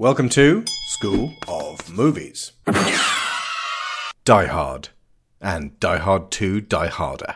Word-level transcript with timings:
Welcome 0.00 0.28
to 0.28 0.64
School 0.86 1.34
of 1.48 1.90
Movies. 1.90 2.52
Die 4.24 4.46
Hard 4.46 4.90
and 5.40 5.80
Die 5.80 5.98
Hard 5.98 6.30
2 6.30 6.60
Die 6.60 6.86
Harder. 6.86 7.34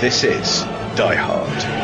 This 0.00 0.24
is 0.24 0.62
Die 0.96 1.16
Hard. 1.16 1.81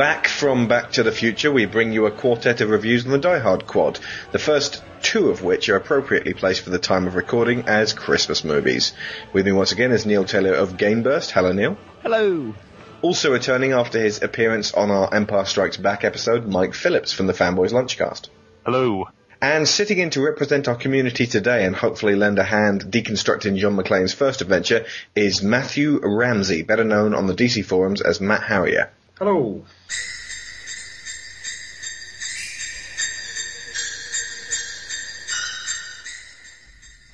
Back 0.00 0.28
from 0.28 0.66
Back 0.66 0.92
to 0.92 1.02
the 1.02 1.12
Future, 1.12 1.52
we 1.52 1.66
bring 1.66 1.92
you 1.92 2.06
a 2.06 2.10
quartet 2.10 2.62
of 2.62 2.70
reviews 2.70 3.04
on 3.04 3.12
the 3.12 3.18
Die 3.18 3.38
Hard 3.38 3.66
quad, 3.66 3.98
the 4.32 4.38
first 4.38 4.82
two 5.02 5.28
of 5.28 5.42
which 5.42 5.68
are 5.68 5.76
appropriately 5.76 6.32
placed 6.32 6.62
for 6.62 6.70
the 6.70 6.78
time 6.78 7.06
of 7.06 7.16
recording 7.16 7.68
as 7.68 7.92
Christmas 7.92 8.42
movies. 8.42 8.94
With 9.34 9.44
me 9.44 9.52
once 9.52 9.72
again 9.72 9.92
is 9.92 10.06
Neil 10.06 10.24
Taylor 10.24 10.54
of 10.54 10.78
Gameburst. 10.78 11.32
Hello, 11.32 11.52
Neil. 11.52 11.76
Hello. 12.00 12.54
Also 13.02 13.30
returning 13.30 13.72
after 13.72 14.00
his 14.00 14.22
appearance 14.22 14.72
on 14.72 14.90
our 14.90 15.12
Empire 15.12 15.44
Strikes 15.44 15.76
Back 15.76 16.02
episode, 16.02 16.46
Mike 16.46 16.72
Phillips 16.72 17.12
from 17.12 17.26
the 17.26 17.34
Fanboys 17.34 17.72
Lunchcast. 17.72 18.30
Hello. 18.64 19.06
And 19.42 19.68
sitting 19.68 19.98
in 19.98 20.08
to 20.12 20.22
represent 20.22 20.66
our 20.66 20.76
community 20.76 21.26
today 21.26 21.66
and 21.66 21.76
hopefully 21.76 22.14
lend 22.14 22.38
a 22.38 22.44
hand 22.44 22.84
deconstructing 22.84 23.58
John 23.58 23.76
McClane's 23.76 24.14
first 24.14 24.40
adventure 24.40 24.86
is 25.14 25.42
Matthew 25.42 26.00
Ramsey, 26.02 26.62
better 26.62 26.84
known 26.84 27.12
on 27.12 27.26
the 27.26 27.34
DC 27.34 27.62
forums 27.66 28.00
as 28.00 28.18
Matt 28.18 28.44
Harrier. 28.44 28.88
Hello. 29.18 29.62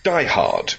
Die 0.02 0.24
Hard 0.24 0.74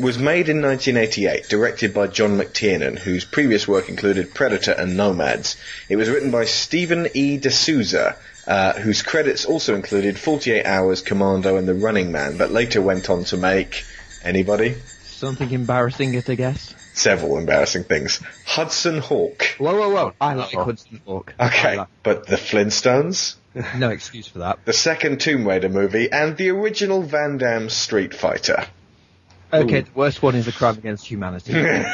was 0.00 0.18
made 0.18 0.48
in 0.48 0.60
1988, 0.60 1.48
directed 1.48 1.94
by 1.94 2.08
John 2.08 2.36
McTiernan, 2.36 2.98
whose 2.98 3.24
previous 3.24 3.68
work 3.68 3.88
included 3.88 4.34
Predator 4.34 4.72
and 4.72 4.96
Nomads. 4.96 5.56
It 5.88 5.94
was 5.94 6.08
written 6.08 6.32
by 6.32 6.44
Stephen 6.46 7.08
E. 7.14 7.38
D'Souza, 7.38 8.16
uh, 8.48 8.72
whose 8.72 9.02
credits 9.02 9.44
also 9.44 9.76
included 9.76 10.18
48 10.18 10.66
Hours, 10.66 11.02
Commando, 11.02 11.56
and 11.56 11.68
The 11.68 11.74
Running 11.74 12.10
Man, 12.10 12.36
but 12.36 12.50
later 12.50 12.82
went 12.82 13.08
on 13.08 13.22
to 13.24 13.36
make 13.36 13.84
anybody 14.24 14.74
Something 15.24 15.52
embarrassing, 15.52 16.20
I 16.28 16.34
guess. 16.34 16.74
Several 16.94 17.38
embarrassing 17.38 17.84
things. 17.84 18.20
Hudson 18.46 18.98
Hawk. 18.98 19.44
Whoa, 19.58 19.76
whoa, 19.76 19.90
whoa! 19.90 20.12
I 20.20 20.34
like 20.34 20.52
Hudson 20.52 21.00
Hawk. 21.04 21.34
Okay, 21.38 21.76
like- 21.76 21.88
but 22.04 22.26
The 22.26 22.36
Flintstones, 22.36 23.34
no 23.76 23.90
excuse 23.90 24.28
for 24.28 24.38
that. 24.38 24.64
the 24.64 24.72
second 24.72 25.20
Tomb 25.20 25.46
Raider 25.46 25.68
movie, 25.68 26.10
and 26.10 26.36
the 26.36 26.50
original 26.50 27.02
Van 27.02 27.36
Damme 27.36 27.68
Street 27.68 28.14
Fighter. 28.14 28.66
Okay, 29.52 29.80
the 29.82 29.90
worst 29.94 30.22
one 30.22 30.36
is 30.36 30.48
a 30.48 30.52
crime 30.52 30.78
against 30.78 31.06
humanity. 31.06 31.52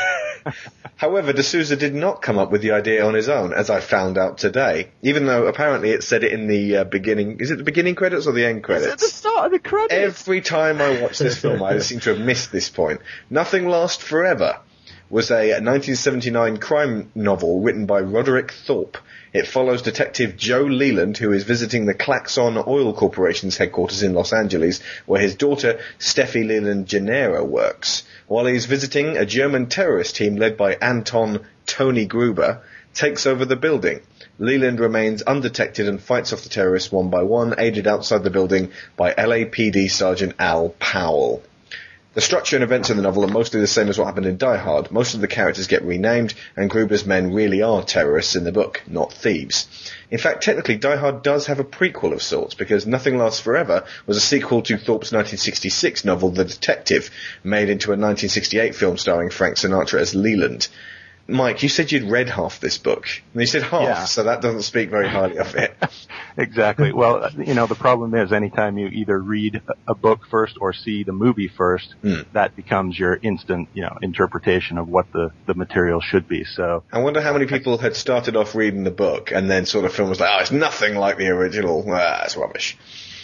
However, 0.96 1.32
de 1.32 1.42
Souza 1.42 1.76
did 1.76 1.94
not 1.94 2.22
come 2.22 2.38
up 2.38 2.50
with 2.50 2.62
the 2.62 2.72
idea 2.72 3.04
on 3.04 3.14
his 3.14 3.28
own, 3.28 3.52
as 3.52 3.70
I 3.70 3.80
found 3.80 4.18
out 4.18 4.38
today. 4.38 4.90
Even 5.02 5.26
though 5.26 5.46
apparently 5.46 5.90
it 5.90 6.02
said 6.02 6.24
it 6.24 6.32
in 6.32 6.46
the 6.46 6.78
uh, 6.78 6.84
beginning. 6.84 7.40
Is 7.40 7.50
it 7.50 7.56
the 7.56 7.64
beginning 7.64 7.94
credits 7.94 8.26
or 8.26 8.32
the 8.32 8.44
end 8.44 8.62
credits? 8.62 8.92
It's 8.92 9.02
at 9.02 9.08
the 9.08 9.14
start 9.14 9.46
of 9.46 9.52
the 9.52 9.58
credits. 9.58 9.94
Every 9.94 10.40
time 10.40 10.80
I 10.80 11.00
watch 11.00 11.18
this 11.18 11.38
film, 11.38 11.62
I 11.62 11.78
seem 11.78 12.00
to 12.00 12.10
have 12.14 12.24
missed 12.24 12.52
this 12.52 12.68
point. 12.68 13.00
Nothing 13.28 13.68
Lasts 13.68 14.02
Forever 14.02 14.60
was 15.10 15.28
a 15.32 15.50
1979 15.58 16.58
crime 16.58 17.10
novel 17.16 17.60
written 17.60 17.84
by 17.84 18.00
Roderick 18.00 18.52
Thorp. 18.52 18.96
It 19.32 19.48
follows 19.48 19.82
Detective 19.82 20.36
Joe 20.36 20.62
Leland, 20.62 21.18
who 21.18 21.32
is 21.32 21.42
visiting 21.42 21.84
the 21.84 21.94
Klaxon 21.94 22.56
Oil 22.64 22.94
Corporation's 22.94 23.56
headquarters 23.56 24.04
in 24.04 24.14
Los 24.14 24.32
Angeles, 24.32 24.80
where 25.06 25.20
his 25.20 25.34
daughter, 25.34 25.80
Steffi 25.98 26.46
Leland 26.46 26.86
Gennaro, 26.86 27.44
works. 27.44 28.04
While 28.28 28.46
he's 28.46 28.66
visiting, 28.66 29.16
a 29.16 29.26
German 29.26 29.66
terrorist 29.66 30.14
team 30.14 30.36
led 30.36 30.56
by 30.56 30.74
Anton 30.74 31.44
Tony 31.66 32.06
Gruber 32.06 32.62
takes 32.94 33.26
over 33.26 33.44
the 33.44 33.56
building. 33.56 34.02
Leland 34.38 34.78
remains 34.78 35.22
undetected 35.22 35.88
and 35.88 36.00
fights 36.00 36.32
off 36.32 36.44
the 36.44 36.48
terrorists 36.48 36.92
one 36.92 37.10
by 37.10 37.24
one, 37.24 37.56
aided 37.58 37.88
outside 37.88 38.22
the 38.22 38.30
building 38.30 38.70
by 38.96 39.12
LAPD 39.14 39.90
Sergeant 39.90 40.34
Al 40.38 40.68
Powell. 40.78 41.42
The 42.12 42.20
structure 42.20 42.56
and 42.56 42.64
events 42.64 42.90
in 42.90 42.96
the 42.96 43.04
novel 43.04 43.24
are 43.24 43.28
mostly 43.28 43.60
the 43.60 43.68
same 43.68 43.88
as 43.88 43.96
what 43.96 44.06
happened 44.06 44.26
in 44.26 44.36
Die 44.36 44.56
Hard. 44.56 44.90
Most 44.90 45.14
of 45.14 45.20
the 45.20 45.28
characters 45.28 45.68
get 45.68 45.84
renamed, 45.84 46.34
and 46.56 46.68
Gruber's 46.68 47.06
men 47.06 47.32
really 47.32 47.62
are 47.62 47.84
terrorists 47.84 48.34
in 48.34 48.42
the 48.42 48.50
book, 48.50 48.82
not 48.88 49.12
thieves. 49.12 49.68
In 50.10 50.18
fact, 50.18 50.42
technically, 50.42 50.74
Die 50.74 50.96
Hard 50.96 51.22
does 51.22 51.46
have 51.46 51.60
a 51.60 51.64
prequel 51.64 52.12
of 52.12 52.20
sorts, 52.20 52.54
because 52.54 52.84
Nothing 52.84 53.16
Lasts 53.16 53.38
Forever 53.38 53.84
was 54.08 54.16
a 54.16 54.20
sequel 54.20 54.60
to 54.62 54.76
Thorp's 54.76 55.12
1966 55.12 56.04
novel, 56.04 56.30
The 56.30 56.44
Detective, 56.44 57.10
made 57.44 57.70
into 57.70 57.90
a 57.90 57.94
1968 57.94 58.74
film 58.74 58.98
starring 58.98 59.30
Frank 59.30 59.54
Sinatra 59.54 60.00
as 60.00 60.12
Leland. 60.12 60.66
Mike, 61.30 61.62
you 61.62 61.68
said 61.68 61.92
you'd 61.92 62.10
read 62.10 62.28
half 62.28 62.60
this 62.60 62.76
book. 62.78 63.06
And 63.32 63.40
you 63.40 63.46
said 63.46 63.62
half, 63.62 63.82
Yeah. 63.82 64.04
so 64.04 64.24
that 64.24 64.40
doesn't 64.42 64.62
speak 64.62 64.90
very 64.90 65.08
highly 65.08 65.38
of 65.38 65.54
it. 65.54 65.74
Exactly. 66.36 66.92
Well, 66.92 67.28
you 67.38 67.54
know, 67.54 67.66
the 67.66 67.74
problem 67.74 68.14
is 68.14 68.32
anytime 68.32 68.78
you 68.78 68.86
either 68.86 69.18
read 69.18 69.60
a 69.88 69.94
book 69.96 70.20
first 70.30 70.56
or 70.60 70.72
see 70.72 71.02
the 71.02 71.12
movie 71.12 71.48
first, 71.48 71.94
Hmm. 72.02 72.20
that 72.32 72.54
becomes 72.56 72.96
your 72.98 73.18
instant, 73.20 73.68
you 73.74 73.82
know, 73.82 73.98
interpretation 74.00 74.78
of 74.78 74.88
what 74.88 75.10
the, 75.12 75.32
the 75.46 75.54
material 75.54 76.00
should 76.00 76.28
be. 76.28 76.44
So, 76.44 76.84
I 76.92 77.00
wonder 77.00 77.20
how 77.20 77.32
many 77.32 77.46
people 77.46 77.78
had 77.78 77.96
started 77.96 78.36
off 78.36 78.54
reading 78.54 78.84
the 78.84 78.90
book 78.92 79.32
and 79.32 79.50
then 79.50 79.66
sort 79.66 79.84
of 79.84 79.92
film 79.92 80.08
was 80.08 80.20
like, 80.20 80.30
oh, 80.32 80.40
it's 80.40 80.52
nothing 80.52 80.94
like 80.94 81.18
the 81.18 81.28
original. 81.28 81.84
Ah, 81.88 82.22
it's 82.24 82.36
rubbish. 82.36 82.78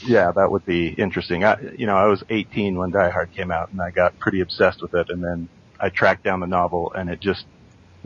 yeah, 0.04 0.32
that 0.32 0.50
would 0.50 0.66
be 0.66 0.88
interesting. 0.88 1.44
I, 1.44 1.56
you 1.78 1.86
know, 1.86 1.96
I 1.96 2.06
was 2.06 2.22
18 2.28 2.76
when 2.76 2.90
Die 2.90 3.08
Hard 3.10 3.32
came 3.34 3.50
out 3.52 3.70
and 3.70 3.80
I 3.80 3.90
got 3.92 4.18
pretty 4.18 4.40
obsessed 4.40 4.82
with 4.82 4.94
it 4.94 5.10
and 5.10 5.22
then 5.22 5.48
I 5.80 5.90
tracked 5.90 6.24
down 6.24 6.40
the 6.40 6.46
novel 6.48 6.92
and 6.92 7.08
it 7.08 7.20
just, 7.20 7.44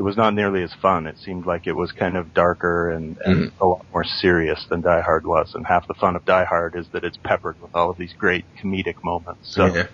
it 0.00 0.02
was 0.02 0.16
not 0.16 0.32
nearly 0.32 0.62
as 0.62 0.72
fun. 0.80 1.06
It 1.06 1.18
seemed 1.18 1.44
like 1.44 1.66
it 1.66 1.76
was 1.76 1.92
kind 1.92 2.16
of 2.16 2.32
darker 2.32 2.88
and, 2.90 3.18
and 3.22 3.52
a 3.60 3.66
lot 3.66 3.84
more 3.92 4.02
serious 4.02 4.64
than 4.70 4.80
Die 4.80 5.00
Hard 5.02 5.26
was. 5.26 5.54
And 5.54 5.66
half 5.66 5.86
the 5.86 5.92
fun 5.92 6.16
of 6.16 6.24
Die 6.24 6.44
Hard 6.46 6.74
is 6.74 6.86
that 6.94 7.04
it's 7.04 7.18
peppered 7.18 7.60
with 7.60 7.74
all 7.74 7.90
of 7.90 7.98
these 7.98 8.14
great 8.14 8.46
comedic 8.62 9.04
moments. 9.04 9.52
So 9.54 9.66
Yeah. 9.66 9.86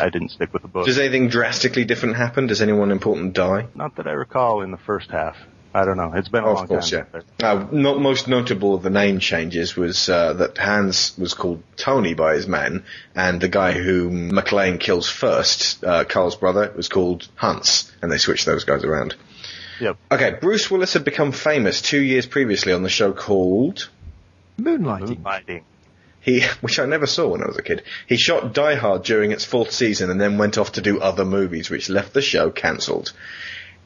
I 0.00 0.08
didn't 0.08 0.30
stick 0.30 0.50
with 0.54 0.62
the 0.62 0.68
book. 0.68 0.86
Does 0.86 0.98
anything 0.98 1.28
drastically 1.28 1.84
different 1.84 2.16
happen? 2.16 2.46
Does 2.46 2.62
anyone 2.62 2.90
important 2.90 3.34
die? 3.34 3.66
Not 3.74 3.96
that 3.96 4.06
I 4.06 4.12
recall 4.12 4.62
in 4.62 4.70
the 4.70 4.78
first 4.78 5.10
half. 5.10 5.36
I 5.76 5.84
don't 5.84 5.98
know. 5.98 6.12
It's 6.14 6.28
been 6.30 6.44
a 6.44 6.46
Oh, 6.46 6.54
long 6.54 6.62
of 6.62 6.68
course, 6.70 6.90
time. 6.90 7.06
yeah. 7.40 7.50
Uh, 7.52 7.66
not 7.70 8.00
most 8.00 8.26
notable 8.28 8.74
of 8.74 8.82
the 8.82 8.90
name 8.90 9.18
changes 9.18 9.76
was 9.76 10.08
uh, 10.08 10.32
that 10.34 10.56
Hans 10.56 11.18
was 11.18 11.34
called 11.34 11.62
Tony 11.76 12.14
by 12.14 12.34
his 12.34 12.46
men, 12.46 12.84
and 13.14 13.40
the 13.40 13.48
guy 13.48 13.72
who 13.72 14.08
McClane 14.08 14.78
kills 14.80 15.06
first, 15.10 15.82
uh, 15.84 16.04
Carl's 16.04 16.36
brother, 16.36 16.72
was 16.76 16.88
called 16.88 17.28
Hans, 17.34 17.92
and 18.00 18.10
they 18.10 18.18
switched 18.18 18.46
those 18.46 18.62
guys 18.64 18.84
around. 18.84 19.16
Yep. 19.80 19.96
Okay, 20.10 20.36
Bruce 20.40 20.70
Willis 20.70 20.92
had 20.92 21.04
become 21.04 21.32
famous 21.32 21.82
two 21.82 22.00
years 22.00 22.26
previously 22.26 22.72
on 22.72 22.82
the 22.82 22.88
show 22.88 23.12
called 23.12 23.88
Moonlighting. 24.58 25.22
Moonlighting. 25.22 25.62
he, 26.20 26.42
which 26.60 26.78
I 26.78 26.86
never 26.86 27.06
saw 27.06 27.28
when 27.28 27.42
I 27.42 27.46
was 27.46 27.58
a 27.58 27.62
kid. 27.62 27.82
He 28.06 28.16
shot 28.16 28.54
Die 28.54 28.74
Hard 28.76 29.02
during 29.02 29.32
its 29.32 29.44
fourth 29.44 29.72
season 29.72 30.10
and 30.10 30.20
then 30.20 30.38
went 30.38 30.58
off 30.58 30.72
to 30.72 30.80
do 30.80 31.00
other 31.00 31.24
movies, 31.24 31.70
which 31.70 31.88
left 31.88 32.12
the 32.14 32.22
show 32.22 32.50
cancelled. 32.50 33.12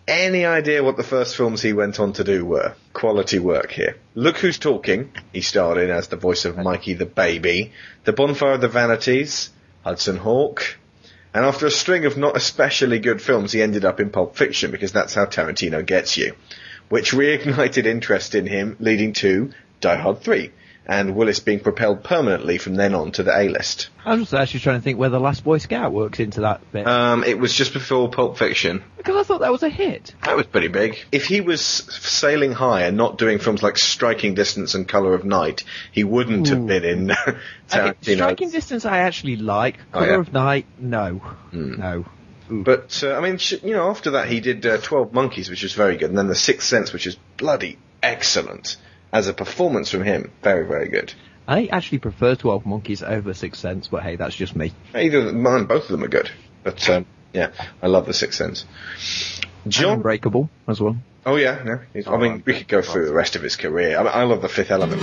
Any 0.06 0.46
idea 0.46 0.82
what 0.82 0.96
the 0.96 1.02
first 1.02 1.36
films 1.36 1.60
he 1.60 1.74
went 1.74 2.00
on 2.00 2.14
to 2.14 2.24
do 2.24 2.42
were? 2.42 2.74
Quality 2.94 3.38
work 3.38 3.70
here. 3.70 3.96
Look 4.14 4.38
Who's 4.38 4.56
Talking, 4.56 5.12
he 5.34 5.42
starred 5.42 5.76
in 5.76 5.90
as 5.90 6.08
the 6.08 6.16
voice 6.16 6.46
of 6.46 6.56
Mikey 6.56 6.94
the 6.94 7.04
Baby, 7.04 7.72
The 8.04 8.14
Bonfire 8.14 8.52
of 8.52 8.62
the 8.62 8.68
Vanities, 8.68 9.50
Hudson 9.84 10.16
Hawk, 10.16 10.78
and 11.34 11.44
after 11.44 11.66
a 11.66 11.70
string 11.70 12.06
of 12.06 12.16
not 12.16 12.36
especially 12.36 12.98
good 12.98 13.20
films, 13.20 13.52
he 13.52 13.62
ended 13.62 13.84
up 13.84 14.00
in 14.00 14.10
Pulp 14.10 14.36
Fiction 14.36 14.70
because 14.70 14.92
that's 14.92 15.14
how 15.14 15.26
Tarantino 15.26 15.84
gets 15.84 16.16
you. 16.16 16.34
Which 16.88 17.12
reignited 17.12 17.84
interest 17.84 18.34
in 18.34 18.46
him, 18.46 18.76
leading 18.80 19.12
to 19.14 19.52
Die 19.80 19.96
Hard 19.96 20.22
3, 20.22 20.50
and 20.90 21.14
Willis 21.14 21.38
being 21.38 21.60
propelled 21.60 22.02
permanently 22.02 22.56
from 22.56 22.74
then 22.74 22.94
on 22.94 23.12
to 23.12 23.22
the 23.22 23.36
A-list. 23.38 23.90
I 24.06 24.14
was 24.14 24.32
actually 24.32 24.60
trying 24.60 24.78
to 24.78 24.82
think 24.82 24.98
where 24.98 25.10
the 25.10 25.20
Last 25.20 25.44
Boy 25.44 25.58
Scout 25.58 25.92
works 25.92 26.18
into 26.18 26.40
that 26.40 26.62
bit 26.72 26.86
Um, 26.86 27.24
it 27.24 27.38
was 27.38 27.52
just 27.52 27.74
before 27.74 28.08
Pulp 28.10 28.38
Fiction. 28.38 28.82
because 28.96 29.16
I 29.16 29.22
thought 29.22 29.40
that 29.42 29.52
was 29.52 29.62
a 29.62 29.68
hit. 29.68 30.14
That 30.24 30.34
was 30.34 30.46
pretty 30.46 30.68
big. 30.68 30.98
If 31.12 31.26
he 31.26 31.42
was 31.42 31.60
sailing 31.60 32.52
high 32.52 32.82
and 32.84 32.96
not 32.96 33.18
doing 33.18 33.38
films 33.38 33.62
like 33.62 33.76
Striking 33.76 34.32
Distance 34.34 34.74
and 34.74 34.88
Color 34.88 35.12
of 35.12 35.26
Night, 35.26 35.62
he 35.92 36.04
wouldn't 36.04 36.48
have 36.48 36.66
been 36.66 36.84
in 36.84 37.10
Okay, 37.26 37.38
Tarantino. 37.68 38.14
Striking 38.14 38.50
Distance, 38.50 38.84
I 38.86 38.98
actually 39.00 39.36
like. 39.36 39.76
Oh, 39.92 39.98
Color 39.98 40.06
yeah? 40.06 40.14
Hmm. 40.14 40.20
of 40.22 40.32
Night, 40.32 40.66
no, 40.78 41.20
no. 41.52 42.06
But 42.50 43.04
uh, 43.04 43.12
I 43.14 43.20
mean, 43.20 43.36
sh- 43.36 43.62
you 43.62 43.74
know, 43.74 43.90
after 43.90 44.12
that 44.12 44.28
he 44.28 44.40
did 44.40 44.64
uh, 44.64 44.78
Twelve 44.78 45.12
Monkeys, 45.12 45.50
which 45.50 45.62
was 45.62 45.74
very 45.74 45.98
good, 45.98 46.08
and 46.08 46.16
then 46.16 46.28
The 46.28 46.34
Sixth 46.34 46.66
Sense, 46.66 46.94
which 46.94 47.06
is 47.06 47.16
bloody 47.36 47.76
excellent 48.02 48.78
as 49.12 49.26
a 49.28 49.32
performance 49.34 49.90
from 49.90 50.04
him. 50.04 50.30
Very, 50.42 50.66
very 50.66 50.88
good. 50.88 51.12
I 51.46 51.66
actually 51.66 51.98
prefer 51.98 52.34
Twelve 52.34 52.66
Monkeys 52.66 53.02
over 53.02 53.32
Sixth 53.34 53.60
Sense, 53.60 53.88
but 53.88 54.02
hey, 54.02 54.16
that's 54.16 54.36
just 54.36 54.54
me. 54.54 54.72
Either 54.94 55.32
mine, 55.32 55.64
both 55.64 55.84
of 55.84 55.88
them 55.88 56.04
are 56.04 56.08
good. 56.08 56.30
But 56.62 56.88
um, 56.90 57.06
yeah, 57.32 57.52
I 57.82 57.86
love 57.86 58.06
The 58.06 58.12
Sixth 58.14 58.36
Sense. 58.36 58.64
John, 59.66 59.94
Unbreakable 59.98 60.50
as 60.66 60.80
well. 60.80 60.96
oh 61.26 61.36
yeah, 61.36 61.62
no, 61.64 61.80
he's- 61.92 62.06
I 62.06 62.16
mean, 62.18 62.42
we 62.46 62.54
could 62.54 62.68
go 62.68 62.82
through 62.82 63.06
the 63.06 63.14
rest 63.14 63.34
of 63.36 63.42
his 63.42 63.56
career. 63.56 63.98
I, 63.98 64.02
mean, 64.02 64.12
I 64.14 64.22
love 64.24 64.42
The 64.42 64.48
Fifth 64.48 64.70
Element. 64.70 65.00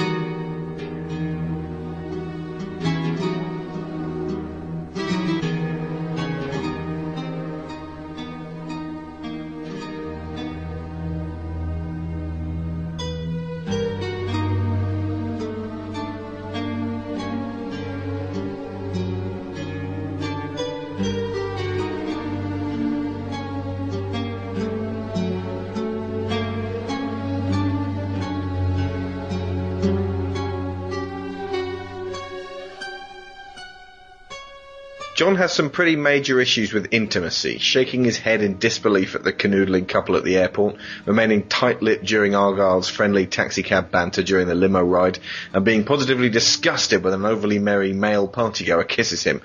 John 35.16 35.38
has 35.38 35.54
some 35.54 35.70
pretty 35.70 35.96
major 35.96 36.42
issues 36.42 36.74
with 36.74 36.90
intimacy, 36.92 37.58
shaking 37.60 38.04
his 38.04 38.18
head 38.18 38.42
in 38.42 38.60
disbelief 38.60 39.16
at 39.16 39.24
the 39.24 39.32
canoodling 39.32 39.88
couple 39.88 40.18
at 40.18 40.26
the 40.26 40.36
airport, 40.36 40.76
remaining 41.06 41.48
tight-lipped 41.48 42.04
during 42.04 42.36
Argyle's 42.36 42.90
friendly 42.90 43.26
taxicab 43.26 43.92
banter 43.92 44.24
during 44.24 44.46
the 44.46 44.56
limo 44.56 44.84
ride, 44.84 45.18
and 45.54 45.64
being 45.64 45.86
positively 45.86 46.30
disgusted 46.30 47.02
when 47.02 47.14
an 47.14 47.26
overly 47.26 47.60
merry 47.60 47.94
male 47.94 48.28
partygoer 48.28 48.86
kisses 48.86 49.24
him. 49.24 49.42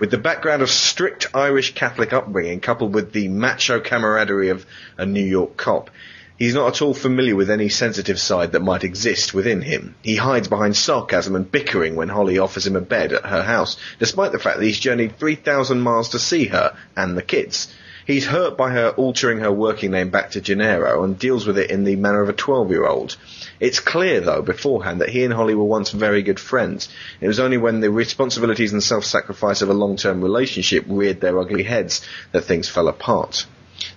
With 0.00 0.10
the 0.10 0.18
background 0.18 0.60
of 0.60 0.70
strict 0.70 1.28
Irish 1.32 1.74
Catholic 1.74 2.12
upbringing 2.12 2.58
coupled 2.58 2.92
with 2.92 3.12
the 3.12 3.28
macho 3.28 3.78
camaraderie 3.78 4.48
of 4.48 4.66
a 4.98 5.06
New 5.06 5.24
York 5.24 5.56
cop, 5.56 5.90
He's 6.42 6.54
not 6.54 6.74
at 6.74 6.82
all 6.82 6.92
familiar 6.92 7.36
with 7.36 7.50
any 7.50 7.68
sensitive 7.68 8.18
side 8.18 8.50
that 8.50 8.64
might 8.64 8.82
exist 8.82 9.32
within 9.32 9.62
him. 9.62 9.94
He 10.02 10.16
hides 10.16 10.48
behind 10.48 10.76
sarcasm 10.76 11.36
and 11.36 11.48
bickering 11.48 11.94
when 11.94 12.08
Holly 12.08 12.40
offers 12.40 12.66
him 12.66 12.74
a 12.74 12.80
bed 12.80 13.12
at 13.12 13.26
her 13.26 13.44
house, 13.44 13.76
despite 14.00 14.32
the 14.32 14.40
fact 14.40 14.58
that 14.58 14.64
he's 14.64 14.80
journeyed 14.80 15.20
3,000 15.20 15.80
miles 15.80 16.08
to 16.08 16.18
see 16.18 16.46
her 16.46 16.76
and 16.96 17.16
the 17.16 17.22
kids. 17.22 17.72
He's 18.08 18.26
hurt 18.26 18.56
by 18.56 18.72
her 18.72 18.88
altering 18.88 19.38
her 19.38 19.52
working 19.52 19.92
name 19.92 20.10
back 20.10 20.32
to 20.32 20.40
Gennaro 20.40 21.04
and 21.04 21.16
deals 21.16 21.46
with 21.46 21.58
it 21.58 21.70
in 21.70 21.84
the 21.84 21.94
manner 21.94 22.22
of 22.22 22.28
a 22.28 22.32
12-year-old. 22.32 23.16
It's 23.60 23.78
clear, 23.78 24.20
though, 24.20 24.42
beforehand 24.42 25.00
that 25.00 25.10
he 25.10 25.22
and 25.22 25.32
Holly 25.32 25.54
were 25.54 25.62
once 25.62 25.92
very 25.92 26.24
good 26.24 26.40
friends. 26.40 26.88
It 27.20 27.28
was 27.28 27.38
only 27.38 27.56
when 27.56 27.78
the 27.78 27.90
responsibilities 27.92 28.72
and 28.72 28.82
self-sacrifice 28.82 29.62
of 29.62 29.68
a 29.68 29.74
long-term 29.74 30.20
relationship 30.20 30.86
reared 30.88 31.20
their 31.20 31.38
ugly 31.38 31.62
heads 31.62 32.04
that 32.32 32.40
things 32.40 32.68
fell 32.68 32.88
apart. 32.88 33.46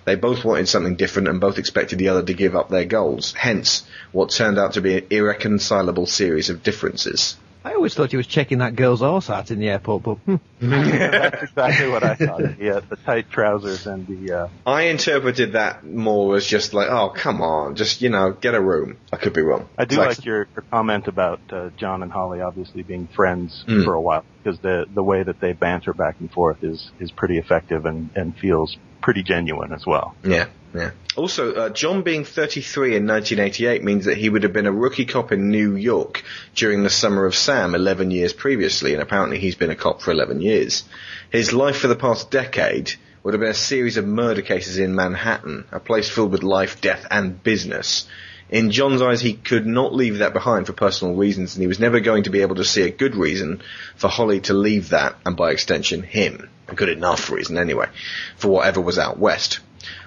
They 0.04 0.14
both 0.14 0.44
wanted 0.44 0.68
something 0.68 0.96
different 0.96 1.28
and 1.28 1.40
both 1.40 1.58
expected 1.58 1.98
the 1.98 2.08
other 2.08 2.22
to 2.22 2.34
give 2.34 2.56
up 2.56 2.70
their 2.70 2.84
goals. 2.84 3.34
Hence, 3.36 3.82
what 4.12 4.30
turned 4.30 4.58
out 4.58 4.72
to 4.74 4.80
be 4.80 4.98
an 4.98 5.06
irreconcilable 5.10 6.06
series 6.06 6.50
of 6.50 6.62
differences. 6.62 7.36
I 7.66 7.74
always 7.74 7.94
thought 7.94 8.12
he 8.12 8.16
was 8.16 8.28
checking 8.28 8.58
that 8.58 8.76
girl's 8.76 9.02
arse 9.02 9.28
out 9.28 9.50
in 9.50 9.58
the 9.58 9.68
airport, 9.68 10.04
but 10.04 10.14
hmm. 10.18 10.36
That's 10.60 11.42
exactly 11.42 11.88
what 11.88 12.04
I 12.04 12.14
thought. 12.14 12.60
Yeah, 12.60 12.78
the 12.78 12.94
tight 12.94 13.28
trousers 13.28 13.88
and 13.88 14.06
the. 14.06 14.32
Uh, 14.32 14.48
I 14.64 14.82
interpreted 14.82 15.54
that 15.54 15.84
more 15.84 16.36
as 16.36 16.46
just 16.46 16.74
like, 16.74 16.88
oh, 16.88 17.08
come 17.08 17.42
on, 17.42 17.74
just, 17.74 18.02
you 18.02 18.08
know, 18.08 18.30
get 18.30 18.54
a 18.54 18.60
room. 18.60 18.98
I 19.12 19.16
could 19.16 19.32
be 19.32 19.42
wrong. 19.42 19.68
I 19.76 19.84
do 19.84 20.00
It's 20.00 20.18
like 20.18 20.24
your, 20.24 20.46
your 20.54 20.64
comment 20.70 21.08
about 21.08 21.40
uh, 21.50 21.70
John 21.76 22.04
and 22.04 22.12
Holly 22.12 22.40
obviously 22.40 22.84
being 22.84 23.08
friends 23.08 23.64
Mm. 23.66 23.84
for 23.84 23.94
a 23.94 24.00
while 24.00 24.24
because 24.44 24.60
the 24.60 24.86
the 24.94 25.02
way 25.02 25.24
that 25.24 25.40
they 25.40 25.52
banter 25.52 25.92
back 25.92 26.16
and 26.20 26.30
forth 26.30 26.62
is 26.62 26.90
is 27.00 27.10
pretty 27.10 27.36
effective 27.38 27.84
and 27.84 28.10
and 28.14 28.36
feels 28.38 28.76
pretty 29.02 29.24
genuine 29.24 29.72
as 29.72 29.84
well. 29.84 30.14
Yeah, 30.22 30.46
yeah. 30.76 30.90
Also, 31.16 31.54
uh, 31.54 31.68
John 31.70 32.02
being 32.02 32.24
33 32.24 32.96
in 32.96 33.06
1988 33.06 33.82
means 33.82 34.04
that 34.04 34.18
he 34.18 34.28
would 34.28 34.42
have 34.42 34.52
been 34.52 34.66
a 34.66 34.72
rookie 34.72 35.06
cop 35.06 35.32
in 35.32 35.50
New 35.50 35.74
York 35.76 36.22
during 36.54 36.82
the 36.82 36.90
summer 36.90 37.24
of 37.24 37.34
Sam 37.34 37.74
11 37.74 38.10
years 38.10 38.32
previously, 38.32 38.92
and 38.92 39.02
apparently 39.02 39.38
he's 39.38 39.54
been 39.54 39.70
a 39.70 39.76
cop 39.76 40.02
for 40.02 40.10
11 40.10 40.40
years. 40.40 40.84
His 41.30 41.52
life 41.52 41.78
for 41.78 41.88
the 41.88 41.96
past 41.96 42.30
decade 42.30 42.92
would 43.22 43.34
have 43.34 43.40
been 43.40 43.50
a 43.50 43.54
series 43.54 43.96
of 43.96 44.06
murder 44.06 44.42
cases 44.42 44.78
in 44.78 44.94
Manhattan, 44.94 45.64
a 45.72 45.80
place 45.80 46.08
filled 46.08 46.32
with 46.32 46.42
life, 46.42 46.80
death, 46.80 47.06
and 47.10 47.42
business. 47.42 48.06
In 48.48 48.70
John's 48.70 49.02
eyes, 49.02 49.20
he 49.20 49.32
could 49.32 49.66
not 49.66 49.92
leave 49.92 50.18
that 50.18 50.32
behind 50.32 50.66
for 50.66 50.72
personal 50.72 51.14
reasons, 51.14 51.54
and 51.54 51.62
he 51.62 51.66
was 51.66 51.80
never 51.80 51.98
going 51.98 52.24
to 52.24 52.30
be 52.30 52.42
able 52.42 52.54
to 52.56 52.64
see 52.64 52.82
a 52.82 52.90
good 52.90 53.16
reason 53.16 53.62
for 53.96 54.08
Holly 54.08 54.40
to 54.42 54.54
leave 54.54 54.90
that, 54.90 55.16
and 55.24 55.36
by 55.36 55.50
extension, 55.50 56.02
him. 56.02 56.48
A 56.68 56.74
good 56.74 56.88
enough 56.88 57.30
reason, 57.30 57.58
anyway, 57.58 57.86
for 58.36 58.48
whatever 58.48 58.80
was 58.80 58.98
out 58.98 59.18
west. 59.18 59.58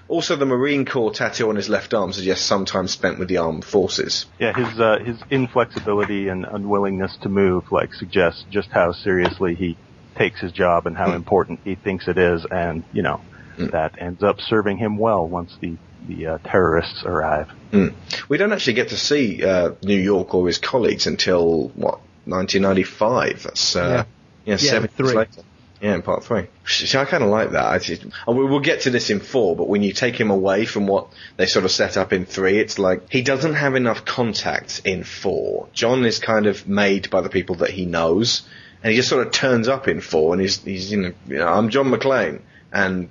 Also, 0.10 0.36
the 0.36 0.46
Marine 0.46 0.86
Corps 0.86 1.12
tattoo 1.12 1.50
on 1.50 1.56
his 1.56 1.70
left 1.70 1.94
arm 1.94 2.12
suggests 2.12 2.44
some 2.44 2.66
time 2.66 2.88
spent 2.88 3.20
with 3.20 3.28
the 3.28 3.38
armed 3.38 3.64
forces. 3.64 4.26
Yeah, 4.40 4.54
his 4.54 4.80
uh, 4.80 4.98
his 5.06 5.18
inflexibility 5.30 6.30
and 6.30 6.46
unwillingness 6.46 7.16
to 7.22 7.30
move 7.30 7.72
like 7.72 7.94
suggests 7.94 8.44
just 8.50 8.70
how 8.72 8.92
seriously 8.92 9.54
he 9.54 9.78
takes 10.16 10.42
his 10.42 10.52
job 10.52 10.88
and 10.88 10.98
how 10.98 11.14
important 11.14 11.60
he 11.64 11.76
thinks 11.76 12.08
it 12.08 12.18
is, 12.18 12.44
and 12.50 12.84
you 12.92 13.04
know 13.04 13.22
that 13.58 14.02
ends 14.02 14.24
up 14.24 14.42
serving 14.42 14.78
him 14.78 14.98
well 14.98 15.28
once 15.28 15.56
the 15.62 15.78
the 16.08 16.26
uh, 16.26 16.38
terrorists 16.40 17.04
arrive. 17.06 17.50
Hmm. 17.72 17.90
We 18.28 18.38
don't 18.38 18.52
actually 18.52 18.74
get 18.74 18.90
to 18.90 18.98
see 18.98 19.44
uh, 19.44 19.74
New 19.84 20.00
York 20.00 20.34
or 20.34 20.48
his 20.48 20.58
colleagues 20.58 21.06
until 21.06 21.70
what 21.70 22.00
1995. 22.26 23.44
That's 23.44 23.76
uh, 23.76 24.06
yeah, 24.46 24.58
seven 24.58 24.90
years 24.98 25.12
three. 25.12 25.18
later. 25.18 25.44
Yeah, 25.82 25.96
in 25.96 26.02
part 26.02 26.26
three. 26.26 26.48
See, 26.66 26.98
I 26.98 27.06
kind 27.06 27.24
of 27.24 27.30
like 27.30 27.52
that. 27.52 27.66
I 27.66 27.80
just, 27.80 28.04
and 28.04 28.38
we 28.38 28.46
will 28.46 28.60
get 28.60 28.82
to 28.82 28.90
this 28.90 29.10
in 29.10 29.22
four, 29.22 29.56
but 29.56 29.70
when 29.70 29.82
you 29.82 29.94
take 29.94 30.20
him 30.20 30.30
away 30.30 30.66
from 30.66 30.88
what 30.88 31.08
they 31.38 31.46
sort 31.46 31.64
of 31.64 31.72
set 31.72 31.96
up 31.96 32.12
in 32.12 32.26
three, 32.26 32.60
it's 32.60 32.78
like 32.78 33.10
he 33.10 33.22
doesn't 33.22 33.54
have 33.54 33.76
enough 33.76 34.04
contact 34.04 34.82
in 34.84 35.04
four. 35.06 35.70
John 35.74 36.06
is 36.06 36.20
kind 36.20 36.48
of 36.48 36.68
made 36.68 37.10
by 37.10 37.22
the 37.22 37.30
people 37.30 37.56
that 37.58 37.70
he 37.70 37.86
knows, 37.86 38.44
and 38.84 38.92
he 38.92 38.98
just 38.98 39.08
sort 39.08 39.26
of 39.26 39.32
turns 39.32 39.70
up 39.70 39.88
in 39.88 40.02
four, 40.02 40.34
and 40.34 40.42
he's, 40.42 40.62
he's 40.64 40.92
you 40.92 41.02
know, 41.02 41.14
you 41.28 41.38
know 41.38 41.48
I'm 41.48 41.70
John 41.70 41.90
McClane, 41.90 42.42
and 42.74 43.10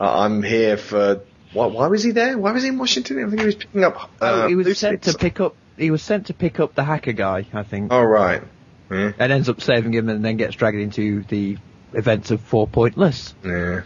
uh, 0.00 0.20
I'm 0.20 0.42
here 0.42 0.76
for. 0.76 1.20
Why, 1.52 1.66
why 1.66 1.86
was 1.86 2.02
he 2.02 2.10
there? 2.12 2.36
Why 2.38 2.52
was 2.52 2.62
he 2.62 2.68
in 2.68 2.78
Washington? 2.78 3.24
I 3.24 3.28
think 3.28 3.40
he 3.40 3.46
was 3.46 3.56
picking 3.56 3.84
up. 3.84 4.10
oh, 4.20 4.26
uh, 4.26 4.48
he 4.48 4.54
was 4.56 4.78
sent 4.78 5.02
to 5.02 5.14
pick 5.14 5.40
up. 5.40 5.54
He 5.76 5.90
was 5.90 6.02
sent 6.02 6.26
to 6.26 6.34
pick 6.34 6.58
up 6.60 6.74
the 6.74 6.84
hacker 6.84 7.12
guy, 7.12 7.46
I 7.52 7.62
think, 7.62 7.92
Oh 7.92 8.02
right. 8.02 8.42
Yeah. 8.90 9.12
and 9.18 9.32
ends 9.32 9.48
up 9.48 9.60
saving 9.60 9.94
him, 9.94 10.08
and 10.08 10.24
then 10.24 10.36
gets 10.36 10.56
dragged 10.56 10.78
into 10.78 11.22
the 11.24 11.56
events 11.92 12.30
of 12.30 12.40
Four 12.40 12.66
Pointless. 12.66 13.34
Yeah. 13.44 13.82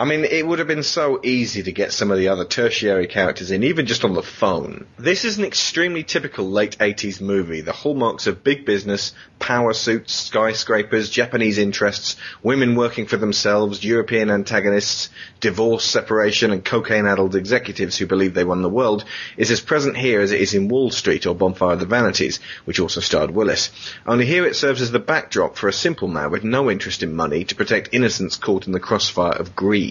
I 0.00 0.06
mean, 0.06 0.24
it 0.24 0.46
would 0.46 0.60
have 0.60 0.66
been 0.66 0.82
so 0.82 1.20
easy 1.22 1.62
to 1.62 1.72
get 1.72 1.92
some 1.92 2.10
of 2.10 2.16
the 2.16 2.28
other 2.28 2.46
tertiary 2.46 3.06
characters 3.06 3.50
in, 3.50 3.62
even 3.64 3.84
just 3.84 4.02
on 4.02 4.14
the 4.14 4.22
phone. 4.22 4.86
This 4.98 5.26
is 5.26 5.36
an 5.36 5.44
extremely 5.44 6.04
typical 6.04 6.50
late 6.50 6.78
80s 6.78 7.20
movie. 7.20 7.60
The 7.60 7.72
hallmarks 7.72 8.26
of 8.26 8.42
big 8.42 8.64
business, 8.64 9.12
power 9.38 9.74
suits, 9.74 10.14
skyscrapers, 10.14 11.10
Japanese 11.10 11.58
interests, 11.58 12.16
women 12.42 12.76
working 12.76 13.04
for 13.04 13.18
themselves, 13.18 13.84
European 13.84 14.30
antagonists, 14.30 15.10
divorce, 15.40 15.84
separation, 15.84 16.50
and 16.50 16.64
cocaine-addled 16.64 17.36
executives 17.36 17.98
who 17.98 18.06
believe 18.06 18.32
they 18.32 18.42
won 18.42 18.62
the 18.62 18.70
world 18.70 19.04
is 19.36 19.50
as 19.50 19.60
present 19.60 19.98
here 19.98 20.22
as 20.22 20.32
it 20.32 20.40
is 20.40 20.54
in 20.54 20.68
Wall 20.68 20.90
Street 20.90 21.26
or 21.26 21.34
Bonfire 21.34 21.74
of 21.74 21.80
the 21.80 21.84
Vanities, 21.84 22.40
which 22.64 22.80
also 22.80 23.02
starred 23.02 23.32
Willis. 23.32 23.68
Only 24.06 24.24
here 24.24 24.46
it 24.46 24.56
serves 24.56 24.80
as 24.80 24.92
the 24.92 24.98
backdrop 24.98 25.58
for 25.58 25.68
a 25.68 25.74
simple 25.74 26.08
man 26.08 26.30
with 26.30 26.42
no 26.42 26.70
interest 26.70 27.02
in 27.02 27.14
money 27.14 27.44
to 27.44 27.54
protect 27.54 27.92
innocents 27.92 28.36
caught 28.36 28.66
in 28.66 28.72
the 28.72 28.80
crossfire 28.80 29.32
of 29.32 29.54
greed. 29.54 29.89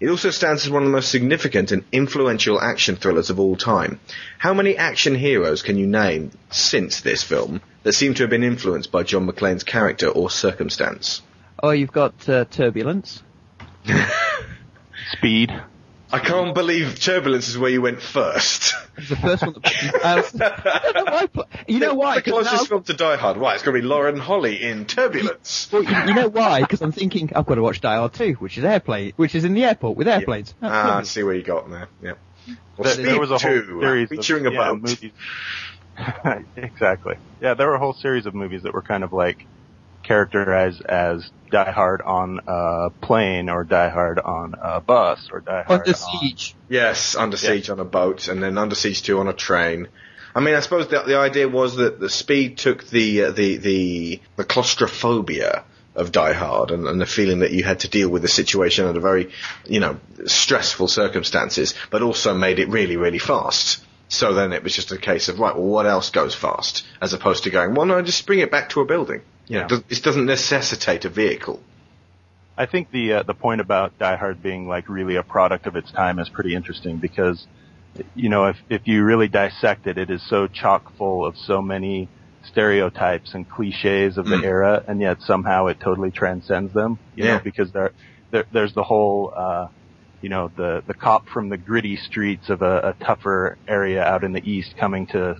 It 0.00 0.08
also 0.08 0.30
stands 0.30 0.64
as 0.64 0.70
one 0.70 0.82
of 0.82 0.88
the 0.88 0.92
most 0.92 1.10
significant 1.10 1.72
and 1.72 1.84
influential 1.92 2.60
action 2.60 2.96
thrillers 2.96 3.30
of 3.30 3.38
all 3.38 3.56
time. 3.56 4.00
How 4.38 4.52
many 4.52 4.76
action 4.76 5.14
heroes 5.14 5.62
can 5.62 5.78
you 5.78 5.86
name 5.86 6.32
since 6.50 7.00
this 7.00 7.22
film 7.22 7.60
that 7.84 7.94
seem 7.94 8.14
to 8.14 8.24
have 8.24 8.30
been 8.30 8.42
influenced 8.42 8.90
by 8.90 9.02
John 9.02 9.26
McClane's 9.26 9.64
character 9.64 10.08
or 10.08 10.30
circumstance? 10.30 11.22
Oh, 11.62 11.70
you've 11.70 11.92
got 11.92 12.28
uh, 12.28 12.44
Turbulence. 12.46 13.22
Speed. 15.12 15.52
I 16.14 16.20
can't 16.20 16.54
believe 16.54 17.00
Turbulence 17.00 17.48
is 17.48 17.58
where 17.58 17.70
you 17.70 17.82
went 17.82 18.00
first. 18.00 18.74
It's 18.96 19.08
the 19.08 19.16
first 19.16 19.42
one. 19.42 19.54
That, 19.54 20.00
I, 20.04 20.14
was, 20.16 20.40
I 20.40 20.92
know 20.94 21.28
why. 21.32 21.44
You 21.66 21.78
know 21.80 21.94
why? 21.94 22.14
The 22.16 22.22
'Cause 22.22 22.32
closest 22.32 22.62
now- 22.62 22.66
film 22.68 22.82
to 22.84 22.94
Die 22.94 23.16
Hard. 23.16 23.36
Why? 23.36 23.54
It's 23.54 23.62
going 23.62 23.74
to 23.76 23.82
be 23.82 23.86
Lauren 23.86 24.16
Holly 24.18 24.62
in 24.62 24.84
Turbulence. 24.86 25.68
Well, 25.72 25.82
you, 25.82 25.90
you 26.06 26.14
know 26.14 26.28
why? 26.28 26.60
Because 26.60 26.80
I'm 26.82 26.92
thinking 26.92 27.30
I've 27.34 27.46
got 27.46 27.56
to 27.56 27.62
watch 27.62 27.80
Die 27.80 27.96
Hard 27.96 28.12
2, 28.12 28.34
which 28.34 28.56
is 28.58 28.64
airplane, 28.64 29.12
which 29.16 29.34
is 29.34 29.44
in 29.44 29.54
the 29.54 29.64
airport 29.64 29.96
with 29.96 30.06
airplanes. 30.08 30.54
That's 30.60 30.72
Ah, 30.72 30.82
I 30.82 30.88
lovely. 30.88 31.04
see 31.06 31.22
where 31.24 31.34
you 31.34 31.42
got 31.42 31.68
there. 31.70 31.88
Yeah. 32.02 32.12
Well, 32.46 32.56
There, 32.84 32.92
Speed 32.92 33.06
there 33.06 33.20
was 33.20 33.30
a 33.30 33.38
whole 33.38 33.50
2, 33.60 33.80
series 33.80 34.08
featuring 34.08 34.46
of, 34.46 34.52
a 34.52 34.56
yeah, 34.56 34.68
boat. 34.70 34.82
movies. 34.82 35.10
exactly. 36.56 37.16
Yeah, 37.40 37.54
there 37.54 37.66
were 37.68 37.74
a 37.74 37.78
whole 37.78 37.92
series 37.94 38.26
of 38.26 38.34
movies 38.34 38.62
that 38.62 38.74
were 38.74 38.82
kind 38.82 39.04
of 39.04 39.12
like 39.12 39.46
characterized 40.04 40.82
as 40.82 41.30
Die 41.50 41.70
Hard 41.70 42.02
on 42.02 42.40
a 42.46 42.90
plane 43.00 43.48
or 43.48 43.64
Die 43.64 43.88
Hard 43.88 44.18
on 44.18 44.54
a 44.60 44.80
bus 44.80 45.28
or 45.32 45.40
Die 45.40 45.62
Hard 45.62 45.80
Under 45.80 45.90
on 45.90 46.20
Siege. 46.20 46.54
Yes, 46.68 47.16
Under 47.16 47.36
Siege 47.36 47.70
on 47.70 47.80
a 47.80 47.84
boat, 47.84 48.28
and 48.28 48.42
then 48.42 48.58
Under 48.58 48.74
Siege 48.74 49.02
2 49.02 49.18
on 49.18 49.28
a 49.28 49.32
train. 49.32 49.88
I 50.34 50.40
mean, 50.40 50.54
I 50.54 50.60
suppose 50.60 50.88
the, 50.88 51.02
the 51.02 51.16
idea 51.18 51.48
was 51.48 51.76
that 51.76 52.00
the 52.00 52.10
speed 52.10 52.58
took 52.58 52.84
the 52.88 53.24
uh, 53.24 53.30
the 53.30 53.56
the 53.56 54.20
the 54.36 54.44
claustrophobia 54.44 55.64
of 55.94 56.10
Die 56.10 56.32
Hard 56.32 56.70
and, 56.70 56.86
and 56.86 57.00
the 57.00 57.06
feeling 57.06 57.40
that 57.40 57.52
you 57.52 57.62
had 57.62 57.80
to 57.80 57.88
deal 57.88 58.08
with 58.08 58.22
the 58.22 58.28
situation 58.28 58.86
under 58.86 59.00
very, 59.00 59.30
you 59.66 59.80
know, 59.80 59.98
stressful 60.26 60.88
circumstances, 60.88 61.74
but 61.90 62.02
also 62.02 62.34
made 62.34 62.58
it 62.58 62.68
really, 62.68 62.96
really 62.96 63.20
fast. 63.20 63.84
So 64.08 64.34
then 64.34 64.52
it 64.52 64.62
was 64.62 64.74
just 64.74 64.92
a 64.92 64.98
case 64.98 65.28
of, 65.28 65.38
right, 65.38 65.54
well, 65.54 65.64
what 65.64 65.86
else 65.86 66.10
goes 66.10 66.34
fast? 66.34 66.84
As 67.00 67.12
opposed 67.12 67.44
to 67.44 67.50
going, 67.50 67.74
well, 67.74 67.86
no, 67.86 68.02
just 68.02 68.26
bring 68.26 68.40
it 68.40 68.50
back 68.50 68.70
to 68.70 68.80
a 68.80 68.84
building. 68.84 69.22
You 69.48 69.58
Yeah. 69.60 69.68
this 69.88 70.00
doesn't 70.00 70.26
necessitate 70.26 71.04
a 71.04 71.08
vehicle. 71.10 71.60
I 72.56 72.66
think 72.66 72.90
the 72.90 73.14
uh, 73.14 73.22
the 73.24 73.34
point 73.34 73.60
about 73.60 73.98
Die 73.98 74.16
Hard 74.16 74.42
being 74.42 74.68
like 74.68 74.88
really 74.88 75.16
a 75.16 75.22
product 75.24 75.66
of 75.66 75.76
its 75.76 75.90
time 75.92 76.18
is 76.18 76.30
pretty 76.30 76.54
interesting 76.54 76.98
because 77.00 77.46
you 78.14 78.28
know 78.28 78.46
if 78.46 78.58
if 78.70 78.82
you 78.86 79.04
really 79.04 79.28
dissect 79.28 79.86
it, 79.86 79.98
it 79.98 80.10
is 80.10 80.22
so 80.28 80.46
chock 80.48 80.96
full 80.96 81.26
of 81.26 81.36
so 81.36 81.62
many 81.62 82.10
stereotypes 82.44 83.34
and 83.34 83.48
cliches 83.48 84.18
of 84.18 84.28
the 84.28 84.36
Mm. 84.36 84.44
era, 84.44 84.84
and 84.86 85.00
yet 85.00 85.18
somehow 85.20 85.66
it 85.66 85.80
totally 85.80 86.10
transcends 86.12 86.72
them. 86.72 86.98
You 87.14 87.24
Yeah. 87.24 87.34
know, 87.34 87.40
because 87.40 87.72
there, 87.72 87.92
there 88.30 88.46
there's 88.52 88.74
the 88.74 88.84
whole 88.84 89.32
uh, 89.36 89.66
you 90.20 90.28
know 90.28 90.50
the 90.56 90.82
the 90.86 90.94
cop 90.94 91.28
from 91.28 91.48
the 91.50 91.58
gritty 91.58 91.96
streets 91.96 92.50
of 92.50 92.62
a, 92.62 92.94
a 93.00 93.04
tougher 93.04 93.58
area 93.68 94.02
out 94.04 94.24
in 94.24 94.32
the 94.32 94.48
east 94.48 94.76
coming 94.78 95.06
to 95.08 95.36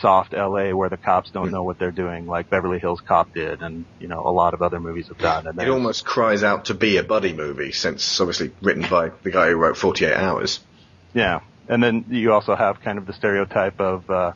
soft 0.00 0.32
LA 0.32 0.70
where 0.70 0.88
the 0.88 0.96
cops 0.96 1.30
don't 1.30 1.46
hmm. 1.46 1.54
know 1.54 1.62
what 1.62 1.78
they're 1.78 1.90
doing, 1.90 2.26
like 2.26 2.50
Beverly 2.50 2.78
Hills 2.78 3.00
Cop 3.06 3.32
did, 3.34 3.62
and 3.62 3.84
you 3.98 4.08
know 4.08 4.22
a 4.26 4.30
lot 4.30 4.54
of 4.54 4.62
other 4.62 4.80
movies 4.80 5.08
have 5.08 5.18
done. 5.18 5.46
And 5.46 5.60
It 5.60 5.68
almost 5.68 6.04
cries 6.04 6.42
out 6.42 6.66
to 6.66 6.74
be 6.74 6.96
a 6.96 7.02
buddy 7.02 7.32
movie, 7.32 7.72
since 7.72 8.20
obviously 8.20 8.52
written 8.62 8.86
by 8.88 9.10
the 9.22 9.30
guy 9.30 9.48
who 9.48 9.56
wrote 9.56 9.76
48 9.76 10.14
Hours. 10.14 10.60
Yeah, 11.14 11.40
and 11.68 11.82
then 11.82 12.06
you 12.08 12.32
also 12.32 12.54
have 12.54 12.80
kind 12.80 12.98
of 12.98 13.06
the 13.06 13.12
stereotype 13.12 13.80
of 13.80 14.08
uh, 14.10 14.32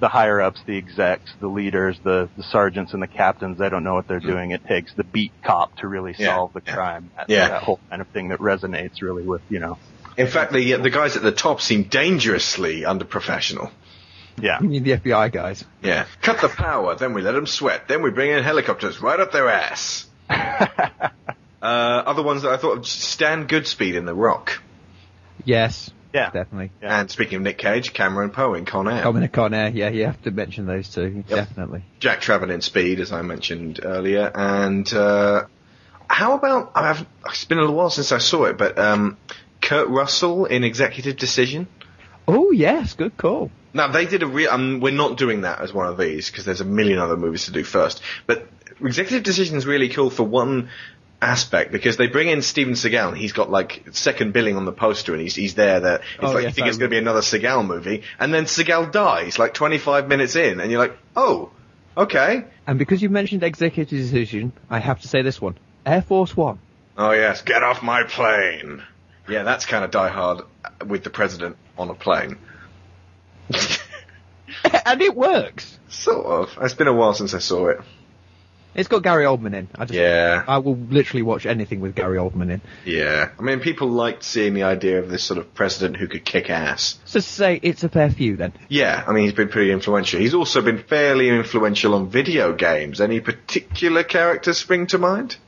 the 0.00 0.08
higher 0.08 0.40
ups, 0.40 0.60
the 0.66 0.76
execs, 0.76 1.30
the 1.40 1.48
leaders, 1.48 1.96
the, 2.02 2.28
the 2.36 2.42
sergeants, 2.42 2.92
and 2.94 3.02
the 3.02 3.06
captains. 3.06 3.58
They 3.58 3.68
don't 3.68 3.84
know 3.84 3.94
what 3.94 4.08
they're 4.08 4.20
hmm. 4.20 4.28
doing. 4.28 4.50
It 4.50 4.66
takes 4.66 4.92
the 4.94 5.04
beat 5.04 5.32
cop 5.44 5.76
to 5.78 5.88
really 5.88 6.14
Yeah, 6.18 6.36
solve 6.36 6.52
the 6.52 6.60
crime. 6.60 7.10
That, 7.16 7.30
Yeah. 7.30 7.48
that 7.48 7.62
whole 7.62 7.80
kind 7.90 8.02
of 8.02 8.08
thing 8.08 8.28
that 8.28 8.40
resonates 8.40 9.02
really 9.02 9.22
with 9.22 9.42
you 9.48 9.60
know. 9.60 9.78
In 10.16 10.26
fact, 10.26 10.52
the 10.52 10.74
uh, 10.74 10.78
the 10.78 10.90
guys 10.90 11.16
at 11.16 11.22
the 11.22 11.32
top 11.32 11.60
seem 11.60 11.84
dangerously 11.84 12.82
underprofessional. 12.82 13.70
Yeah, 14.40 14.58
You 14.62 14.68
need 14.68 14.84
the 14.84 14.92
FBI 14.92 15.32
guys? 15.32 15.64
Yeah. 15.82 16.06
Cut 16.22 16.40
the 16.40 16.48
power, 16.48 16.94
then 16.94 17.14
we 17.14 17.22
let 17.22 17.32
them 17.32 17.46
sweat, 17.46 17.88
then 17.88 18.02
we 18.02 18.10
bring 18.10 18.30
in 18.30 18.42
helicopters 18.42 19.00
right 19.00 19.18
up 19.18 19.32
their 19.32 19.48
ass. 19.48 20.06
uh, 20.30 21.04
other 21.62 22.22
ones 22.22 22.42
that 22.42 22.52
I 22.52 22.56
thought 22.56 22.78
of, 22.78 22.86
Stan 22.86 23.48
Goodspeed 23.48 23.94
in 23.94 24.04
The 24.04 24.14
Rock. 24.14 24.62
Yes. 25.44 25.90
Yeah. 26.12 26.30
Definitely. 26.30 26.72
Yeah. 26.82 27.00
And 27.00 27.10
speaking 27.10 27.36
of 27.36 27.42
Nick 27.42 27.58
Cage, 27.58 27.92
Cameron 27.92 28.30
Poe 28.30 28.54
in 28.54 28.64
Con 28.64 28.88
Air. 28.88 29.02
Dominic 29.02 29.32
Con 29.32 29.52
Air, 29.54 29.68
yeah, 29.68 29.88
you 29.90 30.06
have 30.06 30.20
to 30.22 30.30
mention 30.30 30.66
those 30.66 30.88
two. 30.88 31.24
Definitely. 31.28 31.84
Jack 32.00 32.20
Traven 32.20 32.50
in 32.50 32.60
Speed, 32.60 33.00
as 33.00 33.12
I 33.12 33.22
mentioned 33.22 33.80
earlier. 33.82 34.30
And 34.34 34.90
uh, 34.92 35.44
how 36.08 36.34
about, 36.34 36.72
I've, 36.74 37.06
it's 37.26 37.44
been 37.44 37.58
a 37.58 37.60
little 37.60 37.76
while 37.76 37.90
since 37.90 38.12
I 38.12 38.18
saw 38.18 38.44
it, 38.44 38.56
but 38.56 38.78
um, 38.78 39.18
Kurt 39.60 39.88
Russell 39.88 40.46
in 40.46 40.64
Executive 40.64 41.16
Decision. 41.16 41.68
Oh 42.26 42.50
yes, 42.52 42.94
good 42.94 43.16
call. 43.16 43.50
Now 43.74 43.88
they 43.88 44.06
did 44.06 44.22
a 44.22 44.26
real. 44.26 44.50
Um, 44.50 44.80
we're 44.80 44.92
not 44.92 45.16
doing 45.18 45.42
that 45.42 45.60
as 45.60 45.72
one 45.72 45.86
of 45.86 45.98
these 45.98 46.30
because 46.30 46.44
there's 46.44 46.60
a 46.60 46.64
million 46.64 46.98
other 46.98 47.16
movies 47.16 47.46
to 47.46 47.52
do 47.52 47.64
first. 47.64 48.02
But 48.26 48.46
Executive 48.80 49.22
Decision 49.22 49.56
is 49.56 49.66
really 49.66 49.88
cool 49.88 50.10
for 50.10 50.22
one 50.22 50.70
aspect 51.20 51.72
because 51.72 51.96
they 51.96 52.06
bring 52.06 52.28
in 52.28 52.42
Steven 52.42 52.74
Seagal 52.74 53.08
and 53.08 53.16
he's 53.16 53.32
got 53.32 53.50
like 53.50 53.82
second 53.90 54.32
billing 54.32 54.56
on 54.56 54.64
the 54.64 54.72
poster 54.72 55.12
and 55.12 55.20
he's 55.20 55.34
he's 55.34 55.54
there. 55.54 55.80
That 55.80 56.00
it's 56.00 56.24
Oh, 56.24 56.32
like 56.32 56.44
you 56.44 56.50
think 56.50 56.66
I 56.66 56.68
it's 56.68 56.78
going 56.78 56.90
to 56.90 56.94
be 56.94 56.98
another 56.98 57.20
Seagal 57.20 57.66
movie, 57.66 58.02
and 58.18 58.32
then 58.32 58.44
Seagal 58.44 58.92
dies 58.92 59.38
like 59.38 59.54
25 59.54 60.08
minutes 60.08 60.36
in, 60.36 60.60
and 60.60 60.70
you're 60.70 60.80
like, 60.80 60.96
oh, 61.16 61.50
okay. 61.96 62.44
And 62.66 62.78
because 62.78 63.02
you 63.02 63.08
mentioned 63.08 63.42
executive 63.42 63.98
decision, 63.98 64.52
I 64.70 64.78
have 64.78 65.00
to 65.02 65.08
say 65.08 65.22
this 65.22 65.40
one: 65.40 65.58
Air 65.84 66.02
Force 66.02 66.36
One. 66.36 66.58
Oh 66.96 67.10
yes, 67.12 67.42
get 67.42 67.62
off 67.62 67.82
my 67.82 68.04
plane. 68.04 68.82
Yeah, 69.28 69.42
that's 69.42 69.66
kind 69.66 69.84
of 69.84 69.90
Die 69.90 70.08
Hard 70.08 70.40
with 70.86 71.04
the 71.04 71.10
president 71.10 71.56
on 71.76 71.90
a 71.90 71.94
plane. 71.94 72.38
and 74.86 75.00
it 75.02 75.14
works. 75.14 75.78
sort 75.88 76.26
of. 76.26 76.58
It's 76.62 76.74
been 76.74 76.88
a 76.88 76.92
while 76.94 77.14
since 77.14 77.34
I 77.34 77.38
saw 77.38 77.68
it. 77.68 77.80
It's 78.74 78.86
got 78.88 79.02
Gary 79.02 79.24
Oldman 79.24 79.54
in. 79.56 79.68
I 79.76 79.86
just, 79.86 79.98
Yeah. 79.98 80.44
I 80.46 80.58
will 80.58 80.76
literally 80.76 81.22
watch 81.22 81.46
anything 81.46 81.80
with 81.80 81.96
Gary 81.96 82.16
Oldman 82.18 82.50
in. 82.52 82.60
Yeah, 82.84 83.30
I 83.36 83.42
mean, 83.42 83.58
people 83.58 83.88
liked 83.88 84.22
seeing 84.22 84.54
the 84.54 84.62
idea 84.64 85.00
of 85.00 85.08
this 85.10 85.24
sort 85.24 85.38
of 85.38 85.52
president 85.54 85.96
who 85.96 86.06
could 86.06 86.24
kick 86.24 86.48
ass. 86.48 86.98
So 87.04 87.18
say 87.18 87.58
it's 87.62 87.82
a 87.82 87.88
fair 87.88 88.08
few 88.10 88.36
then. 88.36 88.52
Yeah, 88.68 89.02
I 89.04 89.12
mean, 89.12 89.24
he's 89.24 89.32
been 89.32 89.48
pretty 89.48 89.72
influential. 89.72 90.20
He's 90.20 90.34
also 90.34 90.62
been 90.62 90.78
fairly 90.82 91.28
influential 91.28 91.94
on 91.94 92.08
video 92.08 92.52
games. 92.52 93.00
Any 93.00 93.18
particular 93.20 94.04
characters 94.04 94.58
spring 94.58 94.86
to 94.88 94.98
mind? 94.98 95.38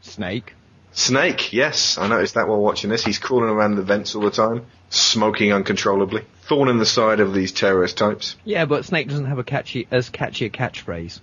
Snake. 0.00 0.54
Snake, 0.92 1.52
yes, 1.52 1.98
I 1.98 2.06
noticed 2.08 2.34
that 2.34 2.48
while 2.48 2.60
watching 2.60 2.90
this. 2.90 3.04
He's 3.04 3.18
crawling 3.18 3.50
around 3.50 3.74
the 3.76 3.82
vents 3.82 4.14
all 4.14 4.22
the 4.22 4.30
time, 4.30 4.66
smoking 4.90 5.52
uncontrollably, 5.52 6.24
thorn 6.52 6.68
in 6.68 6.76
the 6.78 6.84
side 6.86 7.20
of 7.20 7.32
these 7.32 7.50
terrorist 7.50 7.96
types. 7.96 8.36
Yeah, 8.44 8.66
but 8.66 8.84
Snake 8.84 9.08
doesn't 9.08 9.24
have 9.24 9.38
a 9.38 9.44
catchy 9.44 9.88
as 9.90 10.10
catchy 10.10 10.44
a 10.44 10.50
catchphrase. 10.50 11.20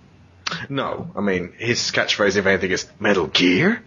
No, 0.68 1.08
I 1.16 1.20
mean, 1.20 1.52
his 1.56 1.78
catchphrase, 1.92 2.34
if 2.36 2.46
anything, 2.46 2.72
is 2.72 2.88
Metal 2.98 3.28
Gear. 3.28 3.80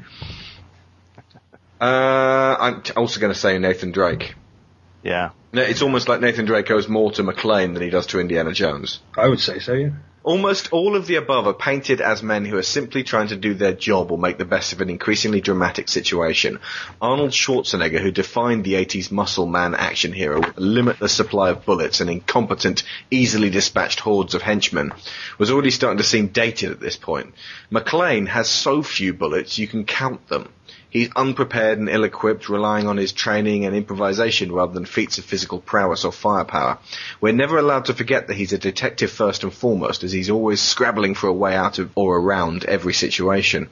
Uh, 1.81 2.55
I'm 2.59 2.81
t- 2.81 2.93
also 2.93 3.19
going 3.19 3.33
to 3.33 3.37
say 3.39 3.57
Nathan 3.59 3.91
Drake. 3.91 4.35
yeah. 5.03 5.31
No, 5.51 5.61
It's 5.61 5.81
almost 5.81 6.07
like 6.07 6.21
Nathan 6.21 6.45
Drake 6.45 6.71
owes 6.71 6.87
more 6.87 7.11
to 7.11 7.23
McClane 7.23 7.73
than 7.73 7.83
he 7.83 7.89
does 7.89 8.07
to 8.07 8.19
Indiana 8.19 8.53
Jones. 8.53 9.01
I 9.17 9.27
would 9.27 9.39
say 9.41 9.59
so, 9.59 9.73
yeah. 9.73 9.89
Almost 10.23 10.71
all 10.71 10.95
of 10.95 11.05
the 11.05 11.17
above 11.17 11.47
are 11.47 11.53
painted 11.53 11.99
as 11.99 12.23
men 12.23 12.45
who 12.45 12.57
are 12.57 12.63
simply 12.63 13.03
trying 13.03 13.27
to 13.27 13.35
do 13.35 13.53
their 13.53 13.73
job 13.73 14.09
or 14.09 14.17
make 14.17 14.37
the 14.37 14.45
best 14.45 14.71
of 14.71 14.79
an 14.79 14.89
increasingly 14.89 15.41
dramatic 15.41 15.89
situation. 15.89 16.59
Arnold 17.01 17.31
Schwarzenegger, 17.31 17.99
who 17.99 18.09
defined 18.09 18.63
the 18.63 18.75
80s 18.75 19.11
muscle 19.11 19.45
man 19.45 19.75
action 19.75 20.13
hero 20.13 20.39
with 20.39 20.57
a 20.57 20.61
limitless 20.61 21.11
supply 21.11 21.49
of 21.49 21.65
bullets 21.65 21.99
and 21.99 22.09
incompetent, 22.09 22.83
easily 23.11 23.49
dispatched 23.49 23.99
hordes 23.99 24.33
of 24.33 24.41
henchmen, 24.41 24.93
was 25.37 25.51
already 25.51 25.71
starting 25.71 25.97
to 25.97 26.05
seem 26.05 26.27
dated 26.27 26.71
at 26.71 26.79
this 26.79 26.95
point. 26.95 27.33
McClane 27.69 28.29
has 28.29 28.47
so 28.47 28.81
few 28.81 29.13
bullets 29.13 29.57
you 29.57 29.67
can 29.67 29.83
count 29.83 30.29
them. 30.29 30.47
He's 30.93 31.09
unprepared 31.15 31.79
and 31.79 31.89
ill-equipped, 31.89 32.49
relying 32.49 32.85
on 32.85 32.97
his 32.97 33.11
training 33.11 33.65
and 33.65 33.75
improvisation 33.75 34.51
rather 34.51 34.73
than 34.73 34.85
feats 34.85 35.17
of 35.17 35.25
physical 35.25 35.59
prowess 35.59 36.05
or 36.05 36.11
firepower. 36.11 36.77
We're 37.19 37.33
never 37.33 37.57
allowed 37.57 37.85
to 37.85 37.95
forget 37.95 38.27
that 38.27 38.35
he's 38.35 38.53
a 38.53 38.59
detective 38.59 39.09
first 39.09 39.41
and 39.41 39.51
foremost, 39.51 40.03
as 40.03 40.11
he's 40.11 40.29
always 40.29 40.61
scrabbling 40.61 41.15
for 41.15 41.25
a 41.25 41.33
way 41.33 41.55
out 41.55 41.79
of 41.79 41.89
or 41.95 42.17
around 42.17 42.65
every 42.65 42.93
situation. 42.93 43.69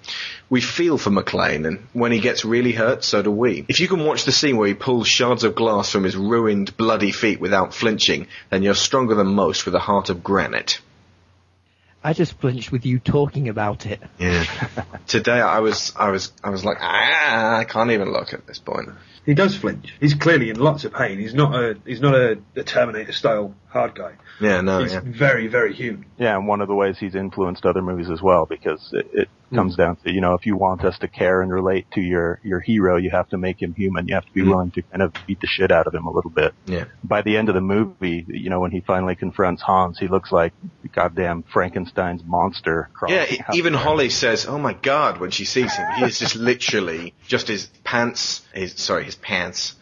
We 0.50 0.62
feel 0.62 0.98
for 0.98 1.12
McClane, 1.12 1.68
and 1.68 1.88
when 1.94 2.12
he 2.12 2.20
gets 2.20 2.44
really 2.44 2.72
hurt, 2.72 3.04
so 3.04 3.22
do 3.22 3.30
we. 3.30 3.66
If 3.70 3.80
you 3.80 3.88
can 3.88 4.04
watch 4.04 4.26
the 4.26 4.32
scene 4.32 4.58
where 4.58 4.68
he 4.68 4.74
pulls 4.74 5.08
shards 5.08 5.44
of 5.44 5.54
glass 5.54 5.92
from 5.92 6.06
his 6.06 6.18
ruined, 6.18 6.76
bloody 6.76 7.12
feet 7.12 7.40
without 7.40 7.76
flinching, 7.76 8.26
then 8.50 8.64
you're 8.64 8.74
stronger 8.74 9.14
than 9.14 9.28
most 9.28 9.66
with 9.66 9.76
a 9.76 9.80
heart 9.80 10.10
of 10.10 10.24
granite. 10.24 10.80
I 12.04 12.14
just 12.14 12.34
flinched 12.40 12.72
with 12.72 12.86
you 12.86 13.00
talking 13.00 13.48
about 13.48 13.86
it. 13.86 14.02
Yeah. 14.18 14.46
Today 15.08 15.40
I 15.40 15.60
was, 15.60 15.94
I 15.96 16.10
was, 16.10 16.32
I 16.44 16.50
was 16.50 16.66
like, 16.66 16.78
ah, 16.82 17.58
I 17.58 17.64
can't 17.66 17.92
even 17.92 18.12
look 18.12 18.34
at 18.34 18.48
this 18.48 18.60
point. 18.60 18.90
He 19.26 19.36
does 19.36 19.56
flinch. 19.56 19.94
He's 20.00 20.16
clearly 20.16 20.50
in 20.50 20.60
lots 20.60 20.84
of 20.84 20.94
pain. 20.94 21.20
He's 21.20 21.36
not 21.36 21.54
a 21.54 21.78
he's 21.86 22.02
not 22.02 22.16
a, 22.16 22.40
a 22.56 22.64
Terminator 22.64 23.12
style 23.12 23.54
hard 23.68 23.94
guy. 23.94 24.14
Yeah, 24.40 24.62
no, 24.62 24.82
he's 24.82 24.94
yeah. 24.94 25.02
very 25.06 25.48
very 25.48 25.76
human. 25.76 26.06
Yeah, 26.18 26.36
and 26.36 26.48
one 26.48 26.60
of 26.60 26.68
the 26.68 26.74
ways 26.74 26.98
he's 26.98 27.14
influenced 27.14 27.66
other 27.66 27.84
movies 27.84 28.10
as 28.10 28.20
well, 28.20 28.48
because 28.48 28.90
it, 28.94 29.08
it 29.14 29.30
comes 29.54 29.76
down 29.76 29.96
to, 29.98 30.12
you 30.12 30.22
know, 30.22 30.34
if 30.34 30.46
you 30.46 30.56
want 30.56 30.84
us 30.84 30.98
to 31.00 31.08
care 31.08 31.42
and 31.42 31.52
relate 31.52 31.86
to 31.92 32.02
your, 32.02 32.40
your 32.44 32.60
hero, 32.60 32.98
you 32.98 33.10
have 33.10 33.30
to 33.30 33.38
make 33.38 33.62
him 33.62 33.74
human. 33.74 34.08
You 34.08 34.16
have 34.16 34.26
to 34.26 34.34
be 34.34 34.42
mm-hmm. 34.42 34.50
willing 34.50 34.72
to 34.72 34.82
kind 34.82 35.02
of 35.02 35.14
beat 35.28 35.42
the 35.42 35.48
shit 35.48 35.72
out 35.72 35.88
of 35.88 35.94
him 35.94 36.06
a 36.06 36.12
little 36.12 36.32
bit. 36.32 36.54
Yeah. 36.66 36.86
By 37.04 37.22
the 37.22 37.38
end 37.38 37.50
of 37.50 37.56
the 37.56 37.62
movie, 37.62 38.26
you 38.28 38.50
know, 38.50 38.60
when 38.60 38.72
he 38.72 38.82
finally 38.82 39.16
confronts 39.16 39.62
Hans, 39.62 40.00
he 40.00 40.08
looks 40.08 40.32
like 40.32 40.54
goddamn 40.94 41.44
Frankenstein's 41.44 42.24
monster. 42.24 42.90
Yeah, 43.08 43.26
even 43.54 43.74
there. 43.74 43.82
Holly 43.82 44.10
says, 44.10 44.46
"Oh 44.46 44.58
my 44.58 44.74
god!" 44.74 45.20
when 45.20 45.32
she 45.32 45.46
sees 45.46 45.74
him, 45.76 45.88
he 45.98 46.06
is 46.06 46.20
just 46.20 46.36
literally 46.36 47.14
just 47.28 47.48
his 47.48 47.68
pants, 47.84 48.42
his 48.54 48.74
sorry, 48.74 49.06
his 49.06 49.16
pants, 49.16 49.76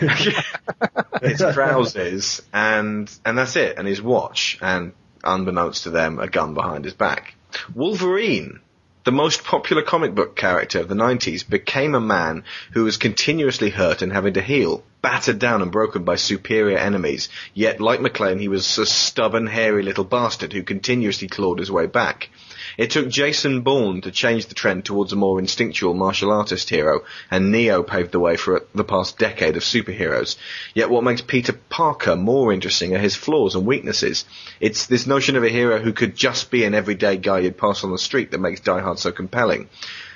his 0.00 1.38
trousers, 1.54 2.42
and 2.52 3.10
and 3.24 3.38
that's 3.38 3.56
it, 3.56 3.78
and 3.78 3.86
his 3.86 4.02
watch, 4.02 4.58
and 4.60 4.92
unbeknownst 5.22 5.84
to 5.84 5.90
them, 5.90 6.18
a 6.18 6.28
gun 6.28 6.54
behind 6.54 6.84
his 6.84 6.94
back. 6.94 7.34
Wolverine, 7.74 8.60
the 9.04 9.12
most 9.12 9.44
popular 9.44 9.82
comic 9.82 10.14
book 10.14 10.36
character 10.36 10.80
of 10.80 10.88
the 10.88 10.94
90s, 10.94 11.48
became 11.48 11.94
a 11.94 12.00
man 12.00 12.44
who 12.72 12.84
was 12.84 12.96
continuously 12.96 13.70
hurt 13.70 14.02
and 14.02 14.12
having 14.12 14.34
to 14.34 14.42
heal, 14.42 14.82
battered 15.00 15.38
down 15.38 15.62
and 15.62 15.72
broken 15.72 16.04
by 16.04 16.16
superior 16.16 16.76
enemies. 16.76 17.28
Yet, 17.54 17.80
like 17.80 18.00
McClane, 18.00 18.40
he 18.40 18.48
was 18.48 18.78
a 18.78 18.84
stubborn, 18.84 19.46
hairy 19.46 19.82
little 19.82 20.04
bastard 20.04 20.52
who 20.52 20.62
continuously 20.62 21.28
clawed 21.28 21.58
his 21.58 21.70
way 21.70 21.86
back. 21.86 22.28
It 22.76 22.90
took 22.90 23.08
Jason 23.08 23.62
Bourne 23.62 24.00
to 24.02 24.10
change 24.10 24.46
the 24.46 24.54
trend 24.54 24.84
towards 24.84 25.12
a 25.12 25.16
more 25.16 25.38
instinctual 25.38 25.94
martial 25.94 26.30
artist 26.30 26.70
hero, 26.70 27.04
and 27.30 27.50
Neo 27.50 27.82
paved 27.82 28.12
the 28.12 28.20
way 28.20 28.36
for 28.36 28.64
the 28.74 28.84
past 28.84 29.18
decade 29.18 29.56
of 29.56 29.62
superheroes. 29.62 30.36
Yet 30.74 30.90
what 30.90 31.04
makes 31.04 31.20
Peter 31.20 31.52
Parker 31.52 32.16
more 32.16 32.52
interesting 32.52 32.94
are 32.94 32.98
his 32.98 33.16
flaws 33.16 33.54
and 33.54 33.66
weaknesses. 33.66 34.24
It's 34.60 34.86
this 34.86 35.06
notion 35.06 35.36
of 35.36 35.44
a 35.44 35.48
hero 35.48 35.78
who 35.78 35.92
could 35.92 36.16
just 36.16 36.50
be 36.50 36.64
an 36.64 36.74
everyday 36.74 37.16
guy 37.16 37.40
you'd 37.40 37.58
pass 37.58 37.84
on 37.84 37.92
the 37.92 37.98
street 37.98 38.30
that 38.30 38.40
makes 38.40 38.60
Die 38.60 38.80
Hard 38.80 38.98
so 38.98 39.12
compelling. 39.12 39.68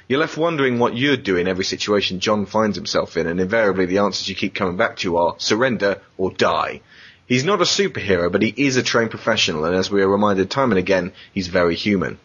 You're 0.06 0.20
left 0.20 0.36
wondering 0.36 0.78
what 0.78 0.94
you'd 0.94 1.22
do 1.22 1.38
in 1.38 1.48
every 1.48 1.64
situation 1.64 2.20
John 2.20 2.44
finds 2.44 2.76
himself 2.76 3.16
in, 3.16 3.26
and 3.26 3.40
invariably 3.40 3.86
the 3.86 3.98
answers 3.98 4.28
you 4.28 4.34
keep 4.34 4.54
coming 4.54 4.76
back 4.76 4.96
to 4.98 5.16
are 5.16 5.34
surrender 5.38 6.02
or 6.18 6.30
die. 6.30 6.82
He's 7.26 7.44
not 7.44 7.60
a 7.60 7.64
superhero, 7.64 8.30
but 8.30 8.42
he 8.42 8.52
is 8.56 8.76
a 8.76 8.82
trained 8.82 9.10
professional, 9.10 9.64
and 9.64 9.74
as 9.74 9.90
we 9.90 10.02
are 10.02 10.08
reminded 10.08 10.50
time 10.50 10.72
and 10.72 10.78
again, 10.78 11.12
he's 11.32 11.48
very 11.48 11.74
human. 11.74 12.18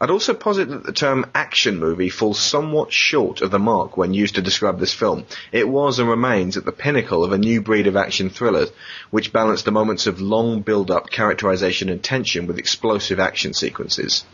I'd 0.00 0.10
also 0.10 0.34
posit 0.34 0.68
that 0.68 0.84
the 0.84 0.92
term 0.92 1.26
action 1.34 1.78
movie 1.78 2.08
falls 2.08 2.38
somewhat 2.38 2.92
short 2.92 3.42
of 3.42 3.50
the 3.50 3.58
mark 3.58 3.96
when 3.96 4.12
used 4.12 4.34
to 4.34 4.42
describe 4.42 4.78
this 4.78 4.92
film. 4.92 5.24
It 5.50 5.68
was 5.68 5.98
and 5.98 6.08
remains 6.08 6.56
at 6.56 6.64
the 6.64 6.72
pinnacle 6.72 7.24
of 7.24 7.32
a 7.32 7.38
new 7.38 7.62
breed 7.62 7.86
of 7.86 7.96
action 7.96 8.28
thrillers, 8.28 8.70
which 9.10 9.32
balanced 9.32 9.64
the 9.64 9.72
moments 9.72 10.06
of 10.06 10.20
long 10.20 10.62
build-up, 10.62 11.10
characterization 11.10 11.88
and 11.88 12.02
tension 12.02 12.46
with 12.46 12.58
explosive 12.58 13.18
action 13.18 13.54
sequences. 13.54 14.24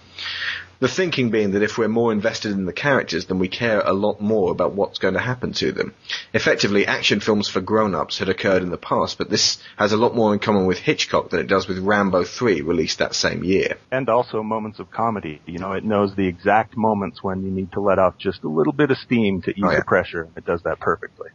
The 0.81 0.89
thinking 0.89 1.29
being 1.31 1.51
that 1.53 1.63
if 1.63 1.77
we're 1.77 1.89
more 1.89 2.11
invested 2.11 2.53
in 2.53 2.65
the 2.65 2.73
characters, 2.73 3.27
then 3.27 3.39
we 3.39 3.49
care 3.49 3.81
a 3.81 3.93
lot 3.93 4.21
more 4.21 4.51
about 4.51 4.73
what's 4.75 4.99
going 4.99 5.13
to 5.15 5.21
happen 5.21 5.53
to 5.55 5.73
them. 5.73 5.95
Effectively, 6.33 6.87
action 6.87 7.21
films 7.21 7.49
for 7.49 7.61
grown-ups 7.61 8.19
had 8.19 8.31
occurred 8.31 8.63
in 8.63 8.71
the 8.71 8.79
past, 8.79 9.19
but 9.19 9.29
this 9.29 9.59
has 9.77 9.93
a 9.93 9.99
lot 9.99 10.17
more 10.17 10.33
in 10.33 10.39
common 10.39 10.65
with 10.65 10.79
Hitchcock 10.79 11.29
than 11.31 11.41
it 11.41 11.49
does 11.49 11.69
with 11.69 11.79
Rambo 11.79 12.25
3, 12.25 12.63
released 12.63 12.99
that 12.99 13.15
same 13.15 13.45
year. 13.45 13.77
And 13.91 14.09
also 14.09 14.43
moments 14.43 14.79
of 14.79 14.91
comedy. 14.91 15.43
You 15.45 15.59
know, 15.59 15.73
it 15.73 15.85
knows 15.85 16.15
the 16.15 16.27
exact 16.27 16.77
moments 16.79 17.23
when 17.23 17.43
you 17.43 17.51
need 17.51 17.73
to 17.73 17.81
let 17.81 17.99
off 17.99 18.17
just 18.17 18.43
a 18.43 18.49
little 18.49 18.73
bit 18.73 18.91
of 18.91 18.97
steam 18.97 19.43
to 19.43 19.51
ease 19.51 19.63
Oh, 19.63 19.71
yeah. 19.71 19.79
the 19.81 19.85
pressure. 19.85 20.29
It 20.35 20.47
does 20.47 20.63
that 20.63 20.81
perfectly. 20.81 21.29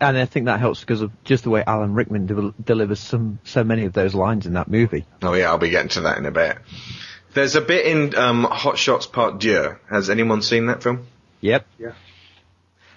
And 0.00 0.16
I 0.16 0.26
think 0.26 0.46
that 0.46 0.58
helps 0.60 0.80
because 0.80 1.00
of 1.00 1.10
just 1.24 1.44
the 1.44 1.50
way 1.50 1.62
Alan 1.66 1.94
Rickman 1.94 2.26
de- 2.26 2.54
delivers 2.62 2.98
some 3.00 3.38
so 3.44 3.62
many 3.62 3.84
of 3.84 3.92
those 3.92 4.14
lines 4.14 4.46
in 4.46 4.54
that 4.54 4.68
movie. 4.68 5.06
Oh 5.22 5.34
yeah, 5.34 5.48
I'll 5.50 5.58
be 5.58 5.70
getting 5.70 5.90
to 5.90 6.00
that 6.02 6.18
in 6.18 6.26
a 6.26 6.32
bit. 6.32 6.58
There's 7.34 7.56
a 7.56 7.60
bit 7.60 7.86
in 7.86 8.14
um, 8.14 8.44
Hot 8.44 8.78
Shots 8.78 9.06
Part 9.06 9.38
Deux. 9.40 9.76
Has 9.90 10.10
anyone 10.10 10.42
seen 10.42 10.66
that 10.66 10.82
film? 10.82 11.06
Yep. 11.40 11.66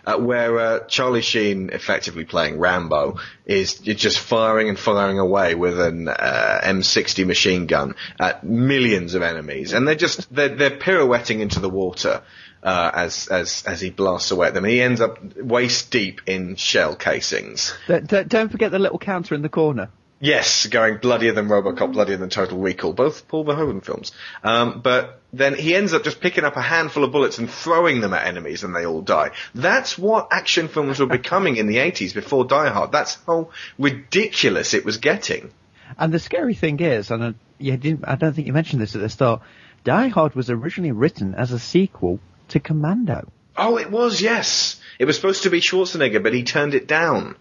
uh, 0.05 0.17
where 0.17 0.59
uh, 0.59 0.79
Charlie 0.87 1.21
Sheen, 1.21 1.69
effectively 1.71 2.25
playing 2.25 2.59
Rambo, 2.59 3.17
is 3.45 3.75
just 3.79 4.19
firing 4.19 4.69
and 4.69 4.77
firing 4.77 5.17
away 5.19 5.55
with 5.55 5.79
an 5.79 6.07
uh, 6.07 6.61
M60 6.63 7.25
machine 7.25 7.65
gun 7.65 7.95
at 8.19 8.43
millions 8.43 9.15
of 9.15 9.21
enemies, 9.23 9.73
and 9.73 9.87
they're 9.87 9.95
just 9.95 10.33
they're, 10.33 10.49
they're 10.55 10.77
pirouetting 10.77 11.39
into 11.39 11.59
the 11.59 11.69
water 11.69 12.21
uh, 12.61 12.91
as 12.93 13.27
as 13.29 13.63
as 13.65 13.81
he 13.81 13.89
blasts 13.89 14.29
away 14.31 14.47
at 14.47 14.53
them. 14.53 14.63
And 14.65 14.71
he 14.73 14.81
ends 14.81 15.01
up 15.01 15.17
waist 15.37 15.89
deep 15.91 16.21
in 16.27 16.55
shell 16.55 16.95
casings. 16.95 17.73
Don't, 17.87 18.05
don't- 18.07 18.27
don't 18.29 18.49
forget 18.51 18.71
the 18.71 18.79
little 18.79 18.99
counter 18.99 19.33
in 19.33 19.41
the 19.41 19.49
corner. 19.49 19.89
Yes, 20.19 20.65
going 20.67 20.97
bloodier 20.97 21.33
than 21.33 21.49
RoboCop, 21.49 21.91
bloodier 21.91 22.15
than 22.15 22.29
Total 22.29 22.57
Recall, 22.57 22.93
both 22.93 23.27
Paul 23.27 23.43
Verhoeven 23.43 23.83
films. 23.83 24.13
Um, 24.43 24.79
but 24.81 25.19
then 25.33 25.55
he 25.55 25.75
ends 25.75 25.93
up 25.93 26.05
just 26.05 26.21
picking 26.21 26.45
up 26.45 26.55
a 26.55 26.61
handful 26.61 27.03
of 27.03 27.11
bullets 27.11 27.37
and 27.37 27.49
throwing 27.49 27.99
them 27.99 28.13
at 28.13 28.25
enemies, 28.25 28.63
and 28.63 28.73
they 28.73 28.85
all 28.85 29.01
die. 29.01 29.31
That's 29.53 29.97
what 29.97 30.29
action 30.31 30.69
films 30.69 30.99
were 30.99 31.05
becoming 31.05 31.57
in 31.57 31.67
the 31.67 31.77
80s 31.77 32.13
before 32.13 32.45
Die 32.45 32.69
Hard. 32.69 32.93
That's 32.93 33.17
how 33.27 33.49
ridiculous 33.77 34.73
it 34.73 34.85
was 34.85 34.97
getting. 34.97 35.51
And 35.97 36.13
the 36.13 36.19
scary 36.19 36.55
thing 36.55 36.79
is, 36.79 37.11
and 37.11 37.23
I, 37.23 37.33
you 37.57 37.75
didn't, 37.75 38.05
I 38.07 38.15
don't 38.15 38.33
think 38.33 38.47
you 38.47 38.53
mentioned 38.53 38.81
this 38.81 38.95
at 38.95 39.01
the 39.01 39.09
start, 39.09 39.41
Die 39.83 40.07
Hard 40.07 40.33
was 40.33 40.49
originally 40.49 40.93
written 40.93 41.35
as 41.35 41.51
a 41.51 41.59
sequel 41.59 42.21
to 42.49 42.61
Commando. 42.61 43.27
Oh, 43.57 43.77
it 43.77 43.91
was, 43.91 44.21
yes. 44.21 44.79
It 44.97 45.05
was 45.05 45.17
supposed 45.17 45.43
to 45.43 45.49
be 45.49 45.59
Schwarzenegger, 45.59 46.23
but 46.23 46.33
he 46.33 46.43
turned 46.43 46.73
it 46.73 46.87
down. 46.87 47.35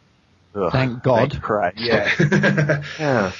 Ugh, 0.54 0.72
Thank 0.72 1.02
God. 1.02 1.32
Thank 1.32 1.42
Christ. 1.42 1.78
Yeah. 1.78 2.10
yeah. 2.98 3.32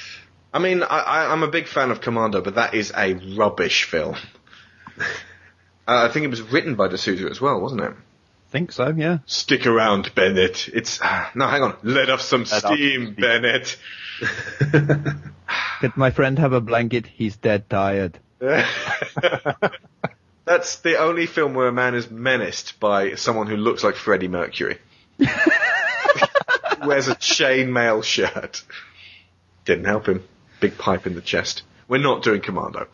I 0.53 0.59
mean, 0.59 0.83
I, 0.83 0.99
I, 0.99 1.31
I'm 1.31 1.41
a 1.43 1.47
big 1.47 1.67
fan 1.67 1.91
of 1.91 2.01
Commando, 2.01 2.41
but 2.41 2.55
that 2.55 2.73
is 2.73 2.91
a 2.95 3.13
rubbish 3.13 3.85
film. 3.85 4.15
Uh, 5.87 6.07
I 6.09 6.11
think 6.11 6.25
it 6.25 6.29
was 6.29 6.41
written 6.41 6.73
by 6.73 6.87
de 6.87 6.97
Souza 6.97 7.29
as 7.29 7.39
well, 7.39 7.61
wasn't 7.61 7.81
it? 7.81 7.93
Think 8.49 8.71
so, 8.71 8.87
yeah. 8.87 9.19
Stick 9.27 9.67
around, 9.67 10.15
Bennett. 10.15 10.67
It's 10.69 10.99
ah, 10.99 11.29
no, 11.35 11.47
hang 11.47 11.61
on. 11.61 11.77
Let 11.83 12.09
off 12.09 12.21
some 12.21 12.39
Let 12.39 12.47
steam, 12.47 13.05
some 13.05 13.13
steam. 13.13 13.15
Bennett. 13.21 13.77
Could 15.81 15.95
my 15.95 16.09
friend 16.09 16.39
have 16.39 16.53
a 16.53 16.61
blanket? 16.61 17.05
He's 17.05 17.37
dead 17.37 17.69
tired. 17.69 18.17
That's 18.39 18.65
the 20.77 20.97
only 20.97 21.27
film 21.27 21.53
where 21.53 21.67
a 21.67 21.73
man 21.73 21.93
is 21.95 22.09
menaced 22.09 22.79
by 22.79 23.13
someone 23.15 23.47
who 23.47 23.57
looks 23.57 23.83
like 23.83 23.95
Freddie 23.95 24.27
Mercury. 24.27 24.77
Wears 26.85 27.07
a 27.07 27.15
chainmail 27.15 28.03
shirt. 28.03 28.63
Didn't 29.65 29.85
help 29.85 30.07
him. 30.07 30.23
Big 30.59 30.77
pipe 30.77 31.07
in 31.07 31.15
the 31.15 31.21
chest. 31.21 31.63
We're 31.87 31.97
not 31.97 32.23
doing 32.23 32.41
Commando. 32.41 32.87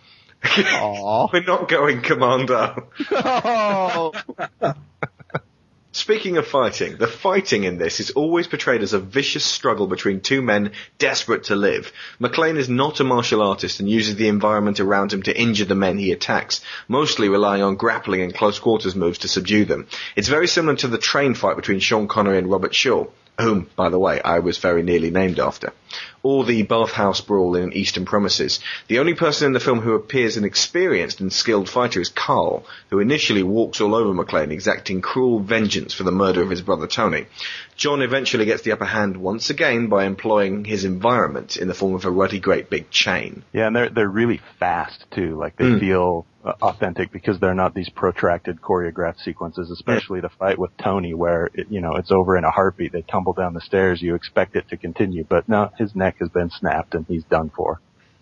We're 0.58 1.44
not 1.46 1.68
going 1.68 2.02
Commando. 2.02 2.90
Speaking 5.94 6.38
of 6.38 6.48
fighting, 6.48 6.96
the 6.96 7.08
fighting 7.08 7.66
in 7.66 7.78
this 7.78 8.00
is 8.00 8.12
always 8.12 8.48
portrayed 8.48 8.82
as 8.82 8.94
a 8.94 9.00
vicious 9.00 9.44
struggle 9.44 9.88
between 9.88 10.22
two 10.22 10.42
men 10.42 10.72
desperate 10.98 11.44
to 11.46 11.56
live. 11.58 11.92
McClane 12.20 12.56
is 12.56 12.70
not 12.70 13.02
a 13.02 13.04
martial 13.04 13.42
artist 13.42 13.82
and 13.82 13.90
uses 13.90 14.16
the 14.16 14.30
environment 14.30 14.80
around 14.80 15.12
him 15.12 15.22
to 15.24 15.38
injure 15.38 15.66
the 15.66 15.76
men 15.76 15.98
he 15.98 16.14
attacks, 16.14 16.62
mostly 16.88 17.28
relying 17.28 17.62
on 17.62 17.76
grappling 17.76 18.22
and 18.22 18.34
close 18.34 18.58
quarters 18.58 18.96
moves 18.96 19.20
to 19.20 19.28
subdue 19.28 19.66
them. 19.66 19.86
It's 20.16 20.30
very 20.30 20.48
similar 20.48 20.78
to 20.78 20.88
the 20.88 20.98
train 20.98 21.34
fight 21.34 21.58
between 21.58 21.80
Sean 21.80 22.08
Connery 22.08 22.38
and 22.38 22.50
Robert 22.50 22.74
Shaw, 22.74 23.08
whom, 23.40 23.70
by 23.76 23.90
the 23.90 24.00
way, 24.00 24.22
I 24.22 24.40
was 24.40 24.58
very 24.58 24.84
nearly 24.84 25.10
named 25.10 25.40
after. 25.40 25.74
Or 26.24 26.46
the 26.46 26.62
bathhouse 26.64 27.20
brawl 27.22 27.56
in 27.56 27.74
Eastern 27.74 28.06
Promises. 28.06 28.60
The 28.88 29.00
only 29.00 29.16
person 29.16 29.48
in 29.48 29.54
the 29.54 29.60
film 29.60 29.80
who 29.80 29.94
appears 29.94 30.38
an 30.38 30.44
experienced 30.44 31.20
and 31.20 31.34
skilled 31.34 31.68
fighter 31.70 32.00
is 32.00 32.10
Carl, 32.10 32.64
who 32.90 33.00
initially 33.00 33.42
walks 33.44 33.82
all 33.82 33.96
over 33.96 34.14
McClane, 34.14 34.52
exacting 34.52 35.02
cruel 35.02 35.40
vengeance 35.40 35.94
for 35.94 36.04
the 36.04 36.12
murder 36.12 36.42
of 36.44 36.50
his 36.50 36.62
brother 36.62 36.86
Tony. 36.88 37.26
John 37.76 38.04
eventually 38.04 38.46
gets 38.46 38.62
the 38.62 38.74
upper 38.74 38.86
hand 38.86 39.18
once 39.18 39.50
again 39.50 39.88
by 39.88 40.06
employing 40.06 40.64
his 40.66 40.86
environment 40.86 41.58
in 41.58 41.68
the 41.68 41.74
form 41.74 41.96
of 41.96 42.06
a 42.06 42.12
ruddy 42.12 42.40
great 42.40 42.70
big 42.70 42.92
chain. 42.92 43.44
Yeah, 43.54 43.68
and 43.68 43.76
they're 43.76 43.90
they're 43.90 44.08
really 44.08 44.40
fast 44.60 45.06
too. 45.12 45.38
Like 45.40 45.56
they 45.58 45.66
Mm. 45.66 45.80
feel 45.80 46.26
uh, 46.44 46.54
authentic 46.62 47.12
because 47.12 47.40
they're 47.40 47.56
not 47.56 47.74
these 47.74 47.90
protracted 47.90 48.62
choreographed 48.62 49.20
sequences. 49.24 49.72
Especially 49.72 50.20
the 50.22 50.30
fight 50.30 50.60
with 50.60 50.76
Tony, 50.78 51.14
where 51.16 51.50
it, 51.56 51.68
you 51.72 51.82
know 51.82 51.96
it's 51.96 52.12
over 52.12 52.38
in 52.38 52.44
a 52.44 52.52
heartbeat. 52.52 52.92
They 52.92 53.02
tumble 53.02 53.34
down 53.34 53.56
the 53.56 53.62
stairs. 53.62 54.00
You 54.02 54.14
expect 54.14 54.56
it 54.56 54.68
to 54.70 54.78
continue, 54.78 55.24
but 55.28 55.50
no, 55.50 55.72
his 55.82 55.96
neck 55.96 56.18
has 56.20 56.30
been 56.30 56.50
snapped 56.50 56.96
and 56.96 57.06
he's 57.08 57.24
done 57.26 57.50
for. 57.50 57.80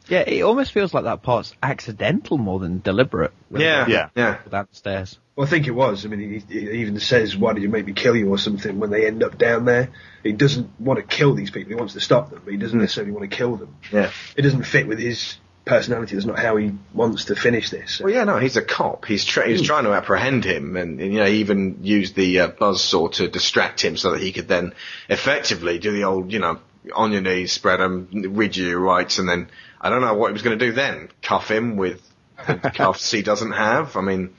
Yeah, 0.07 0.21
it 0.21 0.41
almost 0.41 0.71
feels 0.71 0.91
like 0.93 1.03
that 1.03 1.21
part's 1.21 1.53
accidental 1.61 2.37
more 2.39 2.59
than 2.59 2.79
deliberate. 2.79 3.31
when 3.49 3.61
Yeah, 3.61 3.85
Yeah. 3.87 4.09
yeah. 4.15 4.37
Downstairs. 4.49 5.19
Well, 5.35 5.45
I 5.45 5.49
think 5.49 5.67
it 5.67 5.71
was. 5.71 6.05
I 6.05 6.09
mean, 6.09 6.41
he, 6.49 6.59
he 6.59 6.81
even 6.81 6.99
says, 6.99 7.37
"Why 7.37 7.53
did 7.53 7.61
you 7.63 7.69
make 7.69 7.85
me 7.85 7.93
kill 7.93 8.15
you?" 8.15 8.27
or 8.29 8.37
something 8.37 8.79
when 8.79 8.89
they 8.89 9.05
end 9.05 9.23
up 9.23 9.37
down 9.37 9.65
there. 9.65 9.89
He 10.23 10.31
doesn't 10.33 10.81
want 10.81 10.97
to 10.99 11.03
kill 11.03 11.35
these 11.35 11.51
people. 11.51 11.69
He 11.69 11.75
wants 11.75 11.93
to 11.93 12.01
stop 12.01 12.31
them, 12.31 12.41
but 12.43 12.51
he 12.51 12.57
doesn't 12.57 12.79
necessarily 12.79 13.11
want 13.13 13.29
to 13.29 13.37
kill 13.37 13.55
them. 13.55 13.75
Yeah. 13.93 14.11
It 14.35 14.41
doesn't 14.41 14.63
fit 14.63 14.87
with 14.87 14.99
his 14.99 15.37
personality. 15.65 16.15
That's 16.15 16.25
not 16.25 16.39
how 16.39 16.57
he 16.57 16.71
wants 16.93 17.25
to 17.25 17.35
finish 17.35 17.69
this. 17.69 18.01
Well, 18.03 18.11
yeah, 18.11 18.23
no, 18.23 18.37
he's 18.37 18.57
a 18.57 18.61
cop. 18.63 19.05
He's 19.05 19.23
tra- 19.23 19.47
he's 19.47 19.61
trying 19.61 19.83
to 19.83 19.93
apprehend 19.93 20.43
him, 20.43 20.75
and, 20.75 20.99
and 20.99 21.13
you 21.13 21.19
know, 21.19 21.25
he 21.27 21.37
even 21.37 21.79
used 21.83 22.15
the 22.15 22.39
uh, 22.39 22.47
buzzsaw 22.49 23.11
to 23.13 23.27
distract 23.29 23.81
him 23.81 23.95
so 23.95 24.11
that 24.13 24.21
he 24.21 24.31
could 24.31 24.47
then 24.47 24.73
effectively 25.07 25.77
do 25.79 25.91
the 25.91 26.03
old, 26.05 26.33
you 26.33 26.39
know, 26.39 26.59
on 26.93 27.11
your 27.11 27.21
knees, 27.21 27.51
spread 27.51 27.79
them, 27.79 28.07
you 28.11 28.63
your 28.63 28.79
rights, 28.79 29.19
and 29.19 29.27
then 29.27 29.49
I 29.79 29.89
don't 29.89 30.01
know 30.01 30.13
what 30.13 30.27
he 30.27 30.33
was 30.33 30.41
going 30.41 30.57
to 30.57 30.65
do 30.65 30.71
then. 30.71 31.09
Cuff 31.21 31.49
him 31.49 31.77
with 31.77 32.01
cuffs 32.37 33.11
he 33.11 33.21
doesn't 33.21 33.51
have. 33.51 33.95
I 33.95 34.01
mean, 34.01 34.33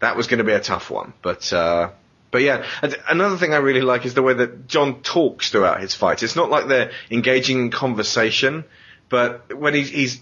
that 0.00 0.16
was 0.16 0.26
going 0.26 0.38
to 0.38 0.44
be 0.44 0.52
a 0.52 0.60
tough 0.60 0.90
one, 0.90 1.12
but. 1.22 1.52
uh 1.52 1.90
but 2.32 2.42
yeah, 2.42 2.64
another 3.08 3.36
thing 3.36 3.54
I 3.54 3.56
really 3.56 3.80
like 3.80 4.06
is 4.06 4.14
the 4.14 4.22
way 4.22 4.34
that 4.34 4.68
John 4.68 5.02
talks 5.02 5.50
throughout 5.50 5.80
his 5.80 5.94
fights. 5.96 6.22
It's 6.22 6.36
not 6.36 6.48
like 6.48 6.68
they're 6.68 6.92
engaging 7.10 7.58
in 7.58 7.70
conversation, 7.72 8.64
but 9.08 9.58
when 9.58 9.74
he's, 9.74 9.90
he's 9.90 10.16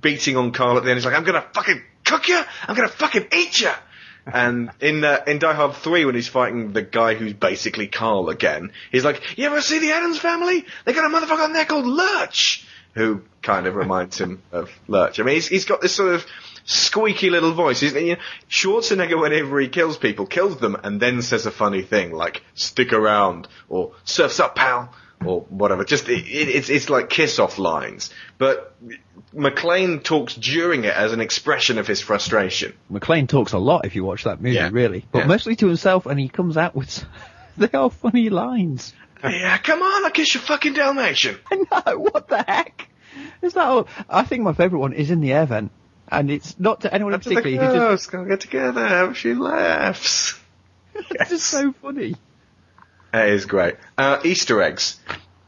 beating 0.00 0.36
on 0.36 0.50
Carl 0.50 0.76
at 0.76 0.82
the 0.82 0.90
end, 0.90 0.98
he's 0.98 1.06
like, 1.06 1.14
"I'm 1.14 1.22
gonna 1.22 1.46
fucking 1.54 1.80
cook 2.04 2.26
you. 2.26 2.42
I'm 2.66 2.74
gonna 2.74 2.88
fucking 2.88 3.28
eat 3.32 3.60
you." 3.60 3.70
And 4.26 4.70
in 4.80 5.02
uh, 5.04 5.22
in 5.26 5.38
Die 5.38 5.52
Hard 5.52 5.74
3, 5.74 6.04
when 6.04 6.14
he's 6.14 6.28
fighting 6.28 6.72
the 6.72 6.82
guy 6.82 7.14
who's 7.14 7.32
basically 7.32 7.88
Carl 7.88 8.28
again, 8.28 8.72
he's 8.90 9.04
like, 9.04 9.36
"You 9.36 9.46
ever 9.46 9.60
see 9.60 9.78
the 9.80 9.92
Addams 9.92 10.18
Family? 10.18 10.64
They 10.84 10.92
got 10.92 11.04
a 11.04 11.14
motherfucker 11.14 11.44
on 11.44 11.52
there 11.52 11.64
called 11.64 11.86
Lurch." 11.86 12.66
Who 12.94 13.22
kind 13.40 13.66
of 13.66 13.74
reminds 13.74 14.18
him 14.18 14.42
of 14.52 14.70
Lurch. 14.86 15.18
I 15.18 15.22
mean, 15.22 15.36
he's, 15.36 15.48
he's 15.48 15.64
got 15.64 15.80
this 15.80 15.94
sort 15.94 16.14
of 16.14 16.26
squeaky 16.64 17.30
little 17.30 17.54
voice. 17.54 17.80
He's, 17.80 17.94
you 17.94 18.16
know, 18.16 18.20
Schwarzenegger, 18.50 19.18
whenever 19.18 19.58
he 19.58 19.68
kills 19.68 19.96
people, 19.96 20.26
kills 20.26 20.58
them 20.58 20.76
and 20.84 21.00
then 21.00 21.22
says 21.22 21.46
a 21.46 21.50
funny 21.50 21.82
thing 21.82 22.12
like 22.12 22.42
"stick 22.54 22.92
around" 22.92 23.48
or 23.68 23.92
"surfs 24.04 24.40
up, 24.40 24.54
pal." 24.56 24.94
Or 25.26 25.40
whatever. 25.42 25.84
Just 25.84 26.08
it, 26.08 26.26
it, 26.26 26.48
it's 26.48 26.68
it's 26.70 26.90
like 26.90 27.08
kiss 27.10 27.38
off 27.38 27.58
lines, 27.58 28.10
but 28.38 28.74
McClane 29.34 30.02
talks 30.02 30.34
during 30.34 30.84
it 30.84 30.94
as 30.94 31.12
an 31.12 31.20
expression 31.20 31.78
of 31.78 31.86
his 31.86 32.00
frustration. 32.00 32.74
McClane 32.90 33.28
talks 33.28 33.52
a 33.52 33.58
lot 33.58 33.86
if 33.86 33.94
you 33.94 34.04
watch 34.04 34.24
that 34.24 34.40
movie, 34.40 34.56
Yeah. 34.56 34.70
really, 34.72 35.04
but 35.12 35.20
Yeah. 35.20 35.26
mostly 35.26 35.56
to 35.56 35.66
himself, 35.66 36.06
and 36.06 36.18
he 36.20 36.28
comes 36.28 36.56
out 36.56 36.74
with 36.74 37.04
they 37.56 37.70
are 37.72 37.90
funny 37.90 38.30
lines. 38.30 38.92
Yeah, 39.22 39.56
come 39.58 39.80
on, 39.82 40.04
I'll 40.04 40.10
kiss 40.10 40.34
your 40.34 40.42
fucking 40.42 40.74
Dalmatian. 40.74 41.38
no, 41.52 41.98
what 41.98 42.28
the 42.28 42.42
heck? 42.42 42.88
Is 43.40 43.54
that? 43.54 43.64
All? 43.66 43.86
I 44.08 44.24
think 44.24 44.42
my 44.42 44.52
favourite 44.52 44.80
one 44.80 44.92
is 44.92 45.10
in 45.10 45.20
the 45.20 45.32
air 45.32 45.46
vent, 45.46 45.70
and 46.08 46.30
it's 46.30 46.58
not 46.58 46.80
to 46.82 46.92
anyone 46.92 47.14
in 47.14 47.20
particular. 47.20 47.50
He 47.50 47.56
just, 47.56 47.72
girls 47.72 48.06
gonna 48.06 48.28
get 48.28 48.40
together, 48.40 49.14
she 49.14 49.34
laughs. 49.34 50.38
it's 50.94 51.30
just 51.30 51.46
so 51.46 51.72
funny. 51.72 52.16
That 53.12 53.28
is 53.28 53.44
great. 53.46 53.76
Uh, 53.98 54.20
Easter 54.24 54.62
eggs. 54.62 54.98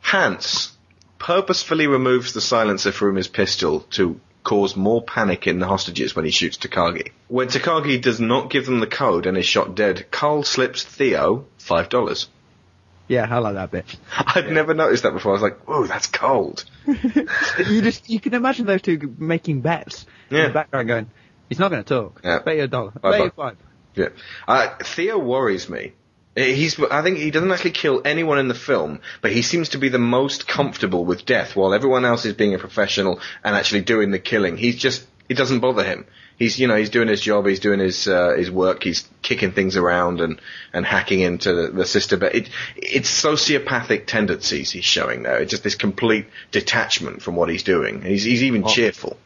Hans 0.01 0.77
purposefully 1.19 1.87
removes 1.87 2.33
the 2.35 2.41
silencer 2.41 2.93
from 2.93 3.17
his 3.17 3.29
pistol 3.29 3.81
to 3.93 4.21
cause 4.43 4.77
more 4.77 5.03
panic 5.03 5.47
in 5.47 5.59
the 5.59 5.67
hostages 5.67 6.15
when 6.15 6.27
he 6.27 6.31
shoots 6.31 6.59
Takagi. 6.59 7.13
When 7.29 7.49
Takagi 7.49 8.01
does 8.03 8.21
not 8.21 8.51
give 8.51 8.67
them 8.67 8.81
the 8.81 8.87
code 8.87 9.25
and 9.27 9.37
is 9.39 9.47
shot 9.47 9.75
dead, 9.75 10.11
Carl 10.11 10.43
slips 10.43 10.83
Theo 10.85 11.47
five 11.59 11.89
dollars. 11.89 12.29
Yeah, 13.09 13.27
I 13.31 13.39
like 13.39 13.55
that 13.55 13.71
bit. 13.71 13.85
I'd 14.17 14.51
never 14.51 14.73
noticed 14.75 15.03
that 15.03 15.13
before. 15.13 15.33
I 15.33 15.35
was 15.35 15.43
like, 15.43 15.67
"Whoa, 15.67 15.87
that's 15.87 16.07
cold." 16.07 16.65
you 16.87 17.83
just 17.83 18.09
you 18.09 18.21
can 18.21 18.35
imagine 18.35 18.67
those 18.67 18.83
two 18.83 19.15
making 19.19 19.61
bets 19.63 20.07
in 20.31 20.37
Yeah. 20.37 20.47
the 20.49 20.55
background 20.55 20.89
going, 20.89 21.11
He's 21.49 21.59
not 21.59 21.71
going 21.71 21.85
to 21.85 21.89
talk. 21.89 22.21
Yeah. 22.25 22.41
Bet 22.45 22.57
you 22.57 22.63
a 22.65 22.69
dollar. 22.69 22.93
Bet 23.03 23.21
you 23.21 23.31
five. 23.37 23.57
Yeah. 23.95 24.09
Uh, 24.49 24.75
Theo 24.83 25.19
worries 25.19 25.69
me. 25.69 25.93
He's, 26.37 26.81
I 26.81 27.03
think 27.03 27.19
he 27.19 27.31
doesn't 27.31 27.53
actually 27.53 27.71
kill 27.71 28.03
anyone 28.05 28.39
in 28.39 28.49
the 28.49 28.55
film, 28.55 29.01
but 29.23 29.31
he 29.31 29.43
seems 29.43 29.69
to 29.71 29.79
be 29.79 29.89
the 29.89 30.01
most 30.01 30.49
comfortable 30.49 31.05
with 31.05 31.25
death 31.25 31.55
while 31.55 31.73
everyone 31.73 32.05
else 32.05 32.25
is 32.25 32.33
being 32.35 32.55
a 32.55 32.59
professional 32.59 33.21
and 33.45 33.55
actually 33.55 33.83
doing 33.83 34.11
the 34.11 34.19
killing. 34.19 34.57
He's 34.57 34.77
just, 34.77 35.07
it 35.29 35.37
doesn't 35.37 35.61
bother 35.61 35.85
him. 35.85 36.07
He's, 36.37 36.59
you 36.59 36.67
know, 36.67 36.75
he's 36.75 36.91
doing 36.91 37.07
his 37.07 37.21
job, 37.21 37.47
he's 37.47 37.61
doing 37.61 37.79
his, 37.79 38.09
uh, 38.09 38.35
his 38.37 38.51
work, 38.51 38.83
he's 38.83 39.09
kicking 39.23 39.53
things 39.53 39.77
around 39.77 40.21
and, 40.21 40.41
and 40.73 40.85
hacking 40.85 41.21
into 41.21 41.55
the, 41.55 41.69
the 41.69 41.87
system, 41.87 42.19
but 42.19 42.35
it, 42.35 42.51
it's 42.75 43.09
sociopathic 43.09 44.07
tendencies 44.07 44.73
he's 44.73 44.85
showing 44.85 45.23
there. 45.23 45.39
It's 45.39 45.53
just 45.53 45.63
this 45.63 45.77
complete 45.77 46.27
detachment 46.51 47.23
from 47.23 47.37
what 47.37 47.49
he's 47.49 47.63
doing. 47.63 48.03
He's, 48.03 48.25
he's 48.25 48.43
even 48.43 48.67
cheerful. 48.67 49.17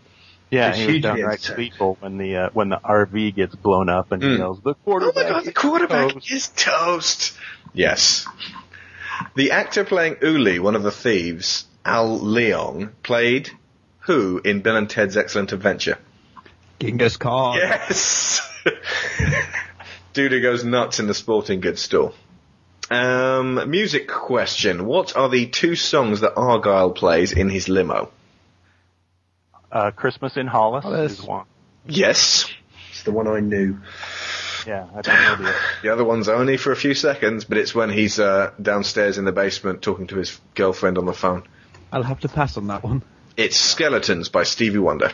Yeah, 0.51 0.69
It's 0.71 0.79
he 0.79 0.85
was 0.87 0.93
hugely 0.95 1.01
downright 1.01 1.39
entertaining. 1.41 1.71
gleeful 1.71 1.97
when 2.01 2.17
the 2.19 2.37
uh, 2.37 2.51
when 2.55 2.69
the 2.71 2.79
RV 2.79 3.35
gets 3.35 3.55
blown 3.55 3.89
up 3.89 4.13
and 4.13 4.23
he 4.23 4.29
Mm. 4.31 4.39
yells, 4.39 4.61
"The 4.63 4.71
Oh 4.71 4.75
quarterback!" 4.85 5.15
my 5.15 5.31
god, 5.31 5.45
the 5.45 5.49
is 5.51 5.55
quarterback 5.55 6.13
toast." 6.13 6.31
is 6.33 6.49
toast. 6.49 7.33
Yes. 7.75 8.27
The 9.35 9.51
actor 9.51 9.85
playing 9.85 10.17
Uli, 10.23 10.59
one 10.59 10.75
of 10.77 10.83
the 10.83 10.91
thieves, 10.93 11.67
Al 11.85 12.19
Leong, 12.21 12.91
played 13.03 13.51
who 14.01 14.41
in 14.43 14.61
Bill 14.63 14.77
and 14.77 14.89
Ted's 14.89 15.17
Excellent 15.19 15.53
Adventure? 15.53 15.99
Genghis 16.81 17.17
Khan. 17.19 17.57
Yes! 17.59 18.41
Dude 20.15 20.33
who 20.33 20.41
goes 20.41 20.65
nuts 20.65 20.99
in 21.01 21.07
the 21.07 21.15
sporting 21.15 21.61
goods 21.61 21.83
store. 21.83 22.13
Um, 22.91 23.69
music 23.71 24.09
question. 24.09 24.87
What 24.87 25.15
are 25.17 25.29
the 25.29 25.47
two 25.47 25.77
songs 25.77 26.21
that 26.21 26.35
Argyle 26.37 26.91
plays 26.93 27.33
in 27.33 27.51
his 27.51 27.69
limo? 27.69 28.11
Uh, 29.71 29.91
Christmas 29.91 30.37
in 30.37 30.47
Hollis 30.47 30.85
Hollis. 30.85 31.13
is 31.19 31.23
one. 31.23 31.47
Yes. 31.87 32.51
It's 32.91 33.03
the 33.03 33.13
one 33.13 33.27
I 33.29 33.41
knew. 33.41 33.79
Yeah, 34.67 34.87
I 34.95 35.01
don't 35.03 35.41
know 35.41 35.47
the. 35.47 35.55
The 35.83 35.89
other 35.91 36.05
one's 36.05 36.29
only 36.29 36.57
for 36.57 36.73
a 36.73 36.77
few 36.77 36.95
seconds, 36.95 37.45
but 37.45 37.59
it's 37.59 37.75
when 37.75 37.91
he's 37.91 38.19
uh, 38.19 38.53
downstairs 38.61 39.19
in 39.19 39.25
the 39.25 39.33
basement 39.33 39.83
talking 39.83 40.07
to 40.09 40.17
his 40.17 40.39
girlfriend 40.55 40.99
on 40.99 41.07
the 41.07 41.13
phone. 41.13 41.45
I'll 41.93 42.03
have 42.03 42.21
to 42.21 42.29
pass 42.29 42.57
on 42.57 42.67
that 42.67 42.83
one. 42.83 43.03
It's 43.37 43.57
Skeletons 43.57 44.29
by 44.29 44.43
Stevie 44.43 44.79
Wonder. 44.79 45.13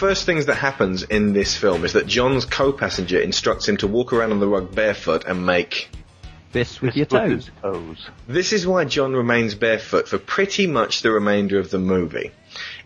First 0.00 0.24
things 0.24 0.46
that 0.46 0.54
happens 0.54 1.02
in 1.02 1.34
this 1.34 1.54
film 1.54 1.84
is 1.84 1.92
that 1.92 2.06
John's 2.06 2.46
co-passenger 2.46 3.20
instructs 3.20 3.68
him 3.68 3.76
to 3.76 3.86
walk 3.86 4.14
around 4.14 4.32
on 4.32 4.40
the 4.40 4.48
rug 4.48 4.74
barefoot 4.74 5.26
and 5.26 5.44
make. 5.44 5.90
this 6.52 6.80
with 6.80 6.96
your 6.96 7.04
toes. 7.04 7.50
toes. 7.60 8.08
This 8.26 8.54
is 8.54 8.66
why 8.66 8.86
John 8.86 9.12
remains 9.12 9.54
barefoot 9.54 10.08
for 10.08 10.18
pretty 10.18 10.66
much 10.66 11.02
the 11.02 11.10
remainder 11.10 11.58
of 11.58 11.70
the 11.70 11.78
movie. 11.78 12.32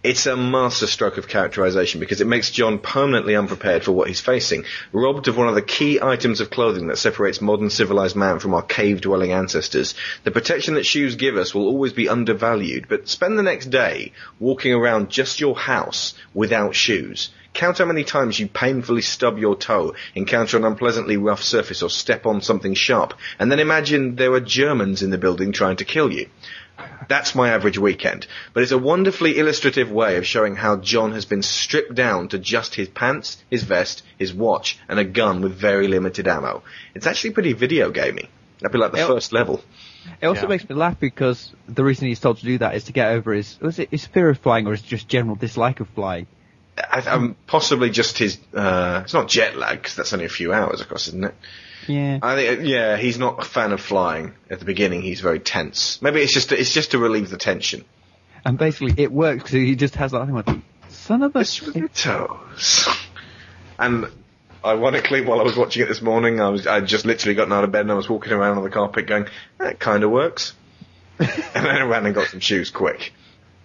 It's 0.04 0.26
a 0.26 0.36
masterstroke 0.36 1.16
of 1.16 1.28
characterization 1.28 1.98
because 1.98 2.20
it 2.20 2.26
makes 2.26 2.50
John 2.50 2.78
permanently 2.78 3.34
unprepared 3.34 3.84
for 3.84 3.92
what 3.92 4.06
he's 4.06 4.20
facing, 4.20 4.64
robbed 4.92 5.28
of 5.28 5.38
one 5.38 5.48
of 5.48 5.54
the 5.54 5.62
key 5.62 5.98
items 5.98 6.42
of 6.42 6.50
clothing 6.50 6.88
that 6.88 6.98
separates 6.98 7.40
modern 7.40 7.70
civilized 7.70 8.14
man 8.14 8.38
from 8.38 8.52
our 8.52 8.60
cave-dwelling 8.60 9.32
ancestors. 9.32 9.94
The 10.24 10.30
protection 10.30 10.74
that 10.74 10.84
shoes 10.84 11.16
give 11.16 11.38
us 11.38 11.54
will 11.54 11.68
always 11.68 11.94
be 11.94 12.10
undervalued, 12.10 12.84
but 12.86 13.08
spend 13.08 13.38
the 13.38 13.42
next 13.42 13.70
day 13.70 14.12
walking 14.38 14.74
around 14.74 15.08
just 15.08 15.40
your 15.40 15.56
house 15.56 16.12
without 16.34 16.74
shoes. 16.74 17.30
Count 17.54 17.78
how 17.78 17.86
many 17.86 18.04
times 18.04 18.38
you 18.38 18.46
painfully 18.46 19.00
stub 19.00 19.38
your 19.38 19.56
toe, 19.56 19.94
encounter 20.14 20.58
an 20.58 20.66
unpleasantly 20.66 21.16
rough 21.16 21.42
surface, 21.42 21.82
or 21.82 21.88
step 21.88 22.26
on 22.26 22.42
something 22.42 22.74
sharp, 22.74 23.14
and 23.38 23.50
then 23.50 23.58
imagine 23.58 24.16
there 24.16 24.34
are 24.34 24.40
Germans 24.40 25.02
in 25.02 25.08
the 25.08 25.16
building 25.16 25.52
trying 25.52 25.76
to 25.76 25.84
kill 25.86 26.12
you. 26.12 26.28
That's 27.08 27.34
my 27.34 27.50
average 27.50 27.78
weekend. 27.78 28.26
But 28.52 28.62
it's 28.62 28.72
a 28.72 28.78
wonderfully 28.78 29.38
illustrative 29.38 29.90
way 29.90 30.16
of 30.16 30.26
showing 30.26 30.56
how 30.56 30.76
John 30.76 31.12
has 31.12 31.24
been 31.24 31.42
stripped 31.42 31.94
down 31.94 32.28
to 32.28 32.38
just 32.38 32.74
his 32.74 32.88
pants, 32.88 33.42
his 33.50 33.62
vest, 33.62 34.02
his 34.18 34.32
watch, 34.32 34.78
and 34.88 34.98
a 34.98 35.04
gun 35.04 35.40
with 35.42 35.54
very 35.54 35.86
limited 35.88 36.26
ammo. 36.26 36.62
It's 36.94 37.06
actually 37.06 37.30
pretty 37.32 37.52
video 37.52 37.90
gamey. 37.90 38.28
That'd 38.60 38.72
be 38.72 38.78
like 38.78 38.92
the 38.92 38.98
Yep. 38.98 39.08
first 39.08 39.32
level. 39.32 39.62
It 40.20 40.26
also 40.26 40.42
Yeah. 40.42 40.48
makes 40.48 40.68
me 40.68 40.74
laugh 40.74 40.98
because 40.98 41.52
the 41.68 41.84
reason 41.84 42.08
he's 42.08 42.20
told 42.20 42.38
to 42.38 42.44
do 42.44 42.58
that 42.58 42.74
is 42.74 42.84
to 42.84 42.92
get 42.92 43.12
over 43.12 43.32
his 43.32 43.58
was 43.60 43.78
it 43.78 43.88
his 43.90 44.06
fear 44.06 44.30
of 44.30 44.38
flying 44.38 44.66
or 44.66 44.72
his 44.72 44.82
just 44.82 45.08
general 45.08 45.36
dislike 45.36 45.80
of 45.80 45.88
flying. 45.90 46.26
I, 46.76 47.00
um, 47.02 47.36
possibly 47.46 47.90
just 47.90 48.18
his, 48.18 48.38
uh, 48.54 49.02
it's 49.04 49.14
not 49.14 49.28
jet 49.28 49.56
lag 49.56 49.78
because 49.80 49.94
that's 49.94 50.12
only 50.12 50.24
a 50.24 50.30
few 50.30 50.52
hours, 50.52 50.80
of 50.80 50.88
course, 50.88 51.06
isn't 51.08 51.24
it? 51.24 51.34
Yeah. 51.88 52.18
I 52.22 52.36
think, 52.36 52.60
yeah, 52.64 52.96
he's 52.96 53.18
not 53.18 53.42
a 53.42 53.44
fan 53.44 53.72
of 53.72 53.80
flying. 53.80 54.34
At 54.50 54.58
the 54.58 54.64
beginning, 54.64 55.02
he's 55.02 55.20
very 55.20 55.40
tense. 55.40 56.00
Maybe 56.02 56.20
it's 56.20 56.32
just, 56.32 56.52
it's 56.52 56.72
just 56.72 56.92
to 56.92 56.98
relieve 56.98 57.30
the 57.30 57.36
tension. 57.36 57.84
And 58.44 58.58
basically 58.58 59.02
it 59.02 59.10
works 59.10 59.42
because 59.42 59.52
he 59.52 59.74
just 59.74 59.96
has 59.96 60.12
that 60.12 60.26
thing 60.26 60.34
like, 60.34 60.48
son 60.88 61.22
of 61.22 61.34
a... 61.36 61.44
Toes. 61.94 62.88
And 63.78 64.06
ironically, 64.64 65.22
while 65.22 65.40
I 65.40 65.44
was 65.44 65.56
watching 65.56 65.82
it 65.82 65.86
this 65.86 66.02
morning, 66.02 66.40
I 66.40 66.48
was 66.48 66.66
I 66.66 66.80
just 66.80 67.04
literally 67.04 67.34
gotten 67.34 67.52
out 67.52 67.64
of 67.64 67.72
bed 67.72 67.82
and 67.82 67.92
I 67.92 67.94
was 67.94 68.08
walking 68.08 68.32
around 68.32 68.58
on 68.58 68.64
the 68.64 68.70
carpet 68.70 69.06
going, 69.06 69.26
that 69.58 69.78
kind 69.78 70.04
of 70.04 70.10
works. 70.10 70.54
and 71.18 71.28
then 71.54 71.66
I 71.66 71.82
ran 71.82 72.06
and 72.06 72.14
got 72.14 72.28
some 72.28 72.40
shoes 72.40 72.70
quick. 72.70 73.12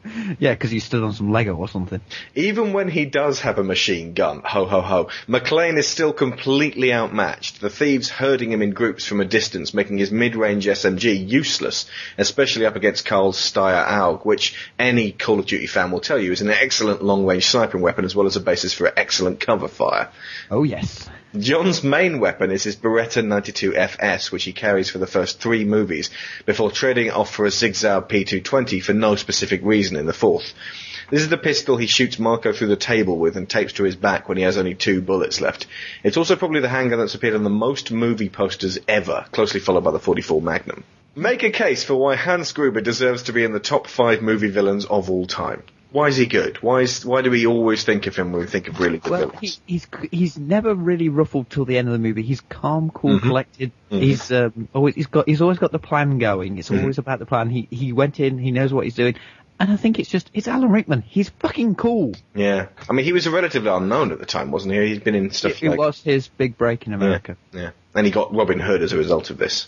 Yeah, 0.39 0.53
because 0.53 0.71
he 0.71 0.79
stood 0.79 1.03
on 1.03 1.13
some 1.13 1.31
Lego 1.31 1.55
or 1.55 1.67
something. 1.67 2.01
Even 2.35 2.73
when 2.73 2.87
he 2.87 3.05
does 3.05 3.41
have 3.41 3.57
a 3.57 3.63
machine 3.63 4.13
gun, 4.13 4.41
ho 4.45 4.65
ho 4.65 4.81
ho, 4.81 5.09
McClane 5.27 5.77
is 5.77 5.87
still 5.87 6.13
completely 6.13 6.93
outmatched. 6.93 7.59
The 7.61 7.69
thieves 7.69 8.09
herding 8.09 8.51
him 8.51 8.61
in 8.61 8.71
groups 8.71 9.05
from 9.05 9.19
a 9.19 9.25
distance, 9.25 9.73
making 9.73 9.97
his 9.97 10.11
mid-range 10.11 10.65
SMG 10.65 11.27
useless, 11.27 11.89
especially 12.17 12.65
up 12.65 12.75
against 12.75 13.05
Carl's 13.05 13.37
Steyr 13.37 13.85
AUG, 13.85 14.25
which 14.25 14.55
any 14.77 15.11
Call 15.11 15.39
of 15.39 15.45
Duty 15.45 15.67
fan 15.67 15.91
will 15.91 15.99
tell 15.99 16.19
you 16.19 16.31
is 16.31 16.41
an 16.41 16.49
excellent 16.49 17.03
long-range 17.03 17.45
sniping 17.47 17.81
weapon 17.81 18.05
as 18.05 18.15
well 18.15 18.27
as 18.27 18.35
a 18.35 18.41
basis 18.41 18.73
for 18.73 18.91
excellent 18.95 19.39
cover 19.39 19.67
fire. 19.67 20.09
Oh 20.49 20.63
yes. 20.63 21.09
John's 21.37 21.83
main 21.83 22.19
weapon 22.19 22.49
is 22.49 22.63
his 22.63 22.75
Beretta 22.75 23.23
92 23.23 23.75
FS, 23.75 24.31
which 24.31 24.45
he 24.45 24.51
carries 24.51 24.89
for 24.89 24.97
the 24.97 25.05
first 25.05 25.39
three 25.39 25.63
movies, 25.63 26.09
before 26.47 26.71
trading 26.71 27.11
off 27.11 27.31
for 27.31 27.45
a 27.45 27.51
SIG 27.51 27.75
Sauer 27.75 28.01
P220 28.01 28.81
for 28.81 28.93
no 28.93 29.15
specific 29.15 29.61
reason 29.63 29.95
in 29.95 30.07
the 30.07 30.13
fourth. 30.13 30.53
This 31.11 31.21
is 31.21 31.29
the 31.29 31.37
pistol 31.37 31.77
he 31.77 31.85
shoots 31.85 32.17
Marco 32.17 32.51
through 32.51 32.69
the 32.69 32.75
table 32.75 33.19
with 33.19 33.37
and 33.37 33.47
tapes 33.47 33.73
to 33.73 33.83
his 33.83 33.95
back 33.95 34.27
when 34.27 34.39
he 34.39 34.43
has 34.43 34.57
only 34.57 34.73
two 34.73 35.03
bullets 35.03 35.39
left. 35.39 35.67
It's 36.03 36.17
also 36.17 36.35
probably 36.35 36.61
the 36.61 36.69
handgun 36.69 36.97
that's 36.97 37.13
appeared 37.13 37.35
on 37.35 37.43
the 37.43 37.51
most 37.51 37.91
movie 37.91 38.29
posters 38.29 38.79
ever, 38.87 39.27
closely 39.31 39.59
followed 39.59 39.83
by 39.83 39.91
the 39.91 39.99
44 39.99 40.41
Magnum. 40.41 40.83
Make 41.15 41.43
a 41.43 41.51
case 41.51 41.83
for 41.83 41.93
why 41.93 42.15
Hans 42.15 42.53
Gruber 42.53 42.81
deserves 42.81 43.23
to 43.23 43.33
be 43.33 43.43
in 43.43 43.53
the 43.53 43.59
top 43.59 43.85
five 43.85 44.23
movie 44.23 44.49
villains 44.49 44.85
of 44.85 45.11
all 45.11 45.27
time. 45.27 45.61
Why 45.91 46.07
is 46.07 46.17
he 46.17 46.27
good? 46.27 46.57
Why 46.57 46.81
is 46.81 47.03
why 47.05 47.21
do 47.23 47.31
we 47.31 47.47
always 47.47 47.83
think 47.83 48.05
of 48.05 48.15
him 48.15 48.31
when 48.31 48.41
we 48.41 48.47
think 48.47 48.67
of 48.67 48.79
really 48.79 48.99
good 48.99 49.09
Well, 49.11 49.19
villains? 49.29 49.59
he, 49.65 49.73
he's 49.73 49.87
he's 50.11 50.37
never 50.37 50.75
really 50.75 51.09
ruffled 51.09 51.49
till 51.49 51.65
the 51.65 51.77
end 51.79 51.87
of 51.87 51.93
the 51.93 51.99
movie. 51.99 52.21
He's 52.21 52.41
calm, 52.41 52.91
cool, 52.91 53.17
Mm-hmm. 53.17 53.27
collected. 53.27 53.71
He's 53.89 54.31
um, 54.31 54.69
always 54.73 54.93
he's 54.95 55.07
got 55.07 55.27
he's 55.27 55.41
always 55.41 55.57
got 55.57 55.71
the 55.71 55.79
plan 55.79 56.19
going. 56.19 56.57
It's 56.59 56.69
Mm-hmm. 56.69 56.81
always 56.81 56.97
about 56.99 57.17
the 57.19 57.25
plan. 57.25 57.49
He 57.49 57.67
he 57.71 57.91
went 57.91 58.19
in. 58.19 58.37
He 58.37 58.51
knows 58.51 58.71
what 58.71 58.83
he's 58.83 58.95
doing. 58.95 59.15
And 59.61 59.69
I 59.71 59.75
think 59.75 59.99
it's 59.99 60.09
just 60.09 60.29
it's 60.33 60.47
Alan 60.47 60.71
Rickman. 60.71 61.01
He's 61.01 61.29
fucking 61.39 61.75
cool. 61.75 62.13
Yeah, 62.35 62.67
I 62.87 62.93
mean, 62.93 63.03
he 63.03 63.11
was 63.11 63.25
a 63.25 63.31
relatively 63.31 63.69
unknown 63.69 64.11
at 64.11 64.19
the 64.19 64.25
time, 64.25 64.51
wasn't 64.51 64.75
he? 64.75 64.87
He'd 64.89 65.03
been 65.03 65.15
in 65.15 65.31
stuff 65.31 65.61
It, 65.63 65.73
it 65.73 65.77
was 65.77 66.01
his 66.01 66.27
big 66.29 66.57
break 66.57 66.85
in 66.85 66.93
yeah, 66.93 66.97
America, 66.97 67.35
yeah, 67.51 67.71
and 67.93 68.05
he 68.05 68.11
got 68.11 68.33
Robin 68.33 68.59
Hood 68.59 68.81
as 68.83 68.93
a 68.93 68.97
result 68.97 69.31
of 69.31 69.37
this. 69.37 69.67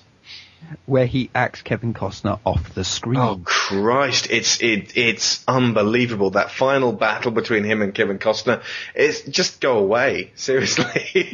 Where 0.85 1.05
he 1.05 1.29
acts 1.35 1.61
Kevin 1.61 1.93
Costner 1.93 2.39
off 2.45 2.73
the 2.73 2.83
screen. 2.83 3.19
Oh 3.19 3.41
Christ, 3.43 4.27
it's 4.29 4.61
it 4.61 4.95
it's 4.95 5.43
unbelievable 5.47 6.31
that 6.31 6.51
final 6.51 6.91
battle 6.93 7.31
between 7.31 7.63
him 7.63 7.81
and 7.81 7.93
Kevin 7.93 8.19
Costner. 8.19 8.61
It's 8.95 9.21
just 9.21 9.59
go 9.61 9.77
away, 9.79 10.31
seriously. 10.35 11.29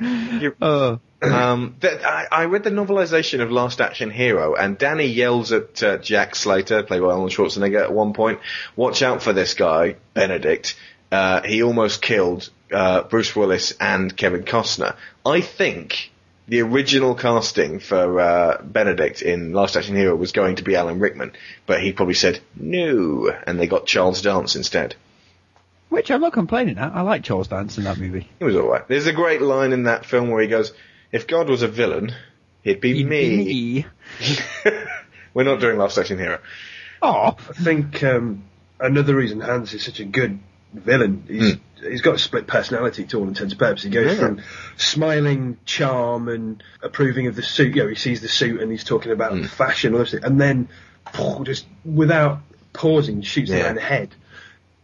You- 0.00 0.54
Uh, 0.60 0.96
um, 1.22 1.76
that, 1.80 2.04
I, 2.04 2.26
I 2.30 2.44
read 2.46 2.64
the 2.64 2.70
novelization 2.70 3.40
of 3.40 3.50
Last 3.50 3.80
Action 3.80 4.10
Hero, 4.10 4.54
and 4.54 4.76
Danny 4.76 5.06
yells 5.06 5.52
at 5.52 5.82
uh, 5.82 5.96
Jack 5.98 6.34
Slater, 6.34 6.82
played 6.82 7.00
by 7.00 7.06
Arnold 7.08 7.30
Schwarzenegger, 7.30 7.80
at 7.82 7.92
one 7.92 8.12
point, 8.12 8.40
"Watch 8.76 9.02
out 9.02 9.22
for 9.22 9.32
this 9.32 9.54
guy, 9.54 9.96
Benedict. 10.12 10.76
Uh, 11.10 11.42
he 11.42 11.62
almost 11.62 12.02
killed 12.02 12.50
uh, 12.72 13.02
Bruce 13.04 13.34
Willis 13.34 13.72
and 13.80 14.14
Kevin 14.14 14.42
Costner." 14.42 14.96
I 15.24 15.40
think 15.40 16.10
the 16.48 16.60
original 16.60 17.14
casting 17.14 17.78
for 17.78 18.20
uh, 18.20 18.62
Benedict 18.62 19.22
in 19.22 19.52
Last 19.52 19.76
Action 19.76 19.96
Hero 19.96 20.14
was 20.14 20.32
going 20.32 20.56
to 20.56 20.62
be 20.62 20.76
Alan 20.76 20.98
Rickman, 20.98 21.32
but 21.66 21.82
he 21.82 21.92
probably 21.92 22.14
said 22.14 22.40
no, 22.56 23.30
and 23.46 23.58
they 23.58 23.66
got 23.66 23.86
Charles 23.86 24.20
Dance 24.22 24.54
instead. 24.56 24.94
which 25.88 26.10
I'm 26.10 26.20
not 26.20 26.32
complaining 26.32 26.76
at. 26.78 26.92
I 26.92 27.00
like 27.02 27.22
Charles 27.24 27.48
Dance 27.48 27.78
in 27.78 27.84
that 27.84 27.98
movie. 27.98 28.28
He 28.38 28.44
was 28.44 28.56
alright. 28.56 28.86
There's 28.88 29.06
a 29.06 29.12
great 29.12 29.40
line 29.40 29.72
in 29.72 29.84
that 29.84 30.04
film 30.04 30.30
where 30.30 30.42
he 30.42 30.48
goes, 30.48 30.72
If 31.12 31.26
God 31.26 31.48
was 31.48 31.62
a 31.62 31.68
villain, 31.68 32.12
it'd 32.62 32.80
be 32.80 32.90
You'd 32.90 33.08
me. 33.08 33.28
be 33.44 33.44
me. 33.44 33.86
We're 35.34 35.44
not 35.44 35.60
doing 35.60 35.78
Last 35.78 35.96
Action 35.98 36.18
Hero. 36.18 36.40
Oh, 37.02 37.36
I 37.38 37.52
think 37.52 38.02
um, 38.04 38.44
another 38.80 39.14
reason 39.14 39.40
Hans 39.40 39.72
is 39.74 39.84
such 39.84 40.00
a 40.00 40.04
good 40.04 40.38
villain. 40.72 41.24
He's 41.28 41.56
he's 41.88 42.00
got 42.02 42.14
a 42.14 42.18
split 42.18 42.46
personality 42.46 43.04
to 43.04 43.18
all 43.18 43.28
intents 43.28 43.52
and 43.52 43.58
purposes. 43.58 43.84
He 43.84 43.90
goes. 43.90 44.12
Yeah. 44.12 44.18
from 44.18 44.42
smiling 44.76 45.58
charm 45.64 46.28
and 46.28 46.62
approving 46.82 47.26
of 47.26 47.36
the 47.36 47.42
suit. 47.42 47.74
You 47.76 47.82
know, 47.84 47.88
he 47.88 47.94
sees 47.94 48.20
the 48.20 48.28
suit 48.28 48.60
and 48.60 48.70
he's 48.70 48.84
talking 48.84 49.12
about 49.12 49.32
Hmm. 49.32 49.44
fashion, 49.44 49.94
and 49.94 50.40
then 50.40 50.68
just 51.44 51.66
without 51.84 52.40
pausing, 52.72 53.22
shoots 53.22 53.50
the 53.50 53.56
man 53.56 53.70
in 53.70 53.74
the 53.76 53.80
head. 53.82 54.14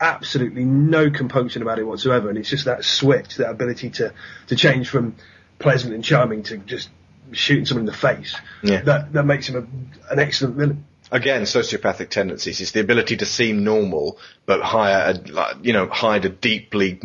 Absolutely 0.00 0.64
no 0.64 1.10
compunction 1.10 1.60
about 1.62 1.78
it 1.78 1.84
whatsoever, 1.84 2.28
and 2.30 2.38
it's 2.38 2.48
just 2.48 2.64
that 2.64 2.84
switch, 2.84 3.36
that 3.36 3.50
ability 3.50 3.90
to 3.90 4.12
to 4.46 4.56
change 4.56 4.88
from 4.88 5.14
pleasant 5.58 5.92
and 5.92 6.02
charming 6.02 6.42
to 6.44 6.56
just 6.56 6.88
shooting 7.32 7.66
someone 7.66 7.82
in 7.82 7.86
the 7.86 7.92
face. 7.92 8.34
Yeah. 8.62 8.80
That 8.82 9.12
that 9.12 9.24
makes 9.26 9.48
him 9.48 9.56
a, 9.56 10.12
an 10.12 10.18
excellent 10.18 10.56
villain. 10.56 10.84
Again, 11.12 11.42
sociopathic 11.42 12.09
tendencies. 12.11 12.61
It's 12.61 12.70
the 12.73 12.81
ability 12.81 13.16
to 13.18 13.27
seem 13.27 13.64
normal, 13.64 14.18
but 14.46 14.61
hire 14.62 15.14
a, 15.14 15.57
you 15.61 15.73
know, 15.73 15.88
hide 15.88 16.25
a 16.25 16.29
deeply 16.29 17.01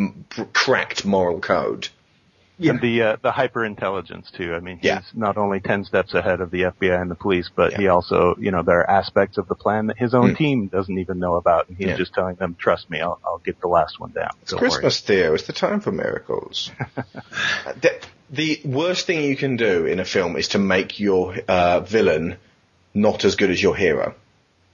cracked 0.54 1.06
moral 1.06 1.40
code. 1.40 1.90
Yeah. 2.58 2.72
And 2.72 2.82
the 2.82 3.02
uh, 3.02 3.18
the 3.22 3.32
hyper 3.34 3.66
intelligence 3.66 4.32
too. 4.32 4.54
I 4.56 4.62
mean, 4.62 4.78
he's 4.78 4.86
Yeah. 4.86 5.02
not 5.14 5.36
only 5.36 5.60
ten 5.60 5.84
steps 5.84 6.14
ahead 6.14 6.40
of 6.40 6.52
the 6.52 6.62
FBI 6.62 7.02
and 7.02 7.12
the 7.12 7.16
police, 7.16 7.50
but 7.54 7.74
Yeah. 7.74 7.78
he 7.80 7.88
also, 7.90 8.36
you 8.40 8.52
know, 8.52 8.62
there 8.64 8.80
are 8.80 8.90
aspects 8.90 9.38
of 9.38 9.50
the 9.50 9.56
plan 9.56 9.88
that 9.88 9.98
his 9.98 10.14
own 10.14 10.36
team 10.36 10.68
doesn't 10.68 10.98
even 10.98 11.20
know 11.20 11.36
about, 11.36 11.68
and 11.68 11.76
he's 11.78 11.88
Yeah. 11.88 11.98
just 11.98 12.14
telling 12.14 12.36
them, 12.36 12.56
"Trust 12.58 12.90
me, 12.90 13.02
I'll, 13.02 13.20
I'll 13.26 13.40
get 13.40 13.60
the 13.60 13.68
last 13.68 14.00
one 14.00 14.12
down." 14.12 14.30
It's 14.42 14.52
Don't 14.52 14.62
worry." 14.62 14.70
Christmas, 14.70 15.02
Theo. 15.02 15.34
It's 15.34 15.48
the 15.48 15.52
time 15.54 15.82
for 15.82 15.92
miracles. 15.92 16.72
the, 17.82 18.00
the 18.30 18.62
worst 18.64 19.06
thing 19.06 19.24
you 19.24 19.36
can 19.36 19.58
do 19.58 19.86
in 19.86 20.00
a 20.00 20.06
film 20.06 20.38
is 20.38 20.50
to 20.50 20.58
make 20.58 20.98
your 21.00 21.36
uh, 21.50 21.82
villain 21.82 22.38
not 22.96 23.26
as 23.26 23.36
good 23.36 23.52
as 23.52 23.62
your 23.62 23.76
hero. 23.76 24.16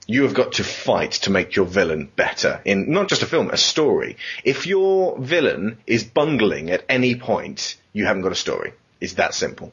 You 0.06 0.22
have 0.22 0.34
got 0.34 0.52
to 0.52 0.64
fight 0.64 1.12
to 1.12 1.30
make 1.30 1.54
your 1.54 1.66
villain 1.66 2.10
better 2.16 2.60
in 2.64 2.90
not 2.90 3.08
just 3.08 3.22
a 3.22 3.26
film, 3.26 3.50
a 3.50 3.56
story. 3.56 4.16
If 4.44 4.66
your 4.66 5.18
villain 5.18 5.78
is 5.86 6.02
bungling 6.04 6.70
at 6.70 6.84
any 6.88 7.14
point, 7.14 7.76
you 7.92 8.06
haven't 8.06 8.22
got 8.22 8.32
a 8.32 8.36
story. 8.36 8.72
It's 9.00 9.14
that 9.14 9.34
simple. 9.34 9.72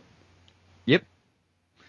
yep. 0.86 1.04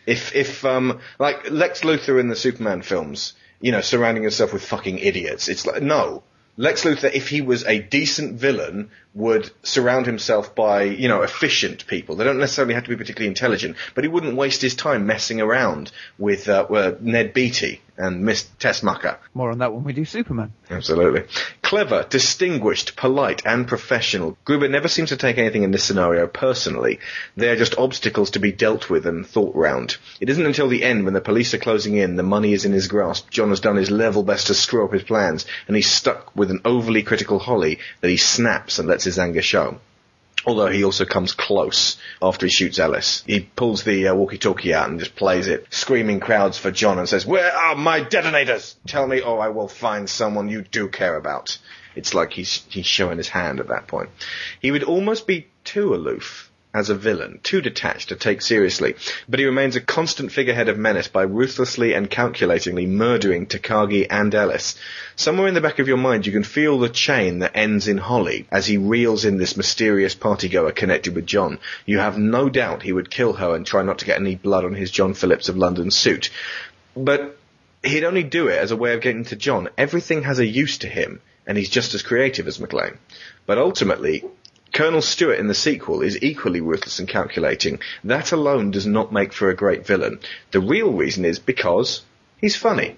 If 0.06 0.34
if 0.34 0.64
um 0.64 1.00
like 1.18 1.50
Lex 1.50 1.80
Luthor 1.82 2.18
in 2.18 2.28
the 2.28 2.36
Superman 2.36 2.82
films, 2.82 3.34
you 3.60 3.72
know, 3.72 3.82
surrounding 3.82 4.22
himself 4.22 4.52
with 4.52 4.64
fucking 4.64 4.98
idiots, 4.98 5.48
it's 5.48 5.66
like 5.66 5.82
no. 5.82 6.22
Lex 6.56 6.84
Luthor, 6.84 7.10
if 7.12 7.28
he 7.28 7.40
was 7.40 7.64
a 7.64 7.78
decent 7.78 8.38
villain, 8.38 8.90
would 9.14 9.50
surround 9.62 10.06
himself 10.06 10.54
by, 10.54 10.82
you 10.82 11.08
know, 11.08 11.22
efficient 11.22 11.86
people. 11.86 12.16
They 12.16 12.24
don't 12.24 12.38
necessarily 12.38 12.74
have 12.74 12.84
to 12.84 12.90
be 12.90 12.96
particularly 12.96 13.28
intelligent, 13.28 13.76
but 13.94 14.04
he 14.04 14.08
wouldn't 14.08 14.36
waste 14.36 14.62
his 14.62 14.74
time 14.74 15.06
messing 15.06 15.40
around 15.40 15.90
with 16.18 16.48
uh, 16.48 16.66
uh, 16.70 16.96
Ned 17.00 17.34
Beatty 17.34 17.80
and 18.00 18.22
Miss 18.22 18.48
Tessmacher. 18.58 19.18
More 19.34 19.50
on 19.50 19.58
that 19.58 19.74
when 19.74 19.84
we 19.84 19.92
do 19.92 20.04
Superman. 20.04 20.52
Absolutely. 20.70 21.24
Clever, 21.60 22.06
distinguished, 22.08 22.96
polite, 22.96 23.42
and 23.44 23.68
professional. 23.68 24.38
Gruber 24.44 24.68
never 24.68 24.88
seems 24.88 25.10
to 25.10 25.16
take 25.16 25.36
anything 25.36 25.62
in 25.62 25.70
this 25.70 25.84
scenario 25.84 26.26
personally. 26.26 26.98
They 27.36 27.50
are 27.50 27.56
just 27.56 27.78
obstacles 27.78 28.30
to 28.32 28.38
be 28.38 28.52
dealt 28.52 28.88
with 28.88 29.06
and 29.06 29.26
thought 29.26 29.54
round. 29.54 29.98
It 30.20 30.30
isn't 30.30 30.46
until 30.46 30.68
the 30.68 30.82
end 30.82 31.04
when 31.04 31.14
the 31.14 31.20
police 31.20 31.52
are 31.52 31.58
closing 31.58 31.94
in, 31.94 32.16
the 32.16 32.22
money 32.22 32.54
is 32.54 32.64
in 32.64 32.72
his 32.72 32.88
grasp, 32.88 33.28
John 33.30 33.50
has 33.50 33.60
done 33.60 33.76
his 33.76 33.90
level 33.90 34.22
best 34.22 34.46
to 34.46 34.54
screw 34.54 34.84
up 34.84 34.92
his 34.92 35.02
plans, 35.02 35.44
and 35.66 35.76
he's 35.76 35.90
stuck 35.90 36.34
with 36.34 36.50
an 36.50 36.62
overly 36.64 37.02
critical 37.02 37.38
Holly 37.38 37.78
that 38.00 38.10
he 38.10 38.16
snaps 38.16 38.78
and 38.78 38.88
lets 38.88 38.99
his 39.04 39.18
anger 39.18 39.42
show. 39.42 39.78
Although 40.46 40.68
he 40.68 40.84
also 40.84 41.04
comes 41.04 41.34
close 41.34 41.98
after 42.22 42.46
he 42.46 42.50
shoots 42.50 42.78
Ellis. 42.78 43.22
He 43.26 43.40
pulls 43.40 43.84
the 43.84 44.08
uh, 44.08 44.14
walkie-talkie 44.14 44.72
out 44.72 44.88
and 44.88 44.98
just 44.98 45.14
plays 45.14 45.46
it, 45.48 45.66
screaming 45.70 46.18
crowds 46.18 46.56
for 46.56 46.70
John 46.70 46.98
and 46.98 47.06
says, 47.08 47.26
Where 47.26 47.52
are 47.52 47.74
my 47.74 48.00
detonators? 48.00 48.76
Tell 48.86 49.06
me 49.06 49.20
or 49.20 49.40
I 49.40 49.48
will 49.48 49.68
find 49.68 50.08
someone 50.08 50.48
you 50.48 50.62
do 50.62 50.88
care 50.88 51.16
about. 51.16 51.58
It's 51.94 52.14
like 52.14 52.32
he's, 52.32 52.64
he's 52.70 52.86
showing 52.86 53.18
his 53.18 53.28
hand 53.28 53.60
at 53.60 53.68
that 53.68 53.86
point. 53.86 54.10
He 54.60 54.70
would 54.70 54.84
almost 54.84 55.26
be 55.26 55.48
too 55.64 55.94
aloof 55.94 56.49
as 56.72 56.88
a 56.88 56.94
villain, 56.94 57.40
too 57.42 57.60
detached 57.60 58.10
to 58.10 58.16
take 58.16 58.40
seriously, 58.40 58.94
but 59.28 59.40
he 59.40 59.46
remains 59.46 59.74
a 59.74 59.80
constant 59.80 60.30
figurehead 60.30 60.68
of 60.68 60.78
menace 60.78 61.08
by 61.08 61.22
ruthlessly 61.22 61.94
and 61.94 62.10
calculatingly 62.10 62.86
murdering 62.86 63.46
Takagi 63.46 64.06
and 64.08 64.34
Ellis. 64.34 64.76
Somewhere 65.16 65.48
in 65.48 65.54
the 65.54 65.60
back 65.60 65.80
of 65.80 65.88
your 65.88 65.96
mind 65.96 66.26
you 66.26 66.32
can 66.32 66.44
feel 66.44 66.78
the 66.78 66.88
chain 66.88 67.40
that 67.40 67.56
ends 67.56 67.88
in 67.88 67.98
Holly 67.98 68.46
as 68.52 68.66
he 68.66 68.76
reels 68.76 69.24
in 69.24 69.36
this 69.36 69.56
mysterious 69.56 70.14
partygoer 70.14 70.74
connected 70.74 71.14
with 71.14 71.26
John. 71.26 71.58
You 71.86 71.98
have 71.98 72.18
no 72.18 72.48
doubt 72.48 72.82
he 72.82 72.92
would 72.92 73.10
kill 73.10 73.32
her 73.32 73.56
and 73.56 73.66
try 73.66 73.82
not 73.82 73.98
to 73.98 74.06
get 74.06 74.20
any 74.20 74.36
blood 74.36 74.64
on 74.64 74.74
his 74.74 74.90
John 74.90 75.14
Phillips 75.14 75.48
of 75.48 75.56
London 75.56 75.90
suit. 75.90 76.30
But 76.96 77.36
he'd 77.82 78.04
only 78.04 78.22
do 78.22 78.48
it 78.48 78.58
as 78.58 78.70
a 78.70 78.76
way 78.76 78.94
of 78.94 79.00
getting 79.00 79.24
to 79.24 79.36
John. 79.36 79.68
Everything 79.76 80.22
has 80.22 80.38
a 80.38 80.46
use 80.46 80.78
to 80.78 80.88
him, 80.88 81.20
and 81.46 81.58
he's 81.58 81.70
just 81.70 81.94
as 81.94 82.02
creative 82.02 82.46
as 82.46 82.58
McClane. 82.58 82.98
But 83.46 83.58
ultimately, 83.58 84.24
Colonel 84.72 85.02
Stuart 85.02 85.40
in 85.40 85.48
the 85.48 85.54
sequel 85.54 86.00
is 86.00 86.22
equally 86.22 86.60
ruthless 86.60 87.00
and 87.00 87.08
calculating. 87.08 87.80
That 88.04 88.32
alone 88.32 88.70
does 88.70 88.86
not 88.86 89.12
make 89.12 89.32
for 89.32 89.50
a 89.50 89.56
great 89.56 89.86
villain. 89.86 90.20
The 90.52 90.60
real 90.60 90.92
reason 90.92 91.24
is 91.24 91.38
because 91.38 92.02
he's 92.40 92.56
funny. 92.56 92.96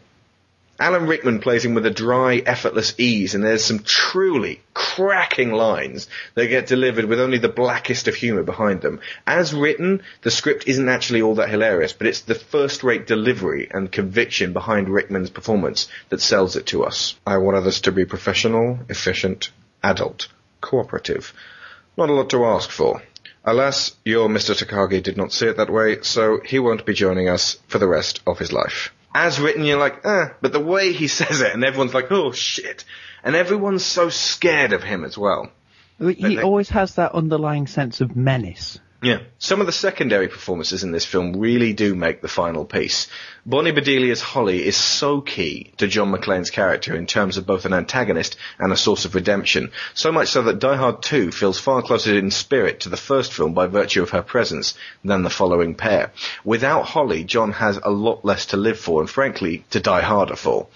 Alan 0.79 1.07
Rickman 1.07 1.39
plays 1.39 1.65
him 1.65 1.75
with 1.75 1.87
a 1.87 1.91
dry, 1.91 2.43
effortless 2.45 2.95
ease, 2.99 3.35
and 3.35 3.45
there's 3.45 3.65
some 3.65 3.81
truly 3.81 4.61
cracking 4.75 5.53
lines 5.53 6.09
that 6.35 6.49
get 6.49 6.67
delivered 6.67 7.05
with 7.05 7.21
only 7.21 7.39
the 7.39 7.49
blackest 7.49 8.09
of 8.09 8.17
humour 8.17 8.43
behind 8.43 8.81
them. 8.81 9.01
As 9.27 9.55
written, 9.55 10.03
the 10.23 10.31
script 10.31 10.67
isn't 10.67 10.89
actually 10.89 11.23
all 11.23 11.37
that 11.37 11.51
hilarious, 11.51 11.93
but 11.93 12.07
it's 12.07 12.23
the 12.23 12.35
first-rate 12.35 13.07
delivery 13.07 13.69
and 13.71 13.93
conviction 13.93 14.53
behind 14.53 14.89
Rickman's 14.89 15.31
performance 15.31 15.89
that 16.09 16.21
sells 16.21 16.57
it 16.57 16.67
to 16.67 16.85
us. 16.85 17.15
I 17.27 17.37
want 17.37 17.57
others 17.57 17.83
to 17.83 17.93
be 17.93 18.05
professional, 18.05 18.81
efficient, 18.89 19.51
adult, 19.83 20.29
cooperative. 20.61 21.33
Not 21.97 22.11
a 22.11 22.13
lot 22.13 22.31
to 22.31 22.45
ask 22.45 22.71
for. 22.71 23.03
Alas, 23.45 23.97
your 24.05 24.29
Mr. 24.29 24.55
Takagi 24.55 25.03
did 25.03 25.17
not 25.17 25.33
see 25.33 25.47
it 25.47 25.57
that 25.57 25.71
way, 25.71 26.01
so 26.03 26.41
he 26.45 26.59
won't 26.59 26.87
be 26.87 26.95
joining 26.95 27.29
us 27.29 27.59
for 27.69 27.79
the 27.79 27.89
rest 27.89 28.21
of 28.27 28.39
his 28.39 28.53
life. 28.53 28.93
As 29.15 29.41
written, 29.41 29.65
you're 29.65 29.79
like, 29.79 30.07
eh, 30.07 30.29
but 30.41 30.53
the 30.53 30.61
way 30.61 30.93
he 30.93 31.09
says 31.21 31.41
it, 31.41 31.53
and 31.53 31.65
everyone's 31.65 31.95
like, 31.95 32.11
oh 32.11 32.33
shit. 32.33 32.85
And 33.25 33.37
everyone's 33.37 33.85
so 33.85 34.09
scared 34.09 34.73
of 34.73 34.83
him 34.83 35.05
as 35.05 35.17
well. 35.19 35.51
He 35.99 36.15
they- 36.15 36.43
always 36.43 36.71
has 36.71 36.95
that 36.97 37.13
underlying 37.13 37.67
sense 37.67 38.01
of 38.01 38.17
menace. 38.17 38.79
Yeah. 39.03 39.19
Some 39.41 39.59
of 39.59 39.67
the 39.67 39.73
secondary 39.73 40.29
performances 40.29 40.85
in 40.85 40.93
this 40.93 41.05
film 41.05 41.37
really 41.37 41.73
do 41.73 41.97
make 41.97 42.23
the 42.23 42.29
final 42.29 42.65
piece. 42.65 43.09
Bonnie 43.45 43.73
Bedelia's 43.73 44.21
Holly 44.21 44.65
is 44.65 44.77
so 44.77 45.21
key 45.21 45.73
to 45.79 45.89
John 45.89 46.13
McClane's 46.13 46.51
character 46.51 46.95
in 46.95 47.09
terms 47.09 47.37
of 47.37 47.45
both 47.45 47.65
an 47.65 47.73
antagonist 47.73 48.37
and 48.61 48.73
a 48.73 48.77
source 48.77 49.05
of 49.05 49.17
redemption. 49.17 49.73
So 49.95 50.13
much 50.13 50.29
so 50.29 50.43
that 50.43 50.61
Die 50.61 50.77
Hard 50.77 51.03
2 51.03 51.33
feels 51.33 51.59
far 51.59 51.83
closer 51.83 52.17
in 52.17 52.31
spirit 52.31 52.79
to 52.81 52.91
the 52.91 52.97
first 52.97 53.33
film 53.33 53.55
by 53.55 53.67
virtue 53.67 54.05
of 54.05 54.11
her 54.11 54.23
presence 54.23 54.75
than 55.05 55.25
the 55.25 55.31
following 55.31 55.75
pair. 55.75 56.13
Without 56.45 56.85
Holly, 56.85 57.25
John 57.25 57.51
has 57.51 57.81
a 57.83 57.91
lot 57.91 58.25
less 58.25 58.47
to 58.47 58.57
live 58.57 58.79
for 58.79 59.01
and 59.01 59.11
frankly 59.11 59.65
to 59.71 59.81
die 59.81 60.03
harder 60.03 60.37
for. 60.37 60.69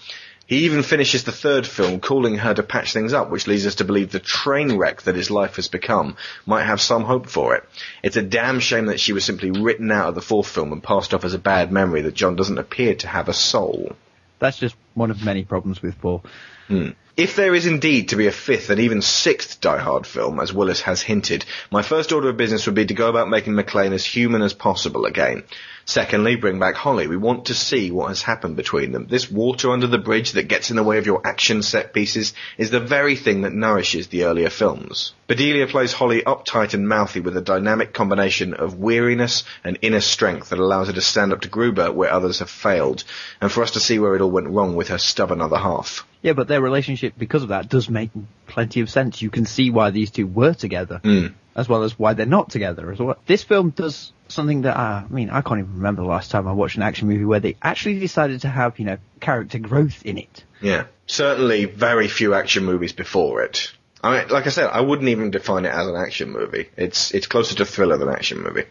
He 0.47 0.59
even 0.59 0.81
finishes 0.81 1.25
the 1.25 1.33
third 1.33 1.67
film 1.67 1.99
calling 1.99 2.37
her 2.37 2.53
to 2.53 2.63
patch 2.63 2.93
things 2.93 3.11
up, 3.11 3.29
which 3.29 3.47
leads 3.47 3.65
us 3.65 3.75
to 3.75 3.83
believe 3.83 4.11
the 4.11 4.19
train 4.19 4.77
wreck 4.77 5.01
that 5.01 5.17
his 5.17 5.29
life 5.29 5.57
has 5.57 5.67
become 5.67 6.15
might 6.45 6.63
have 6.63 6.79
some 6.79 7.03
hope 7.03 7.27
for 7.27 7.55
it. 7.55 7.63
It's 8.01 8.15
a 8.15 8.21
damn 8.21 8.61
shame 8.61 8.85
that 8.85 9.01
she 9.01 9.11
was 9.11 9.25
simply 9.25 9.51
written 9.51 9.91
out 9.91 10.07
of 10.07 10.15
the 10.15 10.21
fourth 10.21 10.47
film 10.47 10.71
and 10.71 10.81
passed 10.81 11.13
off 11.13 11.25
as 11.25 11.33
a 11.33 11.39
bad 11.39 11.73
memory 11.73 12.01
that 12.03 12.15
John 12.15 12.37
doesn't 12.37 12.57
appear 12.57 12.95
to 12.95 13.07
have 13.09 13.27
a 13.27 13.33
soul. 13.33 13.91
That's 14.39 14.57
just 14.57 14.75
one 14.93 15.11
of 15.11 15.21
many 15.21 15.43
problems 15.43 15.81
with 15.81 15.99
Paul. 15.99 16.23
Hmm. 16.69 16.91
If 17.17 17.35
there 17.35 17.55
is 17.55 17.65
indeed 17.65 18.09
to 18.09 18.15
be 18.15 18.27
a 18.27 18.31
fifth 18.31 18.69
and 18.69 18.79
even 18.79 19.01
sixth 19.01 19.59
Die 19.59 19.79
Hard 19.79 20.05
film, 20.05 20.39
as 20.39 20.53
Willis 20.53 20.81
has 20.81 21.01
hinted, 21.01 21.45
my 21.71 21.81
first 21.81 22.11
order 22.11 22.29
of 22.29 22.37
business 22.37 22.67
would 22.67 22.75
be 22.75 22.85
to 22.85 22.93
go 22.93 23.09
about 23.09 23.27
making 23.27 23.53
McClane 23.53 23.91
as 23.91 24.05
human 24.05 24.43
as 24.43 24.53
possible 24.53 25.05
again. 25.05 25.43
Secondly, 25.89 26.35
bring 26.35 26.59
back 26.59 26.75
Holly. 26.75 27.07
We 27.07 27.15
want 27.15 27.45
to 27.45 27.53
see 27.53 27.91
what 27.91 28.09
has 28.09 28.21
happened 28.21 28.57
between 28.57 28.91
them. 28.91 29.07
This 29.07 29.31
water 29.31 29.71
under 29.71 29.87
the 29.87 29.97
bridge 29.97 30.33
that 30.33 30.49
gets 30.49 30.69
in 30.69 30.75
the 30.75 30.83
way 30.83 30.97
of 30.97 31.05
your 31.05 31.25
action 31.25 31.63
set 31.63 31.93
pieces 31.93 32.33
is 32.57 32.69
the 32.69 32.81
very 32.81 33.15
thing 33.15 33.43
that 33.43 33.53
nourishes 33.53 34.09
the 34.09 34.25
earlier 34.25 34.49
films. 34.49 35.13
Bedelia 35.27 35.65
plays 35.65 35.93
Holly 35.93 36.23
uptight 36.23 36.73
and 36.73 36.89
mouthy 36.89 37.21
with 37.21 37.37
a 37.37 37.41
dynamic 37.41 37.93
combination 37.93 38.53
of 38.53 38.77
weariness 38.77 39.45
and 39.63 39.79
inner 39.81 40.01
strength 40.01 40.49
that 40.49 40.59
allows 40.59 40.87
her 40.87 40.93
to 40.93 40.99
stand 40.99 41.31
up 41.31 41.39
to 41.41 41.47
Gruber 41.47 41.89
where 41.93 42.11
others 42.11 42.39
have 42.39 42.49
failed, 42.49 43.05
and 43.39 43.49
for 43.49 43.63
us 43.63 43.71
to 43.71 43.79
see 43.79 43.97
where 43.97 44.13
it 44.13 44.21
all 44.21 44.29
went 44.29 44.49
wrong 44.49 44.75
with 44.75 44.89
her 44.89 44.97
stubborn 44.97 45.39
other 45.39 45.57
half. 45.57 46.05
Yeah, 46.21 46.33
but 46.33 46.49
their 46.49 46.61
relationship, 46.61 47.13
because 47.17 47.43
of 47.43 47.49
that, 47.49 47.69
does 47.69 47.89
make 47.89 48.09
plenty 48.45 48.81
of 48.81 48.89
sense. 48.89 49.21
You 49.21 49.29
can 49.29 49.45
see 49.45 49.69
why 49.69 49.91
these 49.91 50.11
two 50.11 50.27
were 50.27 50.53
together, 50.53 50.99
hmm. 51.01 51.27
As 51.57 51.67
well 51.67 51.83
as 51.83 51.97
why 51.97 52.13
they're 52.13 52.27
not 52.27 52.51
together 52.51 52.91
as 52.91 52.99
well. 52.99 53.17
This 53.25 53.43
film 53.43 53.71
does 53.71 54.13
something 54.27 54.61
that, 54.61 54.77
I 54.77 55.05
mean, 55.09 55.31
I 55.31 55.41
can't 55.41 55.59
even 55.59 55.73
remember 55.73 56.03
the 56.03 56.07
last 56.07 56.29
time 56.29 56.47
I 56.47 56.53
watched 56.53 56.77
an 56.77 56.83
action 56.83 57.07
movie 57.07 57.25
where 57.25 57.39
they 57.39 57.57
actually 57.61 57.99
decided 57.99 58.41
to 58.41 58.47
have, 58.47 58.77
you 58.77 58.85
know, 58.85 58.97
character 59.19 59.57
growth 59.57 60.05
in 60.05 60.19
it. 60.19 60.43
Yeah. 60.61 60.85
Certainly 61.07 61.65
very 61.65 62.07
few 62.07 62.35
action 62.35 62.63
movies 62.63 62.93
before 62.93 63.41
it. 63.41 63.71
I 64.03 64.19
mean, 64.19 64.27
like 64.29 64.45
I 64.45 64.49
said, 64.49 64.69
I 64.69 64.81
wouldn't 64.81 65.09
even 65.09 65.31
define 65.31 65.65
it 65.65 65.73
as 65.73 65.87
an 65.87 65.95
action 65.95 66.29
movie. 66.29 66.69
It's, 66.77 67.11
it's 67.11 67.25
closer 67.25 67.55
to 67.55 67.65
thriller 67.65 67.97
than 67.97 68.09
action 68.09 68.43
movie. 68.43 68.65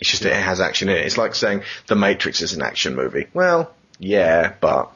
It's 0.00 0.10
just 0.10 0.24
it 0.24 0.32
has 0.32 0.60
action 0.60 0.88
in 0.88 0.96
it. 0.96 1.04
It's 1.04 1.18
like 1.18 1.34
saying 1.34 1.64
The 1.88 1.94
Matrix 1.94 2.40
is 2.40 2.54
an 2.54 2.62
action 2.62 2.96
movie. 2.96 3.26
Well, 3.34 3.74
yeah, 3.98 4.54
but 4.60 4.92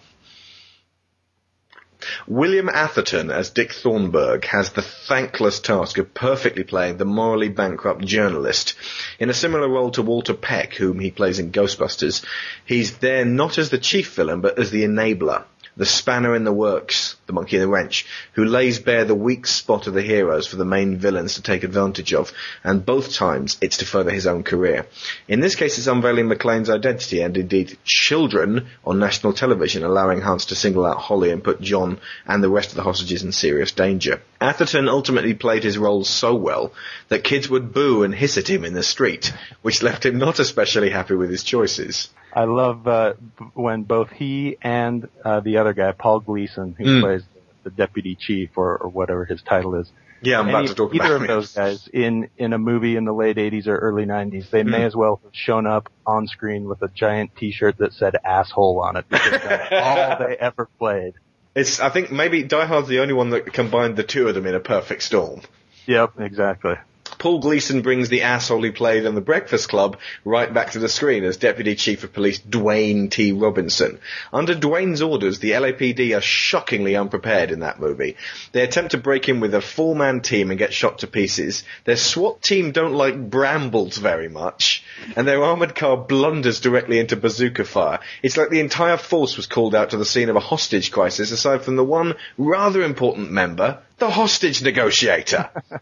William 2.26 2.68
Atherton 2.68 3.30
as 3.30 3.50
Dick 3.50 3.72
Thornburg 3.72 4.44
has 4.46 4.70
the 4.70 4.82
thankless 4.82 5.60
task 5.60 5.98
of 5.98 6.14
perfectly 6.14 6.64
playing 6.64 6.96
the 6.96 7.04
morally 7.04 7.48
bankrupt 7.48 8.04
journalist. 8.04 8.74
In 9.18 9.30
a 9.30 9.34
similar 9.34 9.68
role 9.68 9.90
to 9.92 10.02
Walter 10.02 10.34
Peck, 10.34 10.74
whom 10.74 11.00
he 11.00 11.10
plays 11.10 11.38
in 11.38 11.52
Ghostbusters, 11.52 12.24
he's 12.64 12.98
there 12.98 13.24
not 13.24 13.58
as 13.58 13.70
the 13.70 13.78
chief 13.78 14.14
villain, 14.14 14.40
but 14.40 14.58
as 14.58 14.70
the 14.70 14.84
enabler 14.84 15.44
the 15.76 15.86
spanner 15.86 16.36
in 16.36 16.44
the 16.44 16.52
works, 16.52 17.16
the 17.26 17.32
monkey 17.32 17.56
in 17.56 17.62
the 17.62 17.68
wrench, 17.68 18.06
who 18.34 18.44
lays 18.44 18.78
bare 18.78 19.04
the 19.04 19.14
weak 19.14 19.46
spot 19.46 19.86
of 19.86 19.94
the 19.94 20.02
heroes 20.02 20.46
for 20.46 20.56
the 20.56 20.64
main 20.64 20.96
villains 20.96 21.34
to 21.34 21.42
take 21.42 21.64
advantage 21.64 22.14
of, 22.14 22.32
and 22.62 22.86
both 22.86 23.12
times 23.12 23.56
it's 23.60 23.78
to 23.78 23.86
further 23.86 24.10
his 24.10 24.26
own 24.26 24.42
career. 24.42 24.86
In 25.26 25.40
this 25.40 25.56
case 25.56 25.76
it's 25.78 25.86
unveiling 25.86 26.28
McClane's 26.28 26.70
identity 26.70 27.20
and 27.22 27.36
indeed 27.36 27.76
children 27.84 28.66
on 28.84 28.98
national 28.98 29.32
television, 29.32 29.82
allowing 29.82 30.20
Hans 30.20 30.46
to 30.46 30.54
single 30.54 30.86
out 30.86 30.98
Holly 30.98 31.30
and 31.30 31.42
put 31.42 31.60
John 31.60 31.98
and 32.26 32.42
the 32.42 32.50
rest 32.50 32.70
of 32.70 32.76
the 32.76 32.82
hostages 32.82 33.22
in 33.22 33.32
serious 33.32 33.72
danger. 33.72 34.20
Atherton 34.40 34.88
ultimately 34.88 35.34
played 35.34 35.64
his 35.64 35.78
role 35.78 36.04
so 36.04 36.34
well 36.34 36.72
that 37.08 37.24
kids 37.24 37.48
would 37.48 37.72
boo 37.72 38.02
and 38.02 38.14
hiss 38.14 38.38
at 38.38 38.48
him 38.48 38.64
in 38.64 38.74
the 38.74 38.82
street, 38.82 39.32
which 39.62 39.82
left 39.82 40.06
him 40.06 40.18
not 40.18 40.38
especially 40.38 40.90
happy 40.90 41.14
with 41.14 41.30
his 41.30 41.42
choices. 41.42 42.10
I 42.34 42.44
love 42.44 42.86
uh, 42.88 43.14
when 43.54 43.84
both 43.84 44.10
he 44.10 44.56
and 44.62 45.08
uh, 45.24 45.40
the 45.40 45.58
other 45.58 45.72
guy, 45.72 45.92
Paul 45.92 46.20
Gleason, 46.20 46.74
who 46.78 46.84
Mm. 46.84 47.00
plays 47.02 47.22
the 47.62 47.70
deputy 47.70 48.16
chief 48.18 48.50
or, 48.56 48.76
or 48.76 48.88
whatever 48.90 49.24
his 49.24 49.40
title 49.42 49.74
is, 49.76 49.90
Yeah, 50.20 50.40
I'm 50.40 50.48
about 50.48 50.58
any- 50.58 50.68
to 50.68 50.74
talk 50.74 50.94
either 50.94 51.16
about 51.16 51.22
of 51.22 51.28
those 51.28 51.52
guys 51.54 51.88
in 51.92 52.28
in 52.36 52.52
a 52.52 52.58
movie 52.58 52.96
in 52.96 53.04
the 53.04 53.12
late 53.14 53.36
80s 53.36 53.66
or 53.68 53.76
early 53.78 54.04
90s, 54.04 54.50
they 54.50 54.62
may 54.64 54.80
Mm. 54.80 54.86
as 54.86 54.96
well 54.96 55.20
have 55.22 55.32
shown 55.34 55.66
up 55.66 55.88
on 56.06 56.26
screen 56.26 56.64
with 56.64 56.82
a 56.82 56.88
giant 56.88 57.30
T-shirt 57.36 57.78
that 57.78 57.92
said 57.92 58.16
"asshole" 58.24 58.80
on 58.82 58.96
it 58.96 59.06
because 59.08 59.30
that's 59.42 59.72
all 60.20 60.26
they 60.26 60.36
ever 60.36 60.68
played. 60.78 61.14
It's, 61.54 61.78
I 61.78 61.88
think 61.88 62.10
maybe 62.10 62.42
Die 62.42 62.66
Hard's 62.66 62.88
the 62.88 62.98
only 63.00 63.14
one 63.14 63.30
that 63.30 63.52
combined 63.52 63.96
the 63.96 64.02
two 64.02 64.26
of 64.28 64.34
them 64.34 64.44
in 64.46 64.54
a 64.56 64.60
perfect 64.60 65.02
storm. 65.04 65.40
Yep, 65.86 66.18
exactly. 66.18 66.74
Paul 67.18 67.38
Gleason 67.38 67.82
brings 67.82 68.08
the 68.08 68.22
asshole 68.22 68.62
he 68.62 68.70
played 68.70 69.06
on 69.06 69.14
The 69.14 69.20
Breakfast 69.20 69.68
Club 69.68 69.98
right 70.24 70.52
back 70.52 70.72
to 70.72 70.78
the 70.78 70.88
screen 70.88 71.24
as 71.24 71.36
Deputy 71.36 71.74
Chief 71.74 72.02
of 72.02 72.12
Police 72.12 72.38
Dwayne 72.40 73.10
T. 73.10 73.32
Robinson. 73.32 73.98
Under 74.32 74.54
Dwayne's 74.54 75.02
orders, 75.02 75.38
the 75.38 75.52
LAPD 75.52 76.16
are 76.16 76.22
shockingly 76.22 76.96
unprepared 76.96 77.50
in 77.50 77.60
that 77.60 77.78
movie. 77.78 78.16
They 78.52 78.62
attempt 78.62 78.92
to 78.92 78.98
break 78.98 79.28
in 79.28 79.40
with 79.40 79.54
a 79.54 79.60
four-man 79.60 80.22
team 80.22 80.50
and 80.50 80.58
get 80.58 80.72
shot 80.72 80.98
to 80.98 81.06
pieces. 81.06 81.64
Their 81.84 81.96
SWAT 81.96 82.42
team 82.42 82.72
don't 82.72 82.94
like 82.94 83.30
brambles 83.30 83.98
very 83.98 84.28
much, 84.28 84.82
and 85.14 85.28
their 85.28 85.42
armored 85.42 85.74
car 85.74 85.96
blunders 85.96 86.60
directly 86.60 86.98
into 86.98 87.16
bazooka 87.16 87.64
fire. 87.64 88.00
It's 88.22 88.36
like 88.36 88.50
the 88.50 88.60
entire 88.60 88.96
force 88.96 89.36
was 89.36 89.46
called 89.46 89.74
out 89.74 89.90
to 89.90 89.98
the 89.98 90.04
scene 90.04 90.30
of 90.30 90.36
a 90.36 90.40
hostage 90.40 90.90
crisis, 90.90 91.32
aside 91.32 91.62
from 91.62 91.76
the 91.76 91.84
one 91.84 92.14
rather 92.38 92.82
important 92.82 93.30
member, 93.30 93.80
the 93.98 94.10
hostage 94.10 94.62
negotiator. 94.62 95.50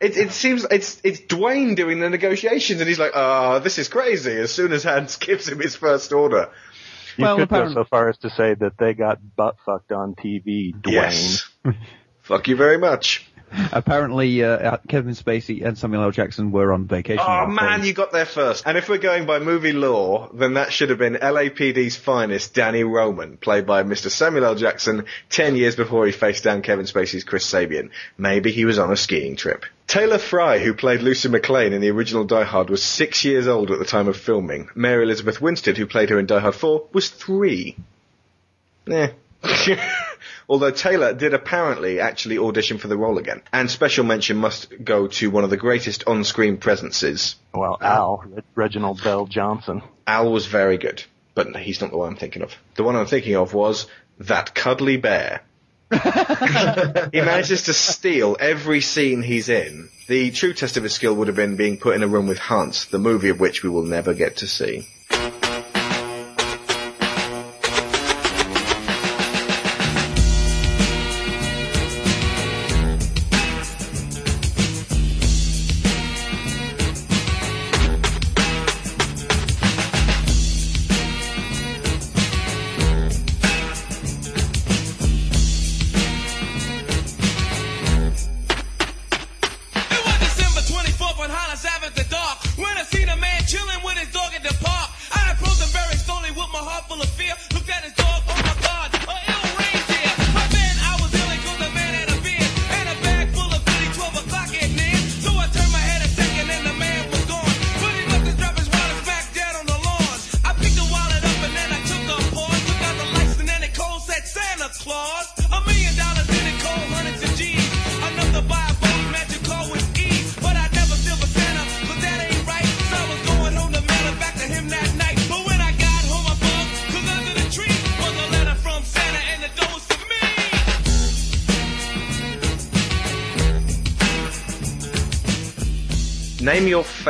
It, 0.00 0.16
it 0.16 0.32
seems 0.32 0.66
it's 0.68 1.00
it's 1.04 1.20
Dwayne 1.20 1.76
doing 1.76 2.00
the 2.00 2.10
negotiations, 2.10 2.80
and 2.80 2.88
he's 2.88 2.98
like, 2.98 3.12
"Ah, 3.14 3.60
this 3.60 3.78
is 3.78 3.86
crazy." 3.86 4.32
As 4.36 4.50
soon 4.52 4.72
as 4.72 4.82
Hans 4.82 5.16
gives 5.28 5.48
him 5.48 5.60
his 5.60 5.76
first 5.76 6.12
order, 6.12 6.50
You 7.16 7.22
Well, 7.22 7.36
could 7.36 7.48
go 7.48 7.72
so 7.72 7.84
far 7.84 8.08
as 8.08 8.18
to 8.18 8.30
say 8.30 8.54
that 8.54 8.76
they 8.78 8.94
got 8.94 9.20
butt 9.36 9.56
fucked 9.64 9.92
on 9.92 10.16
TV, 10.16 10.72
Dwayne. 10.74 10.92
yes, 10.92 11.48
fuck 12.22 12.48
you 12.48 12.56
very 12.56 12.78
much. 12.78 13.30
Apparently, 13.72 14.42
uh, 14.42 14.78
Kevin 14.88 15.14
Spacey 15.14 15.64
and 15.64 15.76
Samuel 15.76 16.04
L. 16.04 16.10
Jackson 16.10 16.52
were 16.52 16.72
on 16.72 16.86
vacation. 16.86 17.24
Oh 17.26 17.46
man, 17.46 17.84
you 17.84 17.92
got 17.92 18.12
there 18.12 18.26
first. 18.26 18.64
And 18.66 18.78
if 18.78 18.88
we're 18.88 18.98
going 18.98 19.26
by 19.26 19.38
movie 19.38 19.72
law, 19.72 20.30
then 20.32 20.54
that 20.54 20.72
should 20.72 20.90
have 20.90 20.98
been 20.98 21.14
LAPD's 21.14 21.96
finest, 21.96 22.54
Danny 22.54 22.84
Roman, 22.84 23.36
played 23.36 23.66
by 23.66 23.82
Mr. 23.82 24.10
Samuel 24.10 24.44
L. 24.44 24.54
Jackson, 24.54 25.04
ten 25.28 25.56
years 25.56 25.76
before 25.76 26.06
he 26.06 26.12
faced 26.12 26.44
down 26.44 26.62
Kevin 26.62 26.86
Spacey's 26.86 27.24
Chris 27.24 27.50
Sabian. 27.50 27.90
Maybe 28.16 28.52
he 28.52 28.64
was 28.64 28.78
on 28.78 28.90
a 28.90 28.96
skiing 28.96 29.36
trip. 29.36 29.64
Taylor 29.86 30.18
Fry, 30.18 30.58
who 30.58 30.72
played 30.72 31.02
Lucy 31.02 31.28
McClane 31.28 31.72
in 31.72 31.82
the 31.82 31.90
original 31.90 32.24
Die 32.24 32.44
Hard, 32.44 32.70
was 32.70 32.82
six 32.82 33.24
years 33.24 33.46
old 33.46 33.70
at 33.70 33.78
the 33.78 33.84
time 33.84 34.08
of 34.08 34.16
filming. 34.16 34.70
Mary 34.74 35.02
Elizabeth 35.02 35.40
Winstead, 35.40 35.76
who 35.76 35.86
played 35.86 36.08
her 36.08 36.18
in 36.18 36.24
Die 36.24 36.40
Hard 36.40 36.54
4, 36.54 36.88
was 36.92 37.10
three. 37.10 37.76
Eh. 38.90 39.08
Although 40.52 40.70
Taylor 40.70 41.14
did 41.14 41.32
apparently 41.32 41.98
actually 41.98 42.36
audition 42.36 42.76
for 42.76 42.86
the 42.86 42.96
role 42.98 43.16
again. 43.16 43.40
And 43.54 43.70
special 43.70 44.04
mention 44.04 44.36
must 44.36 44.84
go 44.84 45.06
to 45.06 45.30
one 45.30 45.44
of 45.44 45.50
the 45.50 45.56
greatest 45.56 46.04
on-screen 46.06 46.58
presences. 46.58 47.36
Well, 47.54 47.78
uh, 47.80 47.84
Al, 47.84 48.24
Re- 48.26 48.42
Reginald 48.54 49.00
VelJohnson. 49.00 49.82
Al 50.06 50.30
was 50.30 50.44
very 50.44 50.76
good, 50.76 51.02
but 51.34 51.56
he's 51.56 51.80
not 51.80 51.90
the 51.90 51.96
one 51.96 52.10
I'm 52.10 52.16
thinking 52.16 52.42
of. 52.42 52.54
The 52.74 52.82
one 52.82 52.96
I'm 52.96 53.06
thinking 53.06 53.34
of 53.34 53.54
was 53.54 53.86
that 54.18 54.54
cuddly 54.54 54.98
bear. 54.98 55.40
he 55.90 57.22
manages 57.22 57.62
to 57.62 57.72
steal 57.72 58.36
every 58.38 58.82
scene 58.82 59.22
he's 59.22 59.48
in. 59.48 59.88
The 60.06 60.32
true 60.32 60.52
test 60.52 60.76
of 60.76 60.82
his 60.82 60.92
skill 60.92 61.14
would 61.14 61.28
have 61.28 61.36
been 61.36 61.56
being 61.56 61.78
put 61.78 61.96
in 61.96 62.02
a 62.02 62.08
room 62.08 62.26
with 62.26 62.38
Hans, 62.38 62.84
the 62.84 62.98
movie 62.98 63.30
of 63.30 63.40
which 63.40 63.62
we 63.62 63.70
will 63.70 63.84
never 63.84 64.12
get 64.12 64.36
to 64.38 64.46
see. 64.46 64.86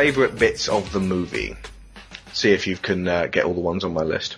Favourite 0.03 0.36
bits 0.38 0.68
of 0.68 0.92
the 0.92 0.98
movie. 1.00 1.55
See 2.32 2.50
if 2.53 2.66
you 2.66 2.76
can 2.76 3.07
uh, 3.07 3.26
get 3.26 3.44
all 3.44 3.55
the 3.55 3.61
ones 3.61 3.84
on 3.84 3.92
my 3.94 4.03
list. 4.03 4.36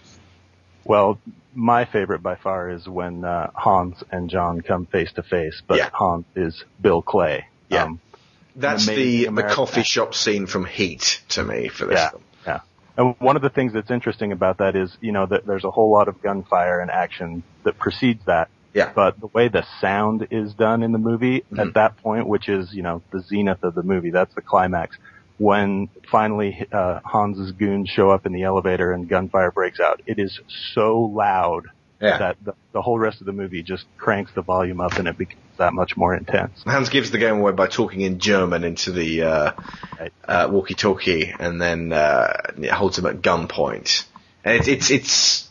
Well, 0.85 1.19
my 1.55 1.87
favorite 1.87 2.23
by 2.23 2.35
far 2.35 2.69
is 2.71 2.87
when 2.87 3.25
uh, 3.25 3.51
Hans 3.55 4.03
and 4.11 4.29
John 4.29 4.61
come 4.61 4.85
face 4.85 5.11
to 5.13 5.23
face, 5.23 5.63
but 5.67 5.79
Yeah. 5.79 5.89
Hans 5.93 6.27
is 6.37 6.65
Bill 6.81 7.01
Clay. 7.01 7.47
Yeah. 7.71 7.85
Um, 7.85 8.01
That's 8.57 8.85
the, 8.87 9.27
the 9.29 9.43
coffee 9.45 9.81
actor. 9.81 9.85
shop 9.85 10.15
scene 10.15 10.47
from 10.47 10.67
Heat 10.67 11.23
to 11.31 11.43
me 11.43 11.69
for 11.69 11.87
this 11.87 11.99
yeah, 11.99 12.11
film. 12.11 12.23
yeah. 12.47 12.61
And 12.99 13.15
one 13.19 13.37
of 13.37 13.43
the 13.43 13.49
things 13.51 13.73
that's 13.73 13.91
interesting 13.91 14.33
about 14.33 14.59
that 14.59 14.77
is, 14.77 14.95
you 15.01 15.13
know, 15.13 15.25
that 15.27 15.47
there's 15.47 15.65
a 15.65 15.71
whole 15.71 15.91
lot 15.91 16.09
of 16.09 16.21
gunfire 16.21 16.81
and 16.81 16.91
action 16.91 17.43
that 17.63 17.79
precedes 17.79 18.23
that. 18.27 18.51
Yeah. 18.75 18.91
But 18.95 19.19
the 19.19 19.29
way 19.29 19.49
the 19.49 19.65
sound 19.81 20.27
is 20.31 20.53
done 20.53 20.83
in 20.83 20.93
the 20.93 20.99
movie 20.99 21.45
Mhm. 21.51 21.69
at 21.69 21.75
that 21.75 21.97
point, 22.03 22.27
which 22.27 22.49
is, 22.51 22.75
you 22.75 22.83
know, 22.83 23.01
the 23.13 23.21
zenith 23.23 23.63
of 23.63 23.75
the 23.75 23.83
movie, 23.85 24.11
that's 24.11 24.35
the 24.35 24.43
climax. 24.43 24.99
When 25.39 25.89
finally 26.11 26.67
uh, 26.71 27.01
Hans's 27.11 27.53
goons 27.53 27.89
show 27.89 28.11
up 28.11 28.25
in 28.27 28.33
the 28.33 28.45
elevator 28.45 28.93
and 28.93 29.09
gunfire 29.09 29.51
breaks 29.51 29.81
out, 29.81 30.01
it 30.07 30.19
is 30.19 30.39
so 30.75 31.01
loud 31.01 31.65
Yeah. 32.01 32.19
that 32.19 32.37
the, 32.45 32.55
the 32.73 32.83
whole 32.83 32.99
rest 32.99 33.21
of 33.21 33.27
the 33.27 33.33
movie 33.33 33.63
just 33.63 33.85
cranks 33.97 34.31
the 34.35 34.43
volume 34.43 34.81
up 34.81 34.93
and 34.99 35.09
it 35.09 35.19
becomes 35.19 35.41
that 35.59 35.73
much 35.73 35.97
more 35.97 36.15
intense. 36.15 36.63
Hans 36.65 36.89
gives 36.89 37.11
the 37.11 37.19
game 37.19 37.37
away 37.39 37.53
by 37.53 37.67
talking 37.67 38.01
in 38.03 38.19
German 38.19 38.65
into 38.65 38.93
the 38.93 39.23
uh, 39.23 39.53
uh, 40.27 40.49
walkie-talkie, 40.51 41.33
and 41.39 41.61
then 41.61 41.93
uh, 41.93 42.33
holds 42.73 42.99
him 42.99 43.07
at 43.07 43.21
gunpoint. 43.23 44.05
And 44.45 44.57
it's 44.59 44.69
it's 44.69 44.91
it's 44.91 45.49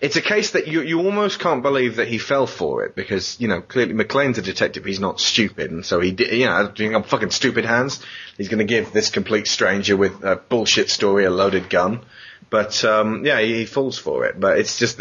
it's 0.00 0.16
a 0.16 0.22
case 0.22 0.52
that 0.52 0.68
you 0.68 0.82
you 0.82 0.98
almost 1.00 1.38
can't 1.38 1.62
believe 1.62 1.96
that 1.96 2.08
he 2.08 2.18
fell 2.18 2.46
for 2.46 2.84
it 2.84 2.94
because 2.94 3.38
you 3.40 3.48
know 3.48 3.60
clearly 3.60 3.94
McClane's 3.94 4.38
a 4.38 4.42
detective. 4.42 4.84
He's 4.84 5.00
not 5.00 5.20
stupid, 5.20 5.70
and 5.70 5.84
so 5.84 6.00
he 6.00 6.12
did. 6.12 6.32
You 6.32 6.46
know, 6.46 6.68
doing 6.68 6.94
up 6.94 7.06
fucking 7.06 7.30
stupid 7.30 7.64
hands. 7.64 8.00
He's 8.36 8.48
going 8.48 8.58
to 8.58 8.64
give 8.64 8.92
this 8.92 9.10
complete 9.10 9.46
stranger 9.46 9.96
with 9.96 10.24
a 10.24 10.36
bullshit 10.36 10.90
story 10.90 11.24
a 11.24 11.30
loaded 11.30 11.70
gun. 11.70 12.00
But 12.50 12.84
um, 12.84 13.24
yeah, 13.24 13.40
he, 13.40 13.54
he 13.54 13.66
falls 13.66 13.98
for 13.98 14.26
it. 14.26 14.38
But 14.38 14.58
it's 14.58 14.78
just 14.78 15.00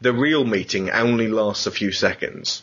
the 0.00 0.12
real 0.12 0.44
meeting 0.44 0.90
only 0.90 1.28
lasts 1.28 1.66
a 1.66 1.70
few 1.70 1.92
seconds 1.92 2.62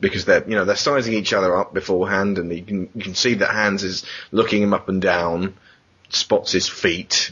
because 0.00 0.24
they're 0.24 0.48
you 0.48 0.56
know 0.56 0.64
they're 0.64 0.76
sizing 0.76 1.14
each 1.14 1.32
other 1.32 1.56
up 1.56 1.74
beforehand, 1.74 2.38
and 2.38 2.52
you 2.52 2.62
can 2.62 2.88
you 2.94 3.02
can 3.02 3.14
see 3.14 3.34
that 3.34 3.50
Hans 3.50 3.82
is 3.82 4.04
looking 4.30 4.62
him 4.62 4.74
up 4.74 4.88
and 4.88 5.00
down, 5.00 5.54
spots 6.08 6.52
his 6.52 6.68
feet, 6.68 7.30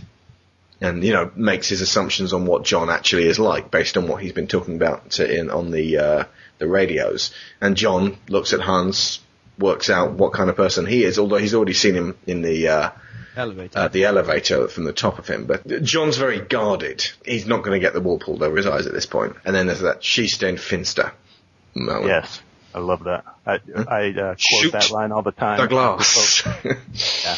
and 0.85 1.03
you 1.03 1.13
know 1.13 1.31
makes 1.35 1.69
his 1.69 1.81
assumptions 1.81 2.33
on 2.33 2.47
what 2.47 2.65
John 2.65 2.91
actually 2.91 3.27
is 3.27 3.39
like 3.39 3.71
based 3.71 3.97
on 3.97 4.09
what 4.09 4.23
he's 4.23 4.33
been 4.33 4.47
talking 4.47 4.77
about 4.77 5.11
to, 5.13 5.41
in 5.41 5.51
on 5.51 5.71
the 5.71 5.99
uh, 5.99 6.25
the 6.59 6.69
radios. 6.69 7.33
And 7.61 7.77
John 7.77 8.19
looks 8.29 8.53
at 8.53 8.61
Hans, 8.61 9.21
works 9.59 9.91
out 9.91 10.13
what 10.13 10.33
kind 10.33 10.51
of 10.51 10.57
person 10.57 10.87
he 10.87 11.05
is, 11.05 11.19
although 11.19 11.37
he's 11.37 11.55
already 11.55 11.75
seen 11.75 11.95
him 11.95 12.17
in 12.27 12.43
the. 12.43 12.69
Uh, 12.69 12.91
Elevator. 13.37 13.77
uh, 13.77 13.89
the 13.89 14.05
elevator 14.05 14.69
from 14.69 14.85
the 14.85 14.93
top 14.93 15.19
of 15.19 15.27
him. 15.27 15.47
But 15.47 15.67
John's 15.83 16.17
very 16.17 16.39
guarded. 16.39 17.05
He's 17.25 17.47
not 17.47 17.65
going 17.65 17.73
to 17.73 17.85
get 17.85 17.93
the 17.93 18.01
wool 18.01 18.21
pulled 18.21 18.45
over 18.45 18.57
his 18.57 18.67
eyes 18.69 18.87
at 18.87 18.93
this 18.93 19.07
point. 19.07 19.35
And 19.45 19.57
then 19.57 19.67
there's 19.67 19.81
that 19.81 20.05
she 20.05 20.29
stained 20.29 20.61
finster 20.61 21.13
moment. 21.75 22.07
Yes, 22.07 22.41
I 22.75 22.79
love 22.79 23.05
that. 23.05 23.25
I, 23.45 23.55
I 23.89 24.11
uh, 24.11 24.35
quote 24.35 24.39
Shoot 24.39 24.73
that 24.73 24.91
line 24.91 25.13
all 25.13 25.23
the 25.23 25.33
time. 25.33 25.61
The 25.61 25.67
glass. 25.67 26.47
Yeah. 27.25 27.37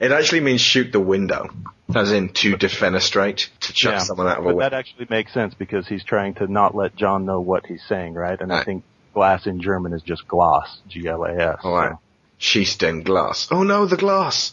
It 0.00 0.12
actually 0.12 0.40
means 0.40 0.60
shoot 0.60 0.90
the 0.92 1.00
window, 1.00 1.48
as 1.94 2.12
in 2.12 2.30
to 2.30 2.56
defenestrate, 2.56 3.48
to 3.60 3.72
chuck 3.72 3.92
Yeah, 3.92 3.98
someone 3.98 4.26
out 4.26 4.38
of 4.38 4.44
a 4.44 4.48
but 4.48 4.56
window. 4.56 4.70
that 4.70 4.76
actually 4.76 5.06
makes 5.08 5.32
sense 5.32 5.54
because 5.54 5.86
he's 5.86 6.02
trying 6.04 6.34
to 6.34 6.46
not 6.46 6.74
let 6.74 6.96
John 6.96 7.24
know 7.24 7.40
what 7.40 7.66
he's 7.66 7.82
saying, 7.88 8.14
right? 8.14 8.38
And 8.40 8.52
I 8.52 8.64
think 8.64 8.82
glass 9.14 9.46
in 9.46 9.60
German 9.60 9.92
is 9.92 10.02
just 10.02 10.26
Glas, 10.26 10.78
G-L-A-S. 10.88 11.58
All 11.62 11.74
right. 11.76 11.92
so- 11.92 11.98
She 12.38 12.64
stained 12.64 13.04
glass. 13.04 13.48
Oh 13.50 13.62
no, 13.62 13.86
the 13.86 13.96
glass. 13.96 14.52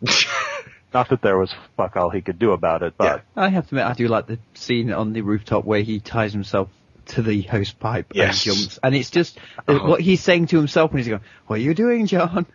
Not 0.94 1.08
that 1.08 1.22
there 1.22 1.38
was 1.38 1.52
fuck 1.76 1.96
all 1.96 2.10
he 2.10 2.20
could 2.20 2.38
do 2.38 2.52
about 2.52 2.82
it, 2.82 2.94
but 2.98 3.24
I 3.34 3.48
have 3.48 3.64
to 3.68 3.74
admit, 3.76 3.86
I 3.86 3.94
do 3.94 4.08
like 4.08 4.26
the 4.26 4.38
scene 4.54 4.92
on 4.92 5.12
the 5.14 5.22
rooftop 5.22 5.64
where 5.64 5.80
he 5.80 6.00
ties 6.00 6.32
himself 6.34 6.68
to 7.06 7.22
the 7.22 7.42
hose 7.42 7.72
pipe 7.72 8.12
Yes. 8.14 8.46
and 8.46 8.54
jumps. 8.56 8.78
And 8.82 8.94
it's 8.94 9.10
just 9.10 9.38
Oh. 9.66 9.88
what 9.88 10.00
he's 10.02 10.20
saying 10.22 10.48
to 10.48 10.56
himself 10.58 10.92
when 10.92 10.98
he's 10.98 11.08
going, 11.08 11.22
"What 11.46 11.56
are 11.56 11.62
you 11.62 11.74
doing, 11.74 12.06
John?" 12.06 12.46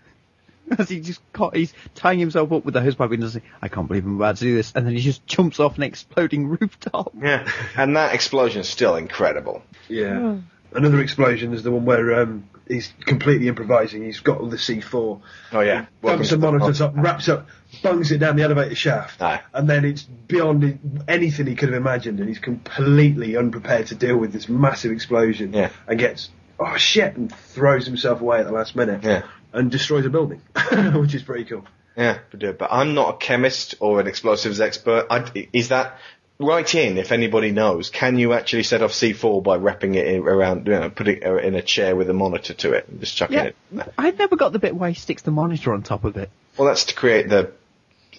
As 0.78 0.90
he 0.90 1.00
just 1.00 1.22
caught, 1.34 1.56
he's 1.56 1.74
tying 1.96 2.20
himself 2.20 2.52
up 2.52 2.66
with 2.66 2.74
the 2.74 2.82
hose 2.82 2.96
pipe 2.96 3.12
and 3.12 3.22
does 3.22 3.38
I 3.62 3.68
can't 3.68 3.88
believe 3.88 4.06
I'm 4.06 4.16
about 4.18 4.38
to 4.38 4.44
do 4.44 4.56
this. 4.56 4.74
And 4.76 4.86
then 4.86 4.94
he 4.94 5.02
just 5.02 5.26
jumps 5.26 5.60
off 5.60 5.78
an 5.78 5.84
exploding 5.84 6.48
rooftop. 6.60 7.14
yeah. 7.20 7.50
And 7.76 7.96
that 7.96 8.14
explosion 8.14 8.62
is 8.62 8.70
still 8.70 8.96
incredible. 8.96 9.64
Yeah. 9.88 10.38
Another 10.74 11.00
explosion 11.00 11.54
is 11.54 11.64
the 11.64 11.72
one 11.72 11.86
where 11.86 12.22
um, 12.22 12.50
he's 12.68 12.94
completely 13.06 13.48
improvising. 13.48 14.04
He's 14.04 14.20
got 14.20 14.40
all 14.40 14.48
the 14.48 14.58
C4. 14.58 15.22
Oh 15.54 15.60
yeah. 15.62 15.86
Welcome 16.02 16.20
Dumps 16.20 16.30
to 16.30 16.36
the 16.36 16.42
the 16.42 16.52
monitor 16.52 16.78
top, 16.78 16.94
wraps 16.98 17.30
up, 17.30 17.48
bungs 17.82 18.12
it 18.12 18.18
down 18.18 18.36
the 18.36 18.44
elevator 18.44 18.76
shaft, 18.76 19.22
Aye. 19.22 19.42
and 19.54 19.70
then 19.70 19.86
it's 19.86 20.04
beyond 20.04 21.04
anything 21.08 21.48
he 21.48 21.56
could 21.56 21.70
have 21.70 21.78
imagined, 21.78 22.20
and 22.20 22.28
he's 22.28 22.40
completely 22.40 23.38
unprepared 23.38 23.88
to 23.88 23.96
deal 23.96 24.18
with 24.18 24.34
this 24.34 24.50
massive 24.50 24.92
explosion, 24.92 25.54
Yeah. 25.54 25.70
and 25.88 25.98
gets 25.98 26.30
oh 26.60 26.76
shit, 26.76 27.16
and 27.16 27.34
throws 27.34 27.86
himself 27.86 28.20
away 28.20 28.40
at 28.40 28.46
the 28.46 28.52
last 28.52 28.76
minute, 28.76 29.04
Yeah. 29.04 29.24
And 29.54 29.72
destroys 29.72 30.06
a 30.06 30.10
building, 30.10 30.42
which 30.94 31.16
is 31.16 31.24
pretty 31.24 31.46
cool. 31.46 31.66
Yeah, 31.96 32.20
but, 32.30 32.62
uh, 32.62 32.68
I'm 32.70 32.94
not 32.94 33.16
a 33.16 33.18
chemist 33.18 33.76
or 33.80 34.00
an 34.00 34.08
explosives 34.08 34.60
expert. 34.60 35.08
I, 35.10 35.48
is 35.52 35.70
that 35.70 35.98
write 36.40 36.76
in 36.76 36.98
if 36.98 37.12
anybody 37.12 37.52
knows? 37.52 37.90
Can 37.90 38.20
you 38.20 38.34
actually 38.34 38.64
set 38.64 38.84
off 38.84 38.92
C4 38.92 39.44
by 39.44 39.56
wrapping 39.56 39.96
it 39.96 40.08
in, 40.08 40.22
around, 40.22 40.68
you 40.68 40.74
know, 40.74 40.90
putting 40.90 41.18
it 41.18 41.46
in 41.46 41.56
a 41.56 41.62
chair 41.62 41.96
with 41.96 42.10
a 42.10 42.14
monitor 42.14 42.54
to 42.54 42.74
it 42.74 42.88
and 42.88 43.00
just 43.00 43.16
chucking 43.16 43.36
Yeah, 43.36 43.52
it? 43.72 43.94
I 43.98 44.12
never 44.12 44.36
got 44.36 44.54
the 44.54 44.60
bit 44.60 44.76
where 44.76 44.90
he 44.90 44.96
sticks 44.96 45.24
the 45.24 45.32
monitor 45.32 45.74
on 45.74 45.82
top 45.82 46.04
of 46.04 46.18
it. 46.18 46.30
Well, 46.58 46.68
that's 46.68 46.86
to 46.86 46.96
create 46.96 47.30
the 47.30 47.52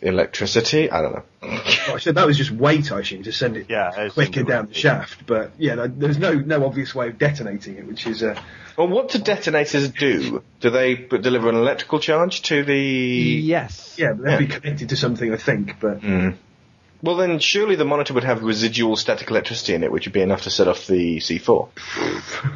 electricity. 0.03 0.91
I 0.91 1.03
don't 1.03 1.13
know. 1.13 1.23
Well, 1.43 1.97
I 1.97 1.99
said 1.99 2.15
that 2.17 2.27
was 2.27 2.37
just 2.37 2.51
weight, 2.51 2.91
I 2.93 3.01
assume, 3.01 3.23
to 3.25 3.33
send 3.33 3.57
it 3.57 3.67
Yeah, 3.69 4.09
quicker 4.11 4.43
down 4.43 4.67
the 4.69 4.75
shaft. 4.75 5.27
But 5.27 5.53
yeah, 5.59 5.87
there's 5.89 6.19
no 6.19 6.35
no 6.35 6.65
obvious 6.67 6.95
way 6.95 7.09
of 7.09 7.19
detonating 7.19 7.77
it, 7.77 7.87
which 7.87 8.07
is 8.07 8.23
uh, 8.23 8.41
Well, 8.77 8.89
what 8.89 9.11
do 9.11 9.19
detonators 9.19 9.89
do? 9.91 10.43
Do 10.61 10.71
they 10.71 10.95
deliver 10.95 11.49
an 11.49 11.57
electrical 11.57 11.99
charge 12.01 12.43
to 12.43 12.65
the? 12.65 12.77
Yes. 12.79 13.97
yeah, 13.99 14.13
they'd 14.13 14.31
Yeah. 14.33 14.39
be 14.39 14.47
connected 14.47 14.89
to 14.91 14.97
something, 14.97 15.33
I 15.33 15.37
think. 15.37 15.81
But 15.81 16.03
Well, 17.01 17.15
then 17.17 17.39
surely 17.39 17.77
the 17.77 17.85
monitor 17.85 18.13
would 18.15 18.25
have 18.25 18.43
residual 18.43 18.97
static 18.97 19.31
electricity 19.31 19.75
in 19.75 19.85
it, 19.85 19.93
which 19.93 20.07
would 20.07 20.13
be 20.13 20.21
enough 20.21 20.43
to 20.43 20.51
set 20.51 20.67
off 20.67 20.87
the 20.89 21.19
C4. 21.19 21.69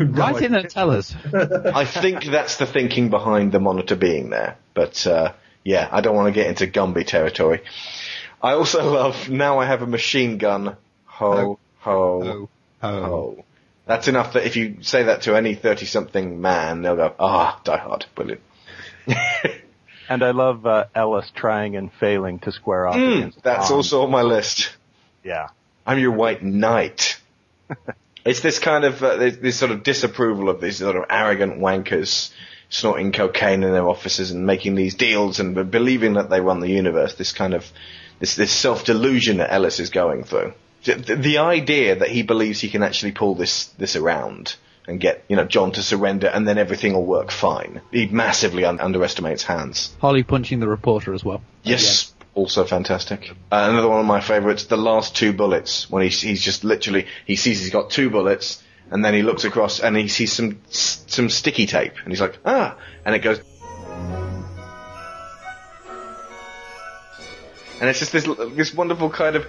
Write 0.01 0.43
in 0.43 0.55
and 0.55 0.69
tell 0.69 0.91
us. 0.91 1.15
I 1.33 1.85
think 1.85 2.25
that's 2.25 2.57
the 2.57 2.67
thinking 2.67 3.09
behind 3.09 3.53
the 3.53 3.61
monitor 3.61 3.95
being 3.95 4.31
there. 4.31 4.57
But 4.75 5.07
uh, 5.07 5.33
yeah, 5.65 5.89
I 5.91 6.01
don't 6.01 6.15
want 6.17 6.27
to 6.29 6.33
get 6.33 6.47
into 6.49 6.67
Gumby 6.67 7.07
territory. 7.07 7.63
I 8.43 8.53
also 8.53 8.91
love 8.93 9.29
now 9.29 9.59
I 9.61 9.67
have 9.67 9.83
a 9.83 9.87
machine 9.87 10.39
gun. 10.39 10.77
Ho 11.07 11.59
ho 11.81 12.49
ho. 12.81 12.91
ho. 13.05 13.45
That's 13.87 14.09
enough 14.09 14.35
that 14.35 14.47
if 14.47 14.57
you 14.57 14.79
say 14.83 15.05
that 15.05 15.23
to 15.23 15.35
any 15.37 15.55
thirty-something 15.55 16.41
man, 16.41 16.83
they'll 16.83 16.97
go, 16.97 17.15
"Ah, 17.19 17.61
Die 17.65 17.77
Hard, 17.77 18.07
brilliant." 18.15 18.41
and 20.09 20.23
I 20.23 20.31
love 20.31 20.67
uh, 20.67 20.85
Ellis 20.95 21.31
trying 21.35 21.77
and 21.77 21.91
failing 21.93 22.39
to 22.41 22.53
square 22.53 22.87
off 22.87 22.97
against 22.97 23.39
Hmm, 23.39 23.41
That's 23.43 23.69
Tom. 23.69 23.77
also 23.79 24.03
on 24.03 24.11
my 24.11 24.23
list. 24.23 24.71
yeah. 25.25 25.49
I'm 25.85 25.99
your 25.99 26.13
white 26.13 26.45
knight. 26.45 27.21
it's 28.25 28.39
this 28.41 28.61
kind 28.61 28.85
of 28.85 29.03
uh, 29.03 29.17
this, 29.17 29.37
this 29.39 29.59
sort 29.59 29.73
of 29.73 29.83
disapproval 29.83 30.49
of 30.49 30.61
these 30.61 30.77
sort 30.79 30.95
of 30.95 31.07
arrogant 31.11 31.59
wankers 31.59 32.31
snorting 32.73 33.13
cocaine 33.13 33.63
in 33.63 33.71
their 33.71 33.87
offices 33.87 34.31
and 34.31 34.47
making 34.47 34.75
these 34.75 34.95
deals 34.95 35.39
and 35.39 35.71
believing 35.71 36.15
that 36.15 36.31
they 36.31 36.41
run 36.41 36.61
the 36.61 36.71
universe. 36.71 37.15
This 37.15 37.31
kind 37.31 37.55
of 37.55 37.71
this 38.19 38.35
this 38.35 38.51
self 38.51 38.85
delusion 38.85 39.37
that 39.37 39.53
Ellis 39.53 39.79
is 39.79 39.91
going 39.91 40.25
through. 40.25 40.55
The, 40.85 40.95
the, 41.15 41.39
idea 41.39 41.95
that 41.95 42.09
he 42.09 42.25
believes 42.25 42.61
he 42.61 42.69
can 42.69 42.83
actually 42.83 43.13
pull 43.13 43.37
this 43.37 43.67
this 43.79 43.95
around 43.95 44.57
and 44.89 44.99
get 44.99 45.23
you 45.29 45.37
know 45.37 45.45
John 45.45 45.71
to 45.73 45.83
surrender 45.83 46.27
and 46.27 46.49
then 46.49 46.59
everything 46.59 46.95
will 46.95 47.07
work 47.07 47.31
fine. 47.31 47.83
He 47.93 48.07
massively 48.07 48.65
un- 48.65 48.81
underestimates 48.81 49.45
Hans. 49.45 49.95
Holly 50.01 50.25
punching 50.25 50.59
the 50.59 50.67
reporter 50.67 51.15
as 51.15 51.23
well. 51.23 51.43
Yes, 51.63 52.13
also 52.35 52.65
fantastic. 52.65 53.31
Uh, 53.53 53.69
another 53.71 53.89
one 53.89 54.01
of 54.01 54.07
my 54.07 54.21
favourites, 54.21 54.65
the 54.65 54.77
last 54.77 55.15
two 55.15 55.33
bullets, 55.33 55.89
when 55.91 56.03
he's, 56.03 56.21
he's 56.21 56.43
just 56.43 56.65
literally, 56.65 57.07
he 57.27 57.37
sees 57.37 57.61
he's 57.61 57.71
got 57.71 57.91
two 57.91 58.11
bullets, 58.11 58.63
and 58.93 59.03
then 59.05 59.15
he 59.15 59.23
looks 59.23 59.45
across 59.45 59.81
and 59.81 59.97
he 59.97 60.07
sees 60.07 60.33
some, 60.33 60.61
some 60.69 61.31
sticky 61.31 61.67
tape, 61.67 61.95
and 62.05 62.13
he's 62.13 62.21
like, 62.21 62.39
ah, 62.45 62.77
and 63.05 63.15
it 63.15 63.21
goes, 63.21 63.41
and 67.83 67.91
it's 67.91 67.99
just 67.99 68.13
this, 68.13 68.29
this 68.55 68.73
wonderful 68.73 69.11
kind 69.11 69.35
of, 69.35 69.45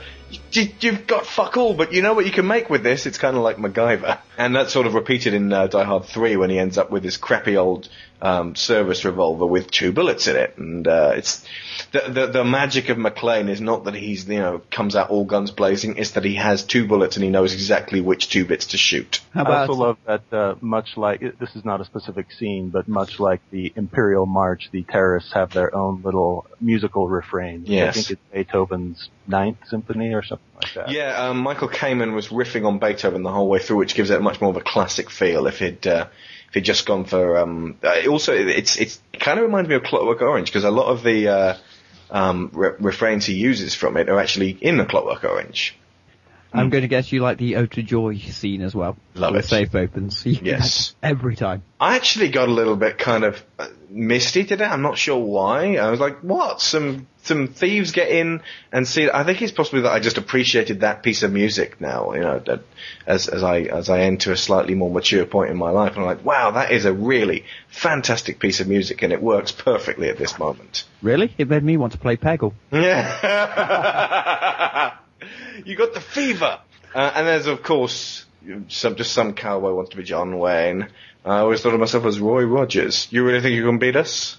you, 0.51 0.69
you've 0.79 1.05
got 1.05 1.27
fuck 1.27 1.55
all, 1.55 1.75
but 1.75 1.93
you 1.93 2.01
know 2.01 2.15
what 2.15 2.25
you 2.25 2.31
can 2.31 2.47
make 2.47 2.67
with 2.67 2.81
this? 2.81 3.05
It's 3.05 3.19
kind 3.19 3.37
of 3.37 3.43
like 3.43 3.57
MacGyver. 3.57 4.17
And 4.39 4.55
that's 4.55 4.73
sort 4.73 4.87
of 4.87 4.95
repeated 4.95 5.35
in 5.35 5.53
uh, 5.53 5.67
Die 5.67 5.83
Hard 5.83 6.05
3 6.05 6.37
when 6.37 6.49
he 6.49 6.57
ends 6.57 6.79
up 6.79 6.89
with 6.89 7.03
this 7.03 7.15
crappy 7.15 7.57
old 7.57 7.89
um, 8.23 8.55
service 8.55 9.03
revolver 9.03 9.45
with 9.45 9.69
two 9.69 9.91
bullets 9.91 10.27
in 10.27 10.37
it. 10.37 10.57
And 10.57 10.87
uh, 10.87 11.11
it's 11.15 11.45
the, 11.91 11.99
the 12.09 12.27
the 12.27 12.43
magic 12.45 12.87
of 12.87 12.97
McClane 12.97 13.49
is 13.49 13.59
not 13.59 13.83
that 13.83 13.95
he's 13.95 14.27
you 14.27 14.39
know 14.39 14.61
comes 14.71 14.95
out 14.95 15.09
all 15.09 15.25
guns 15.25 15.51
blazing. 15.51 15.97
It's 15.97 16.11
that 16.11 16.23
he 16.23 16.35
has 16.35 16.63
two 16.63 16.87
bullets 16.87 17.17
and 17.17 17.23
he 17.23 17.29
knows 17.29 17.53
exactly 17.53 17.99
which 17.99 18.29
two 18.29 18.45
bits 18.45 18.67
to 18.67 18.77
shoot. 18.77 19.19
How 19.33 19.41
I 19.41 19.43
about 19.43 19.69
also 19.69 19.81
love 19.81 19.97
that, 20.07 20.23
uh, 20.31 20.55
much 20.61 20.95
like, 20.95 21.19
this 21.37 21.53
is 21.55 21.65
not 21.65 21.81
a 21.81 21.85
specific 21.85 22.31
scene, 22.31 22.69
but 22.69 22.87
much 22.87 23.19
like 23.19 23.41
the 23.51 23.73
Imperial 23.75 24.25
March, 24.25 24.69
the 24.71 24.83
terrorists 24.83 25.33
have 25.33 25.51
their 25.51 25.75
own 25.75 26.01
little 26.01 26.47
musical 26.61 27.09
refrain. 27.09 27.63
Yes. 27.65 27.89
I 27.89 27.91
think 27.91 28.11
it's 28.11 28.21
Beethoven's 28.31 29.09
Ninth 29.27 29.57
Symphony 29.67 30.13
or 30.13 30.23
something 30.23 30.47
like 30.55 30.73
that. 30.75 30.91
Yeah, 30.91 31.27
um, 31.27 31.39
Michael 31.39 31.69
Kamen 31.69 32.13
was 32.13 32.29
riffing 32.29 32.65
on 32.65 32.79
Beethoven 32.79 33.23
the 33.23 33.31
whole 33.31 33.49
way 33.49 33.59
through, 33.59 33.77
which 33.77 33.95
gives 33.95 34.11
it 34.11 34.21
much 34.21 34.39
more 34.39 34.49
of 34.49 34.57
a 34.57 34.61
classic 34.61 35.09
feel. 35.09 35.45
If 35.47 35.59
he'd 35.59 35.85
uh, 35.85 36.07
if 36.53 36.57
he'd 36.57 36.65
just 36.65 36.85
gone 36.85 37.03
for 37.03 37.39
um, 37.39 37.75
uh, 37.83 38.07
also 38.07 38.31
it's 38.31 38.77
it's 38.77 39.01
it 39.11 39.19
kind 39.19 39.39
of 39.39 39.45
reminds 39.45 39.67
me 39.67 39.73
of 39.73 39.81
Clockwork 39.81 40.21
Orange 40.21 40.49
because 40.49 40.63
a 40.63 40.69
lot 40.69 40.85
of 40.85 41.01
the 41.01 41.27
uh, 41.27 41.57
um, 42.11 42.51
re- 42.53 42.75
refrains 42.79 43.25
he 43.25 43.33
uses 43.33 43.73
from 43.73 43.97
it 43.97 44.07
are 44.07 44.19
actually 44.19 44.51
in 44.51 44.77
the 44.77 44.85
Clockwork 44.85 45.23
Orange. 45.23 45.75
I'm 46.53 46.69
going 46.69 46.83
to 46.83 46.87
guess 46.87 47.11
you 47.11 47.21
like 47.21 47.37
the 47.37 47.67
to 47.67 47.83
Joy 47.83 48.17
scene 48.17 48.61
as 48.61 48.75
well. 48.75 48.97
Love 49.15 49.35
it. 49.35 49.41
The 49.41 49.47
safe 49.47 49.75
opens. 49.75 50.25
Yes. 50.43 50.95
Every 51.01 51.35
time. 51.35 51.63
I 51.79 51.95
actually 51.95 52.29
got 52.29 52.49
a 52.49 52.51
little 52.51 52.75
bit 52.75 52.97
kind 52.97 53.23
of 53.23 53.43
uh, 53.57 53.67
misty 53.89 54.43
today. 54.43 54.65
I'm 54.65 54.81
not 54.81 54.97
sure 54.97 55.17
why. 55.17 55.77
I 55.77 55.89
was 55.89 55.99
like, 55.99 56.19
what? 56.19 56.61
Some 56.61 57.07
some 57.23 57.47
thieves 57.47 57.91
get 57.91 58.09
in 58.09 58.41
and 58.71 58.87
see. 58.87 59.09
I 59.09 59.23
think 59.23 59.41
it's 59.41 59.53
possibly 59.53 59.81
that 59.81 59.93
I 59.93 59.99
just 59.99 60.17
appreciated 60.17 60.81
that 60.81 61.03
piece 61.03 61.23
of 61.23 61.31
music 61.31 61.79
now. 61.79 62.13
You 62.13 62.21
know, 62.21 62.39
that 62.39 62.61
as 63.07 63.27
as 63.27 63.43
I 63.43 63.61
as 63.61 63.89
I 63.89 64.01
enter 64.01 64.33
a 64.33 64.37
slightly 64.37 64.75
more 64.75 64.91
mature 64.91 65.25
point 65.25 65.51
in 65.51 65.57
my 65.57 65.69
life, 65.69 65.93
and 65.93 66.01
I'm 66.01 66.05
like, 66.05 66.25
wow, 66.25 66.51
that 66.51 66.71
is 66.71 66.85
a 66.85 66.93
really 66.93 67.45
fantastic 67.69 68.39
piece 68.39 68.59
of 68.59 68.67
music, 68.67 69.01
and 69.01 69.13
it 69.13 69.21
works 69.21 69.51
perfectly 69.51 70.09
at 70.09 70.17
this 70.17 70.37
moment. 70.37 70.83
Really? 71.01 71.33
It 71.37 71.49
made 71.49 71.63
me 71.63 71.77
want 71.77 71.93
to 71.93 71.99
play 71.99 72.17
Peggle. 72.17 72.53
Yeah. 72.71 74.97
you 75.65 75.75
got 75.75 75.93
the 75.93 76.01
fever. 76.01 76.59
Uh, 76.93 77.11
and 77.15 77.27
there's 77.27 77.47
of 77.47 77.63
course 77.63 78.25
some 78.67 78.95
just 78.95 79.13
some 79.13 79.33
cowboy 79.33 79.73
wants 79.73 79.91
to 79.91 79.97
be 79.97 80.03
John 80.03 80.37
Wayne. 80.37 80.87
I 81.25 81.39
always 81.39 81.61
thought 81.61 81.73
of 81.73 81.79
myself 81.79 82.05
as 82.05 82.19
Roy 82.19 82.43
Rogers. 82.43 83.07
You 83.09 83.23
really 83.23 83.41
think 83.41 83.55
you 83.55 83.65
can 83.65 83.79
beat 83.79 83.95
us? 83.95 84.37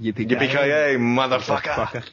Yippee 0.00 0.28
Yippee 0.28 0.96
motherfucker! 0.98 2.04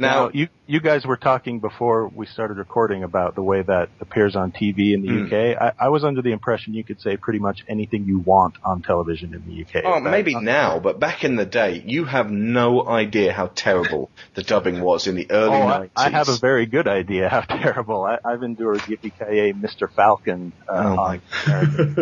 Now, 0.00 0.24
Now, 0.26 0.30
you 0.32 0.48
you 0.66 0.80
guys 0.80 1.04
were 1.04 1.16
talking 1.18 1.60
before 1.60 2.08
we 2.08 2.24
started 2.24 2.56
recording 2.56 3.02
about 3.02 3.34
the 3.34 3.42
way 3.42 3.60
that 3.62 3.90
appears 4.00 4.34
on 4.34 4.50
TV 4.50 4.94
in 4.94 5.02
the 5.02 5.08
Hmm. 5.08 5.26
UK. 5.26 5.56
I, 5.60 5.72
I 5.86 5.88
was 5.90 6.04
under 6.04 6.22
the 6.22 6.32
impression 6.32 6.72
you 6.74 6.84
could 6.84 7.00
say 7.00 7.16
pretty 7.18 7.38
much 7.38 7.58
anything 7.68 8.04
you 8.06 8.20
want 8.20 8.54
on 8.64 8.80
television 8.82 9.34
in 9.34 9.44
the 9.44 9.60
UK. 9.62 9.84
Oh, 9.84 10.02
that- 10.02 10.10
maybe 10.10 10.34
now, 10.34 10.78
but 10.78 10.98
back 11.00 11.22
in 11.22 11.36
the 11.36 11.44
day, 11.44 11.82
you 11.84 12.04
have 12.06 12.30
no 12.30 12.86
idea 12.88 13.32
how 13.32 13.48
terrible 13.48 14.10
the 14.34 14.42
dubbing 14.42 14.80
was 14.80 15.06
in 15.06 15.16
the 15.16 15.30
early 15.30 15.58
Oh, 15.58 15.66
90s. 15.66 15.90
I, 15.96 16.06
I 16.06 16.08
have 16.10 16.28
a 16.28 16.36
very 16.40 16.64
good 16.66 16.88
idea 16.88 17.28
how 17.28 17.40
terrible. 17.62 18.02
I, 18.04 18.18
I've 18.24 18.42
endured 18.42 18.78
Yippee 18.80 19.12
Ki 19.18 19.52
Mr. 19.52 19.92
Falcon. 19.94 20.52
Uh, 20.66 20.84
Oh 20.90 20.96
my 20.96 21.20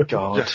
God. 0.09 0.49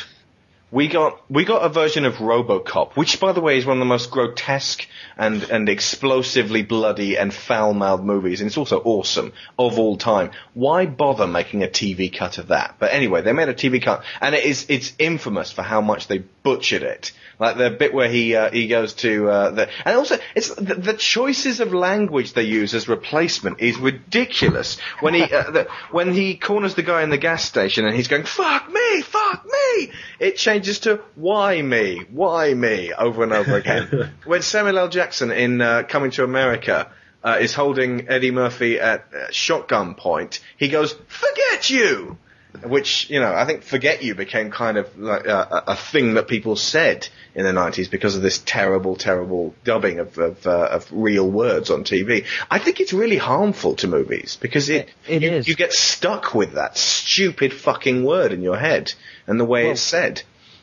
We 0.73 0.87
got 0.87 1.21
we 1.29 1.45
got 1.45 1.63
a 1.63 1.69
version 1.69 2.03
of 2.03 2.15
RoboCop, 2.15 2.95
which, 2.95 3.19
by 3.19 3.31
the 3.31 3.41
way, 3.41 3.59
is 3.59 3.65
one 3.67 3.77
of 3.77 3.79
the 3.79 3.85
most 3.85 4.09
grotesque 4.09 4.87
and 5.15 5.43
and 5.43 5.69
explosively 5.69 6.63
bloody 6.63 7.15
and 7.15 7.31
foul-mouthed 7.31 8.03
movies, 8.03 8.41
and 8.41 8.47
it's 8.47 8.57
also 8.57 8.81
awesome 8.83 9.33
of 9.59 9.77
all 9.77 9.97
time. 9.97 10.31
Why 10.55 10.87
bother 10.87 11.27
making 11.27 11.61
a 11.61 11.67
TV 11.67 12.11
cut 12.11 12.39
of 12.39 12.47
that? 12.47 12.77
But 12.79 12.91
anyway, 12.91 13.21
they 13.21 13.33
made 13.33 13.49
a 13.49 13.53
TV 13.53 13.83
cut, 13.83 14.03
and 14.19 14.33
it 14.33 14.45
is 14.45 14.65
it's 14.67 14.93
infamous 14.97 15.51
for 15.51 15.61
how 15.61 15.81
much 15.81 16.07
they 16.07 16.17
butchered 16.17 16.81
it. 16.81 17.11
Like 17.43 17.57
the 17.57 17.71
bit 17.71 17.93
where 17.93 18.07
he 18.07 18.37
uh, 18.37 18.51
he 18.51 18.67
goes 18.67 18.93
to 19.05 19.29
uh, 19.29 19.51
the 19.51 19.69
and 19.83 19.97
also 19.97 20.17
it's 20.33 20.55
the, 20.55 20.75
the 20.75 20.93
choices 20.93 21.59
of 21.59 21.73
language 21.73 22.31
they 22.31 22.43
use 22.43 22.73
as 22.73 22.87
replacement 22.87 23.59
is 23.59 23.75
ridiculous. 23.77 24.79
When 25.01 25.13
he 25.13 25.23
uh, 25.23 25.51
the, 25.51 25.67
when 25.91 26.13
he 26.13 26.37
corners 26.37 26.75
the 26.75 26.83
guy 26.83 27.03
in 27.03 27.09
the 27.09 27.17
gas 27.17 27.43
station 27.43 27.83
and 27.85 27.93
he's 27.93 28.07
going 28.07 28.23
fuck 28.23 28.71
me, 28.71 29.01
fuck 29.01 29.43
me, 29.43 29.91
it 30.21 30.37
changes 30.37 30.79
to 30.79 31.01
why 31.15 31.61
me, 31.61 32.05
why 32.09 32.53
me 32.53 32.93
over 32.93 33.23
and 33.23 33.33
over 33.33 33.57
again. 33.57 34.13
when 34.23 34.41
Samuel 34.41 34.79
L. 34.79 34.87
Jackson 34.87 35.29
in 35.29 35.59
uh, 35.59 35.83
Coming 35.83 36.11
to 36.11 36.23
America. 36.23 36.89
Uh, 37.25 37.37
is 37.39 37.53
holding 37.53 38.09
Eddie 38.09 38.31
Murphy 38.31 38.77
at 38.81 39.05
uh, 39.13 39.31
shotgun 39.31 39.95
point. 39.95 40.41
He 40.57 40.67
goes, 40.67 40.93
"Forget 41.07 41.69
you," 41.69 42.17
which 42.63 43.09
you 43.09 43.19
know 43.19 43.33
I 43.33 43.45
think 43.45 43.63
"forget 43.63 44.03
you" 44.03 44.15
became 44.15 44.51
kind 44.51 44.77
of 44.77 44.97
like 44.97 45.25
a, 45.25 45.63
a 45.67 45.75
thing 45.75 46.13
that 46.15 46.27
people 46.27 46.55
said 46.55 47.07
in 47.35 47.43
the 47.45 47.51
90s 47.51 47.89
because 47.89 48.15
of 48.15 48.21
this 48.21 48.37
terrible, 48.45 48.95
terrible 48.95 49.55
dubbing 49.63 49.99
of 49.99 50.17
of, 50.17 50.45
uh, 50.45 50.67
of 50.71 50.87
real 50.91 51.29
words 51.29 51.71
on 51.71 51.83
TV. 51.83 52.25
I 52.51 52.59
think 52.59 52.79
it's 52.79 52.93
really 52.93 53.17
harmful 53.17 53.75
to 53.77 53.87
movies 53.87 54.37
because 54.39 54.69
it, 54.69 54.89
It 55.07 55.23
you, 55.23 55.31
is. 55.31 55.47
you 55.47 55.55
get 55.55 55.73
stuck 55.73 56.35
with 56.35 56.53
that 56.53 56.77
stupid 56.77 57.53
fucking 57.53 58.03
word 58.03 58.31
in 58.31 58.41
your 58.41 58.57
head 58.57 58.93
and 59.27 59.39
the 59.39 59.45
way 59.45 59.63
Well- 59.63 59.71
it's 59.73 59.81
said. 59.81 60.21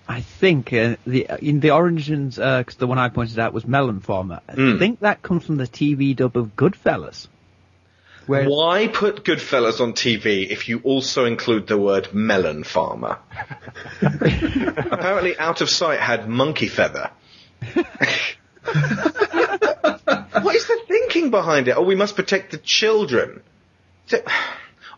I 0.09 0.23
think 0.23 0.73
uh, 0.73 0.97
the 1.07 1.29
in 1.41 1.61
the 1.61 1.71
origins, 1.71 2.35
because 2.35 2.75
the 2.77 2.89
one 2.89 2.99
I 2.99 3.11
pointed 3.11 3.39
out 3.39 3.53
was 3.53 3.65
Melon 3.65 4.01
Farmer. 4.01 4.41
I 4.49 4.55
Mm. 4.55 4.79
think 4.81 5.01
that 5.01 5.23
comes 5.23 5.45
from 5.47 5.57
the 5.57 5.69
TV 5.69 6.17
dub 6.17 6.37
of 6.37 6.57
Goodfellas. 6.57 7.29
Why 8.31 8.89
put 8.89 9.25
Goodfellas 9.25 9.81
on 9.81 9.93
TV 9.95 10.49
if 10.49 10.69
you 10.69 10.81
also 10.85 11.25
include 11.25 11.67
the 11.67 11.77
word 11.77 12.15
melon 12.15 12.65
farmer? 12.65 13.19
Apparently, 14.03 15.39
Out 15.39 15.61
of 15.61 15.69
Sight 15.71 16.01
had 16.01 16.29
monkey 16.29 16.69
feather. 16.69 17.11
what 20.43 20.55
is 20.55 20.67
the 20.67 20.81
thinking 20.87 21.31
behind 21.31 21.69
it? 21.69 21.77
Oh, 21.77 21.83
we 21.83 21.95
must 21.95 22.15
protect 22.17 22.53
the 22.53 22.59
children. 22.59 23.43
So- 24.07 24.23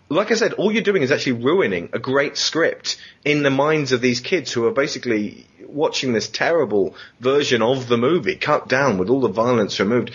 Like 0.08 0.30
I 0.30 0.34
said, 0.34 0.52
all 0.54 0.70
you're 0.70 0.82
doing 0.82 1.02
is 1.02 1.10
actually 1.10 1.42
ruining 1.42 1.88
a 1.92 1.98
great 1.98 2.36
script 2.36 2.98
in 3.24 3.42
the 3.42 3.50
minds 3.50 3.92
of 3.92 4.00
these 4.00 4.20
kids 4.20 4.52
who 4.52 4.66
are 4.66 4.72
basically 4.72 5.46
watching 5.72 6.12
this 6.12 6.28
terrible 6.28 6.94
version 7.20 7.62
of 7.62 7.88
the 7.88 7.96
movie, 7.96 8.36
cut 8.36 8.68
down 8.68 8.98
with 8.98 9.08
all 9.08 9.20
the 9.20 9.28
violence 9.28 9.80
removed. 9.80 10.12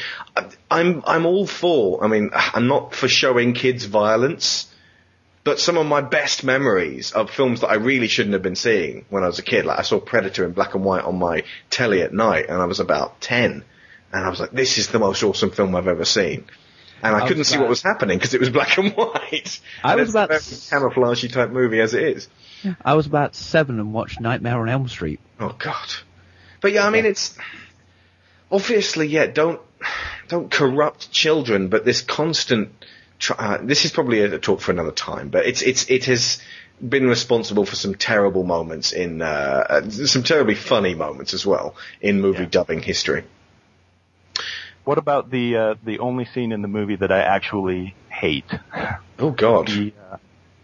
I'm 0.70 1.04
I'm 1.06 1.26
all 1.26 1.48
for. 1.48 2.04
I 2.04 2.08
mean, 2.08 2.30
I'm 2.34 2.68
not 2.68 2.94
for 2.94 3.08
showing 3.08 3.54
kids 3.54 3.86
violence, 3.86 4.72
but 5.44 5.60
some 5.60 5.78
of 5.78 5.86
my 5.86 6.02
best 6.02 6.44
memories 6.44 7.12
of 7.12 7.32
films 7.32 7.62
that 7.62 7.70
I 7.70 7.76
really 7.76 8.08
shouldn't 8.08 8.34
have 8.34 8.44
been 8.44 8.56
seeing 8.56 9.06
when 9.10 9.24
I 9.24 9.28
was 9.28 9.40
a 9.40 9.44
kid. 9.44 9.66
Like 9.66 9.80
I 9.80 9.84
saw 9.84 10.00
Predator 10.00 10.46
in 10.46 10.52
black 10.52 10.76
and 10.76 10.84
white 10.84 11.04
on 11.04 11.18
my 11.18 11.44
telly 11.70 12.02
at 12.02 12.14
night, 12.14 12.46
and 12.50 12.62
I 12.62 12.66
was 12.66 12.80
about 12.80 13.20
ten, 13.22 13.64
and 14.14 14.26
I 14.26 14.30
was 14.30 14.40
like, 14.40 14.52
"This 14.52 14.78
is 14.78 14.90
the 14.90 15.00
most 15.00 15.24
awesome 15.24 15.52
film 15.52 15.76
I've 15.76 15.88
ever 15.88 16.06
seen." 16.06 16.46
And 17.04 17.16
I, 17.16 17.20
I 17.20 17.28
couldn't 17.28 17.43
see 17.43 17.58
what 17.58 17.70
was 17.70 17.82
happening 17.84 18.18
because 18.18 18.34
it 18.34 18.39
was 18.39 18.50
black 18.50 18.78
and 18.78 18.91
white. 18.95 19.60
I 19.84 19.91
And 19.93 20.02
was 20.02 20.10
about 20.10 20.32
s- 20.32 20.70
camouflagey 20.72 21.32
type 21.32 21.52
movie 21.52 21.80
as 21.80 21.93
it 21.93 22.04
is. 22.04 22.28
I 22.84 22.95
was 22.95 23.06
about 23.06 23.36
seven 23.36 23.80
and 23.80 23.93
watched 23.93 24.20
Nightmare 24.20 24.60
on 24.60 24.68
Elm 24.70 24.88
Street. 24.88 25.20
Oh 25.39 25.56
God. 25.58 25.88
But 26.62 26.72
yeah, 26.74 26.86
I 26.88 26.89
mean, 26.89 27.06
it's 27.06 27.38
obviously 28.52 29.08
yeah. 29.08 29.28
Don't 29.28 29.62
don't 30.28 30.50
corrupt 30.52 31.12
children, 31.12 31.70
but 31.70 31.86
this 31.86 32.02
constant. 32.02 32.72
Tr- 33.20 33.34
uh, 33.38 33.58
this 33.64 33.84
is 33.86 33.91
probably 33.91 34.22
a, 34.22 34.36
a 34.36 34.39
talk 34.39 34.62
for 34.62 34.72
another 34.72 34.91
time, 34.91 35.30
but 35.30 35.45
it's 35.45 35.62
it's 35.62 35.89
it 35.89 36.06
has 36.06 36.39
been 36.88 37.08
responsible 37.08 37.66
for 37.66 37.76
some 37.76 37.95
terrible 37.95 38.43
moments 38.43 38.91
in 38.91 39.22
uh, 39.22 39.26
uh, 39.70 39.89
some 39.89 40.22
terribly 40.24 40.54
funny 40.56 40.93
moments 40.93 41.34
as 41.34 41.45
well 41.45 41.76
in 42.02 42.22
movie 42.22 42.45
dubbing 42.45 42.82
history. 42.82 43.24
What 44.88 44.98
about 44.98 45.30
the 45.30 45.58
uh, 45.58 45.76
the 45.84 46.00
only 46.00 46.24
scene 46.24 46.54
in 46.54 46.62
the 46.62 46.70
movie 46.70 46.96
that 46.96 47.12
I 47.12 47.20
actually 47.20 47.94
hate? 48.08 48.50
Oh 49.20 49.32
God. 49.32 49.68
The, 49.68 49.94
uh, 50.14 50.16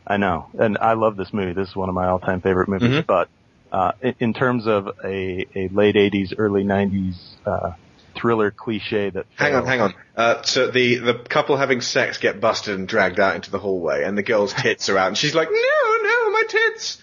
I 0.07 0.15
know, 0.15 0.47
and 0.57 0.77
I 0.77 0.93
love 0.93 1.17
this 1.17 1.33
movie. 1.33 1.51
This 1.51 1.67
is 1.67 1.75
one 1.75 1.89
of 1.89 1.95
my 1.95 2.07
all-time 2.07 2.39
favorite 2.39 2.69
movies. 2.69 3.03
Mhm. 3.03 3.05
But 3.05 3.27
uh, 3.69 3.91
in, 4.01 4.15
in 4.19 4.33
terms 4.33 4.65
of 4.65 4.87
a, 5.03 5.45
a 5.53 5.67
late 5.67 5.95
'80s, 5.95 6.35
early 6.37 6.63
'90s 6.63 7.15
uh, 7.45 7.71
thriller 8.15 8.49
cliche 8.49 9.09
that 9.09 9.25
Hang 9.35 9.55
on, 9.55 9.65
hang 9.65 9.81
on. 9.81 9.93
Uh, 10.15 10.41
so 10.43 10.71
the, 10.71 10.99
the 10.99 11.13
couple 11.15 11.57
having 11.57 11.81
sex 11.81 12.17
get 12.17 12.39
busted 12.39 12.75
and 12.79 12.87
dragged 12.87 13.19
out 13.19 13.35
into 13.35 13.51
the 13.51 13.59
hallway, 13.59 14.05
and 14.05 14.17
the 14.17 14.23
girl's 14.23 14.53
tits 14.53 14.87
are 14.87 14.97
out, 14.97 15.07
and 15.09 15.17
she's 15.17 15.35
like, 15.35 15.49
"No, 15.51 15.97
no, 16.01 16.31
my 16.31 16.43
tits." 16.47 16.97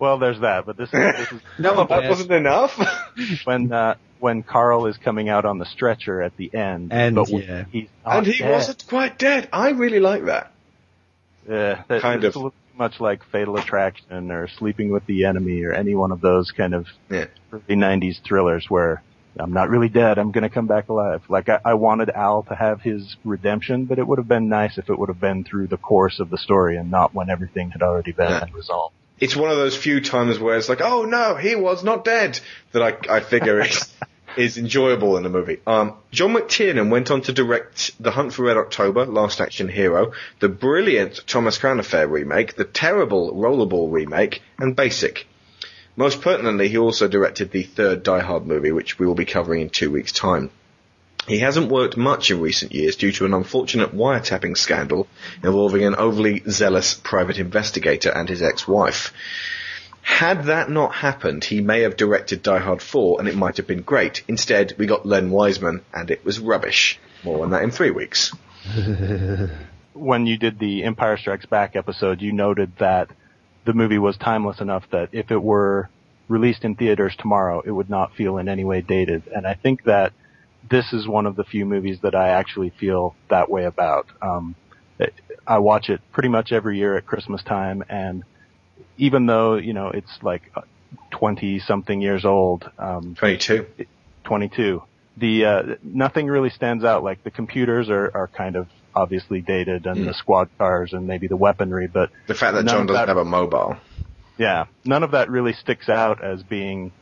Well, 0.00 0.18
there's 0.18 0.40
that, 0.40 0.66
but 0.66 0.76
this 0.76 0.88
is, 0.88 0.92
this 0.92 1.32
is 1.32 1.40
No, 1.60 1.86
that 1.86 2.08
wasn't 2.08 2.32
enough. 2.32 2.76
when 3.44 3.72
uh, 3.72 3.94
when 4.20 4.42
Carl 4.42 4.86
is 4.86 4.96
coming 4.96 5.28
out 5.28 5.44
on 5.44 5.58
the 5.58 5.66
stretcher 5.66 6.22
at 6.22 6.36
the 6.36 6.54
end. 6.54 6.92
And, 6.92 7.14
but 7.16 7.28
yeah. 7.28 7.64
he's 7.70 7.88
not 8.04 8.18
and 8.18 8.26
he 8.26 8.38
dead. 8.38 8.50
wasn't 8.50 8.84
quite 8.88 9.18
dead. 9.18 9.48
I 9.52 9.70
really 9.70 10.00
like 10.00 10.24
that. 10.26 10.50
Yeah, 11.48 11.82
that, 11.88 12.00
Kind 12.02 12.24
it's 12.24 12.34
of. 12.36 12.40
a 12.40 12.44
little 12.44 12.50
too 12.52 12.78
much 12.78 13.00
like 13.00 13.22
Fatal 13.30 13.56
Attraction 13.58 14.30
or 14.30 14.48
Sleeping 14.48 14.90
with 14.90 15.04
the 15.06 15.26
Enemy 15.26 15.62
or 15.64 15.72
any 15.72 15.94
one 15.94 16.10
of 16.10 16.20
those 16.20 16.50
kind 16.52 16.74
of 16.74 16.86
Yeah. 17.10 17.26
early 17.52 17.62
'90s 17.76 18.22
thrillers 18.22 18.66
where 18.70 19.02
I'm 19.38 19.52
not 19.52 19.68
really 19.68 19.88
dead. 19.90 20.16
I'm 20.18 20.30
gonna 20.30 20.48
come 20.48 20.66
back 20.66 20.88
alive. 20.88 21.22
Like 21.28 21.48
I, 21.50 21.58
I 21.64 21.74
wanted 21.74 22.08
Al 22.08 22.44
to 22.44 22.54
have 22.54 22.80
his 22.80 23.16
redemption, 23.24 23.84
but 23.84 23.98
it 23.98 24.06
would 24.06 24.18
have 24.18 24.28
been 24.28 24.48
nice 24.48 24.78
if 24.78 24.88
it 24.88 24.98
would 24.98 25.08
have 25.10 25.20
been 25.20 25.44
through 25.44 25.66
the 25.66 25.76
course 25.76 26.18
of 26.20 26.30
the 26.30 26.38
story 26.38 26.76
and 26.78 26.90
not 26.90 27.12
when 27.14 27.28
everything 27.28 27.70
had 27.72 27.82
already 27.82 28.12
been 28.12 28.30
Yeah. 28.30 28.44
resolved. 28.54 28.94
It's 29.20 29.36
one 29.36 29.50
of 29.50 29.56
those 29.56 29.76
few 29.76 30.00
times 30.00 30.38
where 30.38 30.56
it's 30.56 30.68
like, 30.68 30.80
oh 30.80 31.04
no, 31.04 31.36
he 31.36 31.54
was 31.54 31.84
not 31.84 32.04
dead, 32.04 32.40
that 32.72 32.82
I, 32.82 33.16
I 33.16 33.20
figure 33.20 33.60
is, 33.60 33.92
is 34.36 34.58
enjoyable 34.58 35.16
in 35.16 35.24
a 35.24 35.28
movie. 35.28 35.60
Um, 35.66 35.94
John 36.10 36.34
McTiernan 36.34 36.90
went 36.90 37.10
on 37.10 37.22
to 37.22 37.32
direct 37.32 37.92
The 38.02 38.10
Hunt 38.10 38.32
for 38.32 38.44
Red 38.44 38.56
October, 38.56 39.06
Last 39.06 39.40
Action 39.40 39.68
Hero, 39.68 40.12
the 40.40 40.48
brilliant 40.48 41.26
Thomas 41.26 41.58
Crown 41.58 41.78
Affair 41.78 42.08
remake, 42.08 42.56
the 42.56 42.64
terrible 42.64 43.32
Rollerball 43.32 43.92
remake, 43.92 44.42
and 44.58 44.74
Basic. 44.74 45.26
Most 45.96 46.20
pertinently, 46.20 46.68
he 46.68 46.78
also 46.78 47.06
directed 47.06 47.52
the 47.52 47.62
third 47.62 48.02
Die 48.02 48.20
Hard 48.20 48.46
movie, 48.46 48.72
which 48.72 48.98
we 48.98 49.06
will 49.06 49.14
be 49.14 49.24
covering 49.24 49.60
in 49.60 49.70
two 49.70 49.92
weeks' 49.92 50.10
time. 50.10 50.50
He 51.26 51.38
hasn't 51.38 51.70
worked 51.70 51.96
much 51.96 52.30
in 52.30 52.40
recent 52.40 52.72
years 52.72 52.96
due 52.96 53.12
to 53.12 53.24
an 53.24 53.34
unfortunate 53.34 53.94
wiretapping 53.94 54.56
scandal 54.56 55.06
involving 55.42 55.84
an 55.84 55.94
overly 55.94 56.42
zealous 56.48 56.94
private 56.94 57.38
investigator 57.38 58.10
and 58.10 58.28
his 58.28 58.42
ex-wife. 58.42 59.12
Had 60.02 60.44
that 60.44 60.70
not 60.70 60.94
happened, 60.94 61.44
he 61.44 61.62
may 61.62 61.80
have 61.80 61.96
directed 61.96 62.42
Die 62.42 62.58
Hard 62.58 62.82
4 62.82 63.20
and 63.20 63.28
it 63.28 63.36
might 63.36 63.56
have 63.56 63.66
been 63.66 63.80
great. 63.80 64.22
Instead, 64.28 64.74
we 64.78 64.86
got 64.86 65.06
Len 65.06 65.30
Wiseman 65.30 65.80
and 65.94 66.10
it 66.10 66.24
was 66.24 66.38
rubbish. 66.38 66.98
More 67.24 67.42
on 67.42 67.50
that 67.50 67.62
in 67.62 67.70
three 67.70 67.90
weeks. 67.90 68.32
When 69.94 70.26
you 70.26 70.36
did 70.38 70.58
the 70.58 70.82
Empire 70.82 71.16
Strikes 71.16 71.46
Back 71.46 71.76
episode, 71.76 72.20
you 72.20 72.32
noted 72.32 72.72
that 72.78 73.10
the 73.64 73.72
movie 73.72 73.98
was 73.98 74.16
timeless 74.16 74.60
enough 74.60 74.82
that 74.90 75.10
if 75.12 75.30
it 75.30 75.40
were 75.40 75.88
released 76.26 76.64
in 76.64 76.74
theaters 76.74 77.14
tomorrow, 77.16 77.60
it 77.60 77.70
would 77.70 77.88
not 77.88 78.12
feel 78.16 78.38
in 78.38 78.48
any 78.48 78.64
way 78.64 78.80
dated. 78.80 79.22
And 79.28 79.46
I 79.46 79.54
think 79.54 79.84
that 79.84 80.12
this 80.70 80.92
is 80.92 81.06
one 81.06 81.26
of 81.26 81.36
the 81.36 81.44
few 81.44 81.64
movies 81.66 81.98
that 82.02 82.14
I 82.14 82.30
actually 82.30 82.70
feel 82.70 83.14
that 83.30 83.50
way 83.50 83.64
about. 83.64 84.06
Um, 84.22 84.54
it- 84.98 85.14
I 85.46 85.58
watch 85.58 85.90
it 85.90 86.00
pretty 86.12 86.30
much 86.30 86.52
every 86.52 86.78
year 86.78 86.96
at 86.96 87.04
Christmas 87.04 87.42
time, 87.42 87.84
and 87.90 88.24
even 88.96 89.26
though 89.26 89.56
you 89.56 89.74
know 89.74 89.88
it's 89.88 90.18
like 90.22 90.50
twenty 91.10 91.58
something 91.58 92.00
years 92.00 92.24
old, 92.24 92.70
um, 92.78 93.14
22. 93.18 93.66
22. 94.24 94.82
the 95.16 95.44
uh, 95.44 95.62
nothing 95.82 96.26
really 96.28 96.50
stands 96.50 96.82
out. 96.84 97.04
Like 97.04 97.22
the 97.24 97.30
computers 97.30 97.90
are, 97.90 98.10
are 98.14 98.28
kind 98.28 98.56
of 98.56 98.68
obviously 98.94 99.40
dated, 99.40 99.86
and 99.86 100.06
the 100.06 100.14
squad 100.14 100.48
cars, 100.56 100.92
and 100.92 101.06
maybe 101.06 101.26
the 101.26 101.36
weaponry, 101.36 101.88
but 101.88 102.10
The 102.26 102.34
fact 102.34 102.54
that 102.54 102.64
John 102.66 102.86
doesn't 102.86 102.94
that- 102.94 103.08
have 103.08 103.16
a 103.18 103.24
mobile. 103.24 103.76
yeah, 104.38 104.64
none 104.84 105.02
of 105.02 105.10
that 105.10 105.28
really 105.30 105.52
sticks 105.52 105.88
out 105.88 106.22
as 106.24 106.42
being, 106.42 106.92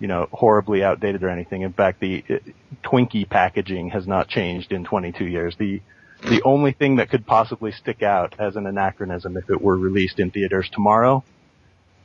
you 0.00 0.08
know, 0.08 0.28
horribly 0.32 0.82
outdated 0.82 1.22
or 1.22 1.28
anything. 1.28 1.62
In 1.62 1.72
fact, 1.72 2.00
the 2.00 2.24
uh, 2.28 2.34
Twinkie 2.82 3.28
packaging 3.28 3.90
has 3.90 4.06
not 4.06 4.28
changed 4.28 4.72
in 4.72 4.84
22 4.84 5.24
years. 5.24 5.54
The 5.56 5.80
the 6.22 6.42
only 6.42 6.72
thing 6.72 6.96
that 6.96 7.08
could 7.08 7.26
possibly 7.26 7.72
stick 7.72 8.02
out 8.02 8.34
as 8.38 8.56
an 8.56 8.66
anachronism 8.66 9.38
if 9.38 9.48
it 9.48 9.60
were 9.60 9.76
released 9.76 10.20
in 10.20 10.30
theaters 10.30 10.68
tomorrow 10.70 11.24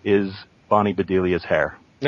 is 0.05 0.33
Bonnie 0.69 0.93
Bedelia's 0.93 1.43
hair. 1.43 1.77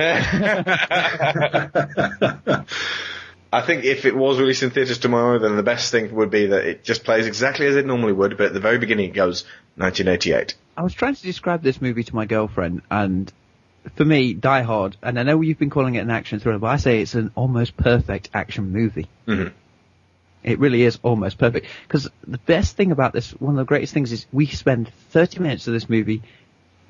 I 3.52 3.62
think 3.62 3.86
if 3.86 4.06
it 4.06 4.16
was 4.16 4.40
released 4.40 4.64
in 4.64 4.72
theatres 4.72 5.00
tomorrow, 5.00 5.40
then 5.40 5.56
the 5.56 5.64
best 5.64 5.92
thing 5.92 6.14
would 6.16 6.30
be 6.30 6.48
that 6.48 6.66
it 6.66 6.84
just 6.84 7.04
plays 7.04 7.28
exactly 7.28 7.66
as 7.66 7.76
it 7.76 7.86
normally 7.86 8.14
would, 8.14 8.38
but 8.38 8.48
at 8.48 8.54
the 8.54 8.60
very 8.60 8.78
beginning 8.78 9.10
it 9.10 9.14
goes 9.14 9.44
1988. 9.76 10.56
I 10.76 10.84
was 10.84 10.94
trying 10.94 11.16
to 11.16 11.22
describe 11.22 11.64
this 11.64 11.82
movie 11.82 12.04
to 12.04 12.16
my 12.16 12.26
girlfriend, 12.26 12.82
and 12.92 13.32
for 13.96 14.06
me, 14.06 14.34
Die 14.34 14.62
Hard, 14.62 14.98
and 15.02 15.20
I 15.20 15.24
know 15.24 15.42
you've 15.42 15.60
been 15.60 15.70
calling 15.70 15.96
it 15.96 16.00
an 16.00 16.10
action 16.10 16.40
thriller, 16.40 16.60
but 16.60 16.68
I 16.68 16.78
say 16.78 17.02
it's 17.02 17.16
an 17.16 17.32
almost 17.36 17.78
perfect 17.78 18.30
action 18.34 18.72
movie. 18.72 19.08
Mhm. 19.28 19.52
It 20.44 20.60
really 20.60 20.84
is 20.84 21.00
almost 21.04 21.38
perfect. 21.38 21.68
Because 21.88 22.10
the 22.26 22.38
best 22.38 22.78
thing 22.78 22.92
about 22.92 23.14
this, 23.14 23.32
one 23.32 23.56
of 23.56 23.58
the 23.58 23.66
greatest 23.66 23.94
things 23.94 24.12
is 24.12 24.26
we 24.32 24.46
spend 24.46 24.92
30 25.10 25.40
minutes 25.40 25.68
of 25.68 25.74
this 25.74 25.90
movie 25.90 26.22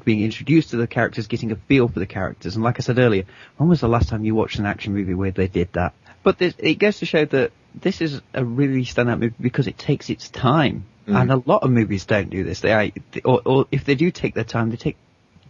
being 0.04 0.22
introduced 0.22 0.72
to 0.72 0.78
the 0.78 0.88
characters, 0.88 1.28
getting 1.28 1.52
a 1.52 1.56
feel 1.56 1.88
for 1.88 2.00
the 2.00 2.06
characters. 2.06 2.56
And 2.56 2.64
like 2.64 2.80
I 2.80 2.82
said 2.82 3.00
earlier, 3.00 3.24
when 3.58 3.68
was 3.68 3.82
the 3.82 3.88
last 3.88 4.10
time 4.10 4.24
you 4.24 4.36
watched 4.36 4.60
an 4.60 4.66
action 4.66 4.94
movie 4.94 5.14
where 5.14 5.32
they 5.32 5.48
did 5.48 5.74
that? 5.74 5.94
But 6.24 6.38
this, 6.38 6.54
it 6.60 6.76
goes 6.76 7.00
to 7.00 7.06
show 7.06 7.26
that 7.26 7.52
this 7.74 8.02
is 8.02 8.22
a 8.34 8.44
really 8.44 8.84
standout 8.84 9.20
movie 9.20 9.36
because 9.40 9.68
it 9.68 9.78
takes 9.78 10.10
its 10.10 10.30
time. 10.30 10.86
And 11.08 11.32
a 11.32 11.42
lot 11.46 11.64
of 11.64 11.72
movies 11.72 12.06
don't 12.06 12.30
do 12.30 12.44
this. 12.44 12.60
They, 12.60 12.92
or, 13.24 13.42
or 13.46 13.66
if 13.72 13.86
they 13.86 13.96
do 13.96 14.12
take 14.12 14.34
their 14.34 14.44
time, 14.44 14.72
they 14.72 14.76
take 14.76 14.98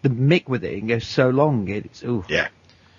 the 0.07 0.13
mick 0.15 0.47
with 0.47 0.63
it 0.63 0.73
and 0.79 0.87
go 0.87 0.99
so 0.99 1.29
long. 1.29 1.67
It's, 1.69 2.03
ooh, 2.03 2.23
Yeah. 2.27 2.47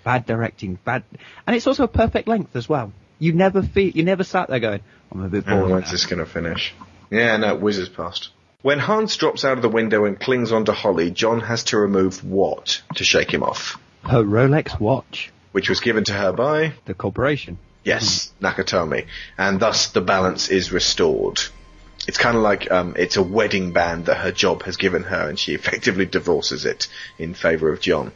bad 0.03 0.25
directing, 0.25 0.77
bad, 0.85 1.03
and 1.47 1.55
it's 1.55 1.67
also 1.67 1.83
a 1.83 1.87
perfect 1.87 2.27
length 2.27 2.55
as 2.55 2.67
well. 2.69 2.91
You 3.19 3.33
never 3.33 3.61
feel, 3.61 3.89
you 3.89 4.03
never 4.03 4.23
sat 4.23 4.49
there 4.49 4.59
going, 4.59 4.79
I'm 5.11 5.23
a 5.23 5.27
bit 5.29 5.43
Oh, 5.47 5.59
bored. 5.59 5.71
when's 5.71 5.91
this 5.91 6.05
going 6.05 6.19
to 6.19 6.25
finish? 6.25 6.73
Yeah, 7.11 7.37
no, 7.37 7.55
it 7.55 7.61
whizzes 7.61 7.89
past. 7.89 8.29
When 8.61 8.79
Hans 8.79 9.15
drops 9.15 9.45
out 9.45 9.53
of 9.57 9.61
the 9.61 9.69
window 9.69 10.05
and 10.05 10.19
clings 10.19 10.51
onto 10.51 10.71
Holly, 10.71 11.11
John 11.11 11.39
has 11.41 11.63
to 11.65 11.77
remove 11.77 12.23
what 12.23 12.81
to 12.95 13.03
shake 13.03 13.33
him 13.33 13.43
off? 13.43 13.77
Her 14.03 14.23
Rolex 14.23 14.79
watch, 14.79 15.31
Which 15.51 15.69
was 15.69 15.79
given 15.79 16.03
to 16.05 16.13
her 16.13 16.31
by, 16.33 16.73
the 16.85 16.93
corporation. 16.93 17.57
yes, 17.83 18.31
Nakatomi. 18.41 19.05
And 19.37 19.59
thus 19.59 19.87
the 19.87 20.01
balance 20.01 20.49
is 20.49 20.71
restored. 20.71 21.39
It's 22.07 22.17
kind 22.17 22.35
of 22.35 22.41
like 22.43 22.71
um, 22.71 22.95
it's 22.97 23.17
a 23.17 23.23
wedding 23.23 23.71
band 23.71 24.05
that 24.05 24.17
her 24.17 24.31
job 24.31 24.63
has 24.63 24.77
given 24.77 25.03
her, 25.03 25.29
and 25.29 25.37
she 25.37 25.53
effectively 25.53 26.05
divorces 26.05 26.65
it 26.65 26.87
in 27.17 27.33
favour 27.33 27.71
of 27.71 27.81
John. 27.81 28.11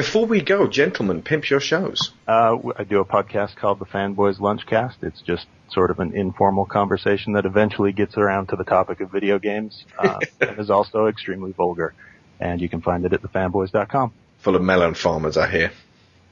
Before 0.00 0.24
we 0.24 0.40
go, 0.40 0.66
gentlemen, 0.66 1.20
pimp 1.20 1.50
your 1.50 1.60
shows. 1.60 2.14
Uh, 2.26 2.52
w- 2.52 2.72
I 2.74 2.84
do 2.84 3.00
a 3.00 3.04
podcast 3.04 3.56
called 3.56 3.80
the 3.80 3.84
Fanboys 3.84 4.38
Lunchcast. 4.38 4.94
It's 5.02 5.20
just 5.20 5.46
sort 5.68 5.90
of 5.90 6.00
an 6.00 6.16
informal 6.16 6.64
conversation 6.64 7.34
that 7.34 7.44
eventually 7.44 7.92
gets 7.92 8.16
around 8.16 8.46
to 8.46 8.56
the 8.56 8.64
topic 8.64 9.02
of 9.02 9.10
video 9.10 9.38
games, 9.38 9.84
uh, 9.98 10.18
and 10.40 10.58
is 10.58 10.70
also 10.70 11.08
extremely 11.08 11.52
vulgar. 11.52 11.92
And 12.40 12.62
you 12.62 12.68
can 12.70 12.80
find 12.80 13.04
it 13.04 13.12
at 13.12 13.20
thefanboys.com. 13.20 14.14
Full 14.38 14.56
of 14.56 14.62
melon 14.62 14.94
farmers, 14.94 15.36
I 15.36 15.50
hear. 15.50 15.70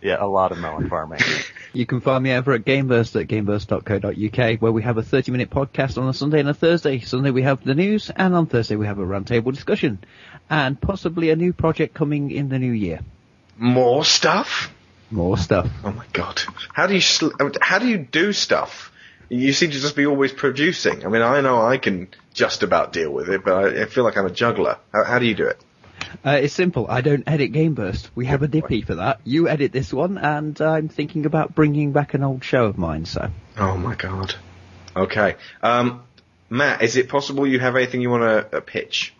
Yeah, 0.01 0.17
a 0.19 0.25
lot 0.27 0.51
of 0.51 0.57
melon 0.57 0.89
farming. 0.89 1.21
You 1.75 1.85
can 1.85 2.01
find 2.01 2.25
me 2.25 2.33
over 2.33 2.55
at 2.55 2.65
Gameburst 2.65 3.21
at 3.21 3.29
gameburst.co.uk 3.29 4.63
where 4.63 4.73
we 4.73 4.83
have 4.83 4.97
a 4.97 5.03
30 5.03 5.31
minute 5.33 5.51
podcast 5.51 5.99
on 5.99 6.09
a 6.09 6.15
Sunday 6.15 6.41
and 6.41 6.49
a 6.49 6.55
Thursday. 6.55 7.01
Sunday 7.01 7.31
we 7.31 7.43
have 7.43 7.63
the 7.63 7.75
news 7.75 8.11
and 8.17 8.35
on 8.35 8.47
Thursday 8.47 8.77
we 8.77 8.87
have 8.87 8.99
a 8.99 9.05
roundtable 9.05 9.53
discussion 9.53 9.99
and 10.49 10.81
possibly 10.81 11.29
a 11.29 11.37
new 11.37 11.53
project 11.53 11.93
coming 11.93 12.31
in 12.31 12.49
the 12.49 12.59
new 12.59 12.73
year. 12.73 13.01
More 13.59 14.05
stuff? 14.05 14.73
More 15.11 15.37
stuff. 15.37 15.69
Oh 15.85 15.93
my 15.93 16.07
god! 16.13 16.41
How 16.73 16.87
do 16.87 16.95
you 16.95 17.01
sl- 17.01 17.31
how 17.61 17.79
do 17.79 17.89
you 17.89 17.99
do 17.99 18.33
stuff? 18.33 18.93
You 19.29 19.53
seem 19.53 19.71
to 19.71 19.79
just 19.79 19.97
be 19.97 20.07
always 20.07 20.33
producing. 20.33 21.05
I 21.05 21.09
mean, 21.09 21.23
I 21.23 21.41
know 21.41 21.61
I 21.61 21.77
can 21.79 22.09
just 22.33 22.63
about 22.63 22.93
deal 22.93 23.11
with 23.11 23.29
it, 23.29 23.45
but 23.45 23.53
I, 23.53 23.83
I 23.83 23.85
feel 23.87 24.05
like 24.05 24.17
I'm 24.17 24.27
a 24.27 24.31
juggler. 24.31 24.79
How, 24.93 25.05
how 25.05 25.19
do 25.19 25.27
you 25.27 25.35
do 25.35 25.47
it? 25.47 25.59
Uh, 26.25 26.39
it's 26.43 26.55
simple. 26.55 26.87
I 26.89 27.01
don't 27.01 27.25
edit 27.27 27.53
Gameburst. 27.53 28.09
We 28.15 28.27
have 28.27 28.43
a 28.43 28.49
Dippy 28.49 28.83
for 28.83 28.95
that. 28.95 29.21
You 29.25 29.49
edit 29.49 29.73
this 29.73 29.93
one 29.93 30.17
and 30.17 30.59
I'm 30.61 30.89
thinking 30.89 31.27
about 31.27 31.55
bringing 31.55 31.93
back 31.93 32.15
an 32.15 32.23
old 32.23 32.45
show 32.45 32.65
of 32.67 32.79
mine, 32.79 33.05
so. 33.05 33.31
Oh 33.59 33.77
my 33.77 33.95
god. 33.95 34.35
Okay, 34.97 35.37
um, 35.63 36.03
Matt, 36.51 36.83
is 36.83 36.97
it 36.97 37.09
possible 37.09 37.47
you 37.47 37.61
have 37.61 37.77
anything 37.77 38.01
you 38.01 38.11
want 38.11 38.23
to 38.51 38.57
uh, 38.57 38.61
pitch? 38.61 39.15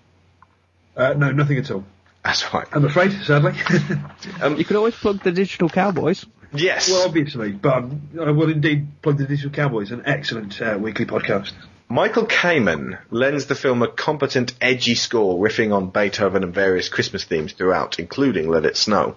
Uh, 0.97 1.13
no, 1.13 1.31
nothing 1.31 1.59
at 1.59 1.71
all. 1.71 1.85
That's 2.25 2.53
right. 2.53 2.67
I'm 2.73 2.85
afraid, 2.85 3.13
sadly. 3.25 3.53
You 4.59 4.65
could 4.65 4.77
always 4.77 4.95
plug 4.95 5.23
the 5.23 5.33
Digital 5.33 5.69
Cowboys. 5.69 6.27
Yes. 6.53 6.91
well, 6.91 7.07
obviously, 7.07 7.53
but 7.53 7.75
um, 7.75 8.09
I 8.21 8.31
will 8.31 8.51
indeed 8.51 8.87
plug 9.03 9.19
the 9.19 9.27
Digital 9.27 9.51
Cowboys, 9.51 9.93
an 9.93 10.03
excellent 10.07 10.61
uh, 10.61 10.79
weekly 10.81 11.05
podcast. 11.05 11.53
Michael 11.91 12.27
Kamen 12.27 12.99
lends 13.11 13.47
the 13.47 13.55
film 13.55 13.83
a 13.83 13.89
competent, 13.89 14.55
edgy 14.61 14.95
score 14.95 15.39
riffing 15.43 15.75
on 15.75 15.89
Beethoven 15.91 16.43
and 16.45 16.55
various 16.55 16.89
Christmas 16.89 17.25
themes 17.25 17.53
throughout, 17.53 17.99
including 17.99 18.49
Let 18.49 18.67
It 18.67 18.77
Snow. 18.77 19.17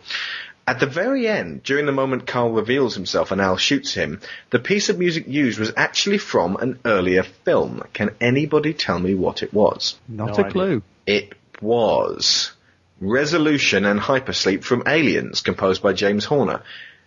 At 0.68 0.80
the 0.80 0.86
very 0.86 1.28
end, 1.28 1.64
during 1.64 1.86
the 1.86 1.92
moment 1.92 2.28
Carl 2.28 2.52
reveals 2.54 2.96
himself 2.96 3.32
and 3.32 3.42
Al 3.42 3.58
shoots 3.58 3.94
him, 3.94 4.22
the 4.52 4.60
piece 4.60 4.90
of 4.90 5.00
music 5.00 5.28
used 5.28 5.60
was 5.60 5.74
actually 5.76 6.18
from 6.20 6.56
an 6.58 6.80
earlier 6.86 7.24
film. 7.24 7.84
Can 7.94 8.12
anybody 8.22 8.74
tell 8.74 9.00
me 9.00 9.16
what 9.16 9.42
it 9.44 9.54
was? 9.54 9.98
Not 10.08 10.28
No 10.28 10.34
a 10.34 10.38
idea. 10.40 10.52
clue. 10.52 10.84
It 11.06 11.34
was 11.62 12.54
Resolution 13.02 13.84
and 13.84 14.00
Hypersleep 14.00 14.64
from 14.64 14.84
Aliens, 14.86 15.42
composed 15.42 15.82
by 15.82 15.92
James 15.92 16.24
Horner. 16.24 16.62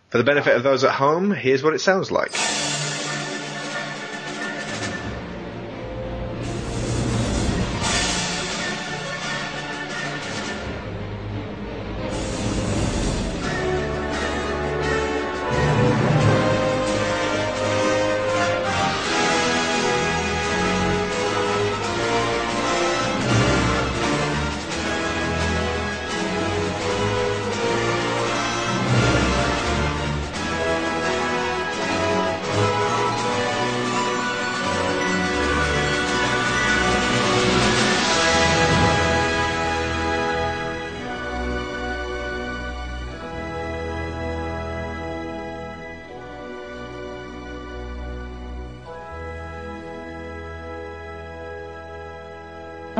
For 0.08 0.18
the 0.18 0.24
benefit 0.24 0.56
of 0.56 0.64
those 0.64 0.82
at 0.82 0.90
home, 0.90 1.30
here's 1.30 1.62
what 1.62 1.72
it 1.72 1.78
sounds 1.78 2.10
like. 2.10 2.32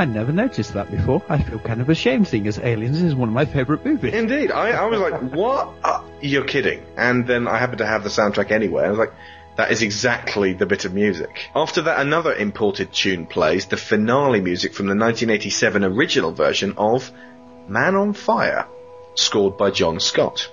I 0.05 0.07
never 0.07 0.33
noticed 0.33 0.75
that 0.75 0.91
before. 0.91 1.23
I 1.31 1.43
feel 1.43 1.59
kind 1.59 1.81
of 1.81 1.89
ashamed 1.89 2.29
seeing 2.29 2.47
as 2.47 2.59
Aliens 2.59 3.01
is 3.01 3.15
one 3.15 3.31
of 3.31 3.35
my 3.35 3.47
favourite 3.47 3.87
movies. 3.87 4.13
Indeed, 4.13 4.53
I, 4.53 4.73
I 4.73 4.85
was 4.85 5.01
like, 5.01 5.19
"What? 5.33 5.73
Uh, 5.83 6.03
you're 6.21 6.45
kidding!" 6.45 6.85
And 6.95 7.27
then 7.27 7.49
I 7.49 7.57
happened 7.57 7.79
to 7.79 7.87
have 7.87 8.05
the 8.05 8.11
soundtrack 8.11 8.51
anyway. 8.51 8.85
I 8.85 8.91
was 8.91 8.99
like, 8.99 9.15
"That 9.57 9.71
is 9.73 9.81
exactly 9.81 10.53
the 10.53 10.67
bit 10.67 10.85
of 10.85 10.93
music." 10.93 11.49
After 11.57 11.81
that, 11.81 12.01
another 12.01 12.35
imported 12.35 12.93
tune 12.93 13.25
plays, 13.25 13.65
the 13.65 13.79
finale 13.79 14.43
music 14.43 14.75
from 14.75 14.89
the 14.89 14.95
1987 14.95 15.83
original 15.85 16.33
version 16.33 16.75
of 16.77 17.11
"Man 17.67 17.95
on 17.95 18.13
Fire," 18.13 18.67
scored 19.15 19.57
by 19.57 19.71
John 19.71 20.01
Scott. 20.01 20.51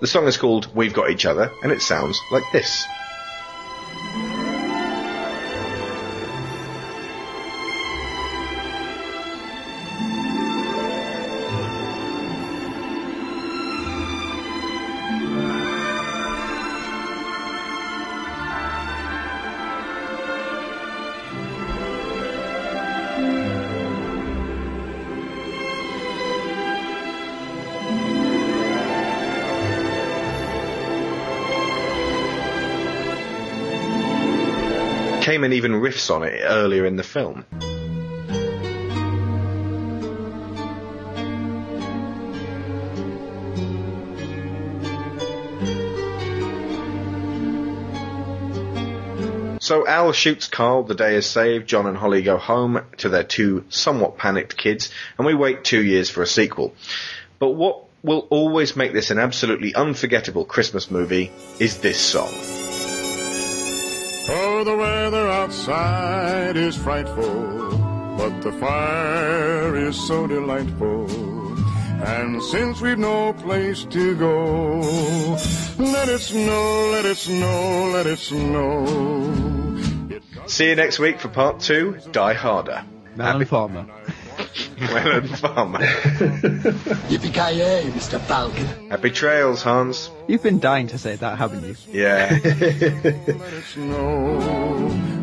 The 0.00 0.08
song 0.08 0.26
is 0.26 0.38
called 0.38 0.74
"We've 0.74 0.92
Got 0.92 1.10
Each 1.10 1.24
Other," 1.24 1.52
and 1.62 1.70
it 1.70 1.82
sounds 1.82 2.18
like 2.32 2.42
this. 2.52 2.84
Riffs 36.06 36.14
on 36.14 36.22
it 36.22 36.40
earlier 36.44 36.86
in 36.86 36.96
the 36.96 37.02
film. 37.02 37.44
So 49.60 49.84
Al 49.84 50.12
shoots 50.12 50.46
Carl, 50.46 50.84
the 50.84 50.94
day 50.94 51.16
is 51.16 51.26
saved, 51.26 51.68
John 51.68 51.86
and 51.86 51.96
Holly 51.96 52.22
go 52.22 52.36
home 52.36 52.82
to 52.98 53.08
their 53.08 53.24
two 53.24 53.64
somewhat 53.68 54.16
panicked 54.16 54.56
kids, 54.56 54.92
and 55.18 55.26
we 55.26 55.34
wait 55.34 55.64
two 55.64 55.82
years 55.82 56.08
for 56.08 56.22
a 56.22 56.26
sequel. 56.26 56.72
But 57.40 57.50
what 57.50 57.82
will 58.04 58.28
always 58.30 58.76
make 58.76 58.92
this 58.92 59.10
an 59.10 59.18
absolutely 59.18 59.74
unforgettable 59.74 60.44
Christmas 60.44 60.88
movie 60.88 61.32
is 61.58 61.78
this 61.78 61.98
song. 61.98 62.65
Oh, 64.58 64.64
the 64.64 64.74
weather 64.74 65.28
outside 65.28 66.56
is 66.56 66.74
frightful, 66.74 67.76
but 68.16 68.40
the 68.40 68.52
fire 68.52 69.76
is 69.76 69.94
so 70.08 70.26
delightful. 70.26 71.06
And 72.02 72.42
since 72.42 72.80
we've 72.80 72.96
no 72.96 73.34
place 73.34 73.84
to 73.84 74.16
go, 74.16 74.78
let 75.76 76.08
it 76.08 76.20
snow, 76.20 76.88
let 76.90 77.04
it 77.04 77.18
snow, 77.18 77.90
let 77.92 78.06
it 78.06 78.18
snow. 78.18 78.86
See 80.46 80.70
you 80.70 80.74
next 80.74 80.98
week 81.00 81.20
for 81.20 81.28
part 81.28 81.60
two, 81.60 81.98
Die 82.12 82.32
Harder. 82.32 82.82
Melon 83.14 83.44
Farmer. 83.44 83.84
Well, 84.80 85.22
Farmer. 85.38 85.78
Yippee-ki-yay, 87.08 87.84
Mr. 87.94 88.20
Falcon. 88.20 88.90
Happy 88.90 89.10
trails, 89.10 89.62
Hans. 89.62 90.10
You've 90.26 90.42
been 90.42 90.60
dying 90.60 90.86
to 90.88 90.98
say 90.98 91.16
that, 91.16 91.38
haven't 91.38 91.64
you? 91.64 91.76
Yeah. 91.90 92.28
let 92.44 92.44
it 92.54 93.64
snow 93.64 94.38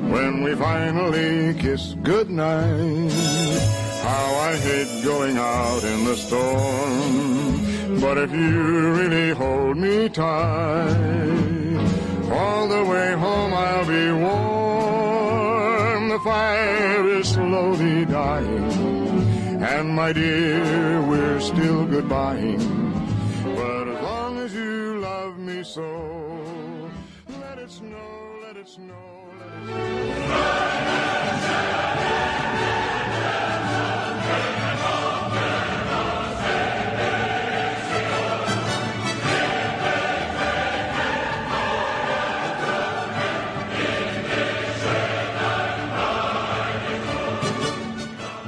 when 0.10 0.44
we 0.44 0.56
finally 0.56 1.54
kiss 1.54 1.96
goodnight. 2.02 3.12
How 4.02 4.36
I 4.36 4.56
hate 4.58 5.04
going 5.04 5.38
out 5.38 5.84
in 5.84 6.04
the 6.06 6.16
storm. 6.16 8.00
But 8.02 8.18
if 8.18 8.32
you 8.32 8.92
really 8.94 9.34
hold 9.34 9.78
me 9.78 10.10
tight, 10.10 10.98
all 12.32 12.68
the 12.68 12.84
way 12.90 13.14
home 13.14 13.54
I'll 13.54 13.86
be 13.86 14.12
warm. 14.12 16.10
The 16.10 16.20
fire 16.20 17.08
is 17.08 17.30
slowly 17.30 18.06
dying. 18.06 19.03
And 19.64 19.96
my 19.96 20.12
dear, 20.12 21.02
we're 21.02 21.40
still 21.40 21.86
goodbying. 21.86 22.60
But 23.56 23.88
as 23.88 24.04
long 24.04 24.38
as 24.40 24.54
you 24.54 25.00
love 25.00 25.40
me 25.40 25.64
so, 25.64 25.88
let 27.40 27.58
it 27.60 27.72
snow, 27.72 28.40
let 28.44 28.58
it 28.58 28.68
snow, 28.68 28.94
let 29.40 29.48
it 29.48 29.64
snow. 29.64 30.04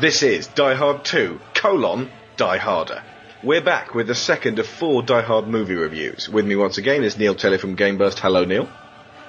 This 0.06 0.22
is 0.22 0.46
Die 0.46 0.76
Hard 0.76 1.04
2, 1.04 1.40
colon, 1.56 2.12
Die 2.38 2.58
Harder. 2.60 3.02
We're 3.42 3.64
back 3.64 3.96
with 3.96 4.06
the 4.06 4.14
second 4.14 4.60
of 4.60 4.68
four 4.68 5.02
Die 5.02 5.22
Hard 5.24 5.48
movie 5.48 5.74
reviews. 5.74 6.30
With 6.30 6.46
me 6.46 6.56
once 6.56 6.78
again 6.78 7.04
is 7.04 7.18
Neil 7.18 7.34
Taylor 7.34 7.58
from 7.58 7.76
Gameburst. 7.76 8.20
Hello, 8.20 8.46
Neil. 8.46 8.70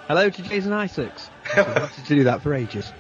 Hello 0.07 0.29
to 0.29 0.43
Jason 0.43 0.75
Isaacs. 0.75 1.31
I've 1.57 1.67
wanted 1.67 2.05
to 2.05 2.15
do 2.15 2.25
that 2.25 2.43
for 2.43 2.53
ages. 2.53 2.93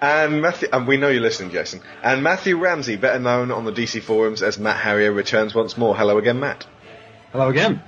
And 0.00 0.42
Matthew, 0.42 0.70
and 0.72 0.88
we 0.88 0.96
know 0.96 1.08
you're 1.08 1.22
listening, 1.22 1.52
Jason. 1.52 1.82
And 2.02 2.24
Matthew 2.24 2.58
Ramsey, 2.58 2.96
better 2.96 3.20
known 3.20 3.52
on 3.52 3.64
the 3.64 3.70
DC 3.70 4.02
forums 4.02 4.42
as 4.42 4.58
Matt 4.58 4.78
Harrier, 4.78 5.12
returns 5.12 5.54
once 5.54 5.78
more. 5.78 5.94
Hello 5.94 6.18
again, 6.18 6.40
Matt. 6.40 6.66
Hello 7.30 7.48
again. 7.48 7.80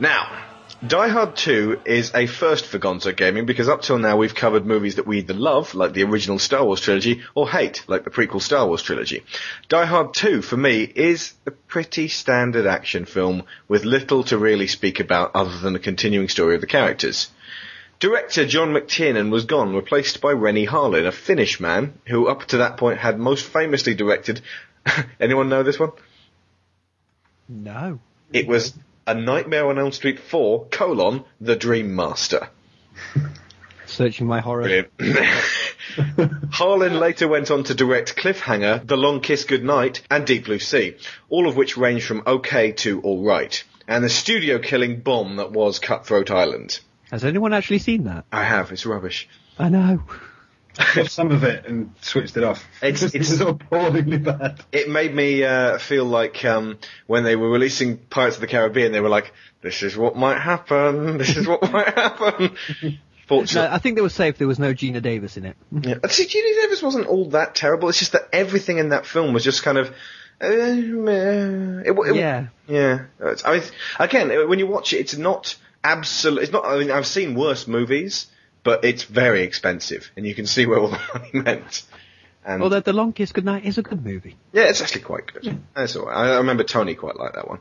Now, 0.00 0.47
Die 0.86 1.08
Hard 1.08 1.34
2 1.34 1.80
is 1.86 2.14
a 2.14 2.26
first 2.26 2.64
for 2.64 2.78
Gonzo 2.78 3.14
Gaming 3.14 3.46
because 3.46 3.68
up 3.68 3.82
till 3.82 3.98
now 3.98 4.16
we've 4.16 4.36
covered 4.36 4.64
movies 4.64 4.94
that 4.94 5.08
we 5.08 5.18
either 5.18 5.34
love, 5.34 5.74
like 5.74 5.92
the 5.92 6.04
original 6.04 6.38
Star 6.38 6.64
Wars 6.64 6.80
trilogy, 6.80 7.24
or 7.34 7.50
hate, 7.50 7.82
like 7.88 8.04
the 8.04 8.10
prequel 8.10 8.40
Star 8.40 8.64
Wars 8.64 8.80
trilogy. 8.80 9.24
Die 9.68 9.84
Hard 9.84 10.14
2, 10.14 10.40
for 10.40 10.56
me, 10.56 10.84
is 10.84 11.34
a 11.46 11.50
pretty 11.50 12.06
standard 12.06 12.64
action 12.64 13.06
film 13.06 13.42
with 13.66 13.84
little 13.84 14.22
to 14.24 14.38
really 14.38 14.68
speak 14.68 15.00
about 15.00 15.32
other 15.34 15.58
than 15.58 15.72
the 15.72 15.80
continuing 15.80 16.28
story 16.28 16.54
of 16.54 16.60
the 16.60 16.68
characters. 16.68 17.28
Director 17.98 18.46
John 18.46 18.68
McTiernan 18.68 19.30
was 19.30 19.46
gone, 19.46 19.74
replaced 19.74 20.20
by 20.20 20.30
Renny 20.30 20.64
Harlin, 20.64 21.08
a 21.08 21.12
Finnish 21.12 21.58
man 21.58 21.94
who 22.06 22.28
up 22.28 22.44
to 22.44 22.58
that 22.58 22.76
point 22.76 23.00
had 23.00 23.18
most 23.18 23.44
famously 23.44 23.94
directed. 23.94 24.42
Anyone 25.20 25.48
know 25.48 25.64
this 25.64 25.80
one? 25.80 25.90
No. 27.48 27.98
It 28.32 28.46
was 28.46 28.74
A 29.08 29.14
Nightmare 29.14 29.66
on 29.70 29.78
Elm 29.78 29.90
Street 29.90 30.18
4, 30.18 30.66
colon, 30.66 31.24
The 31.40 31.56
Dream 31.56 31.96
Master. 31.96 32.50
Searching 33.86 34.26
my 34.26 34.40
horror. 34.40 34.84
Harlin 36.52 37.00
later 37.00 37.26
went 37.26 37.50
on 37.50 37.64
to 37.64 37.74
direct 37.74 38.16
Cliffhanger, 38.16 38.86
The 38.86 38.98
Long 38.98 39.22
Kiss 39.22 39.44
Goodnight, 39.44 40.02
and 40.10 40.26
Deep 40.26 40.44
Blue 40.44 40.58
Sea, 40.58 40.98
all 41.30 41.48
of 41.48 41.56
which 41.56 41.78
range 41.78 42.04
from 42.04 42.22
okay 42.26 42.72
to 42.72 43.00
alright, 43.00 43.64
and 43.86 44.04
the 44.04 44.10
studio 44.10 44.58
killing 44.58 45.00
bomb 45.00 45.36
that 45.36 45.52
was 45.52 45.78
Cutthroat 45.78 46.30
Island. 46.30 46.78
Has 47.10 47.24
anyone 47.24 47.54
actually 47.54 47.78
seen 47.78 48.04
that? 48.04 48.26
I 48.30 48.44
have, 48.44 48.72
it's 48.72 48.84
rubbish. 48.84 49.26
I 49.58 49.70
know. 49.70 50.02
Watched 50.96 51.10
some 51.10 51.30
of 51.32 51.44
it 51.44 51.66
and 51.66 51.92
switched 52.00 52.36
it 52.36 52.44
off. 52.44 52.64
It's- 52.82 53.02
it's- 53.14 53.32
it's 53.32 53.40
appallingly 53.40 54.18
bad. 54.18 54.60
It 54.72 54.88
made 54.88 55.14
me 55.14 55.44
uh, 55.44 55.78
feel 55.78 56.04
like 56.04 56.44
um, 56.44 56.78
when 57.06 57.24
they 57.24 57.36
were 57.36 57.50
releasing 57.50 57.96
Pirates 57.98 58.36
of 58.36 58.40
the 58.40 58.46
Caribbean, 58.46 58.92
they 58.92 59.00
were 59.00 59.08
like, 59.08 59.32
this 59.60 59.82
is 59.82 59.96
what 59.96 60.16
might 60.16 60.38
happen, 60.38 61.18
this 61.18 61.36
is 61.36 61.46
what 61.46 61.62
might 61.70 61.94
happen. 61.94 62.56
No, 63.30 63.36
Fortunately, 63.36 63.68
I 63.74 63.78
think 63.78 63.96
they 63.96 64.00
were 64.00 64.08
safe 64.08 64.38
there 64.38 64.48
was 64.48 64.58
no 64.58 64.72
Geena 64.72 65.02
Davis 65.02 65.36
in 65.36 65.44
it. 65.44 65.54
Yeah. 65.70 65.96
See, 66.08 66.24
Geena 66.24 66.62
Davis 66.62 66.80
wasn't 66.80 67.08
all 67.08 67.28
that 67.30 67.54
terrible. 67.54 67.90
It's 67.90 67.98
just 67.98 68.12
that 68.12 68.26
everything 68.32 68.78
in 68.78 68.88
that 68.88 69.04
film 69.04 69.34
was 69.34 69.44
just 69.44 69.62
kind 69.62 69.76
of. 69.76 69.88
Uh, 70.42 70.46
it, 71.84 71.90
it, 71.90 72.14
Yeah. 72.16 72.46
Yeah. 72.66 73.04
I 73.44 73.52
mean, 73.58 73.62
again, 73.98 74.48
when 74.48 74.58
you 74.58 74.66
watch 74.66 74.94
it, 74.94 75.00
it's 75.00 75.16
not 75.18 75.56
absolute. 75.84 76.44
It's 76.44 76.52
not. 76.52 76.64
I 76.64 76.78
mean, 76.78 76.90
I've 76.90 77.06
seen 77.06 77.34
worse 77.34 77.68
movies, 77.68 78.28
but 78.68 78.84
it's 78.84 79.04
very 79.04 79.44
expensive, 79.44 80.10
and 80.14 80.26
you 80.26 80.34
can 80.34 80.44
see 80.44 80.66
where 80.66 80.78
all 80.78 80.88
the 80.88 81.00
money 81.14 81.42
went. 81.42 81.84
And 82.44 82.62
Although 82.62 82.80
The 82.80 82.92
Long 82.92 83.14
Kiss 83.14 83.32
Goodnight 83.32 83.64
is 83.64 83.78
a 83.78 83.82
good 83.82 84.04
movie. 84.04 84.36
yeah, 84.52 84.64
it's 84.64 84.82
actually 84.82 85.00
quite 85.00 85.32
good. 85.32 85.58
That's 85.74 85.96
all 85.96 86.04
right. 86.04 86.14
I, 86.14 86.34
I 86.34 86.36
remember 86.36 86.64
Tony 86.64 86.94
quite 86.94 87.16
liked 87.16 87.36
that 87.36 87.48
one. 87.48 87.60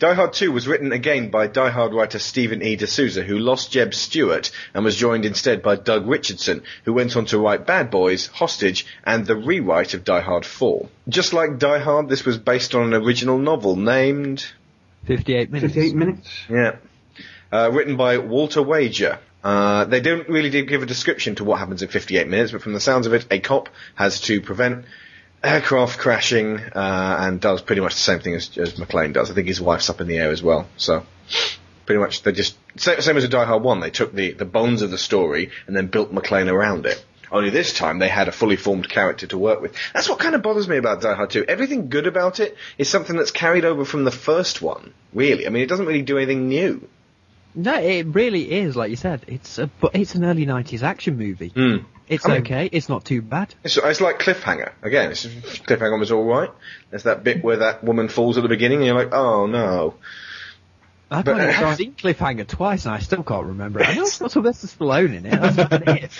Die 0.00 0.14
Hard 0.14 0.32
2 0.32 0.50
was 0.50 0.66
written 0.66 0.90
again 0.90 1.30
by 1.30 1.46
Die 1.46 1.70
Hard 1.70 1.94
writer 1.94 2.18
Stephen 2.18 2.60
E. 2.60 2.74
D'Souza, 2.74 3.22
who 3.22 3.38
lost 3.38 3.70
Jeb 3.70 3.94
Stuart 3.94 4.50
and 4.74 4.84
was 4.84 4.96
joined 4.96 5.24
instead 5.24 5.62
by 5.62 5.76
Doug 5.76 6.08
Richardson, 6.08 6.64
who 6.84 6.92
went 6.92 7.16
on 7.16 7.26
to 7.26 7.38
write 7.38 7.68
Bad 7.68 7.92
Boys, 7.92 8.26
Hostage, 8.26 8.84
and 9.04 9.24
the 9.24 9.36
rewrite 9.36 9.94
of 9.94 10.02
Die 10.02 10.20
Hard 10.20 10.44
4. 10.44 10.88
Just 11.08 11.32
like 11.32 11.60
Die 11.60 11.78
Hard, 11.78 12.08
this 12.08 12.24
was 12.24 12.36
based 12.36 12.74
on 12.74 12.82
an 12.92 12.94
original 12.94 13.38
novel 13.38 13.76
named 13.76 14.44
58 15.04 15.52
minutes. 15.52 15.74
58 15.74 15.94
minutes. 15.94 16.28
yeah. 16.50 16.76
Uh, 17.52 17.70
written 17.72 17.96
by 17.96 18.18
Walter 18.18 18.62
Wager. 18.62 19.20
Uh, 19.42 19.84
they 19.86 20.00
don't 20.00 20.28
really 20.28 20.50
give 20.50 20.82
a 20.82 20.86
description 20.86 21.34
to 21.34 21.44
what 21.44 21.58
happens 21.58 21.82
in 21.82 21.88
58 21.88 22.28
minutes, 22.28 22.52
but 22.52 22.62
from 22.62 22.74
the 22.74 22.80
sounds 22.80 23.06
of 23.06 23.12
it, 23.12 23.26
a 23.30 23.40
cop 23.40 23.68
has 23.94 24.20
to 24.22 24.40
prevent 24.40 24.84
aircraft 25.42 25.98
crashing 25.98 26.58
uh, 26.58 27.16
and 27.20 27.40
does 27.40 27.62
pretty 27.62 27.82
much 27.82 27.94
the 27.94 28.00
same 28.00 28.20
thing 28.20 28.34
as, 28.34 28.56
as 28.56 28.74
McClane 28.74 29.12
does. 29.12 29.30
I 29.30 29.34
think 29.34 29.48
his 29.48 29.60
wife's 29.60 29.90
up 29.90 30.00
in 30.00 30.06
the 30.06 30.18
air 30.18 30.30
as 30.30 30.42
well. 30.42 30.68
So 30.76 31.04
pretty 31.86 32.00
much 32.00 32.22
they 32.22 32.32
just 32.32 32.56
same, 32.76 33.00
same 33.00 33.16
as 33.16 33.24
a 33.24 33.28
Die 33.28 33.44
Hard 33.44 33.62
One. 33.62 33.80
They 33.80 33.90
took 33.90 34.12
the 34.14 34.32
the 34.32 34.44
bones 34.44 34.82
of 34.82 34.90
the 34.90 34.98
story 34.98 35.50
and 35.66 35.76
then 35.76 35.88
built 35.88 36.14
McClane 36.14 36.50
around 36.50 36.86
it. 36.86 37.04
Only 37.30 37.50
this 37.50 37.72
time 37.72 37.98
they 37.98 38.08
had 38.08 38.28
a 38.28 38.32
fully 38.32 38.56
formed 38.56 38.88
character 38.88 39.26
to 39.28 39.38
work 39.38 39.62
with. 39.62 39.74
That's 39.94 40.08
what 40.08 40.18
kind 40.18 40.34
of 40.34 40.42
bothers 40.42 40.68
me 40.68 40.76
about 40.76 41.00
Die 41.00 41.14
Hard 41.14 41.30
2. 41.30 41.46
Everything 41.48 41.88
good 41.88 42.06
about 42.06 42.40
it 42.40 42.56
is 42.76 42.90
something 42.90 43.16
that's 43.16 43.30
carried 43.30 43.64
over 43.64 43.86
from 43.86 44.04
the 44.04 44.10
first 44.10 44.60
one. 44.60 44.92
Really, 45.14 45.46
I 45.46 45.50
mean, 45.50 45.62
it 45.62 45.68
doesn't 45.68 45.86
really 45.86 46.02
do 46.02 46.18
anything 46.18 46.48
new. 46.48 46.86
No, 47.54 47.74
it 47.78 48.06
really 48.06 48.50
is, 48.50 48.76
like 48.76 48.90
you 48.90 48.96
said. 48.96 49.22
It's 49.26 49.58
a, 49.58 49.66
but 49.66 49.94
it's 49.94 50.14
an 50.14 50.24
early 50.24 50.46
90s 50.46 50.82
action 50.82 51.18
movie. 51.18 51.48
Hmm. 51.48 51.76
It's 52.08 52.24
I 52.26 52.30
mean- 52.30 52.40
okay. 52.42 52.68
It's 52.72 52.88
not 52.88 53.04
too 53.04 53.22
bad. 53.22 53.54
It's, 53.64 53.76
it's 53.76 54.00
like 54.00 54.18
Cliffhanger. 54.18 54.72
Again, 54.82 55.10
it's, 55.12 55.26
Cliffhanger 55.26 55.98
was 55.98 56.12
alright. 56.12 56.50
There's 56.90 57.02
that 57.04 57.22
bit 57.24 57.42
where 57.44 57.58
that 57.58 57.84
woman 57.84 58.08
falls 58.08 58.36
at 58.38 58.42
the 58.42 58.48
beginning 58.48 58.78
and 58.78 58.86
you're 58.86 58.94
like, 58.96 59.12
oh 59.12 59.46
no. 59.46 59.94
I've, 61.10 61.24
But- 61.26 61.40
I've 61.40 61.76
seen 61.76 61.92
Cliffhanger 61.94 62.46
twice 62.48 62.86
and 62.86 62.94
I 62.94 62.98
still 63.00 63.22
can't 63.22 63.46
remember 63.46 63.80
it. 63.80 63.88
I 63.88 63.94
know 63.94 64.02
it's 64.06 64.18
got 64.18 64.32
Sylvester 64.32 64.66
Stallone 64.66 65.14
in 65.14 65.26
it. 65.26 65.30
That's 65.40 65.58
about 65.58 65.88
it. 65.88 66.10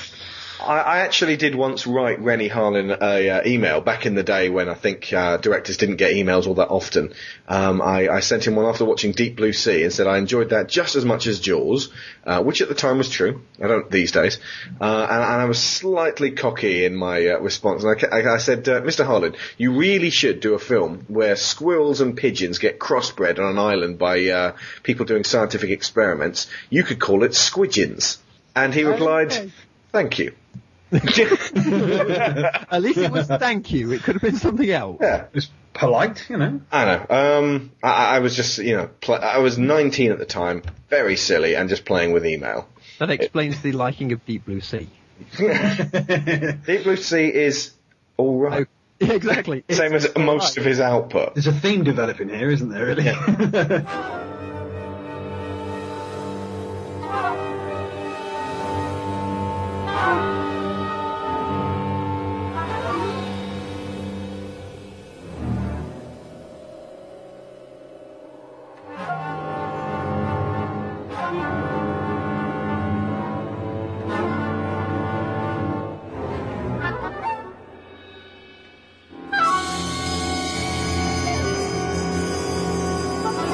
I, 0.62 0.80
I 0.80 0.98
actually 1.00 1.36
did 1.36 1.54
once 1.54 1.86
write 1.86 2.20
Renny 2.20 2.48
Harlin 2.48 2.90
a 3.00 3.30
uh, 3.30 3.42
email 3.46 3.80
back 3.80 4.06
in 4.06 4.14
the 4.14 4.22
day 4.22 4.48
when 4.48 4.68
I 4.68 4.74
think 4.74 5.12
uh, 5.12 5.36
directors 5.36 5.76
didn't 5.76 5.96
get 5.96 6.14
emails 6.14 6.46
all 6.46 6.54
that 6.54 6.68
often. 6.68 7.12
Um, 7.48 7.82
I, 7.82 8.08
I 8.08 8.20
sent 8.20 8.46
him 8.46 8.54
one 8.56 8.66
after 8.66 8.84
watching 8.84 9.12
Deep 9.12 9.36
Blue 9.36 9.52
Sea 9.52 9.84
and 9.84 9.92
said 9.92 10.06
I 10.06 10.18
enjoyed 10.18 10.50
that 10.50 10.68
just 10.68 10.96
as 10.96 11.04
much 11.04 11.26
as 11.26 11.40
Jaws, 11.40 11.90
uh, 12.24 12.42
which 12.42 12.62
at 12.62 12.68
the 12.68 12.74
time 12.74 12.98
was 12.98 13.10
true. 13.10 13.42
I 13.62 13.68
don't 13.68 13.90
these 13.90 14.12
days, 14.12 14.38
uh, 14.80 14.84
and, 14.84 15.22
and 15.22 15.42
I 15.42 15.44
was 15.46 15.62
slightly 15.62 16.30
cocky 16.30 16.84
in 16.84 16.94
my 16.94 17.26
uh, 17.28 17.38
response. 17.38 17.84
And 17.84 17.96
I, 18.12 18.18
I, 18.18 18.34
I 18.34 18.38
said, 18.38 18.68
uh, 18.68 18.80
Mr. 18.80 19.04
Harlin, 19.04 19.36
you 19.58 19.72
really 19.72 20.10
should 20.10 20.40
do 20.40 20.54
a 20.54 20.58
film 20.58 21.04
where 21.08 21.36
squirrels 21.36 22.00
and 22.00 22.16
pigeons 22.16 22.58
get 22.58 22.78
crossbred 22.78 23.38
on 23.38 23.50
an 23.50 23.58
island 23.58 23.98
by 23.98 24.24
uh, 24.28 24.56
people 24.82 25.06
doing 25.06 25.24
scientific 25.24 25.70
experiments. 25.70 26.48
You 26.70 26.84
could 26.84 27.00
call 27.00 27.24
it 27.24 27.32
Squidgins. 27.32 28.18
And 28.54 28.74
he 28.74 28.84
replied, 28.84 29.50
"Thank 29.92 30.18
you." 30.18 30.34
At 30.92 32.82
least 32.82 32.98
it 32.98 33.10
was 33.10 33.26
thank 33.26 33.72
you. 33.72 33.92
It 33.92 34.02
could 34.02 34.16
have 34.16 34.22
been 34.22 34.36
something 34.36 34.70
else. 34.70 34.98
Yeah. 35.00 35.24
It's 35.32 35.48
polite, 35.72 36.26
you 36.28 36.36
know. 36.36 36.60
I 36.70 36.84
know. 36.84 37.06
Um, 37.08 37.72
I, 37.82 38.16
I 38.16 38.18
was 38.18 38.36
just, 38.36 38.58
you 38.58 38.76
know, 38.76 38.90
pl- 39.00 39.14
I 39.22 39.38
was 39.38 39.56
19 39.56 40.12
at 40.12 40.18
the 40.18 40.26
time, 40.26 40.62
very 40.90 41.16
silly, 41.16 41.56
and 41.56 41.70
just 41.70 41.86
playing 41.86 42.12
with 42.12 42.26
email. 42.26 42.68
That 42.98 43.10
explains 43.10 43.62
the 43.62 43.72
liking 43.72 44.12
of 44.12 44.24
Deep 44.26 44.44
Blue 44.44 44.60
Sea. 44.60 44.88
Deep 45.38 46.84
Blue 46.84 46.96
Sea 46.96 47.28
is 47.28 47.72
all 48.18 48.38
right. 48.38 48.66
Yeah, 49.00 49.14
exactly. 49.14 49.64
Same 49.70 49.94
It's 49.94 50.04
as 50.04 50.16
most 50.16 50.58
of 50.58 50.64
his 50.64 50.78
output. 50.78 51.34
There's 51.34 51.46
a 51.46 51.52
theme 51.52 51.84
developing 51.84 52.28
here, 52.28 52.50
isn't 52.50 52.68
there? 52.68 52.86
Really. 52.86 53.04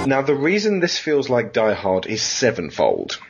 Now, 0.08 0.22
the 0.22 0.34
reason 0.34 0.80
this 0.80 0.98
feels 0.98 1.28
like 1.28 1.52
Die 1.52 1.74
Hard 1.74 2.06
is 2.06 2.22
sevenfold. 2.22 3.20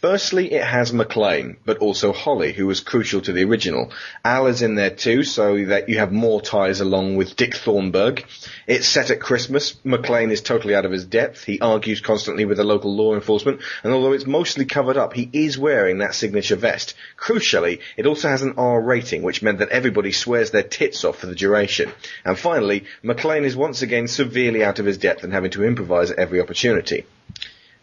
Firstly, 0.00 0.50
it 0.50 0.64
has 0.64 0.92
McClane, 0.92 1.56
but 1.66 1.76
also 1.76 2.14
Holly, 2.14 2.54
who 2.54 2.66
was 2.66 2.80
crucial 2.80 3.20
to 3.20 3.32
the 3.32 3.44
original. 3.44 3.92
Al 4.24 4.46
is 4.46 4.62
in 4.62 4.74
there 4.74 4.88
too, 4.88 5.22
so 5.24 5.62
that 5.66 5.90
you 5.90 5.98
have 5.98 6.10
more 6.10 6.40
ties 6.40 6.80
along 6.80 7.16
with 7.16 7.36
Dick 7.36 7.54
Thornburg. 7.54 8.24
It's 8.66 8.88
set 8.88 9.10
at 9.10 9.20
Christmas. 9.20 9.74
McClane 9.84 10.30
is 10.30 10.40
totally 10.40 10.74
out 10.74 10.86
of 10.86 10.90
his 10.90 11.04
depth. 11.04 11.44
He 11.44 11.60
argues 11.60 12.00
constantly 12.00 12.46
with 12.46 12.56
the 12.56 12.64
local 12.64 12.96
law 12.96 13.12
enforcement, 13.12 13.60
and 13.82 13.92
although 13.92 14.14
it's 14.14 14.24
mostly 14.24 14.64
covered 14.64 14.96
up, 14.96 15.12
he 15.12 15.28
is 15.34 15.58
wearing 15.58 15.98
that 15.98 16.14
signature 16.14 16.56
vest. 16.56 16.94
Crucially, 17.18 17.80
it 17.98 18.06
also 18.06 18.28
has 18.28 18.40
an 18.40 18.54
R 18.56 18.80
rating, 18.80 19.20
which 19.20 19.42
meant 19.42 19.58
that 19.58 19.68
everybody 19.68 20.12
swears 20.12 20.50
their 20.50 20.62
tits 20.62 21.04
off 21.04 21.18
for 21.18 21.26
the 21.26 21.34
duration. 21.34 21.92
And 22.24 22.38
finally, 22.38 22.86
McClane 23.04 23.44
is 23.44 23.54
once 23.54 23.82
again 23.82 24.08
severely 24.08 24.64
out 24.64 24.78
of 24.78 24.86
his 24.86 24.96
depth 24.96 25.24
and 25.24 25.32
having 25.34 25.50
to 25.50 25.64
improvise 25.64 26.10
at 26.10 26.18
every 26.18 26.40
opportunity. 26.40 27.04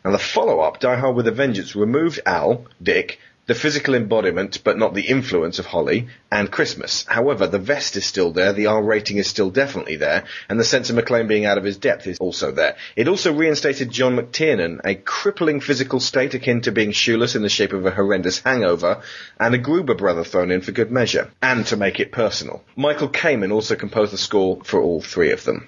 Now 0.08 0.14
the 0.14 0.20
follow-up, 0.20 0.80
Die 0.80 0.96
Hard 0.96 1.18
with 1.18 1.28
a 1.28 1.34
Vengeance, 1.34 1.76
removed 1.76 2.22
Al, 2.26 2.64
Dick, 2.82 3.20
the 3.46 3.54
physical 3.54 3.94
embodiment 3.94 4.64
but 4.64 4.78
not 4.78 4.94
the 4.94 5.02
influence 5.02 5.60
of 5.60 5.66
Holly, 5.66 6.08
and 6.32 6.50
Christmas. 6.50 7.04
However, 7.10 7.46
the 7.46 7.60
vest 7.60 7.98
is 7.98 8.06
still 8.06 8.32
there, 8.32 8.54
the 8.54 8.68
R 8.68 8.82
rating 8.82 9.18
is 9.18 9.28
still 9.28 9.50
definitely 9.50 9.98
there, 9.98 10.24
and 10.48 10.58
the 10.58 10.64
sense 10.64 10.90
of 10.90 10.96
McClane 10.96 11.28
being 11.28 11.44
out 11.44 11.58
of 11.58 11.66
his 11.66 11.76
depth 11.76 12.08
is 12.08 12.20
also 12.20 12.54
there. 12.54 12.78
It 12.96 13.10
also 13.10 13.34
reinstated 13.34 13.92
John 13.92 14.16
McTiernan, 14.16 14.80
a 14.86 14.96
crippling 14.96 15.60
physical 15.60 16.00
state 16.00 16.34
akin 16.34 16.62
to 16.62 16.72
being 16.72 16.94
shoeless 16.94 17.36
in 17.36 17.42
the 17.42 17.50
shape 17.50 17.74
of 17.74 17.86
a 17.86 17.92
horrendous 17.92 18.40
hangover, 18.40 19.02
and 19.38 19.54
a 19.56 19.58
Gruber 19.58 19.96
brother 19.96 20.24
thrown 20.24 20.52
in 20.52 20.62
for 20.62 20.72
good 20.72 20.90
measure, 20.90 21.32
and 21.42 21.66
to 21.66 21.76
make 21.76 22.00
it 22.00 22.14
personal. 22.14 22.64
Michael 22.78 23.10
Kamen 23.10 23.52
also 23.52 23.76
composed 23.76 24.14
the 24.14 24.18
score 24.18 24.62
for 24.64 24.82
all 24.82 25.02
three 25.02 25.34
of 25.34 25.44
them. 25.44 25.68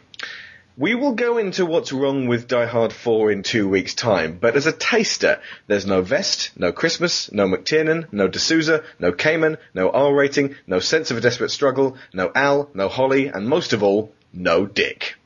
We 0.80 0.96
will 0.96 1.12
go 1.12 1.38
into 1.38 1.66
what's 1.66 1.92
wrong 1.92 2.28
with 2.28 2.48
Die 2.48 2.66
Hard 2.66 2.94
4 2.94 3.32
in 3.32 3.44
two 3.44 3.68
weeks' 3.68 3.94
time, 3.94 4.38
but 4.40 4.56
as 4.56 4.66
a 4.66 4.72
taster, 4.72 5.42
there's 5.68 5.86
no 5.86 6.02
vest, 6.02 6.52
no 6.56 6.72
Christmas, 6.72 7.30
no 7.34 7.50
McTiernan, 7.50 8.08
no 8.14 8.30
de 8.30 8.40
Souza, 8.40 8.86
no 8.98 9.12
Kamen, 9.12 9.58
no 9.74 9.90
R 9.90 10.16
rating, 10.16 10.56
no 10.68 10.80
sense 10.80 11.12
of 11.12 11.18
a 11.18 11.22
desperate 11.22 11.52
struggle, 11.52 11.98
no 12.14 12.32
Al, 12.34 12.70
no 12.74 12.88
Holly, 12.88 13.28
and 13.28 13.50
most 13.50 13.74
of 13.74 13.84
all, 13.84 14.14
no 14.32 14.66
Dick. 14.66 15.18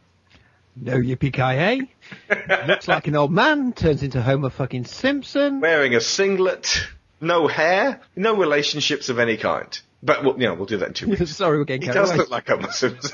No 0.75 0.97
yippee 0.97 1.87
Looks 2.67 2.87
like 2.87 3.05
an 3.05 3.15
old 3.15 3.31
man, 3.31 3.73
turns 3.73 4.01
into 4.01 4.23
Homer 4.23 4.49
fucking 4.49 4.85
Simpson. 4.85 5.59
Wearing 5.59 5.93
a 5.93 6.01
singlet, 6.01 6.87
no 7.21 7.47
hair, 7.47 8.01
no 8.15 8.35
relationships 8.35 9.09
of 9.09 9.19
any 9.19 9.37
kind. 9.37 9.79
But, 10.01 10.23
well, 10.23 10.33
you 10.33 10.47
know, 10.47 10.55
we'll 10.55 10.65
do 10.65 10.77
that 10.77 10.87
in 10.87 10.93
two 10.95 11.07
weeks. 11.11 11.35
Sorry, 11.35 11.59
we're 11.59 11.65
getting 11.65 11.87
He 11.87 11.93
does 11.93 12.09
away. 12.09 12.17
look 12.17 12.31
like 12.31 12.47
Homer 12.47 12.71
Simpson. 12.71 13.11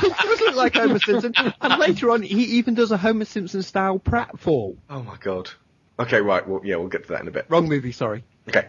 He 0.00 0.08
does 0.08 0.40
look 0.40 0.56
like 0.56 0.74
Homer 0.74 0.98
Simpson. 0.98 1.34
And 1.60 1.80
later 1.80 2.10
on, 2.10 2.22
he 2.22 2.44
even 2.58 2.74
does 2.74 2.90
a 2.90 2.96
Homer 2.96 3.24
Simpson 3.24 3.62
style 3.62 3.98
pratfall. 3.98 4.76
oh 4.90 5.02
my 5.02 5.16
god. 5.16 5.50
Okay, 6.00 6.20
right, 6.20 6.46
well, 6.46 6.60
yeah, 6.64 6.76
we'll 6.76 6.88
get 6.88 7.04
to 7.04 7.08
that 7.10 7.22
in 7.22 7.28
a 7.28 7.32
bit. 7.32 7.46
Wrong 7.48 7.68
movie, 7.68 7.90
sorry. 7.90 8.22
Okay. 8.48 8.68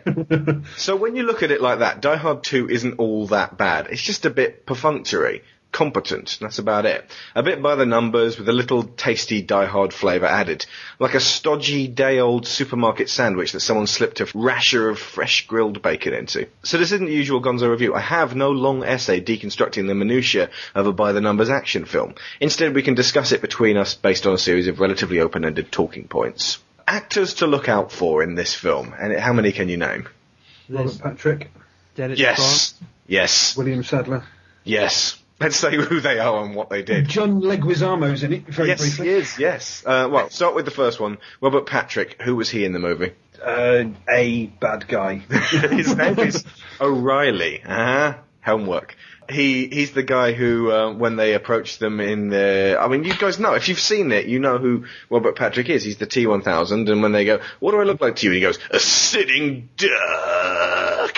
so 0.77 0.95
when 0.95 1.15
you 1.15 1.23
look 1.23 1.43
at 1.43 1.51
it 1.51 1.61
like 1.61 1.79
that, 1.79 2.01
Die 2.01 2.15
Hard 2.15 2.43
2 2.43 2.69
isn't 2.69 2.99
all 2.99 3.27
that 3.27 3.55
bad. 3.55 3.87
It's 3.91 4.01
just 4.01 4.25
a 4.25 4.29
bit 4.31 4.65
perfunctory, 4.65 5.43
competent, 5.71 6.37
that's 6.41 6.59
about 6.59 6.85
it. 6.85 7.05
A 7.35 7.43
bit 7.43 7.61
by 7.61 7.75
the 7.75 7.85
numbers 7.85 8.37
with 8.37 8.49
a 8.49 8.53
little 8.53 8.83
tasty 8.83 9.41
Die 9.41 9.65
Hard 9.65 9.93
flavour 9.93 10.25
added. 10.25 10.65
Like 10.97 11.13
a 11.13 11.19
stodgy, 11.19 11.87
day-old 11.87 12.47
supermarket 12.47 13.09
sandwich 13.09 13.51
that 13.51 13.59
someone 13.59 13.87
slipped 13.87 14.19
a 14.19 14.27
rasher 14.33 14.89
of 14.89 14.99
fresh 14.99 15.47
grilled 15.47 15.81
bacon 15.81 16.13
into. 16.13 16.47
So 16.63 16.77
this 16.77 16.91
isn't 16.91 17.05
the 17.05 17.13
usual 17.13 17.41
Gonzo 17.41 17.69
review. 17.69 17.93
I 17.93 18.01
have 18.01 18.35
no 18.35 18.51
long 18.51 18.83
essay 18.83 19.21
deconstructing 19.21 19.87
the 19.87 19.95
minutiae 19.95 20.49
of 20.73 20.87
a 20.87 20.93
by-the-numbers 20.93 21.49
action 21.49 21.85
film. 21.85 22.15
Instead, 22.39 22.73
we 22.73 22.83
can 22.83 22.95
discuss 22.95 23.31
it 23.31 23.41
between 23.41 23.77
us 23.77 23.93
based 23.95 24.25
on 24.25 24.33
a 24.33 24.39
series 24.39 24.67
of 24.67 24.79
relatively 24.79 25.19
open-ended 25.19 25.71
talking 25.71 26.07
points. 26.07 26.59
Actors 26.87 27.35
to 27.35 27.47
look 27.47 27.69
out 27.69 27.91
for 27.91 28.23
in 28.23 28.33
this 28.33 28.55
film, 28.55 28.95
and 28.99 29.13
how 29.17 29.33
many 29.33 29.51
can 29.51 29.69
you 29.69 29.77
name? 29.77 30.09
Robert 30.67 30.99
Patrick, 30.99 31.51
Dennis 31.95 32.19
Yes. 32.19 32.73
Yes. 33.07 33.55
William 33.55 33.83
Sadler, 33.83 34.23
Yes. 34.63 35.17
Let's 35.39 35.55
say 35.55 35.75
who 35.75 36.01
they 36.01 36.19
are 36.19 36.43
and 36.43 36.53
what 36.53 36.69
they 36.69 36.81
did. 36.81 37.07
John 37.07 37.41
Leguizamo's 37.41 38.23
in 38.23 38.33
it. 38.33 38.47
Very 38.47 38.69
yes, 38.69 38.81
briefly. 38.81 39.07
he 39.07 39.13
is, 39.13 39.39
yes. 39.39 39.83
Uh, 39.85 40.09
well, 40.11 40.29
start 40.29 40.53
with 40.53 40.65
the 40.65 40.71
first 40.71 40.99
one. 40.99 41.17
Robert 41.39 41.65
Patrick. 41.65 42.21
Who 42.21 42.35
was 42.35 42.49
he 42.49 42.65
in 42.65 42.73
the 42.73 42.79
movie? 42.79 43.13
Uh, 43.41 43.85
a 44.09 44.47
bad 44.47 44.87
guy. 44.87 45.15
His 45.29 45.95
name 45.95 46.19
is 46.19 46.43
O'Reilly. 46.81 47.63
Uh-huh. 47.63 48.17
Homework. 48.41 48.95
He 49.29 49.67
he's 49.67 49.91
the 49.91 50.01
guy 50.01 50.33
who 50.33 50.71
uh, 50.71 50.93
when 50.93 51.15
they 51.15 51.35
approach 51.35 51.77
them 51.77 51.99
in 51.99 52.29
the 52.29 52.77
I 52.79 52.87
mean 52.87 53.03
you 53.03 53.15
guys 53.15 53.37
know 53.37 53.53
if 53.53 53.69
you've 53.69 53.79
seen 53.79 54.11
it 54.11 54.25
you 54.25 54.39
know 54.39 54.57
who 54.57 54.85
Robert 55.09 55.35
Patrick 55.35 55.69
is 55.69 55.83
he's 55.83 55.97
the 55.97 56.07
T1000 56.07 56.89
and 56.89 57.03
when 57.03 57.11
they 57.11 57.25
go 57.25 57.39
what 57.59 57.71
do 57.71 57.79
I 57.79 57.83
look 57.83 58.01
like 58.01 58.15
to 58.17 58.25
you 58.25 58.31
he 58.31 58.39
goes 58.39 58.57
a 58.71 58.79
sitting 58.79 59.69
duck 59.77 61.08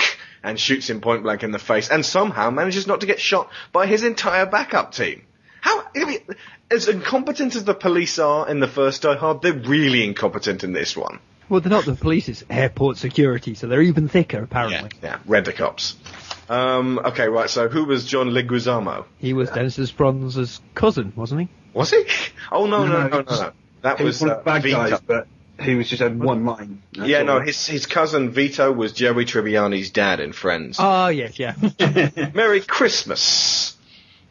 and 0.43 0.59
shoots 0.59 0.89
him 0.89 1.01
point 1.01 1.23
blank 1.23 1.43
in 1.43 1.51
the 1.51 1.59
face 1.59 1.89
and 1.89 2.05
somehow 2.05 2.49
manages 2.49 2.87
not 2.87 3.01
to 3.01 3.07
get 3.07 3.19
shot 3.19 3.49
by 3.71 3.85
his 3.87 4.03
entire 4.03 4.45
backup 4.45 4.91
team 4.93 5.23
how 5.61 5.83
I 5.95 6.05
mean, 6.05 6.19
as 6.71 6.87
incompetent 6.87 7.55
as 7.55 7.63
the 7.65 7.73
police 7.75 8.17
are 8.19 8.47
in 8.49 8.59
the 8.59 8.67
first 8.67 9.01
Die 9.03 9.15
Hard 9.15 9.41
they're 9.41 9.53
really 9.53 10.03
incompetent 10.03 10.63
in 10.63 10.73
this 10.73 10.97
one 10.97 11.19
Well, 11.49 11.61
they're 11.61 11.69
not 11.69 11.85
the 11.85 11.95
police, 11.95 12.29
it's 12.29 12.43
airport 12.49 12.97
security, 12.97 13.53
so 13.55 13.67
they're 13.67 13.81
even 13.81 14.07
thicker, 14.07 14.41
apparently. 14.43 14.89
yeah 15.03 15.19
rent 15.25 15.53
cops 15.55 15.95
um, 16.49 16.99
okay 16.99 17.27
right 17.27 17.49
so 17.49 17.69
who 17.69 17.85
was 17.85 18.05
John 18.05 18.29
Leguizamo 18.31 19.05
He 19.19 19.33
was 19.33 19.49
Dennis 19.51 19.89
Franz's 19.89 20.59
cousin, 20.73 21.13
wasn't 21.15 21.41
he? 21.41 21.49
Was 21.73 21.91
he? 21.91 22.03
Oh 22.51 22.65
no, 22.65 22.85
no, 22.85 22.93
No, 23.03 23.07
no, 23.07 23.21
no, 23.21 23.41
no. 23.41 23.51
That 23.83 23.97
He 23.99 24.03
was 24.03 24.15
was 24.19 24.21
one 24.21 24.29
uh, 24.31 24.33
of 24.33 24.39
the 24.39 24.51
bad 24.51 24.63
Vito. 24.63 24.77
guys, 24.89 24.99
but 25.01 25.27
he 25.61 25.75
was 25.75 25.89
just 25.89 26.01
had 26.01 26.19
one 26.19 26.45
line. 26.45 26.81
That's 26.93 27.09
yeah, 27.09 27.19
all. 27.19 27.25
no, 27.25 27.39
his 27.41 27.65
his 27.67 27.85
cousin 27.85 28.31
Vito 28.31 28.71
was 28.71 28.93
Joey 28.93 29.25
Tribbiani's 29.25 29.89
dad 29.89 30.19
in 30.19 30.33
Friends. 30.33 30.77
Oh, 30.79 31.07
yes, 31.07 31.39
yeah. 31.39 31.55
Merry 32.33 32.61
Christmas. 32.61 33.75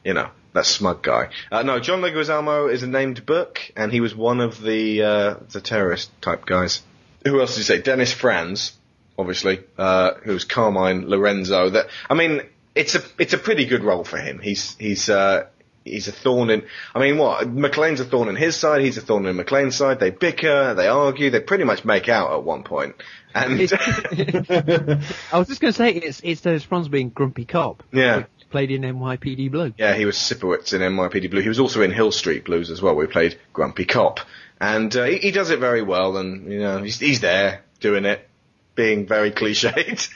You 0.04 0.14
know, 0.14 0.30
that 0.54 0.66
smug 0.66 1.02
guy. 1.02 1.28
Uh, 1.50 1.62
no, 1.62 1.78
John 1.78 2.00
Leguizamo 2.00 2.72
is 2.72 2.82
a 2.82 2.86
named 2.86 3.26
book, 3.26 3.60
and 3.76 3.92
he 3.92 4.00
was 4.00 4.14
one 4.14 4.40
of 4.40 4.60
the 4.60 5.02
uh, 5.02 5.34
the 5.50 5.60
terrorist 5.60 6.10
type 6.22 6.46
guys. 6.46 6.82
Who 7.24 7.40
else 7.40 7.54
did 7.54 7.58
you 7.58 7.64
say? 7.64 7.82
Dennis 7.82 8.12
Franz, 8.12 8.72
obviously, 9.18 9.60
uh, 9.76 10.12
who's 10.22 10.44
Carmine 10.44 11.08
Lorenzo. 11.08 11.70
That 11.70 11.88
I 12.08 12.14
mean, 12.14 12.42
it's 12.74 12.94
a 12.94 13.02
it's 13.18 13.34
a 13.34 13.38
pretty 13.38 13.66
good 13.66 13.84
role 13.84 14.04
for 14.04 14.18
him. 14.18 14.38
He's 14.38 14.74
he's 14.76 15.08
uh, 15.10 15.46
He's 15.90 16.08
a 16.08 16.12
thorn 16.12 16.50
in. 16.50 16.64
I 16.94 17.00
mean, 17.00 17.18
what? 17.18 17.46
McClane's 17.46 18.00
a 18.00 18.04
thorn 18.04 18.28
in 18.28 18.36
his 18.36 18.56
side. 18.56 18.82
He's 18.82 18.96
a 18.96 19.00
thorn 19.00 19.26
in 19.26 19.36
McClane's 19.36 19.76
side. 19.76 20.00
They 20.00 20.10
bicker. 20.10 20.74
They 20.74 20.86
argue. 20.86 21.30
They 21.30 21.40
pretty 21.40 21.64
much 21.64 21.84
make 21.84 22.08
out 22.08 22.32
at 22.32 22.44
one 22.44 22.62
point. 22.62 22.96
And 23.34 23.60
I 23.72 25.38
was 25.38 25.48
just 25.48 25.60
going 25.60 25.72
to 25.72 25.76
say 25.76 25.90
it's 25.92 26.20
it's 26.24 26.40
Dennis 26.40 26.64
Franz 26.64 26.88
being 26.88 27.10
grumpy 27.10 27.44
cop. 27.44 27.82
Yeah. 27.92 28.24
Played 28.50 28.72
in 28.72 28.82
NYPD 28.82 29.52
Blue. 29.52 29.72
yeah, 29.78 29.94
he 29.94 30.06
was 30.06 30.16
Sipowicz 30.16 30.72
in 30.72 30.80
NYPD 30.80 31.30
Blue. 31.30 31.40
He 31.40 31.48
was 31.48 31.60
also 31.60 31.82
in 31.82 31.92
Hill 31.92 32.10
Street 32.10 32.44
Blues 32.44 32.70
as 32.70 32.82
well. 32.82 32.96
where 32.96 33.06
he 33.06 33.12
played 33.12 33.38
Grumpy 33.52 33.84
Cop, 33.84 34.18
and 34.60 34.94
uh, 34.96 35.04
he, 35.04 35.18
he 35.18 35.30
does 35.30 35.50
it 35.50 35.60
very 35.60 35.82
well. 35.82 36.16
And 36.16 36.52
you 36.52 36.58
know, 36.58 36.82
he's 36.82 36.98
he's 36.98 37.20
there 37.20 37.62
doing 37.78 38.04
it, 38.06 38.28
being 38.74 39.06
very 39.06 39.30
cliched. 39.30 40.08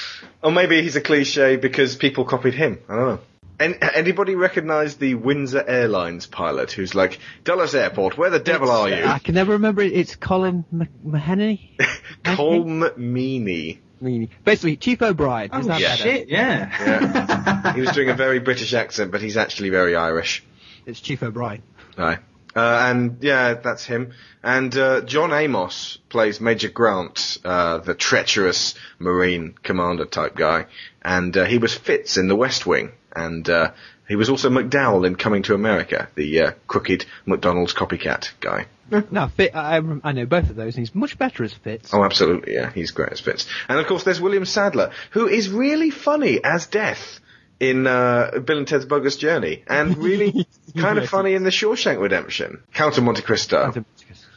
or 0.42 0.50
maybe 0.52 0.80
he's 0.80 0.96
a 0.96 1.02
cliche 1.02 1.56
because 1.56 1.94
people 1.96 2.24
copied 2.24 2.54
him. 2.54 2.78
I 2.88 2.96
don't 2.96 3.08
know. 3.08 3.20
And 3.58 3.78
anybody 3.80 4.34
recognise 4.34 4.96
the 4.96 5.14
Windsor 5.14 5.62
Airlines 5.66 6.26
pilot 6.26 6.72
who's 6.72 6.94
like, 6.94 7.18
Dulles 7.44 7.74
Airport, 7.74 8.18
where 8.18 8.30
the 8.30 8.40
devil 8.40 8.70
are 8.70 8.88
you? 8.88 9.04
I 9.04 9.18
can 9.20 9.34
never 9.34 9.52
remember 9.52 9.82
it. 9.82 9.92
It's 9.92 10.16
Colin 10.16 10.64
Mc- 10.72 10.88
Mahoney. 11.04 11.76
Colm 12.24 12.96
Meaney. 12.96 13.78
Meany. 14.00 14.30
Basically, 14.44 14.76
Chief 14.76 15.00
O'Brien. 15.00 15.50
Is 15.54 15.64
Oh 15.66 15.68
that 15.68 15.80
better? 15.80 16.02
shit! 16.02 16.28
Yeah. 16.28 16.68
Yeah. 16.80 17.72
he 17.74 17.80
was 17.82 17.92
doing 17.92 18.08
a 18.08 18.14
very 18.14 18.40
British 18.40 18.74
accent, 18.74 19.12
but 19.12 19.22
he's 19.22 19.36
actually 19.36 19.70
very 19.70 19.94
Irish. 19.94 20.42
It's 20.86 20.98
Chief 21.00 21.22
O'Brien. 21.22 21.62
Aye. 21.96 22.18
Uh, 22.56 22.60
and 22.90 23.18
yeah, 23.20 23.54
that's 23.54 23.84
him. 23.84 24.12
And 24.42 24.76
uh, 24.76 25.02
John 25.02 25.32
Amos 25.32 25.98
plays 26.08 26.40
Major 26.40 26.68
Grant, 26.68 27.38
uh, 27.44 27.78
the 27.78 27.94
treacherous 27.94 28.74
Marine 28.98 29.54
commander 29.62 30.04
type 30.04 30.34
guy. 30.34 30.66
And 31.02 31.36
uh, 31.36 31.44
he 31.44 31.58
was 31.58 31.72
Fitz 31.72 32.16
in 32.16 32.26
The 32.26 32.36
West 32.36 32.66
Wing. 32.66 32.90
And 33.14 33.48
uh, 33.48 33.72
he 34.08 34.16
was 34.16 34.28
also 34.28 34.50
McDowell 34.50 35.06
in 35.06 35.16
Coming 35.16 35.42
to 35.44 35.54
America, 35.54 36.08
the 36.14 36.40
uh, 36.40 36.52
crooked 36.66 37.06
McDonald's 37.26 37.74
copycat 37.74 38.30
guy. 38.40 38.66
No, 39.10 39.28
Fit, 39.28 39.54
I, 39.54 39.80
I 40.04 40.12
know 40.12 40.26
both 40.26 40.50
of 40.50 40.56
those, 40.56 40.74
and 40.76 40.86
he's 40.86 40.94
much 40.94 41.16
better 41.16 41.44
as 41.44 41.54
Fitz. 41.54 41.94
Oh, 41.94 42.04
absolutely, 42.04 42.54
yeah, 42.54 42.70
he's 42.70 42.90
great 42.90 43.10
as 43.12 43.20
Fitz. 43.20 43.46
And 43.68 43.78
of 43.78 43.86
course, 43.86 44.04
there's 44.04 44.20
William 44.20 44.44
Sadler, 44.44 44.90
who 45.12 45.28
is 45.28 45.48
really 45.48 45.90
funny 45.90 46.44
as 46.44 46.66
Death 46.66 47.20
in 47.58 47.86
uh, 47.86 48.40
Bill 48.44 48.58
and 48.58 48.68
Ted's 48.68 48.84
Bogus 48.84 49.16
Journey, 49.16 49.62
and 49.66 49.96
really 50.02 50.46
kind 50.76 50.98
of 50.98 51.08
funny 51.08 51.34
in 51.34 51.44
The 51.44 51.50
Shawshank 51.50 52.00
Redemption. 52.00 52.62
Count 52.74 52.98
of 52.98 53.04
Monte 53.04 53.22
Cristo, 53.22 53.72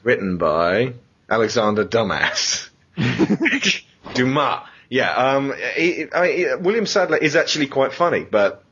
written 0.04 0.38
by 0.38 0.94
Alexander 1.30 1.84
Dumbass 1.84 2.70
Dumas. 4.14 4.62
Yeah, 4.90 5.12
um, 5.12 5.54
he, 5.76 6.06
I 6.14 6.22
mean, 6.22 6.64
William 6.64 6.86
Sadler 6.86 7.18
is 7.18 7.36
actually 7.36 7.68
quite 7.68 7.92
funny, 7.92 8.24
but 8.24 8.64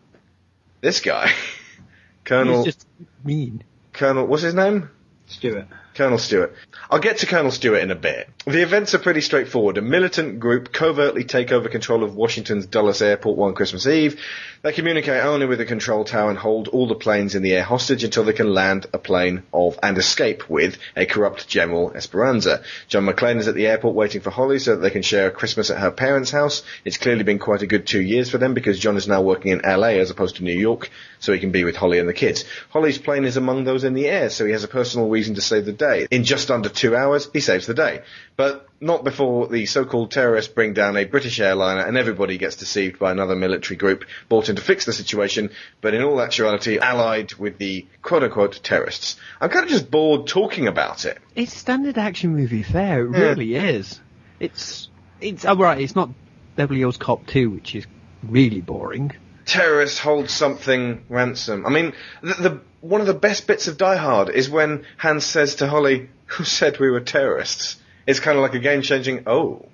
this 0.84 1.00
guy, 1.00 1.32
Colonel, 2.26 2.64
He's 2.64 2.76
just 2.76 2.88
mean. 3.24 3.64
Colonel, 3.94 4.28
what's 4.28 4.44
his 4.44 4.54
name? 4.54 4.90
Stuart. 5.26 5.68
Colonel 5.96 6.18
Stuart. 6.18 6.56
I'll 6.92 7.00
get 7.00 7.20
to 7.20 7.26
Colonel 7.26 7.52
Stuart 7.52 7.80
in 7.80 7.90
a 7.90 7.96
bit. 7.96 8.30
The 8.46 8.62
events 8.62 8.94
are 8.94 9.00
pretty 9.00 9.22
straightforward. 9.22 9.78
A 9.78 9.82
militant 9.82 10.42
group 10.42 10.74
covertly 10.74 11.24
take 11.24 11.54
over 11.54 11.70
control 11.70 12.04
of 12.04 12.18
Washington's 12.18 12.66
Dulles 12.66 13.02
Airport 13.02 13.38
one 13.38 13.56
Christmas 13.56 13.88
Eve. 13.88 14.20
They 14.64 14.74
communicate 14.74 15.24
only 15.24 15.46
with 15.46 15.60
the 15.60 15.66
control 15.66 16.04
tower 16.04 16.30
and 16.30 16.38
hold 16.38 16.68
all 16.68 16.88
the 16.88 16.96
planes 16.96 17.36
in 17.36 17.44
the 17.44 17.54
air 17.54 17.64
hostage 17.64 18.04
until 18.04 18.26
they 18.26 18.34
can 18.34 18.54
land 18.54 18.86
a 18.94 18.98
plane 18.98 19.44
of 19.54 19.80
and 19.82 19.98
escape 19.98 20.50
with 20.50 20.78
a 20.98 21.06
corrupt 21.06 21.48
General 21.48 21.94
Esperanza. 21.96 22.64
John 22.90 23.06
McClane 23.06 23.38
is 23.38 23.48
at 23.48 23.56
the 23.56 23.68
airport 23.68 23.96
waiting 23.96 24.20
for 24.20 24.30
Holly 24.30 24.60
so 24.60 24.76
that 24.76 24.82
they 24.82 24.90
can 24.90 25.04
share 25.04 25.28
a 25.28 25.32
Christmas 25.32 25.70
at 25.70 25.80
her 25.80 25.92
parents' 25.92 26.32
house. 26.32 26.64
It's 26.84 26.98
clearly 26.98 27.24
been 27.24 27.40
quite 27.40 27.62
a 27.62 27.68
good 27.68 27.88
two 27.88 28.02
years 28.02 28.30
for 28.30 28.40
them 28.40 28.54
because 28.54 28.78
John 28.78 28.98
is 28.98 29.08
now 29.08 29.22
working 29.22 29.52
in 29.52 29.62
LA 29.66 30.00
as 30.00 30.10
opposed 30.10 30.36
to 30.38 30.44
New 30.44 30.58
York, 30.58 30.90
so 31.20 31.32
he 31.32 31.40
can 31.40 31.52
be 31.52 31.64
with 31.64 31.78
Holly 31.78 32.00
and 32.00 32.10
the 32.10 32.14
kids. 32.14 32.44
Holly's 32.72 32.98
plane 32.98 33.24
is 33.24 33.38
among 33.38 33.64
those 33.64 33.86
in 33.86 33.94
the 33.94 34.08
air, 34.08 34.30
so 34.30 34.46
he 34.46 34.52
has 34.52 34.66
a 34.66 34.70
personal 34.70 35.08
reason 35.08 35.36
to 35.36 35.42
save 35.42 35.64
the 35.64 35.72
day. 35.72 36.08
In 36.12 36.26
just 36.26 36.52
under 36.52 36.68
two 36.68 36.94
hours, 36.94 37.30
he 37.32 37.40
saves 37.40 37.68
the 37.68 37.74
day. 37.74 38.02
But 38.36 38.68
not 38.82 39.04
before 39.04 39.48
the 39.48 39.66
so-called 39.68 40.10
terrorists 40.12 40.52
bring 40.52 40.74
down 40.74 40.98
a 40.98 41.06
British 41.06 41.40
airliner 41.40 41.82
and 41.82 41.98
everybody 41.98 42.38
gets 42.38 42.56
deceived 42.56 42.98
by 43.00 43.12
another 43.12 43.36
military 43.36 43.78
group 43.78 44.06
brought 44.28 44.50
in 44.50 44.56
to 44.56 44.62
fix 44.62 44.86
the 44.86 44.94
situation, 44.94 45.52
but 45.82 45.94
in 45.94 46.02
all 46.02 46.20
actuality 46.20 46.80
allied 46.80 47.34
with 47.36 47.60
the 47.60 47.86
quote-unquote 48.02 48.60
terrorists. 48.64 49.18
I'm 49.40 49.50
kind 49.50 49.64
of 49.66 49.70
just 49.70 49.92
bored 49.92 50.26
talking 50.28 50.68
about 50.68 51.06
it. 51.06 51.20
It's 51.36 51.56
standard 51.56 51.98
action 51.98 52.36
movie 52.36 52.64
fare. 52.64 53.06
It 53.06 53.12
Yeah. 53.12 53.20
really 53.20 53.56
is. 53.56 54.00
It's 54.40 54.90
it's 55.22 55.46
oh, 55.46 55.56
right. 55.56 55.80
It's 55.80 55.96
not 55.96 56.10
Beverly 56.56 56.80
Hills 56.80 56.98
Cop 56.98 57.26
2, 57.28 57.50
which 57.52 57.76
is 57.76 57.86
really 58.24 58.62
boring. 58.62 59.12
terrorists 59.46 60.00
hold 60.00 60.30
something 60.30 61.04
ransom. 61.08 61.66
I 61.66 61.70
mean, 61.70 61.94
the, 62.22 62.34
the 62.34 62.62
one 62.82 63.00
of 63.00 63.08
the 63.08 63.14
best 63.14 63.46
bits 63.48 63.68
of 63.68 63.78
Die 63.78 63.96
Hard 63.96 64.30
is 64.30 64.50
when 64.50 64.86
Hans 64.98 65.24
says 65.26 65.56
to 65.58 65.68
Holly, 65.68 66.10
"Who 66.26 66.44
said 66.44 66.80
we 66.80 66.90
were 66.90 67.00
terrorists?" 67.00 67.78
It's 68.06 68.20
kind 68.20 68.38
of 68.38 68.42
like 68.42 68.54
a 68.54 68.60
game-changing. 68.60 69.24
Oh, 69.28 69.66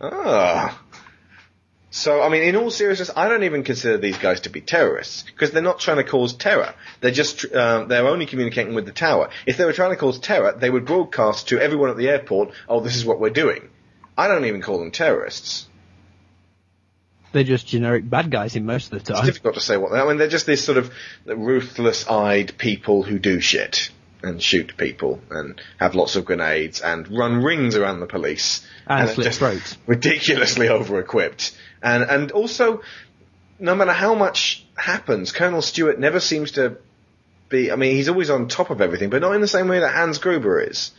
ah. 0.00 0.80
So, 1.92 2.22
I 2.22 2.28
mean, 2.28 2.42
in 2.42 2.54
all 2.54 2.70
seriousness, 2.70 3.10
I 3.16 3.28
don't 3.28 3.42
even 3.42 3.64
consider 3.64 3.98
these 3.98 4.16
guys 4.16 4.40
to 4.42 4.50
be 4.50 4.60
terrorists 4.60 5.24
because 5.24 5.50
they're 5.50 5.60
not 5.60 5.80
trying 5.80 5.96
to 5.96 6.04
cause 6.04 6.32
terror. 6.34 6.72
They're 7.00 7.10
just 7.10 7.52
um, 7.52 7.88
they're 7.88 8.06
only 8.06 8.26
communicating 8.26 8.74
with 8.74 8.86
the 8.86 8.92
tower. 8.92 9.30
If 9.44 9.56
they 9.56 9.64
were 9.64 9.72
trying 9.72 9.90
to 9.90 9.96
cause 9.96 10.20
terror, 10.20 10.56
they 10.56 10.70
would 10.70 10.86
broadcast 10.86 11.48
to 11.48 11.58
everyone 11.58 11.90
at 11.90 11.96
the 11.96 12.08
airport, 12.08 12.52
"Oh, 12.68 12.78
this 12.80 12.94
is 12.94 13.04
what 13.04 13.18
we're 13.18 13.30
doing." 13.30 13.70
I 14.16 14.28
don't 14.28 14.44
even 14.44 14.62
call 14.62 14.78
them 14.78 14.92
terrorists. 14.92 15.66
They're 17.32 17.42
just 17.42 17.66
generic 17.66 18.08
bad 18.08 18.30
guys 18.30 18.54
in 18.54 18.66
most 18.66 18.92
of 18.92 18.98
the 18.98 19.12
time. 19.12 19.18
It's 19.18 19.26
difficult 19.26 19.54
to 19.54 19.60
say 19.60 19.76
what. 19.76 19.90
They 19.90 19.98
are. 19.98 20.04
I 20.04 20.08
mean, 20.08 20.18
they're 20.18 20.28
just 20.28 20.46
these 20.46 20.62
sort 20.62 20.78
of 20.78 20.92
ruthless-eyed 21.26 22.56
people 22.56 23.02
who 23.02 23.18
do 23.18 23.40
shit 23.40 23.90
and 24.22 24.42
shoot 24.42 24.76
people 24.76 25.20
and 25.30 25.60
have 25.78 25.94
lots 25.94 26.16
of 26.16 26.24
grenades 26.24 26.80
and 26.80 27.08
run 27.16 27.42
rings 27.42 27.76
around 27.76 28.00
the 28.00 28.06
police 28.06 28.66
And 28.86 29.08
slit 29.08 29.26
just 29.26 29.38
throats. 29.38 29.76
ridiculously 29.86 30.68
over-equipped. 30.68 31.56
And 31.82 32.02
and 32.04 32.32
also, 32.32 32.82
no 33.58 33.74
matter 33.74 33.92
how 33.92 34.14
much 34.14 34.66
happens, 34.76 35.32
Colonel 35.32 35.62
Stuart 35.62 35.98
never 35.98 36.20
seems 36.20 36.52
to 36.52 36.76
be. 37.48 37.70
I 37.72 37.76
mean, 37.76 37.96
he's 37.96 38.08
always 38.08 38.30
on 38.30 38.48
top 38.48 38.70
of 38.70 38.80
everything, 38.80 39.10
but 39.10 39.22
not 39.22 39.32
in 39.34 39.40
the 39.40 39.48
same 39.48 39.68
way 39.68 39.80
that 39.80 39.94
Hans 39.94 40.18
Gruber 40.18 40.60
is. 40.60 40.92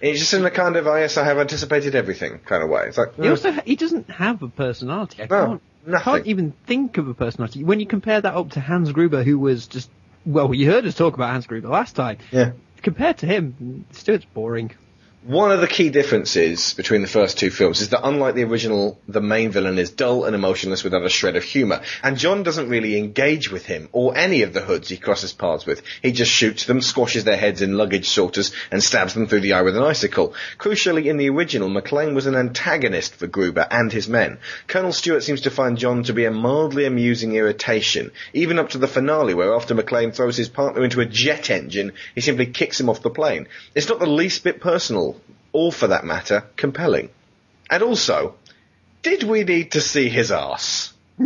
He's 0.00 0.18
just 0.18 0.34
in 0.34 0.44
a 0.44 0.50
kind 0.50 0.74
of, 0.76 0.86
oh 0.88 0.96
yes, 0.96 1.16
I 1.16 1.24
have 1.24 1.38
anticipated 1.38 1.94
everything 1.94 2.40
kind 2.44 2.62
of 2.64 2.68
way. 2.70 2.86
It's 2.88 2.98
like, 2.98 3.14
He 3.14 3.28
also 3.28 3.52
he 3.52 3.76
doesn't 3.76 4.10
have 4.10 4.42
a 4.42 4.48
personality. 4.48 5.22
I 5.22 5.26
No, 5.26 5.46
can't, 5.46 5.62
nothing. 5.86 6.04
can't 6.14 6.26
even 6.26 6.54
think 6.66 6.98
of 6.98 7.06
a 7.06 7.14
personality. 7.14 7.62
When 7.62 7.78
you 7.78 7.86
compare 7.86 8.20
that 8.20 8.34
up 8.34 8.50
to 8.52 8.60
Hans 8.60 8.90
Gruber, 8.90 9.22
who 9.22 9.38
was 9.38 9.68
just 9.68 9.88
well, 10.24 10.52
you 10.54 10.70
heard 10.70 10.86
us 10.86 10.94
talk 10.94 11.14
about 11.14 11.30
Hans 11.30 11.46
Gruber 11.46 11.68
last 11.68 11.96
time. 11.96 12.18
yeah. 12.30 12.52
Compared 12.82 13.18
to 13.18 13.26
him, 13.26 13.84
Stuart's 13.92 14.24
boring. 14.24 14.72
One 15.24 15.52
of 15.52 15.60
the 15.60 15.68
key 15.68 15.90
differences 15.90 16.74
between 16.74 17.00
the 17.00 17.06
first 17.06 17.38
two 17.38 17.50
films 17.50 17.80
is 17.80 17.90
that 17.90 18.04
unlike 18.04 18.34
the 18.34 18.42
original, 18.42 19.00
the 19.06 19.20
main 19.20 19.52
villain 19.52 19.78
is 19.78 19.92
dull 19.92 20.24
and 20.24 20.34
emotionless 20.34 20.82
without 20.82 21.06
a 21.06 21.08
shred 21.08 21.36
of 21.36 21.44
humour. 21.44 21.82
And 22.02 22.18
John 22.18 22.42
doesn't 22.42 22.68
really 22.68 22.98
engage 22.98 23.48
with 23.48 23.64
him 23.64 23.88
or 23.92 24.16
any 24.16 24.42
of 24.42 24.52
the 24.52 24.62
hoods 24.62 24.88
he 24.88 24.96
crosses 24.96 25.32
paths 25.32 25.64
with. 25.64 25.82
He 26.02 26.10
just 26.10 26.32
shoots 26.32 26.64
them, 26.64 26.80
squashes 26.80 27.22
their 27.22 27.36
heads 27.36 27.62
in 27.62 27.76
luggage 27.76 28.08
sorters, 28.08 28.50
and 28.72 28.82
stabs 28.82 29.14
them 29.14 29.28
through 29.28 29.42
the 29.42 29.52
eye 29.52 29.62
with 29.62 29.76
an 29.76 29.84
icicle. 29.84 30.34
Crucially, 30.58 31.04
in 31.04 31.18
the 31.18 31.30
original, 31.30 31.68
McClane 31.68 32.16
was 32.16 32.26
an 32.26 32.34
antagonist 32.34 33.14
for 33.14 33.28
Gruber 33.28 33.68
and 33.70 33.92
his 33.92 34.08
men. 34.08 34.38
Colonel 34.66 34.92
Stuart 34.92 35.22
seems 35.22 35.42
to 35.42 35.50
find 35.50 35.78
John 35.78 36.02
to 36.02 36.12
be 36.12 36.24
a 36.24 36.32
mildly 36.32 36.84
amusing 36.84 37.36
irritation, 37.36 38.10
even 38.32 38.58
up 38.58 38.70
to 38.70 38.78
the 38.78 38.88
finale 38.88 39.34
where 39.34 39.54
after 39.54 39.72
McClane 39.72 40.12
throws 40.12 40.36
his 40.36 40.48
partner 40.48 40.82
into 40.82 41.00
a 41.00 41.06
jet 41.06 41.48
engine, 41.48 41.92
he 42.16 42.20
simply 42.20 42.46
kicks 42.46 42.80
him 42.80 42.88
off 42.88 43.02
the 43.02 43.08
plane. 43.08 43.46
It's 43.76 43.88
not 43.88 44.00
the 44.00 44.06
least 44.06 44.42
bit 44.42 44.60
personal, 44.60 45.11
or 45.52 45.72
for 45.72 45.88
that 45.88 46.04
matter, 46.04 46.44
compelling. 46.56 47.10
And 47.70 47.82
also, 47.82 48.36
did 49.02 49.22
we 49.22 49.44
need 49.44 49.72
to 49.72 49.80
see 49.80 50.08
his 50.08 50.30
ass? 50.30 50.92
I 51.20 51.24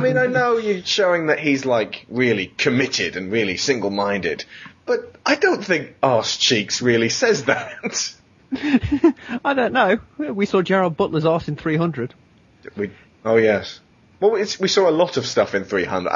mean, 0.00 0.18
I 0.18 0.26
know 0.26 0.58
you're 0.58 0.82
showing 0.82 1.28
that 1.28 1.38
he's 1.38 1.64
like 1.64 2.06
really 2.08 2.46
committed 2.46 3.16
and 3.16 3.32
really 3.32 3.56
single-minded, 3.56 4.44
but 4.86 5.16
I 5.24 5.36
don't 5.36 5.64
think 5.64 5.94
arse 6.02 6.36
cheeks 6.36 6.82
really 6.82 7.08
says 7.08 7.44
that. 7.44 8.14
I 9.44 9.54
don't 9.54 9.72
know. 9.72 9.98
We 10.16 10.46
saw 10.46 10.62
Gerard 10.62 10.96
Butler's 10.96 11.24
arse 11.24 11.48
in 11.48 11.56
300. 11.56 12.14
we, 12.76 12.90
oh 13.24 13.36
yes. 13.36 13.80
Well, 14.20 14.36
it's, 14.36 14.58
we 14.58 14.68
saw 14.68 14.88
a 14.88 14.92
lot 14.92 15.16
of 15.16 15.26
stuff 15.26 15.54
in 15.54 15.64
300. 15.64 16.10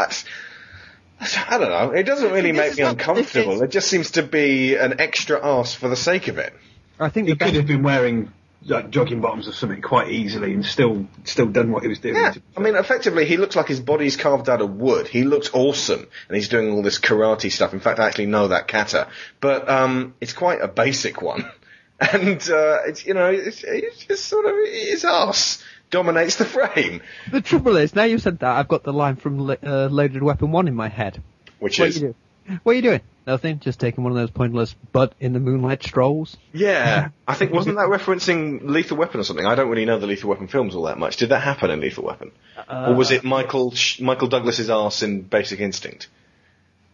I, 1.23 1.47
I 1.49 1.59
don't 1.59 1.71
know. 1.71 1.91
It 1.93 2.03
doesn't 2.05 2.33
really 2.33 2.53
make 2.53 2.77
me 2.77 2.83
not- 2.83 2.93
uncomfortable. 2.93 3.55
this 3.55 3.63
It 3.63 3.71
just 3.71 3.89
seems 3.89 4.13
to 4.13 4.23
be 4.23 4.75
an 4.77 5.01
extra 5.01 5.41
arse 5.41 5.75
for 5.75 5.89
the 5.89 5.97
sake 5.97 6.29
of 6.29 6.39
it. 6.39 6.53
I 6.99 7.09
think 7.09 7.29
He 7.29 7.33
could 7.35 7.39
best, 7.39 7.55
have 7.55 7.67
been 7.67 7.83
wearing 7.83 8.33
like 8.65 8.91
jogging 8.91 9.21
bottoms 9.21 9.49
or 9.49 9.53
something 9.53 9.83
quite 9.83 10.11
easily 10.11 10.53
and 10.53 10.65
still 10.65 11.09
still 11.25 11.47
done 11.47 11.73
what 11.73 11.83
he 11.83 11.89
was 11.89 11.99
doing. 11.99 12.15
Yeah, 12.15 12.35
I 12.57 12.61
mean, 12.61 12.77
effectively, 12.77 13.25
he 13.27 13.37
looks 13.37 13.57
like 13.57 13.67
his 13.67 13.81
body's 13.81 14.17
carved 14.17 14.49
out 14.49 14.61
of 14.61 14.71
wood. 14.77 15.09
He 15.09 15.25
looks 15.25 15.51
awesome, 15.53 16.07
and 16.29 16.37
he's 16.37 16.49
doing 16.49 16.71
all 16.71 16.83
this 16.83 16.99
karate 17.01 17.51
stuff. 17.51 17.73
In 17.73 17.81
fact, 17.81 17.99
I 17.99 18.07
actually 18.07 18.27
know 18.27 18.49
that 18.49 18.69
kata, 18.69 19.09
but 19.41 19.69
um, 19.69 20.15
it's 20.21 20.33
quite 20.33 20.61
a 20.61 20.69
basic 20.69 21.21
one, 21.23 21.51
and 22.01 22.41
uh, 22.51 22.79
it's 22.87 23.05
you 23.05 23.15
know, 23.15 23.31
it's, 23.31 23.65
it's 23.65 24.05
just 24.07 24.27
sort 24.27 24.47
of 24.47 24.55
his 24.65 25.05
ass 25.05 25.63
dominates 25.93 26.35
the 26.37 26.45
frame. 26.45 27.01
The 27.31 27.41
trouble 27.41 27.77
is, 27.77 27.95
now 27.95 28.03
you've 28.03 28.23
said 28.23 28.41
that, 28.41 28.57
I've 28.57 28.67
got 28.67 28.83
the 28.83 28.93
line 28.93 29.15
from 29.15 29.49
uh, 29.49 29.55
Loaded 29.89 30.23
Weapon 30.23 30.51
1 30.51 30.67
in 30.67 30.75
my 30.75 30.89
head. 30.89 31.23
Which 31.61 31.79
What 31.79 31.89
is, 31.89 31.97
are 31.97 32.01
you 32.01 32.15
doing? 32.47 32.61
What 32.65 32.73
are 32.73 32.75
you 32.75 32.83
doing? 32.83 33.01
Nothing, 33.25 33.61
just 33.61 33.79
taking 33.79 34.03
one 34.03 34.13
of 34.13 34.19
those 34.19 34.31
pointless 34.31 34.75
butt 34.91 35.15
in 35.21 35.33
the 35.33 35.39
moonlight 35.39 35.85
strolls. 35.85 36.37
yeah, 36.53 37.11
I 37.29 37.35
think 37.37 37.53
wasn't 37.53 37.77
that 37.77 37.87
referencing 37.87 38.63
Lethal 38.65 38.97
Weapon 38.97 39.21
or 39.21 39.23
something? 39.23 39.47
I 39.47 39.55
don't 39.55 39.69
really 39.69 39.85
know 39.85 40.01
the 40.01 40.09
Lethal 40.09 40.31
Weapon 40.31 40.49
films 40.49 40.75
all 40.75 40.83
that 40.85 40.99
much. 40.99 41.19
Did 41.19 41.29
that 41.29 41.41
happen 41.41 41.71
in 41.71 41.79
Lethal 41.79 42.03
Weapon, 42.05 42.33
or 42.69 42.95
was 42.97 43.13
it 43.13 43.23
Michael 43.23 43.71
Sh- 43.71 44.01
Michael 44.01 44.27
Douglas's 44.27 44.71
arse 44.71 45.05
in 45.05 45.23
Basic 45.23 45.61
Instinct? 45.61 46.09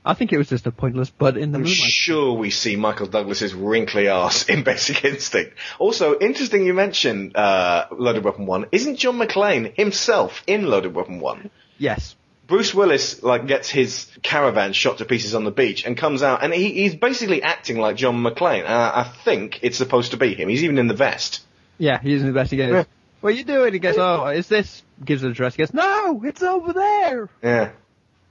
I 0.08 0.14
think 0.14 0.32
it 0.32 0.38
was 0.38 0.48
just 0.48 0.66
a 0.66 0.72
pointless 0.72 1.10
butt 1.10 1.36
in 1.36 1.52
the 1.52 1.58
I'm 1.58 1.66
sure 1.66 2.32
we 2.32 2.48
see 2.48 2.76
Michael 2.76 3.08
Douglas's 3.08 3.52
wrinkly 3.52 4.08
ass 4.08 4.48
in 4.48 4.62
Basic 4.62 5.04
Instinct. 5.04 5.52
Also, 5.78 6.18
interesting 6.18 6.64
you 6.64 6.72
mentioned 6.72 7.36
uh, 7.36 7.88
Loaded 7.92 8.24
Weapon 8.24 8.46
One. 8.46 8.64
Isn't 8.72 8.96
John 8.96 9.18
McClane 9.18 9.76
himself 9.76 10.42
in 10.46 10.64
Loaded 10.64 10.94
Weapon 10.94 11.20
One? 11.20 11.50
Yes. 11.76 12.16
Bruce 12.46 12.72
Willis 12.72 13.22
like 13.22 13.46
gets 13.46 13.68
his 13.68 14.10
caravan 14.22 14.72
shot 14.72 14.96
to 14.98 15.04
pieces 15.04 15.34
on 15.34 15.44
the 15.44 15.50
beach 15.50 15.84
and 15.84 15.94
comes 15.94 16.22
out, 16.22 16.42
and 16.42 16.54
he, 16.54 16.72
he's 16.72 16.94
basically 16.94 17.42
acting 17.42 17.76
like 17.76 17.96
John 17.96 18.16
McClane. 18.22 18.64
Uh, 18.64 18.92
I 18.94 19.12
think 19.26 19.58
it's 19.60 19.76
supposed 19.76 20.12
to 20.12 20.16
be 20.16 20.32
him. 20.32 20.48
He's 20.48 20.64
even 20.64 20.78
in 20.78 20.88
the 20.88 20.94
vest. 20.94 21.42
Yeah, 21.76 22.00
he's 22.00 22.22
an 22.22 22.28
investigator. 22.28 22.72
Yeah. 22.72 22.84
What 23.20 23.34
are 23.34 23.36
you 23.36 23.44
doing? 23.44 23.74
He 23.74 23.78
goes, 23.78 23.98
oh, 23.98 24.28
is 24.28 24.48
this? 24.48 24.82
Gives 25.04 25.22
an 25.22 25.32
address. 25.32 25.54
He 25.54 25.58
goes, 25.58 25.74
no, 25.74 26.22
it's 26.24 26.42
over 26.42 26.72
there. 26.72 27.28
Yeah. 27.42 27.72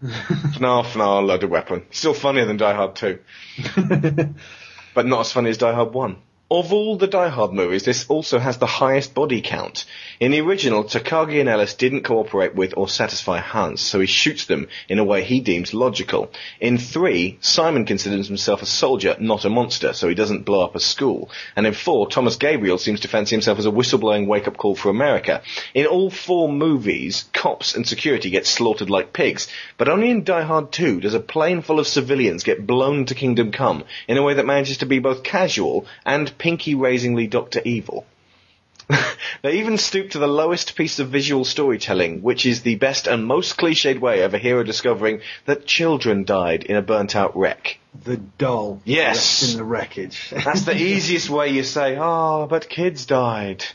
Fnar 0.03 0.85
fnar, 0.85 1.25
loaded 1.25 1.49
weapon. 1.49 1.83
Still 1.91 2.13
funnier 2.13 2.45
than 2.45 2.57
Die 2.57 2.73
Hard 2.73 2.95
2. 2.95 3.19
but 4.93 5.05
not 5.05 5.21
as 5.21 5.31
funny 5.31 5.49
as 5.49 5.57
Die 5.57 5.73
Hard 5.73 5.93
1. 5.93 6.17
Of 6.49 6.71
all 6.71 6.95
the 6.95 7.07
Die 7.07 7.27
Hard 7.27 7.51
movies, 7.51 7.83
this 7.83 8.05
also 8.07 8.39
has 8.39 8.57
the 8.57 8.65
highest 8.65 9.13
body 9.13 9.41
count. 9.41 9.83
In 10.17 10.31
the 10.31 10.39
original, 10.39 10.85
Takagi 10.85 11.41
and 11.41 11.49
Ellis 11.49 11.73
didn't 11.73 12.05
cooperate 12.05 12.55
with 12.55 12.73
or 12.77 12.87
satisfy 12.87 13.39
Hans, 13.39 13.81
so 13.81 13.99
he 13.99 14.05
shoots 14.05 14.45
them 14.45 14.69
in 14.87 14.97
a 14.97 15.03
way 15.03 15.25
he 15.25 15.41
deems 15.41 15.73
logical. 15.73 16.31
In 16.61 16.77
3, 16.77 17.37
Simon 17.41 17.85
considers 17.85 18.29
himself 18.29 18.61
a 18.61 18.65
soldier, 18.65 19.17
not 19.19 19.43
a 19.43 19.49
monster, 19.49 19.91
so 19.91 20.07
he 20.07 20.15
doesn't 20.15 20.45
blow 20.45 20.63
up 20.63 20.73
a 20.73 20.79
school. 20.79 21.29
And 21.57 21.67
in 21.67 21.73
4, 21.73 22.07
Thomas 22.07 22.37
Gabriel 22.37 22.77
seems 22.77 23.01
to 23.01 23.09
fancy 23.09 23.35
himself 23.35 23.59
as 23.59 23.65
a 23.65 23.71
whistleblowing 23.71 24.25
wake-up 24.25 24.55
call 24.55 24.77
for 24.77 24.87
America. 24.87 25.41
In 25.73 25.85
all 25.85 26.09
four 26.09 26.49
movies, 26.49 27.25
cops 27.33 27.75
and 27.75 27.85
security 27.85 28.29
get 28.29 28.47
slaughtered 28.47 28.89
like 28.89 29.11
pigs, 29.11 29.49
but 29.77 29.89
only 29.89 30.09
in 30.09 30.23
Die 30.23 30.43
Hard 30.43 30.71
2 30.71 31.01
does 31.01 31.13
a 31.13 31.19
plane 31.19 31.61
full 31.61 31.77
of 31.77 31.87
civilians 31.87 32.45
get 32.45 32.65
blown 32.65 33.05
to 33.07 33.15
Kingdom 33.15 33.51
Come 33.51 33.83
in 34.07 34.15
a 34.15 34.23
way 34.23 34.35
that 34.35 34.45
manages 34.45 34.77
to 34.77 34.85
be 34.85 34.99
both 34.99 35.23
casual 35.23 35.85
and 36.05 36.36
pinky-raisingly 36.37 37.27
Dr. 37.27 37.61
Evil. 37.63 38.05
they 39.41 39.59
even 39.59 39.77
stoop 39.77 40.11
to 40.11 40.19
the 40.19 40.27
lowest 40.27 40.75
piece 40.75 40.99
of 40.99 41.09
visual 41.09 41.43
storytelling, 41.43 42.21
which 42.21 42.45
is 42.45 42.61
the 42.61 42.75
best 42.75 43.07
and 43.07 43.25
most 43.25 43.57
cliched 43.57 43.99
way 43.99 44.21
of 44.21 44.33
a 44.33 44.37
hero 44.37 44.63
discovering 44.63 45.21
that 45.45 45.65
children 45.65 46.23
died 46.23 46.63
in 46.63 46.75
a 46.75 46.81
burnt-out 46.81 47.35
wreck. 47.35 47.79
The 48.03 48.17
doll. 48.17 48.81
Yes. 48.85 49.41
left 49.41 49.53
in 49.53 49.57
the 49.57 49.65
wreckage. 49.65 50.29
That's 50.29 50.63
the 50.63 50.75
easiest 50.81 51.29
way 51.29 51.49
you 51.49 51.63
say, 51.63 51.97
oh, 51.99 52.47
but 52.49 52.69
kids 52.69 53.05
died. 53.05 53.65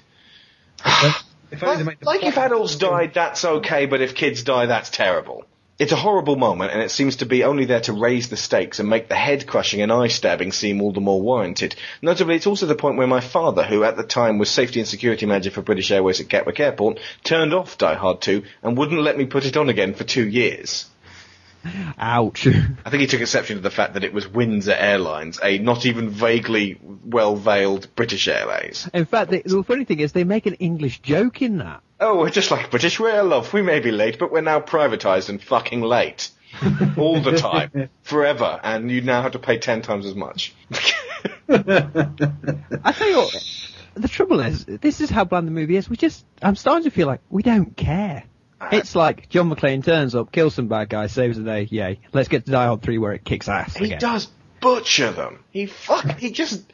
if 1.50 1.62
only 1.62 1.78
to 1.78 1.84
make 1.84 2.04
Like, 2.04 2.22
like 2.22 2.24
if 2.24 2.38
adults 2.38 2.76
died, 2.76 3.12
that's 3.14 3.44
okay, 3.44 3.86
but 3.86 4.00
if 4.00 4.14
kids 4.14 4.42
die, 4.42 4.66
that's 4.66 4.88
terrible. 4.88 5.44
It's 5.82 5.90
a 5.90 5.96
horrible 5.96 6.36
moment, 6.36 6.70
and 6.70 6.80
it 6.80 6.92
seems 6.92 7.16
to 7.16 7.26
be 7.26 7.42
only 7.42 7.64
there 7.64 7.80
to 7.80 7.92
raise 7.92 8.28
the 8.28 8.36
stakes 8.36 8.78
and 8.78 8.88
make 8.88 9.08
the 9.08 9.16
head 9.16 9.48
crushing 9.48 9.82
and 9.82 9.90
eye 9.90 10.06
stabbing 10.06 10.52
seem 10.52 10.80
all 10.80 10.92
the 10.92 11.00
more 11.00 11.20
warranted. 11.20 11.74
Notably, 12.00 12.36
it's 12.36 12.46
also 12.46 12.66
the 12.66 12.76
point 12.76 12.98
where 12.98 13.08
my 13.08 13.18
father, 13.18 13.64
who 13.64 13.82
at 13.82 13.96
the 13.96 14.04
time 14.04 14.38
was 14.38 14.48
safety 14.48 14.78
and 14.78 14.88
security 14.88 15.26
manager 15.26 15.50
for 15.50 15.60
British 15.60 15.90
Airways 15.90 16.20
at 16.20 16.28
Gatwick 16.28 16.60
Airport, 16.60 17.00
turned 17.24 17.52
off 17.52 17.78
Die 17.78 17.94
Hard 17.94 18.20
2 18.20 18.44
and 18.62 18.78
wouldn't 18.78 19.02
let 19.02 19.18
me 19.18 19.26
put 19.26 19.44
it 19.44 19.56
on 19.56 19.68
again 19.68 19.92
for 19.92 20.04
two 20.04 20.24
years. 20.24 20.86
Ouch. 21.98 22.46
I 22.46 22.90
think 22.90 23.00
he 23.00 23.08
took 23.08 23.20
exception 23.20 23.56
to 23.56 23.62
the 23.62 23.68
fact 23.68 23.94
that 23.94 24.04
it 24.04 24.12
was 24.12 24.28
Windsor 24.28 24.76
Airlines, 24.78 25.40
a 25.42 25.58
not 25.58 25.84
even 25.84 26.10
vaguely 26.10 26.78
well-veiled 26.80 27.92
British 27.96 28.28
Airways. 28.28 28.88
in 28.94 29.04
fact, 29.04 29.32
the, 29.32 29.42
the 29.44 29.64
funny 29.64 29.84
thing 29.84 29.98
is 29.98 30.12
they 30.12 30.22
make 30.22 30.46
an 30.46 30.54
English 30.54 31.00
joke 31.00 31.42
in 31.42 31.58
that. 31.58 31.82
Oh, 32.02 32.18
we're 32.18 32.30
just 32.30 32.50
like 32.50 32.68
British 32.70 32.98
Rail, 32.98 33.24
love. 33.24 33.52
We 33.52 33.62
may 33.62 33.78
be 33.78 33.92
late, 33.92 34.18
but 34.18 34.32
we're 34.32 34.40
now 34.40 34.60
privatised 34.60 35.28
and 35.28 35.40
fucking 35.40 35.82
late. 35.82 36.30
All 36.98 37.20
the 37.20 37.36
time. 37.38 37.88
Forever. 38.02 38.58
And 38.62 38.90
you 38.90 39.02
now 39.02 39.22
have 39.22 39.32
to 39.32 39.38
pay 39.38 39.58
ten 39.58 39.82
times 39.82 40.04
as 40.04 40.14
much. 40.16 40.52
I 41.48 42.92
tell 42.92 43.08
you 43.08 43.16
what, 43.16 43.34
the 43.94 44.08
trouble 44.08 44.40
is, 44.40 44.64
this 44.64 45.00
is 45.00 45.10
how 45.10 45.24
bland 45.24 45.46
the 45.46 45.52
movie 45.52 45.76
is. 45.76 45.88
We 45.88 45.96
just, 45.96 46.24
I'm 46.42 46.56
starting 46.56 46.84
to 46.84 46.90
feel 46.90 47.06
like 47.06 47.20
we 47.30 47.42
don't 47.42 47.76
care. 47.76 48.24
Uh, 48.60 48.70
it's 48.72 48.94
like 48.94 49.28
John 49.28 49.48
McClane 49.50 49.84
turns 49.84 50.14
up, 50.14 50.32
kills 50.32 50.54
some 50.54 50.68
bad 50.68 50.88
guy, 50.88 51.06
saves 51.06 51.36
the 51.36 51.44
day, 51.44 51.68
yay. 51.70 52.00
Let's 52.12 52.28
get 52.28 52.46
to 52.46 52.52
Die 52.52 52.66
Hard 52.66 52.82
3 52.82 52.98
where 52.98 53.12
it 53.12 53.24
kicks 53.24 53.48
ass 53.48 53.76
he 53.76 53.86
again. 53.86 53.98
does 54.00 54.28
butcher 54.60 55.12
them. 55.12 55.44
He 55.50 55.66
fuck, 55.66 56.18
he 56.18 56.30
just, 56.30 56.64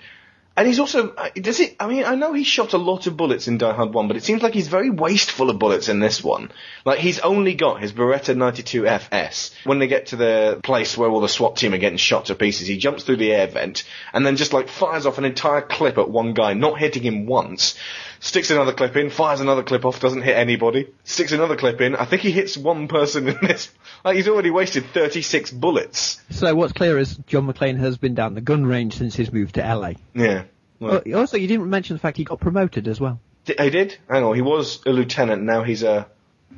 and 0.59 0.67
he's 0.67 0.81
also, 0.81 1.15
uh, 1.15 1.29
does 1.37 1.61
it, 1.61 1.77
I 1.79 1.87
mean, 1.87 2.05
I 2.05 2.17
know 2.17 2.33
he 2.33 2.43
shot 2.43 2.73
a 2.73 2.79
lot 2.79 3.07
of 3.07 3.17
bullets 3.17 3.47
in 3.47 3.59
Die 3.59 3.73
Hard 3.73 3.95
1, 3.95 4.09
but 4.09 4.17
it 4.17 4.25
seems 4.25 4.43
like 4.43 4.55
he's 4.55 4.67
very 4.67 4.91
wasteful 4.91 5.51
of 5.51 5.59
bullets 5.61 5.89
in 5.89 6.01
this 6.01 6.25
one. 6.25 6.51
Like, 6.85 6.99
he's 6.99 7.21
only 7.21 7.55
got 7.55 7.81
his 7.81 7.93
Beretta 7.93 8.37
92 8.37 8.85
FS. 8.85 9.55
When 9.63 9.79
they 9.79 9.87
get 9.87 10.07
to 10.07 10.17
the 10.17 10.59
place 10.65 10.99
where 10.99 11.09
all 11.09 11.21
the 11.21 11.29
SWAT 11.29 11.55
team 11.55 11.75
are 11.75 11.79
getting 11.79 11.97
shot 11.97 12.25
to 12.25 12.35
pieces, 12.35 12.67
he 12.67 12.77
jumps 12.77 13.05
through 13.05 13.19
the 13.19 13.33
air 13.33 13.47
vent, 13.47 13.85
and 14.13 14.27
then 14.27 14.35
just 14.35 14.53
like 14.53 14.69
fires 14.69 15.07
off 15.07 15.19
an 15.19 15.25
entire 15.25 15.63
clip 15.63 15.97
at 15.97 16.11
one 16.11 16.35
guy, 16.35 16.55
not 16.55 16.77
hitting 16.77 17.05
him 17.05 17.27
once. 17.27 17.79
Sticks 18.21 18.51
another 18.51 18.73
clip 18.73 18.97
in, 18.97 19.11
fires 19.11 19.41
another 19.41 19.63
clip 19.63 19.85
off, 19.85 20.01
doesn't 20.01 20.23
hit 20.23 20.37
anybody. 20.37 20.89
Sticks 21.05 21.33
another 21.33 21.57
clip 21.57 21.81
in, 21.81 21.95
I 21.95 22.05
think 22.05 22.23
he 22.23 22.33
hits 22.33 22.57
one 22.57 22.89
person 22.89 23.29
in 23.29 23.37
this. 23.43 23.71
Like, 24.05 24.17
he's 24.17 24.29
already 24.29 24.51
wasted 24.51 24.87
36 24.87 25.51
bullets. 25.53 26.21
So 26.31 26.55
what's 26.55 26.73
clear 26.73 26.99
is 26.99 27.17
John 27.27 27.47
McClane 27.47 27.79
has 27.79 27.97
been 27.97 28.15
down 28.15 28.35
the 28.35 28.41
gun 28.41 28.67
range 28.67 28.97
since 28.97 29.15
his 29.15 29.33
move 29.33 29.53
to 29.53 29.61
LA. 29.61 29.93
Yeah. 30.15 30.45
Well, 30.81 31.03
Well, 31.05 31.17
also, 31.21 31.37
you 31.37 31.47
didn't 31.47 31.69
mention 31.71 31.95
the 31.97 32.01
fact 32.01 32.17
he 32.17 32.25
got 32.25 32.41
promoted 32.41 32.89
as 32.89 33.01
well. 33.01 33.21
He 33.45 33.55
did? 33.71 33.97
Hang 34.11 34.25
on, 34.25 34.35
he 34.35 34.43
was 34.43 34.81
a 34.85 34.91
lieutenant, 34.91 35.43
now 35.43 35.63
he's 35.63 35.83
a. 35.83 36.07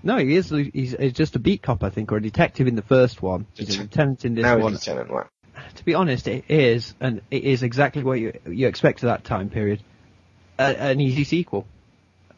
No, 0.03 0.17
he 0.19 0.37
is. 0.37 0.51
He's, 0.51 0.95
he's 0.99 1.13
just 1.13 1.37
a 1.37 1.39
beat 1.39 1.63
cop, 1.63 1.83
I 1.85 1.91
think, 1.91 2.11
or 2.13 2.17
a 2.17 2.23
detective 2.23 2.67
in 2.69 2.75
the 2.77 2.83
first 2.83 3.21
one. 3.23 3.47
He's 3.55 3.77
a 3.77 3.83
lieutenant 3.83 4.25
in 4.25 4.35
this 4.35 4.43
now 4.45 4.59
one. 4.59 4.73
he's 4.73 4.87
a 4.87 4.91
lieutenant, 4.93 5.11
right. 5.11 5.27
To 5.77 5.85
be 5.85 5.95
honest, 5.95 6.27
it 6.27 6.45
is, 6.49 6.95
and 7.01 7.21
it 7.31 7.45
is 7.45 7.63
exactly 7.63 8.03
what 8.03 8.19
you 8.19 8.33
you 8.47 8.67
expect 8.67 9.05
at 9.05 9.09
that 9.09 9.25
time 9.25 9.51
period. 9.51 9.83
A, 10.61 10.91
an 10.93 11.01
easy 11.01 11.25
sequel. 11.25 11.67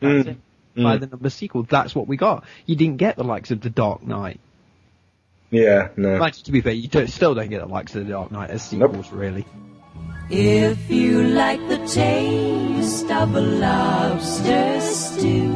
That's 0.00 0.28
Mm. 0.28 0.30
it. 0.30 0.36
By 0.82 0.96
the 0.96 1.06
number 1.06 1.28
sequel, 1.28 1.64
that's 1.64 1.94
what 1.94 2.06
we 2.08 2.16
got. 2.16 2.44
You 2.64 2.76
didn't 2.76 2.96
get 2.96 3.16
the 3.16 3.24
likes 3.24 3.50
of 3.50 3.60
The 3.60 3.68
Dark 3.68 4.06
Knight. 4.06 4.40
Yeah, 5.50 5.88
no. 5.98 6.18
Mind 6.18 6.38
you, 6.38 6.44
to 6.44 6.52
be 6.52 6.60
fair, 6.62 6.72
you 6.72 6.88
don't, 6.88 7.10
still 7.10 7.34
don't 7.34 7.50
get 7.50 7.60
the 7.60 7.66
likes 7.66 7.94
of 7.94 8.06
The 8.06 8.12
Dark 8.12 8.30
Knight 8.32 8.48
as 8.48 8.72
Nope. 8.72 8.92
sequels, 8.92 9.12
really. 9.12 9.44
If 10.30 10.90
you 10.90 11.24
like 11.24 11.60
the 11.68 11.76
taste 11.86 13.10
of 13.10 13.34
a 13.34 13.40
lobster 13.40 14.80
stew, 14.80 15.52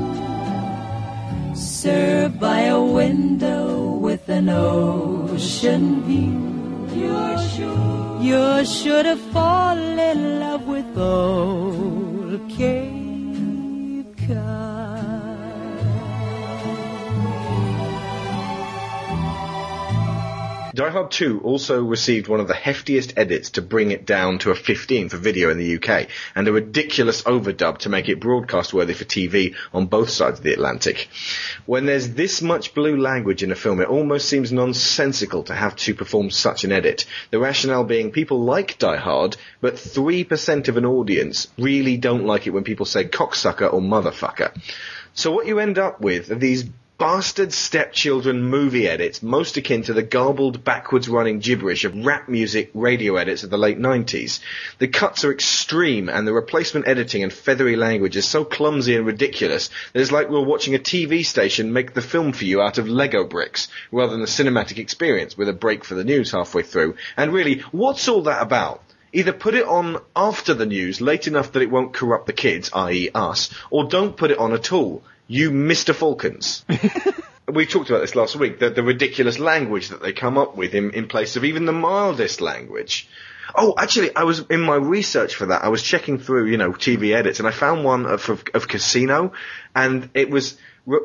served 1.54 2.38
by 2.38 2.60
a 2.62 2.82
window 2.82 3.92
with 3.96 4.28
an 4.28 4.50
ocean 4.50 6.02
view, 6.02 7.00
you're 7.00 7.38
sure, 7.38 8.18
you're 8.20 8.64
sure 8.66 9.02
to 9.02 9.16
fall 9.32 9.78
in 9.78 10.40
love 10.40 10.66
with 10.66 10.98
old 10.98 12.05
Cape 12.38 14.26
Die 20.76 20.90
Hard 20.90 21.10
2 21.10 21.40
also 21.40 21.82
received 21.82 22.28
one 22.28 22.38
of 22.38 22.48
the 22.48 22.52
heftiest 22.52 23.14
edits 23.16 23.48
to 23.52 23.62
bring 23.62 23.92
it 23.92 24.04
down 24.04 24.38
to 24.40 24.50
a 24.50 24.54
15 24.54 25.08
for 25.08 25.16
video 25.16 25.48
in 25.48 25.56
the 25.56 25.76
UK, 25.76 26.06
and 26.34 26.46
a 26.46 26.52
ridiculous 26.52 27.22
overdub 27.22 27.78
to 27.78 27.88
make 27.88 28.10
it 28.10 28.20
broadcast 28.20 28.74
worthy 28.74 28.92
for 28.92 29.06
TV 29.06 29.54
on 29.72 29.86
both 29.86 30.10
sides 30.10 30.38
of 30.38 30.44
the 30.44 30.52
Atlantic. 30.52 31.08
When 31.64 31.86
there's 31.86 32.10
this 32.10 32.42
much 32.42 32.74
blue 32.74 32.98
language 32.98 33.42
in 33.42 33.52
a 33.52 33.54
film, 33.54 33.80
it 33.80 33.88
almost 33.88 34.28
seems 34.28 34.52
nonsensical 34.52 35.44
to 35.44 35.54
have 35.54 35.76
to 35.76 35.94
perform 35.94 36.28
such 36.28 36.64
an 36.64 36.72
edit. 36.72 37.06
The 37.30 37.38
rationale 37.38 37.84
being 37.84 38.10
people 38.10 38.44
like 38.44 38.78
Die 38.78 38.96
Hard, 38.96 39.38
but 39.62 39.76
3% 39.76 40.68
of 40.68 40.76
an 40.76 40.84
audience 40.84 41.48
really 41.56 41.96
don't 41.96 42.26
like 42.26 42.46
it 42.46 42.50
when 42.50 42.64
people 42.64 42.84
say 42.84 43.06
cocksucker 43.06 43.72
or 43.72 43.80
motherfucker. 43.80 44.54
So 45.14 45.32
what 45.32 45.46
you 45.46 45.58
end 45.58 45.78
up 45.78 46.02
with 46.02 46.30
are 46.30 46.34
these 46.34 46.66
bastard 46.98 47.52
stepchildren 47.52 48.42
movie 48.42 48.88
edits, 48.88 49.22
most 49.22 49.58
akin 49.58 49.82
to 49.82 49.92
the 49.92 50.02
garbled, 50.02 50.64
backwards 50.64 51.10
running 51.10 51.40
gibberish 51.40 51.84
of 51.84 52.06
rap 52.06 52.26
music 52.26 52.70
radio 52.72 53.16
edits 53.16 53.42
of 53.42 53.50
the 53.50 53.58
late 53.58 53.78
90s. 53.78 54.40
The 54.78 54.88
cuts 54.88 55.22
are 55.22 55.32
extreme, 55.32 56.08
and 56.08 56.26
the 56.26 56.32
replacement 56.32 56.88
editing 56.88 57.22
and 57.22 57.30
feathery 57.30 57.76
language 57.76 58.16
is 58.16 58.26
so 58.26 58.44
clumsy 58.44 58.96
and 58.96 59.04
ridiculous 59.04 59.68
that 59.92 60.00
it's 60.00 60.10
like 60.10 60.30
we 60.30 60.36
we're 60.36 60.44
watching 60.44 60.74
a 60.74 60.78
TV 60.78 61.24
station 61.24 61.74
make 61.74 61.92
the 61.92 62.00
film 62.00 62.32
for 62.32 62.44
you 62.44 62.62
out 62.62 62.78
of 62.78 62.88
Lego 62.88 63.24
bricks, 63.24 63.68
rather 63.92 64.12
than 64.12 64.22
a 64.22 64.24
cinematic 64.24 64.78
experience 64.78 65.36
with 65.36 65.50
a 65.50 65.52
break 65.52 65.84
for 65.84 65.96
the 65.96 66.04
news 66.04 66.30
halfway 66.30 66.62
through. 66.62 66.96
And 67.16 67.30
really, 67.30 67.58
what's 67.72 68.08
all 68.08 68.22
that 68.22 68.40
about? 68.40 68.82
Either 69.12 69.32
put 69.34 69.54
it 69.54 69.66
on 69.66 69.98
after 70.14 70.54
the 70.54 70.66
news, 70.66 71.02
late 71.02 71.26
enough 71.26 71.52
that 71.52 71.62
it 71.62 71.70
won't 71.70 71.92
corrupt 71.92 72.26
the 72.26 72.32
kids, 72.32 72.70
i.e. 72.72 73.10
us, 73.14 73.50
or 73.70 73.84
don't 73.84 74.16
put 74.16 74.30
it 74.30 74.38
on 74.38 74.54
at 74.54 74.72
all. 74.72 75.02
You 75.26 75.50
Mr. 75.50 75.94
Falcons. 75.94 76.64
we 77.52 77.66
talked 77.66 77.90
about 77.90 78.00
this 78.00 78.14
last 78.14 78.36
week, 78.36 78.58
the, 78.58 78.70
the 78.70 78.82
ridiculous 78.82 79.38
language 79.38 79.88
that 79.88 80.02
they 80.02 80.12
come 80.12 80.38
up 80.38 80.56
with 80.56 80.74
in, 80.74 80.90
in 80.92 81.08
place 81.08 81.36
of 81.36 81.44
even 81.44 81.64
the 81.64 81.72
mildest 81.72 82.40
language. 82.40 83.08
Oh, 83.54 83.74
actually, 83.78 84.14
I 84.14 84.24
was 84.24 84.40
in 84.50 84.60
my 84.60 84.74
research 84.74 85.34
for 85.34 85.46
that. 85.46 85.62
I 85.62 85.68
was 85.68 85.82
checking 85.82 86.18
through, 86.18 86.46
you 86.46 86.56
know, 86.56 86.72
TV 86.72 87.14
edits, 87.14 87.38
and 87.38 87.46
I 87.46 87.52
found 87.52 87.84
one 87.84 88.06
of, 88.06 88.28
of, 88.28 88.44
of 88.54 88.68
Casino, 88.68 89.32
and 89.74 90.10
it 90.14 90.30
was 90.30 90.56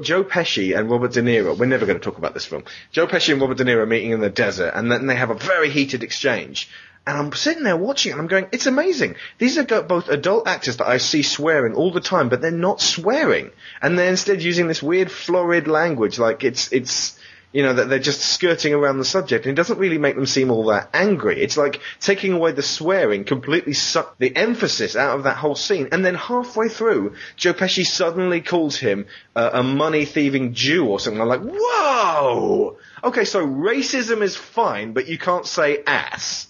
Joe 0.01 0.23
Pesci 0.23 0.77
and 0.77 0.89
Robert 0.89 1.13
De 1.13 1.21
Niro. 1.21 1.57
We're 1.57 1.65
never 1.65 1.85
going 1.85 1.99
to 1.99 2.03
talk 2.03 2.17
about 2.17 2.33
this 2.33 2.45
film. 2.45 2.63
Joe 2.91 3.07
Pesci 3.07 3.31
and 3.31 3.41
Robert 3.41 3.57
De 3.57 3.63
Niro 3.63 3.87
meeting 3.87 4.11
in 4.11 4.21
the 4.21 4.29
desert, 4.29 4.73
and 4.75 4.91
then 4.91 5.07
they 5.07 5.15
have 5.15 5.29
a 5.29 5.35
very 5.35 5.69
heated 5.69 6.03
exchange. 6.03 6.67
And 7.05 7.17
I'm 7.17 7.33
sitting 7.33 7.63
there 7.63 7.77
watching, 7.77 8.11
and 8.11 8.21
I'm 8.21 8.27
going, 8.27 8.47
it's 8.51 8.67
amazing. 8.67 9.15
These 9.39 9.57
are 9.57 9.63
both 9.81 10.07
adult 10.07 10.47
actors 10.47 10.77
that 10.77 10.87
I 10.87 10.97
see 10.97 11.23
swearing 11.23 11.73
all 11.73 11.91
the 11.91 11.99
time, 11.99 12.29
but 12.29 12.41
they're 12.41 12.51
not 12.51 12.79
swearing, 12.79 13.49
and 13.81 13.97
they're 13.97 14.09
instead 14.09 14.43
using 14.43 14.67
this 14.67 14.83
weird 14.83 15.11
florid 15.11 15.67
language, 15.67 16.19
like 16.19 16.43
it's 16.43 16.71
it's 16.71 17.17
you 17.51 17.63
know, 17.63 17.73
that 17.73 17.89
they're 17.89 17.99
just 17.99 18.21
skirting 18.21 18.73
around 18.73 18.97
the 18.97 19.05
subject, 19.05 19.45
and 19.45 19.51
it 19.51 19.55
doesn't 19.55 19.79
really 19.79 19.97
make 19.97 20.15
them 20.15 20.25
seem 20.25 20.51
all 20.51 20.65
that 20.65 20.89
angry. 20.93 21.41
It's 21.41 21.57
like 21.57 21.81
taking 21.99 22.31
away 22.33 22.53
the 22.53 22.61
swearing 22.61 23.25
completely 23.25 23.73
sucked 23.73 24.19
the 24.19 24.33
emphasis 24.35 24.95
out 24.95 25.17
of 25.17 25.23
that 25.23 25.35
whole 25.37 25.55
scene, 25.55 25.89
and 25.91 26.05
then 26.05 26.15
halfway 26.15 26.69
through, 26.69 27.15
Joe 27.35 27.53
Pesci 27.53 27.85
suddenly 27.85 28.41
calls 28.41 28.77
him 28.77 29.05
uh, 29.35 29.49
a 29.53 29.63
money 29.63 30.05
thieving 30.05 30.53
Jew 30.53 30.85
or 30.85 30.99
something. 30.99 31.21
I'm 31.21 31.27
like, 31.27 31.41
whoa! 31.43 32.77
Okay, 33.03 33.25
so 33.25 33.45
racism 33.45 34.21
is 34.21 34.35
fine, 34.35 34.93
but 34.93 35.07
you 35.07 35.17
can't 35.17 35.45
say 35.45 35.83
ass. 35.85 36.47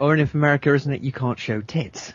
Or 0.00 0.14
in 0.14 0.20
if 0.20 0.34
America, 0.34 0.74
isn't 0.74 0.92
it? 0.92 1.02
You 1.02 1.12
can't 1.12 1.38
show 1.38 1.60
tits. 1.60 2.14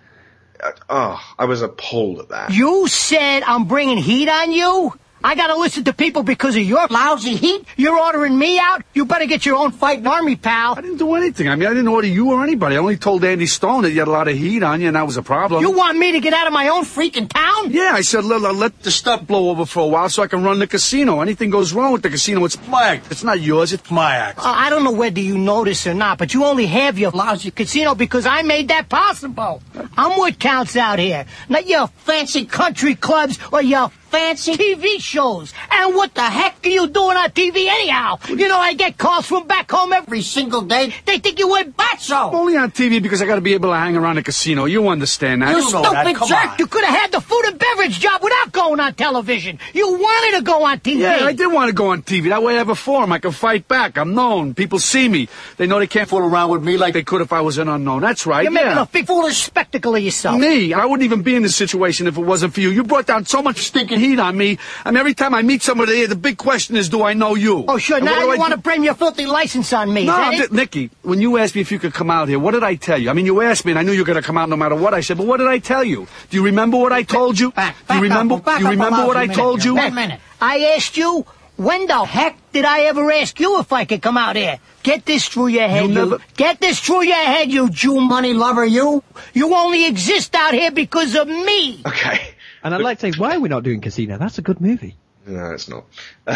Uh, 0.62 0.72
oh, 0.90 1.36
I 1.38 1.46
was 1.46 1.62
appalled 1.62 2.20
at 2.20 2.30
that. 2.30 2.52
You 2.52 2.88
said 2.88 3.44
I'm 3.44 3.66
bringing 3.66 3.98
heat 3.98 4.28
on 4.28 4.52
you? 4.52 4.94
I 5.26 5.34
gotta 5.34 5.56
listen 5.56 5.84
to 5.86 5.94
people 5.94 6.22
because 6.22 6.56
of 6.56 6.62
your 6.62 6.86
lousy 6.88 7.36
heat? 7.36 7.66
You're 7.78 7.98
ordering 8.00 8.38
me 8.38 8.60
out? 8.60 8.84
You 8.94 9.06
better 9.06 9.26
get 9.26 9.44
your 9.44 9.56
own 9.56 9.72
fighting 9.72 10.06
army, 10.06 10.36
pal. 10.36 10.76
I 10.78 10.82
didn't 10.82 10.98
do 10.98 11.16
anything. 11.16 11.50
I 11.50 11.56
mean, 11.56 11.68
I 11.68 11.72
didn't 11.74 11.88
order 11.88 12.08
you 12.08 12.32
or 12.32 12.44
anybody. 12.44 12.76
I 12.76 12.78
only 12.78 12.96
told 12.98 13.24
Andy 13.26 13.48
Stone 13.48 13.82
that 13.84 13.92
you 13.92 14.00
had 14.02 14.08
a 14.08 14.12
lot 14.12 14.28
of 14.28 14.38
heat 14.38 14.62
on 14.62 14.82
you, 14.82 14.88
and 14.88 14.96
that 14.96 15.06
was 15.06 15.18
a 15.18 15.24
problem. 15.24 15.64
You 15.64 15.72
want 15.72 15.98
me 15.98 16.12
to 16.12 16.20
get 16.20 16.34
out 16.34 16.46
of 16.46 16.54
my 16.54 16.68
own 16.70 16.84
freaking 16.86 17.28
town? 17.28 17.72
Yeah, 17.72 17.92
I 17.94 18.02
said, 18.02 18.24
let, 18.24 18.42
let- 18.42 18.84
the 18.84 18.92
stuff 18.92 19.26
blow 19.26 19.50
over 19.50 19.66
for 19.66 19.80
a 19.80 19.88
while 19.88 20.10
so 20.10 20.22
I 20.22 20.28
can 20.28 20.44
run 20.44 20.60
the 20.60 20.68
casino. 20.68 21.22
Anything 21.22 21.50
goes 21.50 21.74
wrong 21.74 21.92
with 21.92 22.04
the 22.04 22.10
casino, 22.12 22.46
it's 22.46 22.60
my 22.68 22.84
act. 22.90 23.08
It's 23.10 23.24
not 23.24 23.42
yours, 23.42 23.74
it's 23.74 23.90
my 23.90 24.16
act. 24.16 24.38
Uh, 24.38 24.44
I 24.46 24.70
don't 24.70 24.84
know 24.84 24.92
whether 24.92 25.20
you 25.20 25.40
know 25.40 25.64
this 25.64 25.88
or 25.88 25.96
not, 25.96 26.20
but 26.20 26.36
you 26.36 26.46
only 26.46 26.68
have 26.68 27.00
your 27.00 27.10
lousy 27.10 27.50
casino 27.50 27.96
because 27.96 28.28
I 28.28 28.44
made 28.44 28.68
that 28.68 28.90
possible. 28.90 29.64
I'm 29.98 30.20
what 30.20 30.38
counts 30.38 30.76
out 30.76 31.00
here, 31.00 31.26
not 31.50 31.66
your 31.66 31.88
fancy 31.88 32.46
country 32.46 32.94
clubs 32.94 33.40
or 33.52 33.64
your 33.64 33.90
fancy 34.16 34.54
TV 34.56 35.00
shows. 35.00 35.54
And 35.72 35.96
what 35.96 36.14
the 36.14 36.24
heck 36.24 36.66
are 36.66 36.70
you 36.70 36.88
doing 36.88 37.18
on 37.18 37.30
TV 37.32 37.68
anyhow? 37.68 38.18
You 38.28 38.48
know, 38.48 38.58
I 38.58 38.74
get 38.74 38.98
calls 38.98 39.26
from 39.28 39.48
back 39.48 39.70
home 39.70 39.94
every 39.94 40.22
single 40.22 40.62
day. 40.62 40.94
They 41.06 41.20
think 41.20 41.40
you 41.40 41.50
went 41.50 41.76
I'm 42.12 42.36
only 42.36 42.58
on 42.58 42.72
TV 42.72 43.02
because 43.02 43.22
I 43.22 43.26
gotta 43.26 43.42
be 43.42 43.54
able 43.54 43.70
to 43.70 43.76
hang 43.76 43.96
around 43.96 44.16
the 44.18 44.24
casino. 44.24 44.66
You 44.66 44.88
understand 44.90 45.42
that. 45.42 45.56
You 45.56 45.72
know 45.72 45.82
that. 45.82 46.06
stupid 46.06 46.16
Come 46.18 46.28
jerk! 46.28 46.52
on. 46.52 46.56
You 46.60 46.68
could 46.68 46.84
have 46.84 47.00
had 47.00 47.12
the 47.12 47.22
food 47.22 47.44
and 47.46 47.58
beverage 47.58 48.00
job 48.00 48.22
without 48.22 48.52
going 48.52 48.80
on 48.80 48.94
television. 48.94 49.60
You 49.74 49.94
wanted 49.94 50.38
to 50.38 50.44
go 50.44 50.66
on 50.66 50.80
TV. 50.80 51.00
Yeah, 51.00 51.26
I 51.26 51.34
did 51.34 51.52
want 51.52 51.70
to 51.70 51.74
go 51.74 51.92
on 51.92 52.02
TV. 52.04 52.30
That 52.30 52.44
way 52.44 52.56
I 52.56 52.58
have 52.58 52.70
a 52.70 52.76
forum. 52.76 53.12
I 53.12 53.20
can 53.20 53.32
fight 53.32 53.68
back. 53.68 53.98
I'm 53.98 54.14
known. 54.14 54.54
People 54.54 54.80
see 54.80 55.08
me. 55.08 55.30
They 55.58 55.68
know 55.68 55.80
they 55.80 55.88
can't 55.88 56.08
fool 56.10 56.20
around 56.20 56.52
with 56.52 56.64
me 56.64 56.78
like 56.78 56.94
they 56.94 57.04
could 57.04 57.22
if 57.22 57.32
I 57.34 57.42
was 57.42 57.58
an 57.58 57.70
unknown. 57.70 58.02
That's 58.02 58.26
right. 58.26 58.44
You're 58.44 58.52
making 58.52 58.78
a 58.78 58.86
big 58.86 59.08
foolish 59.08 59.38
spectacle 59.44 59.96
of 59.96 60.02
yourself. 60.02 60.40
Me, 60.40 60.74
I 60.74 60.86
wouldn't 60.86 61.04
even 61.04 61.22
be 61.22 61.36
in 61.36 61.44
this 61.44 61.56
situation 61.56 62.08
if 62.08 62.18
it 62.18 62.22
wasn't 62.22 62.54
for 62.54 62.60
you. 62.60 62.70
You 62.70 62.84
brought 62.84 63.06
down 63.06 63.26
so 63.26 63.42
much 63.42 63.58
stinking 63.60 64.00
heat 64.10 64.20
on 64.20 64.38
me. 64.38 64.58
I 64.86 64.92
mean, 64.92 64.98
every 65.00 65.14
time 65.14 65.34
I 65.34 65.42
meet 65.42 65.62
somebody 65.62 65.96
here, 65.96 66.08
the 66.08 66.16
big 66.16 66.38
question 66.38 66.76
is, 66.78 66.90
do 66.90 67.04
I 67.04 67.14
know 67.14 67.36
you? 67.36 67.66
Oh, 67.68 67.78
sure. 67.78 67.98
And 67.98 68.06
Now 68.06 68.20
you 68.24 68.32
I 68.32 68.36
want 68.38 68.52
do- 68.52 68.56
to 68.58 68.62
blame 68.62 68.84
your 68.84 68.94
filthy 68.96 69.26
license 69.26 69.72
on 69.74 69.94
me. 69.94 70.06
No, 70.06 70.14
is 70.14 70.18
that 70.18 70.28
I'm 70.28 70.34
it? 70.34 70.38
just, 70.38 70.52
Nikki, 70.52 70.90
when 71.02 71.22
you 71.22 71.38
asked 71.38 71.56
me 71.56 71.62
if 71.62 71.72
you 71.72 71.80
could 71.80 71.94
come 71.94 72.10
out 72.10 72.28
here, 72.28 72.40
what 72.40 72.52
did 72.52 72.64
I 72.64 72.76
tell 72.76 72.98
you? 72.98 73.10
I 73.10 73.14
mean, 73.14 73.26
you 73.26 73.42
asked 73.42 73.66
me, 73.66 73.72
and 73.72 73.80
I 73.80 73.84
knew 73.84 73.92
you 73.92 74.02
were 74.02 74.06
going 74.06 74.22
to 74.22 74.26
come 74.26 74.38
out 74.38 74.50
no 74.50 74.56
matter 74.58 74.76
what 74.76 74.94
I 74.94 75.02
said, 75.02 75.18
but 75.18 75.26
what 75.28 75.38
did 75.38 75.48
I 75.48 75.60
tell 75.60 75.84
you? 75.84 76.08
Do 76.30 76.38
you 76.38 76.44
remember 76.46 76.78
what 76.78 76.92
I 76.94 77.04
told 77.04 77.40
you? 77.40 77.52
Back, 77.52 77.76
do 77.80 77.86
back 77.88 77.98
you 77.98 78.04
remember? 78.04 78.36
Up, 78.36 78.46
back 78.46 78.58
do 78.58 78.64
you 78.64 78.68
up 78.68 78.72
remember 78.72 78.96
about 78.98 79.08
what 79.08 79.16
a 79.18 79.20
I 79.20 79.24
minute 79.28 79.36
told 79.38 79.64
you? 79.64 79.76
Wait 79.76 79.88
a 79.88 79.92
minute. 79.92 80.20
I 80.42 80.74
asked 80.78 80.98
you, 80.98 81.26
when 81.58 81.88
the 81.88 82.04
heck 82.04 82.36
did 82.52 82.66
I 82.66 82.82
ever 82.82 83.10
ask 83.12 83.40
you 83.40 83.60
if 83.60 83.72
I 83.72 83.86
could 83.86 84.02
come 84.02 84.18
out 84.18 84.36
here? 84.36 84.60
Get 84.84 85.06
this 85.06 85.28
through 85.28 85.48
your 85.48 85.68
head, 85.68 85.88
you. 85.88 85.96
never- 85.96 86.20
Get 86.36 86.60
this 86.60 86.80
through 86.82 87.04
your 87.06 87.16
head, 87.16 87.50
you 87.50 87.70
Jew 87.70 88.02
money 88.02 88.34
lover, 88.34 88.66
you. 88.66 89.02
You 89.34 89.56
only 89.56 89.86
exist 89.88 90.36
out 90.36 90.54
here 90.54 90.70
because 90.72 91.16
of 91.16 91.28
me. 91.30 91.82
Okay. 91.86 92.35
And 92.66 92.74
I'd 92.76 92.82
like 92.82 92.98
to 93.00 93.12
say, 93.14 93.18
why 93.18 93.36
are 93.36 93.40
we 93.40 93.48
not 93.48 93.64
doing 93.64 93.80
Casino? 93.80 94.18
That's 94.18 94.40
a 94.40 94.42
good 94.42 94.60
movie. 94.60 94.98
No, 95.28 95.52
it's 95.52 95.70
not. 95.70 95.86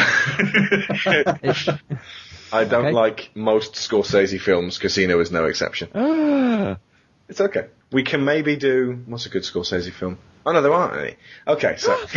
I 2.52 2.64
don't 2.64 2.86
Okay. 2.88 2.92
like 2.92 3.30
most 3.36 3.74
Scorsese 3.74 4.40
films. 4.40 4.78
Casino 4.78 5.20
is 5.20 5.32
no 5.32 5.46
exception. 5.46 5.90
Ah. 5.94 6.78
It's 7.28 7.42
okay. 7.42 7.68
We 7.92 8.04
can 8.04 8.24
maybe 8.26 8.56
do 8.56 9.04
what's 9.06 9.26
a 9.26 9.30
good 9.30 9.44
Scorsese 9.44 9.92
film? 9.92 10.18
Oh 10.46 10.52
no, 10.52 10.62
there 10.62 10.74
aren't 10.74 11.00
any. 11.00 11.16
Okay, 11.48 11.76
so 11.78 11.96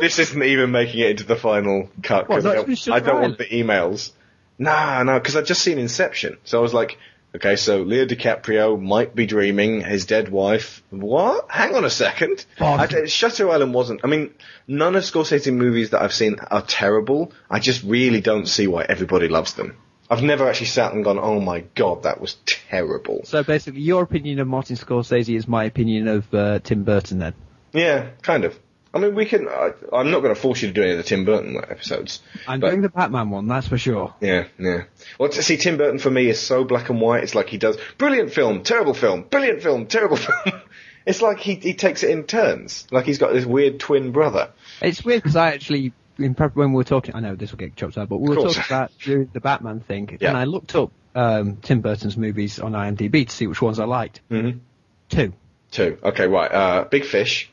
this 0.00 0.18
isn't 0.18 0.42
even 0.42 0.70
making 0.70 1.00
it 1.00 1.10
into 1.10 1.24
the 1.24 1.36
final 1.36 1.88
cut 2.02 2.28
What, 2.28 2.42
because 2.42 2.46
I, 2.46 2.54
don't- 2.54 2.92
I 2.92 3.00
don't 3.00 3.20
want 3.22 3.38
the 3.38 3.46
emails. 3.46 4.12
Nah, 4.58 5.02
no, 5.02 5.18
because 5.18 5.34
I've 5.36 5.46
just 5.46 5.62
seen 5.62 5.78
Inception, 5.78 6.38
so 6.44 6.58
I 6.58 6.62
was 6.62 6.72
like, 6.74 6.96
okay, 7.34 7.56
so 7.56 7.82
Leo 7.82 8.04
DiCaprio 8.06 8.80
might 8.80 9.14
be 9.14 9.26
dreaming 9.26 9.80
his 9.82 10.06
dead 10.06 10.28
wife. 10.28 10.82
What? 10.90 11.50
Hang 11.50 11.74
on 11.74 11.84
a 11.84 11.90
second. 11.90 12.44
I, 12.60 12.86
d- 12.86 13.06
Shutter 13.08 13.50
Island 13.50 13.74
wasn't. 13.74 14.00
I 14.04 14.06
mean, 14.06 14.34
none 14.66 14.96
of 14.96 15.02
Scorsese 15.04 15.52
movies 15.52 15.90
that 15.90 16.02
I've 16.02 16.12
seen 16.14 16.36
are 16.50 16.62
terrible. 16.62 17.32
I 17.50 17.58
just 17.58 17.82
really 17.84 18.20
don't 18.20 18.46
see 18.46 18.66
why 18.66 18.84
everybody 18.88 19.28
loves 19.28 19.54
them. 19.54 19.76
I've 20.10 20.22
never 20.22 20.46
actually 20.46 20.66
sat 20.66 20.92
and 20.92 21.02
gone, 21.04 21.18
oh 21.18 21.40
my 21.40 21.60
god, 21.74 22.02
that 22.02 22.20
was 22.20 22.36
terrible. 22.44 23.22
so 23.24 23.42
basically, 23.42 23.80
your 23.80 24.02
opinion 24.02 24.40
of 24.40 24.46
Martin 24.46 24.76
Scorsese 24.76 25.34
is 25.34 25.48
my 25.48 25.64
opinion 25.64 26.06
of 26.08 26.34
uh, 26.34 26.58
Tim 26.58 26.84
Burton 26.84 27.18
then. 27.18 27.34
Yeah, 27.72 28.10
kind 28.20 28.44
of. 28.44 28.58
I 28.94 28.98
mean, 28.98 29.14
we 29.14 29.24
can. 29.24 29.48
I, 29.48 29.72
I'm 29.92 30.10
not 30.10 30.20
going 30.20 30.34
to 30.34 30.40
force 30.40 30.60
you 30.62 30.68
to 30.68 30.74
do 30.74 30.82
any 30.82 30.90
of 30.92 30.96
the 30.98 31.02
Tim 31.02 31.24
Burton 31.24 31.56
episodes. 31.56 32.20
I'm 32.46 32.60
but- 32.60 32.70
doing 32.70 32.82
the 32.82 32.90
Batman 32.90 33.30
one, 33.30 33.48
that's 33.48 33.66
for 33.68 33.78
sure. 33.78 34.14
Yeah, 34.20 34.48
yeah. 34.58 34.84
Well, 35.18 35.30
to 35.30 35.42
see 35.42 35.56
Tim 35.56 35.78
Burton 35.78 35.98
for 35.98 36.10
me 36.10 36.28
is 36.28 36.38
so 36.40 36.64
black 36.64 36.90
and 36.90 37.00
white. 37.00 37.22
It's 37.22 37.34
like 37.34 37.48
he 37.48 37.56
does 37.58 37.78
brilliant 37.98 38.32
film, 38.32 38.62
terrible 38.62 38.94
film, 38.94 39.22
brilliant 39.22 39.62
film, 39.62 39.86
terrible 39.86 40.16
film. 40.18 40.60
it's 41.06 41.22
like 41.22 41.38
he 41.38 41.54
he 41.54 41.72
takes 41.74 42.02
it 42.02 42.10
in 42.10 42.24
turns. 42.24 42.86
Like 42.90 43.06
he's 43.06 43.18
got 43.18 43.32
this 43.32 43.46
weird 43.46 43.80
twin 43.80 44.12
brother. 44.12 44.50
It's 44.82 45.02
weird 45.04 45.22
because 45.22 45.36
I 45.36 45.52
actually, 45.54 45.92
in 46.18 46.34
prep, 46.34 46.54
when 46.54 46.72
we 46.72 46.76
were 46.76 46.84
talking, 46.84 47.14
I 47.16 47.20
know 47.20 47.34
this 47.34 47.50
will 47.50 47.58
get 47.58 47.74
chopped 47.76 47.96
out, 47.96 48.08
but 48.10 48.18
we 48.18 48.28
were 48.28 48.42
talking 48.42 48.62
about 48.66 48.90
the, 49.06 49.26
the 49.32 49.40
Batman 49.40 49.80
thing, 49.80 50.18
Yeah. 50.20 50.28
and 50.28 50.36
I 50.36 50.44
looked 50.44 50.74
up 50.74 50.92
um, 51.14 51.56
Tim 51.56 51.80
Burton's 51.80 52.16
movies 52.18 52.58
on 52.58 52.72
IMDb 52.72 53.26
to 53.26 53.34
see 53.34 53.46
which 53.46 53.62
ones 53.62 53.78
I 53.78 53.84
liked. 53.84 54.20
Mhm. 54.30 54.60
Two. 55.08 55.32
Two. 55.70 55.96
Okay, 56.02 56.26
right. 56.26 56.52
Uh, 56.52 56.84
Big 56.84 57.04
Fish. 57.06 57.50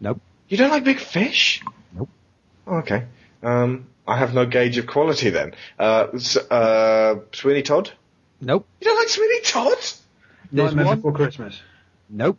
Nope. 0.00 0.20
You 0.48 0.56
don't 0.56 0.70
like 0.70 0.84
Big 0.84 0.98
Fish? 1.00 1.62
Nope. 1.94 2.08
Oh, 2.66 2.76
okay. 2.76 3.06
Um, 3.42 3.86
I 4.06 4.16
have 4.18 4.34
no 4.34 4.46
gauge 4.46 4.78
of 4.78 4.86
quality 4.86 5.30
then. 5.30 5.54
Uh, 5.78 6.08
s- 6.14 6.36
uh, 6.36 7.16
Sweeney 7.32 7.62
Todd. 7.62 7.90
Nope. 8.40 8.66
You 8.80 8.84
don't 8.86 8.98
like 8.98 9.08
Sweeney 9.08 9.40
Todd? 9.42 9.78
There's 9.78 10.00
Nightmare 10.52 10.84
one. 10.86 10.96
Before 10.98 11.12
Christmas. 11.12 11.60
Nope. 12.08 12.38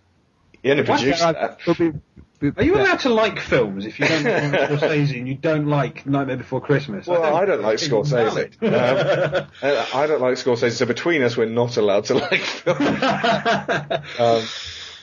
He 0.64 0.72
only 0.72 0.84
What? 0.84 1.00
produced 1.00 1.22
are- 1.24 1.34
that. 1.34 1.60
there'll 1.66 1.92
be- 1.92 2.00
be- 2.40 2.52
Are 2.56 2.64
you 2.64 2.76
allowed 2.76 3.00
to 3.02 3.10
like 3.10 3.40
films 3.40 3.86
if 3.86 4.00
you 4.00 4.08
don't 4.08 4.24
like 4.54 4.70
Scorsese 4.70 5.18
and 5.18 5.28
you 5.28 5.36
don't 5.36 5.66
like 5.68 6.06
Nightmare 6.06 6.38
Before 6.38 6.62
Christmas? 6.62 7.08
Well, 7.08 7.24
I 7.36 7.46
don't 7.46 7.62
like 7.64 7.80
think 7.80 7.92
Scorsese. 7.92 8.62
Um, 8.64 9.48
uh, 9.62 9.86
I 9.94 10.08
don't 10.08 10.22
like 10.22 10.36
Scorsese, 10.36 10.72
so 10.74 10.86
between 10.86 11.24
us, 11.24 11.36
we're 11.36 11.48
not 11.50 11.78
allowed 11.78 12.06
to 12.06 12.14
like 12.20 12.40
film. 12.42 12.78
um, 14.20 14.44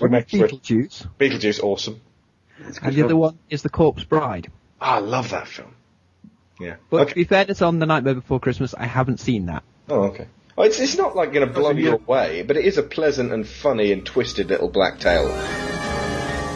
we 0.01 0.09
make 0.09 0.31
for 0.31 0.37
Beetlejuice. 0.49 1.07
Beetlejuice, 1.19 1.61
awesome. 1.63 2.01
And 2.83 2.95
the 2.95 3.03
other 3.05 3.17
one 3.17 3.39
is 3.51 3.63
The 3.63 3.69
Corpse 3.69 4.05
Bride. 4.05 4.51
Ah, 4.81 4.97
I 4.97 4.99
love 5.01 5.31
that 5.31 5.49
film. 5.49 5.75
Yeah. 6.61 6.77
But 6.91 6.97
to 6.99 7.03
okay. 7.05 7.15
be 7.15 7.25
fair, 7.25 7.47
it's 7.49 7.63
on 7.63 7.79
The 7.79 7.87
Nightmare 7.87 8.15
Before 8.15 8.39
Christmas. 8.39 8.75
I 8.75 8.87
haven't 8.87 9.19
seen 9.21 9.47
that. 9.47 9.65
Oh, 9.89 10.05
okay. 10.05 10.27
Oh, 10.57 10.63
it's, 10.63 10.79
it's 10.79 10.97
not 10.97 11.17
like 11.17 11.33
going 11.33 11.47
to 11.47 11.53
blow 11.53 11.73
so 11.73 11.77
you 11.79 11.85
you- 11.85 11.95
away, 11.95 12.43
but 12.43 12.57
it 12.57 12.65
is 12.65 12.79
a 12.79 12.83
pleasant 12.83 13.33
and 13.33 13.47
funny 13.47 13.91
and 13.93 14.07
twisted 14.07 14.51
little 14.51 14.69
black 14.69 15.01
tale. 15.01 15.27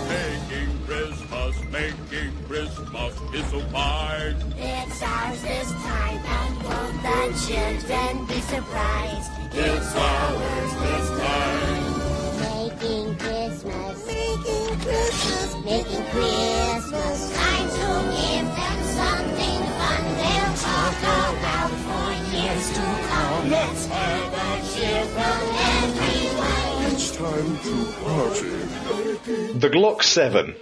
Making 0.08 0.78
Christmas, 0.86 1.56
making 1.72 2.32
Christmas 2.46 3.20
is 3.34 3.46
so 3.50 3.60
fine. 3.72 4.36
It's 4.56 5.02
ours 5.02 5.42
this 5.42 5.72
time, 5.72 6.20
and 6.24 6.62
won't 6.62 7.02
the 7.02 7.34
children 7.46 8.26
be 8.26 8.40
surprised? 8.40 9.30
It's 9.52 9.96
ours 9.96 10.72
this 10.74 11.10
time. 11.20 11.67
Making 15.68 16.04
Christmas. 16.12 17.18
Time 17.36 17.68
to 17.78 17.88
give 18.16 18.48
them 18.58 18.78
something 18.98 19.62
fun. 19.78 20.02
They'll 20.20 20.54
talk 20.66 20.96
about 21.04 21.72
for 21.86 22.08
years 22.34 22.66
to 22.76 22.86
come. 23.10 23.50
Let's 23.50 23.86
have 23.86 24.32
a 24.44 24.52
cheer 24.70 25.04
from 25.14 25.40
everyone. 25.82 26.92
It's 26.92 27.08
time 27.16 27.50
to 27.66 27.74
party. 28.02 29.58
The 29.58 29.68
Glock 29.68 30.02
7. 30.02 30.54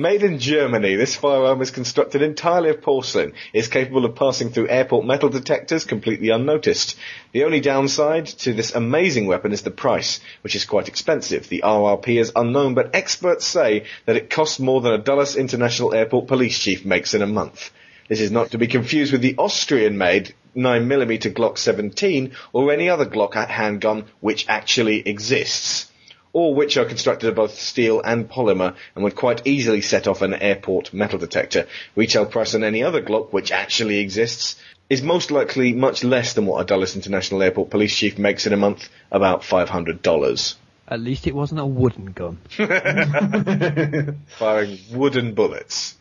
Made 0.00 0.22
in 0.22 0.38
Germany, 0.38 0.94
this 0.94 1.14
firearm 1.14 1.60
is 1.60 1.70
constructed 1.70 2.22
entirely 2.22 2.70
of 2.70 2.80
porcelain. 2.80 3.34
It's 3.52 3.68
capable 3.68 4.06
of 4.06 4.14
passing 4.14 4.48
through 4.48 4.70
airport 4.70 5.04
metal 5.04 5.28
detectors 5.28 5.84
completely 5.84 6.30
unnoticed. 6.30 6.96
The 7.32 7.44
only 7.44 7.60
downside 7.60 8.24
to 8.44 8.54
this 8.54 8.74
amazing 8.74 9.26
weapon 9.26 9.52
is 9.52 9.60
the 9.60 9.70
price, 9.70 10.20
which 10.40 10.56
is 10.56 10.64
quite 10.64 10.88
expensive. 10.88 11.50
The 11.50 11.60
RRP 11.62 12.18
is 12.18 12.32
unknown, 12.34 12.72
but 12.72 12.94
experts 12.94 13.44
say 13.44 13.84
that 14.06 14.16
it 14.16 14.30
costs 14.30 14.58
more 14.58 14.80
than 14.80 14.94
a 14.94 14.96
Dulles 14.96 15.36
International 15.36 15.92
Airport 15.92 16.28
police 16.28 16.58
chief 16.58 16.86
makes 16.86 17.12
in 17.12 17.20
a 17.20 17.26
month. 17.26 17.70
This 18.08 18.22
is 18.22 18.30
not 18.30 18.52
to 18.52 18.58
be 18.58 18.68
confused 18.68 19.12
with 19.12 19.20
the 19.20 19.36
Austrian-made 19.36 20.34
9mm 20.56 21.34
Glock 21.34 21.58
17 21.58 22.32
or 22.54 22.72
any 22.72 22.88
other 22.88 23.04
Glock 23.04 23.34
handgun 23.34 24.06
which 24.20 24.46
actually 24.48 25.06
exists 25.06 25.89
or 26.32 26.54
which 26.54 26.76
are 26.76 26.84
constructed 26.84 27.28
of 27.28 27.34
both 27.34 27.58
steel 27.58 28.00
and 28.00 28.28
polymer 28.28 28.74
and 28.94 29.04
would 29.04 29.16
quite 29.16 29.46
easily 29.46 29.80
set 29.80 30.06
off 30.06 30.22
an 30.22 30.34
airport 30.34 30.92
metal 30.92 31.18
detector. 31.18 31.66
Retail 31.96 32.26
price 32.26 32.54
on 32.54 32.64
any 32.64 32.82
other 32.82 33.02
Glock, 33.02 33.32
which 33.32 33.52
actually 33.52 33.98
exists, 33.98 34.56
is 34.88 35.02
most 35.02 35.30
likely 35.30 35.72
much 35.72 36.04
less 36.04 36.34
than 36.34 36.46
what 36.46 36.60
a 36.60 36.64
Dulles 36.64 36.96
International 36.96 37.42
Airport 37.42 37.70
police 37.70 37.96
chief 37.96 38.18
makes 38.18 38.46
in 38.46 38.52
a 38.52 38.56
month, 38.56 38.88
about 39.10 39.42
$500. 39.42 40.54
At 40.88 41.00
least 41.00 41.28
it 41.28 41.34
wasn't 41.34 41.60
a 41.60 41.66
wooden 41.66 42.06
gun. 42.06 42.38
Firing 44.26 44.78
wooden 44.90 45.34
bullets. 45.34 45.96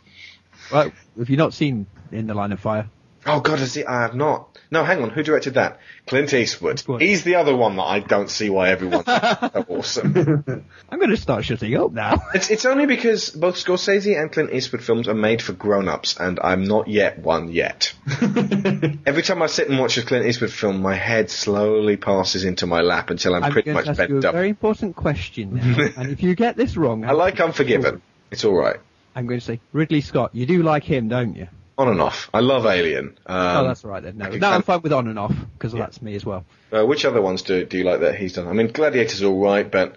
Right, 0.72 0.91
have 1.18 1.30
you 1.30 1.38
not 1.38 1.53
seen 1.53 1.85
In 2.11 2.26
the 2.27 2.34
Line 2.34 2.51
of 2.51 2.60
Fire? 2.60 2.89
Oh 3.26 3.39
god, 3.41 3.60
I 3.60 3.65
see, 3.65 3.85
I 3.85 4.01
have 4.01 4.15
not. 4.15 4.48
No, 4.72 4.84
hang 4.84 5.02
on. 5.02 5.10
Who 5.10 5.24
directed 5.24 5.56
that? 5.56 5.80
Clint 6.06 6.32
Eastwood. 6.32 6.84
He's 7.00 7.24
the 7.24 7.36
other 7.36 7.56
one 7.56 7.76
that 7.78 7.84
I 7.84 8.00
don't 8.02 8.30
see 8.30 8.52
why 8.52 8.70
everyone's 8.70 9.06
so 9.08 9.66
awesome. 9.68 10.66
I'm 10.90 11.00
going 11.00 11.10
to 11.10 11.18
start 11.18 11.44
shutting 11.46 11.76
up 11.76 11.91
now. 11.91 12.22
It's, 12.36 12.52
it's 12.52 12.66
only 12.66 12.86
because 12.86 13.32
both 13.32 13.56
Scorsese 13.56 14.20
and 14.20 14.32
Clint 14.32 14.54
Eastwood 14.54 14.84
films 14.84 15.08
are 15.08 15.16
made 15.16 15.41
for 15.41 15.54
grown-ups, 15.54 16.18
and 16.20 16.40
I'm 16.44 16.66
not 16.66 16.88
yet 16.88 17.18
one 17.18 17.52
yet. 17.52 17.94
Every 18.22 19.24
time 19.24 19.41
I 19.41 19.48
sit 19.48 19.70
and 19.70 19.80
watch 19.80 19.98
a 19.98 20.04
Clint 20.04 20.28
Eastwood 20.28 20.52
film, 20.54 20.82
my 20.82 20.94
head 20.94 21.32
slowly 21.32 21.98
passes 21.98 22.44
into 22.46 22.68
my 22.68 22.82
lap 22.82 23.10
until 23.10 23.34
I'm, 23.34 23.46
I'm 23.46 23.52
pretty 23.52 23.66
going 23.74 23.76
much 23.76 23.86
to 23.86 23.91
ask 23.91 24.00
you 24.02 24.08
bent 24.08 24.26
a 24.26 24.28
up. 24.30 24.34
very 24.36 24.50
important 24.50 24.96
question 24.96 25.56
now, 25.56 25.88
and 25.98 26.12
if 26.12 26.22
you 26.22 26.36
get 26.36 26.56
this 26.56 26.78
wrong, 26.78 27.04
I 27.06 27.14
like 27.14 27.40
Unforgiven. 27.40 28.02
It's 28.30 28.46
alright. 28.46 28.78
I'm 29.16 29.26
going 29.26 29.40
to 29.40 29.46
say 29.46 29.60
Ridley 29.74 30.02
Scott. 30.02 30.36
You 30.36 30.46
do 30.46 30.62
like 30.62 30.84
him, 30.84 31.08
don't 31.08 31.36
you? 31.36 31.48
On 31.80 31.88
and 31.88 32.01
off. 32.01 32.30
I 32.34 32.41
love 32.41 32.65
Alien. 32.65 33.18
Um, 33.26 33.57
oh, 33.57 33.68
that's 33.68 33.85
all 33.85 33.91
right 33.91 34.03
then. 34.03 34.18
No, 34.18 34.30
no 34.30 34.49
I'm 34.49 34.64
fine 34.64 34.81
with 34.81 34.91
on 34.91 35.07
and 35.07 35.18
off 35.18 35.34
because 35.53 35.72
that's 35.72 36.01
me 36.01 36.14
as 36.14 36.26
well. 36.26 36.43
Uh, 36.73 36.85
which 36.85 37.06
other 37.06 37.22
ones 37.22 37.41
do 37.41 37.65
do 37.65 37.77
you 37.77 37.85
like 37.85 38.01
that 38.01 38.15
he's 38.15 38.34
done? 38.34 38.49
I 38.49 38.51
mean, 38.51 38.68
Gladiator's 38.68 39.23
all 39.23 39.41
right, 39.41 39.72
but 39.72 39.95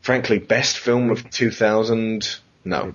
frankly, 0.00 0.38
best 0.38 0.78
film 0.78 1.10
of 1.10 1.28
2000, 1.28 2.38
no. 2.64 2.94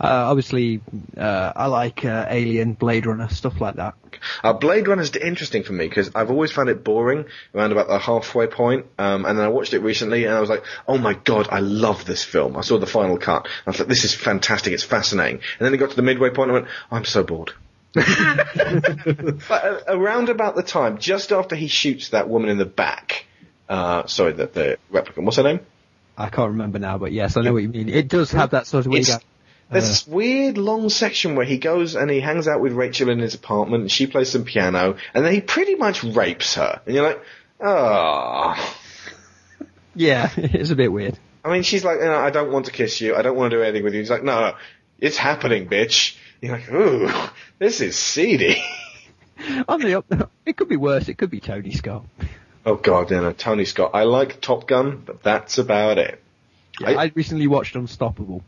Uh, 0.00 0.06
obviously, 0.30 0.80
uh, 1.16 1.52
I 1.54 1.66
like 1.66 2.04
uh, 2.04 2.26
Alien, 2.28 2.74
Blade 2.74 3.06
Runner, 3.06 3.28
stuff 3.28 3.60
like 3.60 3.76
that. 3.76 3.94
Uh, 4.42 4.52
Blade 4.52 4.86
is 4.88 5.14
interesting 5.16 5.62
for 5.62 5.72
me 5.72 5.88
because 5.88 6.10
I've 6.14 6.30
always 6.30 6.50
found 6.52 6.68
it 6.68 6.84
boring 6.84 7.26
around 7.54 7.72
about 7.72 7.88
the 7.88 7.98
halfway 7.98 8.46
point. 8.46 8.86
Um, 8.98 9.24
and 9.24 9.38
then 9.38 9.44
I 9.44 9.48
watched 9.48 9.74
it 9.74 9.80
recently 9.80 10.24
and 10.24 10.34
I 10.34 10.40
was 10.40 10.50
like, 10.50 10.64
oh 10.88 10.98
my 10.98 11.14
god, 11.14 11.48
I 11.50 11.60
love 11.60 12.04
this 12.04 12.24
film. 12.24 12.56
I 12.56 12.62
saw 12.62 12.78
the 12.78 12.86
final 12.86 13.18
cut. 13.18 13.48
I 13.66 13.72
thought, 13.72 13.88
this 13.88 14.04
is 14.04 14.14
fantastic. 14.14 14.72
It's 14.72 14.82
fascinating. 14.82 15.40
And 15.58 15.66
then 15.66 15.74
it 15.74 15.78
got 15.78 15.90
to 15.90 15.96
the 15.96 16.02
midway 16.02 16.30
point 16.30 16.50
and 16.50 16.58
I 16.58 16.60
went, 16.62 16.72
I'm 16.90 17.04
so 17.04 17.22
bored. 17.22 17.52
but 17.94 18.04
uh, 19.50 19.80
around 19.86 20.28
about 20.28 20.56
the 20.56 20.64
time, 20.64 20.98
just 20.98 21.30
after 21.30 21.54
he 21.54 21.68
shoots 21.68 22.08
that 22.08 22.28
woman 22.28 22.50
in 22.50 22.58
the 22.58 22.64
back, 22.64 23.26
uh, 23.68 24.06
sorry, 24.06 24.32
the, 24.32 24.46
the 24.46 24.78
replicant, 24.92 25.24
what's 25.24 25.36
her 25.36 25.42
name? 25.44 25.60
I 26.16 26.28
can't 26.28 26.50
remember 26.50 26.78
now, 26.78 26.98
but 26.98 27.12
yes, 27.12 27.36
I 27.36 27.42
know 27.42 27.52
what 27.52 27.62
you 27.62 27.68
mean. 27.68 27.88
It 27.88 28.08
does 28.08 28.30
have 28.32 28.50
that 28.50 28.66
sort 28.66 28.86
of. 28.86 28.92
It's- 28.94 29.18
There's 29.70 29.84
uh. 29.84 29.88
this 29.88 30.06
weird 30.06 30.58
long 30.58 30.88
section 30.88 31.36
where 31.36 31.46
he 31.46 31.58
goes 31.58 31.96
and 31.96 32.10
he 32.10 32.20
hangs 32.20 32.48
out 32.48 32.60
with 32.60 32.72
Rachel 32.72 33.08
in 33.10 33.18
his 33.18 33.34
apartment 33.34 33.82
and 33.82 33.90
she 33.90 34.06
plays 34.06 34.30
some 34.30 34.44
piano 34.44 34.96
and 35.14 35.24
then 35.24 35.32
he 35.32 35.40
pretty 35.40 35.74
much 35.74 36.04
rapes 36.04 36.54
her. 36.54 36.80
And 36.86 36.94
you're 36.94 37.06
like, 37.06 37.22
oh. 37.60 38.78
Yeah, 39.96 40.30
it's 40.36 40.70
a 40.70 40.76
bit 40.76 40.92
weird. 40.92 41.18
I 41.44 41.52
mean, 41.52 41.62
she's 41.62 41.84
like, 41.84 42.00
I 42.00 42.30
don't 42.30 42.50
want 42.50 42.66
to 42.66 42.72
kiss 42.72 43.00
you. 43.00 43.14
I 43.14 43.22
don't 43.22 43.36
want 43.36 43.50
to 43.50 43.58
do 43.58 43.62
anything 43.62 43.84
with 43.84 43.94
you. 43.94 44.00
He's 44.00 44.10
like, 44.10 44.24
no, 44.24 44.40
no, 44.40 44.56
it's 44.98 45.16
happening, 45.16 45.68
bitch. 45.68 46.16
You're 46.40 46.52
like, 46.52 46.72
ooh, 46.72 47.08
this 47.58 47.80
is 47.80 47.96
seedy. 47.96 48.62
On 49.68 49.80
the 49.80 49.98
up, 49.98 50.30
it 50.46 50.56
could 50.56 50.68
be 50.68 50.76
worse. 50.76 51.08
It 51.08 51.18
could 51.18 51.30
be 51.30 51.40
Tony 51.40 51.72
Scott. 51.72 52.04
Oh 52.64 52.76
god, 52.76 53.10
you 53.10 53.20
know, 53.20 53.32
Tony 53.32 53.64
Scott. 53.64 53.90
I 53.92 54.04
like 54.04 54.40
Top 54.40 54.66
Gun, 54.66 55.02
but 55.04 55.22
that's 55.22 55.58
about 55.58 55.98
it. 55.98 56.22
Yeah, 56.80 56.98
I, 56.98 57.12
recently 57.14 57.46
watched 57.46 57.76
Unstoppable. 57.76 58.42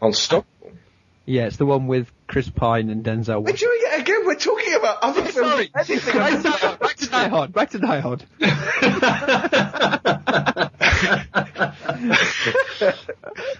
Unstoppable? 0.00 0.72
Yeah, 1.28 1.46
it's 1.46 1.56
the 1.56 1.66
one 1.66 1.88
with 1.88 2.10
Chris 2.28 2.48
Pine 2.48 2.88
and 2.88 3.04
Denzel. 3.04 3.42
We're 3.44 3.52
doing 3.52 3.78
it 3.80 4.00
again. 4.00 4.24
We're 4.26 4.36
talking 4.36 4.74
about 4.74 4.98
other 5.02 5.22
films. 5.24 5.50
Sorry. 5.50 5.66
Back 5.74 5.86
to, 5.86 6.76
back 6.80 6.96
to 6.96 7.06
Die 7.08 7.28
Hard. 7.28 7.52
Back 7.52 7.70
to 7.70 7.78
Die 7.80 8.00
Hard. 8.00 8.24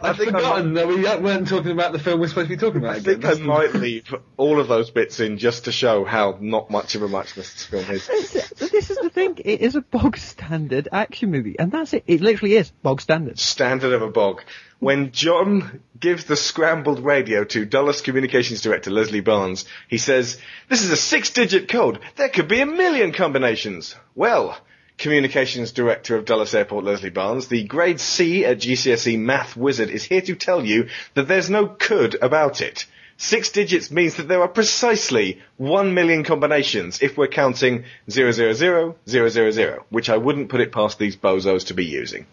I've 0.00 0.16
forgotten 0.16 0.74
that 0.74 0.86
we 0.86 1.02
weren't 1.02 1.48
talking 1.48 1.70
about 1.72 1.92
the 1.92 1.98
film 1.98 2.20
we're 2.20 2.28
supposed 2.28 2.48
to 2.48 2.56
be 2.56 2.60
talking 2.60 2.80
about 2.80 2.94
I 2.94 2.98
again. 2.98 3.20
think 3.20 3.42
I 3.42 3.44
might 3.44 3.74
leave 3.74 4.14
all 4.36 4.60
of 4.60 4.68
those 4.68 4.90
bits 4.90 5.20
in 5.20 5.38
just 5.38 5.64
to 5.64 5.72
show 5.72 6.04
how 6.04 6.38
not 6.40 6.70
much 6.70 6.94
of 6.94 7.02
a 7.02 7.08
muchness 7.08 7.52
this 7.52 7.64
film 7.64 7.90
is. 7.90 8.06
this 8.06 8.90
is 8.90 8.98
the 8.98 9.10
thing. 9.10 9.38
It 9.44 9.60
is 9.60 9.74
a 9.76 9.80
bog 9.80 10.16
standard 10.18 10.88
action 10.92 11.30
movie, 11.30 11.58
and 11.58 11.72
that's 11.72 11.92
it. 11.94 12.04
It 12.06 12.20
literally 12.20 12.56
is 12.56 12.70
bog 12.70 13.00
standard. 13.00 13.38
Standard 13.38 13.92
of 13.92 14.02
a 14.02 14.10
bog. 14.10 14.42
When 14.78 15.12
John 15.12 15.80
gives 15.98 16.24
the 16.24 16.36
scrambled 16.36 17.02
radio 17.02 17.44
to 17.44 17.64
Dulles 17.64 18.02
Communications 18.02 18.60
Director 18.60 18.90
Leslie 18.90 19.20
Barnes, 19.20 19.64
he 19.88 19.96
says, 19.96 20.38
This 20.68 20.82
is 20.82 20.90
a 20.90 20.96
six 20.96 21.30
digit 21.30 21.68
code. 21.68 22.00
There 22.16 22.28
could 22.28 22.46
be 22.46 22.60
a 22.60 22.66
million 22.66 23.12
combinations. 23.12 23.96
Well, 24.14 24.58
Communications 24.98 25.72
Director 25.72 26.16
of 26.16 26.26
Dulles 26.26 26.54
Airport 26.54 26.84
Leslie 26.84 27.08
Barnes, 27.08 27.48
the 27.48 27.64
grade 27.64 28.00
C 28.00 28.44
at 28.44 28.58
GCSE 28.58 29.18
math 29.18 29.56
wizard 29.56 29.88
is 29.88 30.04
here 30.04 30.20
to 30.22 30.34
tell 30.34 30.64
you 30.64 30.88
that 31.14 31.26
there's 31.26 31.48
no 31.48 31.68
could 31.68 32.16
about 32.22 32.60
it. 32.60 32.84
Six 33.18 33.50
digits 33.50 33.90
means 33.90 34.16
that 34.16 34.28
there 34.28 34.42
are 34.42 34.48
precisely 34.48 35.40
one 35.56 35.94
million 35.94 36.22
combinations 36.22 37.00
if 37.00 37.16
we're 37.16 37.28
counting 37.28 37.84
000, 38.10 39.84
which 39.88 40.10
I 40.10 40.16
wouldn't 40.18 40.50
put 40.50 40.60
it 40.60 40.72
past 40.72 40.98
these 40.98 41.16
bozos 41.16 41.66
to 41.68 41.74
be 41.74 41.86
using. 41.86 42.26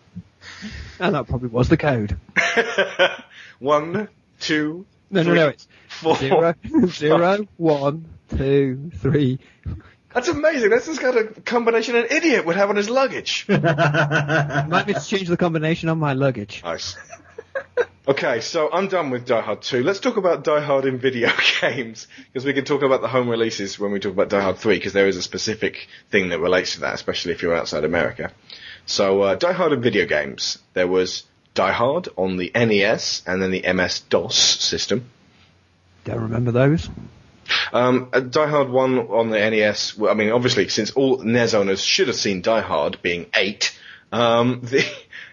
And 1.00 1.16
that 1.16 1.28
probably 1.28 1.50
was 1.50 1.70
the 1.70 1.78
code. 1.78 2.18
One, 3.60 4.08
two, 4.40 4.86
No, 5.10 5.22
no, 5.22 5.30
three, 5.30 5.36
no. 5.36 5.48
It's 5.50 5.68
four, 5.88 6.16
zero, 6.18 6.56
zero, 6.88 7.48
one, 7.58 8.06
two, 8.36 8.92
three. 8.98 9.40
That's 10.14 10.28
amazing. 10.28 10.70
That's 10.70 10.86
the 10.86 11.02
kind 11.02 11.18
of 11.18 11.46
combination 11.46 11.96
an 11.96 12.08
idiot 12.10 12.46
would 12.46 12.56
have 12.56 12.70
on 12.70 12.76
his 12.76 12.90
luggage. 12.90 13.46
Might 13.50 14.84
need 14.88 14.96
to 14.96 15.06
change 15.06 15.28
the 15.28 15.38
combination 15.38 15.90
on 15.90 15.98
my 15.98 16.14
luggage. 16.14 16.62
Nice. 16.64 16.96
Okay, 18.06 18.42
so 18.42 18.70
I'm 18.72 18.90
done 18.90 19.12
with 19.12 19.26
Die 19.26 19.40
Hard 19.42 19.62
2. 19.62 19.82
Let's 19.82 20.02
talk 20.02 20.18
about 20.18 20.44
Die 20.44 20.60
Hard 20.60 20.86
in 20.86 21.00
video 21.00 21.30
games, 21.62 22.08
because 22.26 22.44
we 22.46 22.52
can 22.54 22.66
talk 22.66 22.82
about 22.84 23.02
the 23.02 23.08
home 23.08 23.30
releases 23.30 23.80
when 23.80 23.92
we 23.94 24.00
talk 24.02 24.12
about 24.12 24.28
Die 24.28 24.42
Hard 24.42 24.58
3, 24.58 24.76
because 24.76 24.92
there 24.92 25.08
is 25.08 25.16
a 25.16 25.22
specific 25.22 25.88
thing 26.12 26.30
that 26.30 26.40
relates 26.40 26.74
to 26.74 26.82
that, 26.82 26.96
especially 26.96 27.32
if 27.32 27.42
you're 27.42 27.56
outside 27.56 27.86
America. 27.86 28.32
So, 28.86 29.22
uh, 29.22 29.36
Die 29.36 29.54
Hard 29.54 29.74
in 29.74 29.82
video 29.82 30.06
games. 30.06 30.60
There 30.74 30.88
was 30.88 31.24
Die 31.54 31.72
Hard 31.72 32.10
on 32.18 32.38
the 32.38 32.52
NES 32.54 33.24
and 33.26 33.42
then 33.42 33.52
the 33.52 33.72
MS-DOS 33.72 34.36
system. 34.36 35.10
Don't 36.04 36.22
remember 36.22 36.52
those. 36.52 36.90
Um, 37.72 38.10
uh, 38.14 38.20
Die 38.20 38.48
Hard 38.48 38.70
1 38.70 39.00
on 39.00 39.30
the 39.30 39.38
NES, 39.38 40.00
I 40.08 40.14
mean, 40.14 40.32
obviously, 40.32 40.68
since 40.70 40.92
all 40.92 41.18
NES 41.18 41.54
owners 41.54 41.82
should 41.82 42.08
have 42.08 42.18
seen 42.18 42.42
Die 42.42 42.62
Hard 42.62 43.02
being 43.02 43.28
8, 43.34 43.78
um, 44.12 44.62
the, 44.64 44.86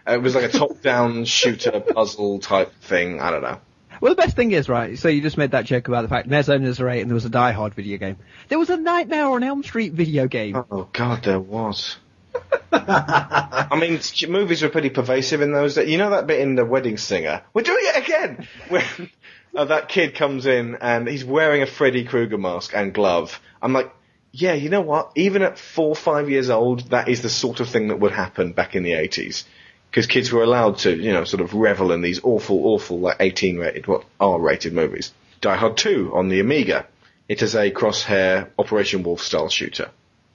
it 0.07 0.23
was 0.23 0.35
like 0.35 0.45
a 0.45 0.49
top-down 0.49 1.25
shooter 1.27 1.81
puzzle 1.81 2.39
type 2.39 2.73
thing, 2.83 3.21
I 3.21 3.31
don't 3.31 3.43
know. 3.43 3.61
Well, 4.01 4.13
the 4.13 4.23
best 4.23 4.35
thing 4.35 4.53
is, 4.53 4.69
right, 4.69 4.99
so 4.99 5.09
you 5.09 5.21
just 5.21 5.37
made 5.37 5.51
that 5.51 5.67
joke 5.67 5.89
about 5.89 6.03
the 6.03 6.09
fact 6.09 6.27
NES 6.27 6.49
owners 6.49 6.81
are 6.81 6.89
eight 6.89 7.03
and 7.03 7.11
there 7.11 7.15
was 7.15 7.27
a 7.27 7.31
Die 7.31 7.53
Hard 7.53 7.75
video 7.75 7.99
game. 7.99 8.17
There 8.49 8.59
was 8.59 8.71
a 8.71 8.77
Nightmare 8.77 9.27
on 9.27 9.43
Elm 9.43 9.63
Street 9.63 9.93
video 9.93 10.27
game. 10.27 10.57
Oh 10.71 10.89
god, 10.93 11.23
there 11.25 11.41
was. 11.41 11.97
I 12.73 13.77
mean, 13.79 14.01
movies 14.29 14.63
were 14.63 14.69
pretty 14.69 14.91
pervasive 14.91 15.41
in 15.41 15.53
those 15.53 15.75
days. 15.75 15.89
You 15.89 15.99
know 15.99 16.11
that 16.11 16.27
bit 16.27 16.41
in 16.41 16.55
The 16.55 16.65
Wedding 16.65 16.97
Singer? 16.97 17.43
We're 17.53 17.63
doing 17.63 17.83
it 17.83 18.05
again! 18.05 18.49
When 18.69 19.63
uh, 19.63 19.65
that 19.65 19.89
kid 19.89 20.15
comes 20.15 20.47
in 20.47 20.77
and 20.81 21.09
he's 21.09 21.25
wearing 21.25 21.63
a 21.63 21.67
Freddy 21.67 22.05
Krueger 22.05 22.39
mask 22.39 22.73
and 22.75 22.95
glove. 22.95 23.41
I'm 23.61 23.73
like, 23.73 23.93
yeah, 24.33 24.53
you 24.53 24.69
know 24.69 24.81
what? 24.81 25.11
Even 25.17 25.43
at 25.43 25.59
four, 25.59 25.97
five 25.97 26.31
years 26.31 26.51
old, 26.51 26.91
that 26.91 27.09
is 27.09 27.23
the 27.23 27.29
sort 27.29 27.59
of 27.59 27.69
thing 27.69 27.89
that 27.89 27.99
would 27.99 28.13
happen 28.13 28.53
back 28.53 28.77
in 28.77 28.85
the 28.85 28.93
80s. 28.93 29.45
Because 29.91 30.07
kids 30.07 30.31
were 30.31 30.45
allowed 30.45 30.79
to, 30.79 30.97
you 30.97 31.13
know, 31.13 31.25
sort 31.25 31.41
of 31.41 31.53
revel 31.53 31.91
in 31.91 32.01
these 32.01 32.21
awful, 32.23 32.65
awful, 32.67 33.01
like 33.01 33.17
18 33.19 33.59
rated, 33.59 33.89
what, 33.89 34.05
R-rated 34.21 34.73
movies. 34.73 35.13
Die 35.41 35.57
Hard 35.57 35.77
2 35.77 36.13
on 36.15 36.29
the 36.29 36.39
Amiga. 36.39 36.87
It 37.29 37.43
is 37.43 37.57
a 37.57 37.73
crosshair 37.73 38.49
Operation 38.57 39.03
Wolf 39.03 39.21
style 39.21 39.49
shooter. 39.49 39.91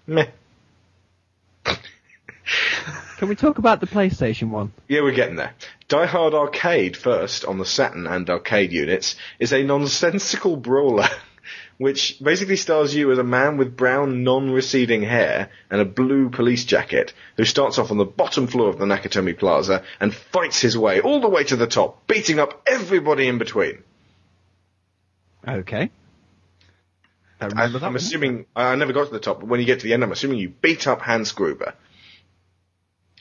Meh. 0.08 0.28
Can 3.18 3.30
we 3.30 3.36
talk 3.36 3.58
about 3.58 3.80
the 3.80 3.88
PlayStation 3.88 4.50
one? 4.50 4.74
Yeah, 4.88 5.02
we're 5.02 5.14
getting 5.14 5.36
there. 5.36 5.54
Die 5.88 6.06
Hard 6.06 6.34
Arcade 6.34 6.98
first 6.98 7.46
on 7.46 7.58
the 7.58 7.66
Saturn 7.66 8.08
and 8.08 8.30
arcade 8.30 8.72
units 8.72 9.16
is 9.40 9.54
a 9.54 9.64
nonsensical 9.64 10.56
brawler. 10.58 11.08
Which 11.78 12.24
basically 12.24 12.56
stars 12.56 12.96
you 12.96 13.12
as 13.12 13.18
a 13.18 13.24
man 13.24 13.58
with 13.58 13.76
brown, 13.76 14.24
non-receding 14.24 15.02
hair 15.04 15.50
and 15.70 15.82
a 15.82 15.86
blue 15.86 16.30
police 16.30 16.64
jacket 16.64 17.14
who 17.36 17.44
starts 17.44 17.78
off 17.78 17.92
on 17.92 17.98
the 17.98 18.06
bottom 18.06 18.48
floor 18.48 18.70
of 18.70 18.78
the 18.78 18.86
Nakatomi 18.86 19.38
Plaza 19.38 19.84
and 20.00 20.14
fights 20.14 20.62
his 20.62 20.78
way 20.78 21.02
all 21.02 21.20
the 21.20 21.28
way 21.28 21.44
to 21.44 21.58
the 21.58 21.68
top, 21.68 22.08
beating 22.08 22.40
up 22.40 22.62
everybody 22.66 23.28
in 23.28 23.40
between. 23.40 23.84
Okay. 25.46 25.92
I 27.42 27.46
I, 27.46 27.48
remember 27.48 27.80
that 27.80 27.86
I'm 27.86 27.92
one. 27.92 27.98
assuming 27.98 28.46
I 28.56 28.74
never 28.76 28.94
got 28.94 29.08
to 29.08 29.12
the 29.12 29.20
top, 29.20 29.42
but 29.42 29.50
when 29.50 29.60
you 29.60 29.66
get 29.66 29.82
to 29.82 29.86
the 29.86 29.94
end, 29.94 30.04
I'm 30.04 30.14
assuming 30.14 30.40
you 30.40 30.50
beat 30.50 30.88
up 30.88 31.02
Hans 31.02 31.34
Gruber. 31.34 31.74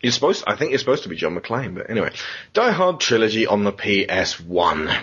You're 0.04 0.12
supposed, 0.12 0.44
I 0.46 0.54
think 0.54 0.70
you're 0.70 0.78
supposed 0.78 1.04
to 1.04 1.08
be 1.08 1.16
John 1.16 1.34
McClane, 1.34 1.74
but 1.74 1.88
anyway, 1.88 2.12
Die 2.52 2.70
Hard 2.70 3.00
trilogy 3.00 3.46
on 3.46 3.64
the 3.64 3.72
PS1. 3.72 5.02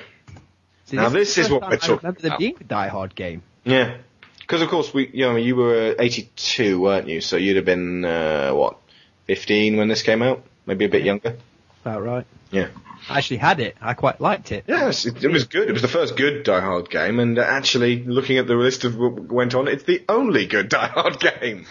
See, 0.86 0.96
now 0.96 1.10
this 1.10 1.38
is 1.40 1.50
what 1.50 1.64
we're 1.64 1.70
I 1.70 1.76
talking 1.78 1.98
remember 1.98 2.28
about. 2.28 2.40
being 2.40 2.56
a 2.60 2.64
Die 2.64 2.88
Hard 2.88 3.16
game. 3.16 3.42
Yeah, 3.64 3.98
because 4.40 4.62
of 4.62 4.70
course 4.70 4.94
we, 4.94 5.10
you 5.12 5.26
know, 5.26 5.38
you 5.38 5.56
were 5.56 5.96
82, 5.98 6.80
weren't 6.80 7.08
you? 7.08 7.20
So 7.20 7.38
you'd 7.38 7.56
have 7.56 7.66
been 7.66 8.06
uh, 8.06 8.52
what, 8.52 8.78
15 9.26 9.78
when 9.78 9.88
this 9.88 10.04
came 10.04 10.22
out, 10.22 10.44
maybe 10.68 10.86
a 10.86 10.90
bit 10.90 11.04
younger. 11.04 11.38
About 11.84 12.04
right. 12.04 12.28
Yeah. 12.52 12.68
I 13.10 13.18
actually 13.18 13.38
had 13.38 13.60
it. 13.60 13.76
I 13.82 13.96
quite 13.96 14.22
liked 14.22 14.52
it. 14.52 14.66
Yes, 14.68 15.08
it, 15.08 15.24
it 15.24 15.30
was 15.30 15.46
good. 15.46 15.68
It 15.68 15.74
was 15.74 15.82
the 15.82 15.88
first 15.88 16.16
good 16.16 16.44
Die 16.44 16.60
Hard 16.62 16.92
game, 16.92 17.20
and 17.20 17.40
uh, 17.40 17.42
actually, 17.42 18.04
looking 18.04 18.38
at 18.38 18.46
the 18.46 18.54
list 18.54 18.84
of 18.84 18.96
what 18.96 19.32
went 19.32 19.56
on, 19.56 19.68
it's 19.68 19.84
the 19.84 20.04
only 20.08 20.46
good 20.46 20.70
Die 20.78 20.88
Hard 20.88 21.20
game. 21.20 21.66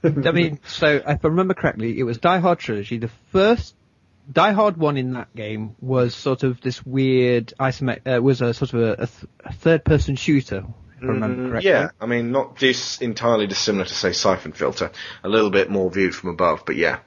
I 0.04 0.30
mean, 0.32 0.60
so 0.66 0.86
if 0.86 1.24
I 1.24 1.28
remember 1.28 1.54
correctly, 1.54 1.98
it 1.98 2.04
was 2.04 2.18
Die 2.18 2.38
Hard 2.38 2.58
trilogy. 2.58 2.98
The 2.98 3.10
first 3.32 3.74
Die 4.30 4.52
Hard 4.52 4.76
one 4.76 4.96
in 4.96 5.14
that 5.14 5.34
game 5.34 5.74
was 5.80 6.14
sort 6.14 6.42
of 6.42 6.60
this 6.60 6.84
weird 6.84 7.52
isomet- 7.58 8.06
uh, 8.06 8.22
was 8.22 8.42
a 8.42 8.52
sort 8.52 8.74
of 8.74 8.80
a, 8.80 8.92
a, 8.92 9.06
th- 9.06 9.26
a 9.44 9.52
third-person 9.52 10.16
shooter. 10.16 10.64
If 10.98 11.02
I 11.02 11.06
remember 11.06 11.42
Mm, 11.42 11.48
correctly. 11.50 11.70
Yeah, 11.70 11.90
I 12.00 12.06
mean, 12.06 12.32
not 12.32 12.58
dis 12.58 13.00
entirely 13.00 13.46
dissimilar 13.46 13.84
to 13.86 13.94
say 13.94 14.12
Syphon 14.12 14.52
Filter, 14.52 14.90
a 15.24 15.28
little 15.28 15.50
bit 15.50 15.70
more 15.70 15.90
viewed 15.90 16.14
from 16.14 16.30
above, 16.30 16.64
but 16.66 16.76
yeah, 16.76 16.98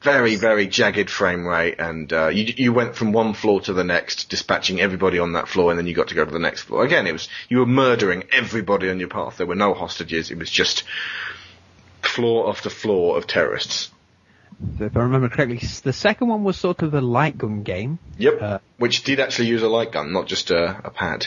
very 0.00 0.36
very 0.36 0.66
jagged 0.68 1.10
frame 1.10 1.46
rate, 1.46 1.76
and 1.78 2.12
uh, 2.12 2.28
you 2.28 2.54
you 2.56 2.72
went 2.72 2.94
from 2.96 3.12
one 3.12 3.34
floor 3.34 3.60
to 3.62 3.72
the 3.72 3.84
next, 3.84 4.30
dispatching 4.30 4.80
everybody 4.80 5.18
on 5.18 5.32
that 5.32 5.48
floor, 5.48 5.70
and 5.70 5.78
then 5.78 5.86
you 5.86 5.94
got 5.94 6.08
to 6.08 6.14
go 6.14 6.24
to 6.24 6.30
the 6.30 6.38
next 6.38 6.62
floor. 6.62 6.84
Again, 6.84 7.06
it 7.06 7.12
was 7.12 7.28
you 7.48 7.58
were 7.58 7.66
murdering 7.66 8.24
everybody 8.32 8.88
on 8.88 8.98
your 9.00 9.08
path. 9.08 9.36
There 9.36 9.46
were 9.46 9.56
no 9.56 9.74
hostages. 9.74 10.30
It 10.30 10.38
was 10.38 10.50
just 10.50 10.84
floor 12.02 12.48
after 12.48 12.70
floor 12.70 13.16
of 13.16 13.26
terrorists. 13.26 13.90
So 14.78 14.84
if 14.84 14.96
I 14.96 15.00
remember 15.00 15.28
correctly, 15.28 15.58
the 15.82 15.92
second 15.92 16.28
one 16.28 16.44
was 16.44 16.56
sort 16.56 16.82
of 16.82 16.92
a 16.94 17.00
light 17.00 17.38
gun 17.38 17.62
game, 17.62 17.98
Yep, 18.18 18.42
Uh, 18.42 18.58
which 18.78 19.04
did 19.04 19.18
actually 19.20 19.48
use 19.48 19.62
a 19.62 19.68
light 19.68 19.90
gun, 19.92 20.12
not 20.12 20.26
just 20.26 20.50
a, 20.50 20.80
a 20.84 20.90
pad. 20.90 21.26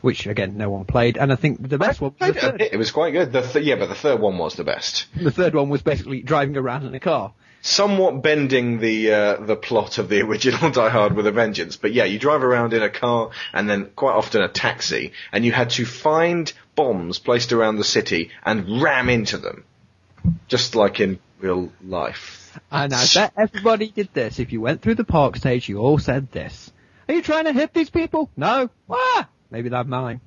which 0.00 0.26
again 0.26 0.56
no 0.56 0.68
one 0.70 0.84
played, 0.84 1.16
and 1.16 1.32
I 1.32 1.36
think 1.36 1.66
the 1.68 1.78
best 1.78 2.00
one 2.00 2.14
was 2.20 2.34
the. 2.34 2.74
It 2.74 2.76
was 2.76 2.90
quite 2.90 3.12
good. 3.12 3.32
The 3.32 3.42
th- 3.42 3.64
yeah, 3.64 3.76
but 3.76 3.88
the 3.88 3.94
third 3.94 4.20
one 4.20 4.36
was 4.38 4.54
the 4.56 4.64
best. 4.64 5.06
The 5.16 5.30
third 5.30 5.54
one 5.54 5.68
was 5.68 5.82
basically 5.82 6.22
driving 6.22 6.56
around 6.56 6.84
in 6.84 6.94
a 6.94 7.00
car. 7.00 7.32
somewhat 7.62 8.22
bending 8.22 8.78
the 8.80 9.12
uh, 9.12 9.36
the 9.46 9.56
plot 9.56 9.98
of 9.98 10.08
the 10.08 10.20
original 10.28 10.70
Die 10.70 10.88
Hard 10.90 11.14
with 11.14 11.26
a 11.28 11.32
Vengeance. 11.32 11.76
But 11.76 11.92
yeah, 11.94 12.04
you 12.04 12.18
drive 12.18 12.42
around 12.42 12.74
in 12.74 12.82
a 12.82 12.90
car 12.90 13.30
and 13.52 13.70
then 13.70 13.90
quite 13.94 14.14
often 14.14 14.42
a 14.42 14.48
taxi, 14.48 15.12
and 15.32 15.44
you 15.44 15.52
had 15.52 15.70
to 15.70 15.84
find 15.86 16.52
bombs 16.74 17.18
placed 17.20 17.52
around 17.52 17.76
the 17.76 17.84
city 17.84 18.30
and 18.44 18.82
ram 18.82 19.08
into 19.08 19.38
them, 19.38 19.64
just 20.48 20.74
like 20.74 21.00
in 21.00 21.18
real 21.40 21.72
life. 21.82 22.58
And 22.70 22.92
I 22.94 23.06
bet 23.12 23.32
everybody 23.36 23.88
did 23.88 24.08
this. 24.12 24.38
If 24.38 24.52
you 24.52 24.60
went 24.60 24.82
through 24.82 24.94
the 24.94 25.04
park 25.04 25.36
stage, 25.36 25.68
you 25.68 25.78
all 25.78 25.98
said 25.98 26.30
this. 26.30 26.72
Are 27.08 27.14
you 27.14 27.22
trying 27.22 27.44
to 27.44 27.52
hit 27.52 27.74
these 27.74 27.90
people? 27.90 28.30
No. 28.36 28.70
Ah! 28.88 29.28
Maybe 29.50 29.68
that's 29.68 29.88
mine. 29.88 30.20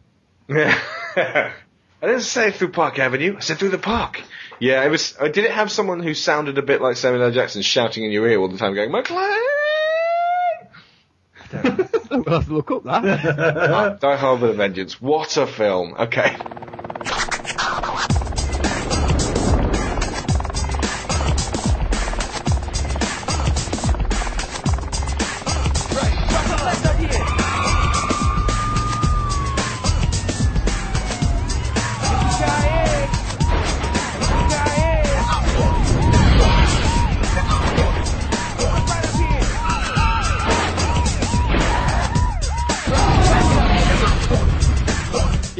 Yeah. 0.47 0.77
I 2.01 2.05
didn't 2.05 2.21
say 2.21 2.51
through 2.51 2.71
Park 2.71 2.99
Avenue. 2.99 3.35
I 3.37 3.39
said 3.39 3.57
through 3.57 3.69
the 3.69 3.79
park. 3.79 4.21
Yeah, 4.59 4.83
it 4.83 4.89
was. 4.89 5.15
Uh, 5.19 5.27
did 5.27 5.45
it 5.45 5.51
have 5.51 5.71
someone 5.71 5.99
who 5.99 6.13
sounded 6.13 6.57
a 6.57 6.61
bit 6.61 6.81
like 6.81 6.95
Samuel 6.95 7.23
L. 7.23 7.31
Jackson 7.31 7.63
shouting 7.63 8.03
in 8.03 8.11
your 8.11 8.27
ear 8.27 8.39
all 8.39 8.47
the 8.47 8.57
time, 8.57 8.75
going 8.75 8.91
McClane? 8.91 9.47
we'll 12.11 12.23
have 12.23 12.45
to 12.45 12.53
look 12.53 12.71
up 12.71 12.83
that. 12.83 13.97
Die 14.01 14.15
Hard 14.15 14.41
with 14.41 14.51
a 14.51 14.53
Vengeance. 14.53 15.01
What 15.01 15.37
a 15.37 15.47
film. 15.47 15.95
Okay. 15.97 16.35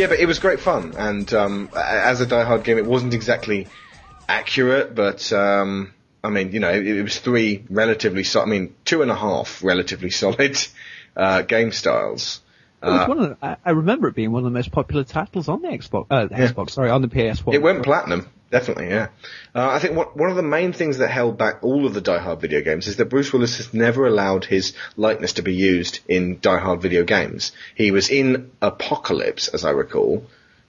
Yeah, 0.08 0.16
but 0.16 0.20
it 0.22 0.26
was 0.26 0.40
great 0.40 0.60
fun, 0.62 0.94
and 0.98 1.34
um, 1.34 1.70
as 1.76 2.22
a 2.22 2.26
Die 2.26 2.44
Hard 2.44 2.64
game, 2.64 2.78
it 2.78 2.86
wasn't 2.86 3.14
exactly 3.14 3.68
accurate, 4.30 4.96
but 4.96 5.32
um, 5.34 5.94
I 6.24 6.30
mean, 6.30 6.52
you 6.52 6.60
know, 6.60 6.70
it, 6.72 6.86
it 6.88 7.04
was 7.04 7.20
three 7.20 7.66
relatively, 7.70 8.24
so- 8.24 8.42
I 8.42 8.46
mean, 8.46 8.74
two 8.86 9.02
and 9.02 9.12
a 9.12 9.16
half 9.16 9.64
relatively 9.64 10.10
solid 10.24 10.58
uh, 11.16 11.42
game 11.42 11.72
styles. 11.72 12.42
Uh, 12.82 13.06
one 13.08 13.20
of 13.20 13.38
I, 13.42 13.58
I 13.66 13.72
remember 13.72 14.08
it 14.08 14.16
being 14.16 14.32
one 14.32 14.42
of 14.42 14.44
the 14.46 14.52
most 14.58 14.72
popular 14.72 15.04
titles 15.04 15.50
on 15.50 15.62
the 15.64 15.68
Xbox. 15.70 16.06
Uh, 16.12 16.28
the 16.28 16.36
Yeah. 16.36 16.48
Xbox, 16.52 16.70
sorry, 16.72 16.90
on 16.92 17.02
the 17.02 17.08
PS1. 17.08 17.54
It 17.54 17.62
went 17.62 17.84
platinum, 17.84 18.30
definitely, 18.52 18.90
yeah. 18.90 19.08
Uh, 19.54 19.68
I 19.70 19.80
think 19.80 19.96
what, 19.96 20.16
one 20.16 20.30
of 20.30 20.36
the 20.36 20.44
main 20.44 20.74
things 20.74 20.98
that 20.98 21.10
held 21.10 21.38
back 21.38 21.64
all 21.64 21.86
of 21.86 21.94
the 21.94 22.02
Die 22.02 22.20
Hard 22.20 22.42
video 22.42 22.62
games 22.62 22.88
is 22.88 22.98
that 22.98 23.06
Bruce 23.06 23.32
Willis 23.32 23.58
has 23.58 23.74
never 23.74 24.08
allowed 24.08 24.46
his 24.46 24.74
likeness 24.96 25.34
to 25.34 25.42
be 25.42 25.56
used 25.56 26.00
in 26.08 26.40
Die 26.40 26.60
Hard 26.60 26.82
video 26.82 27.04
games. 27.04 27.52
He 27.76 27.92
was 27.92 28.10
in 28.10 28.52
Apocalypse, 28.62 29.48
as 29.48 29.66
I 29.66 29.72
recall, 29.72 30.26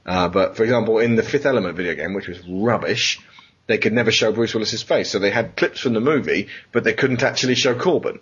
uh, 0.06 0.28
but 0.28 0.56
for 0.56 0.64
example, 0.64 0.98
in 0.98 1.16
the 1.16 1.22
Fifth 1.22 1.46
Element 1.46 1.76
video 1.76 1.94
game, 1.94 2.14
which 2.14 2.28
was 2.28 2.40
rubbish, 2.48 3.20
they 3.66 3.78
could 3.78 3.92
never 3.92 4.10
show 4.10 4.32
Bruce 4.32 4.54
Willis's 4.54 4.82
face, 4.82 5.10
so 5.10 5.18
they 5.18 5.30
had 5.30 5.54
clips 5.54 5.80
from 5.80 5.92
the 5.92 6.00
movie, 6.00 6.48
but 6.72 6.84
they 6.84 6.94
couldn't 6.94 7.22
actually 7.22 7.54
show 7.54 7.74
Korben. 7.74 8.20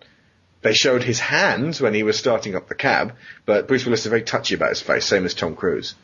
They 0.63 0.75
showed 0.75 1.05
his 1.05 1.21
hands 1.21 1.81
when 1.81 1.95
he 1.95 2.03
was 2.03 2.19
starting 2.19 2.57
up 2.57 2.69
the 2.69 2.75
cab, 2.75 3.15
but 3.45 3.69
Bruce 3.69 3.85
Willis 3.85 4.01
is 4.01 4.07
very 4.07 4.23
touchy 4.23 4.57
about 4.57 4.71
his 4.71 4.83
face, 4.83 5.05
same 5.05 5.25
as 5.25 5.35
Tom 5.35 5.55
Cruise. 5.55 5.95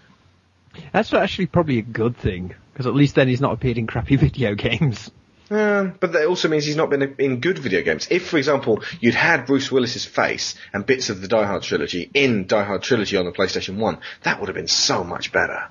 That's 0.92 1.12
actually 1.12 1.46
probably 1.46 1.78
a 1.78 1.82
good 1.82 2.16
thing, 2.16 2.54
because 2.72 2.86
at 2.86 2.94
least 2.94 3.14
then 3.14 3.28
he's 3.28 3.40
not 3.40 3.52
appeared 3.52 3.78
in 3.78 3.86
crappy 3.86 4.16
video 4.26 4.54
games. 4.54 5.10
Um, 5.50 5.94
but 6.00 6.12
that 6.12 6.26
also 6.26 6.48
means 6.48 6.64
he's 6.64 6.76
not 6.76 6.88
been 6.88 7.14
in 7.18 7.40
good 7.40 7.58
video 7.58 7.82
games. 7.82 8.06
If, 8.10 8.26
for 8.26 8.38
example, 8.38 8.82
you'd 9.00 9.14
had 9.14 9.44
Bruce 9.44 9.70
Willis's 9.70 10.06
face 10.06 10.54
and 10.72 10.86
bits 10.86 11.10
of 11.10 11.20
the 11.20 11.28
Die 11.28 11.44
Hard 11.44 11.62
trilogy 11.62 12.10
in 12.14 12.46
Die 12.46 12.64
Hard 12.64 12.82
trilogy 12.82 13.18
on 13.18 13.26
the 13.26 13.32
PlayStation 13.32 13.76
One, 13.76 13.98
that 14.22 14.40
would 14.40 14.48
have 14.48 14.56
been 14.56 14.68
so 14.68 15.04
much 15.04 15.30
better. 15.30 15.68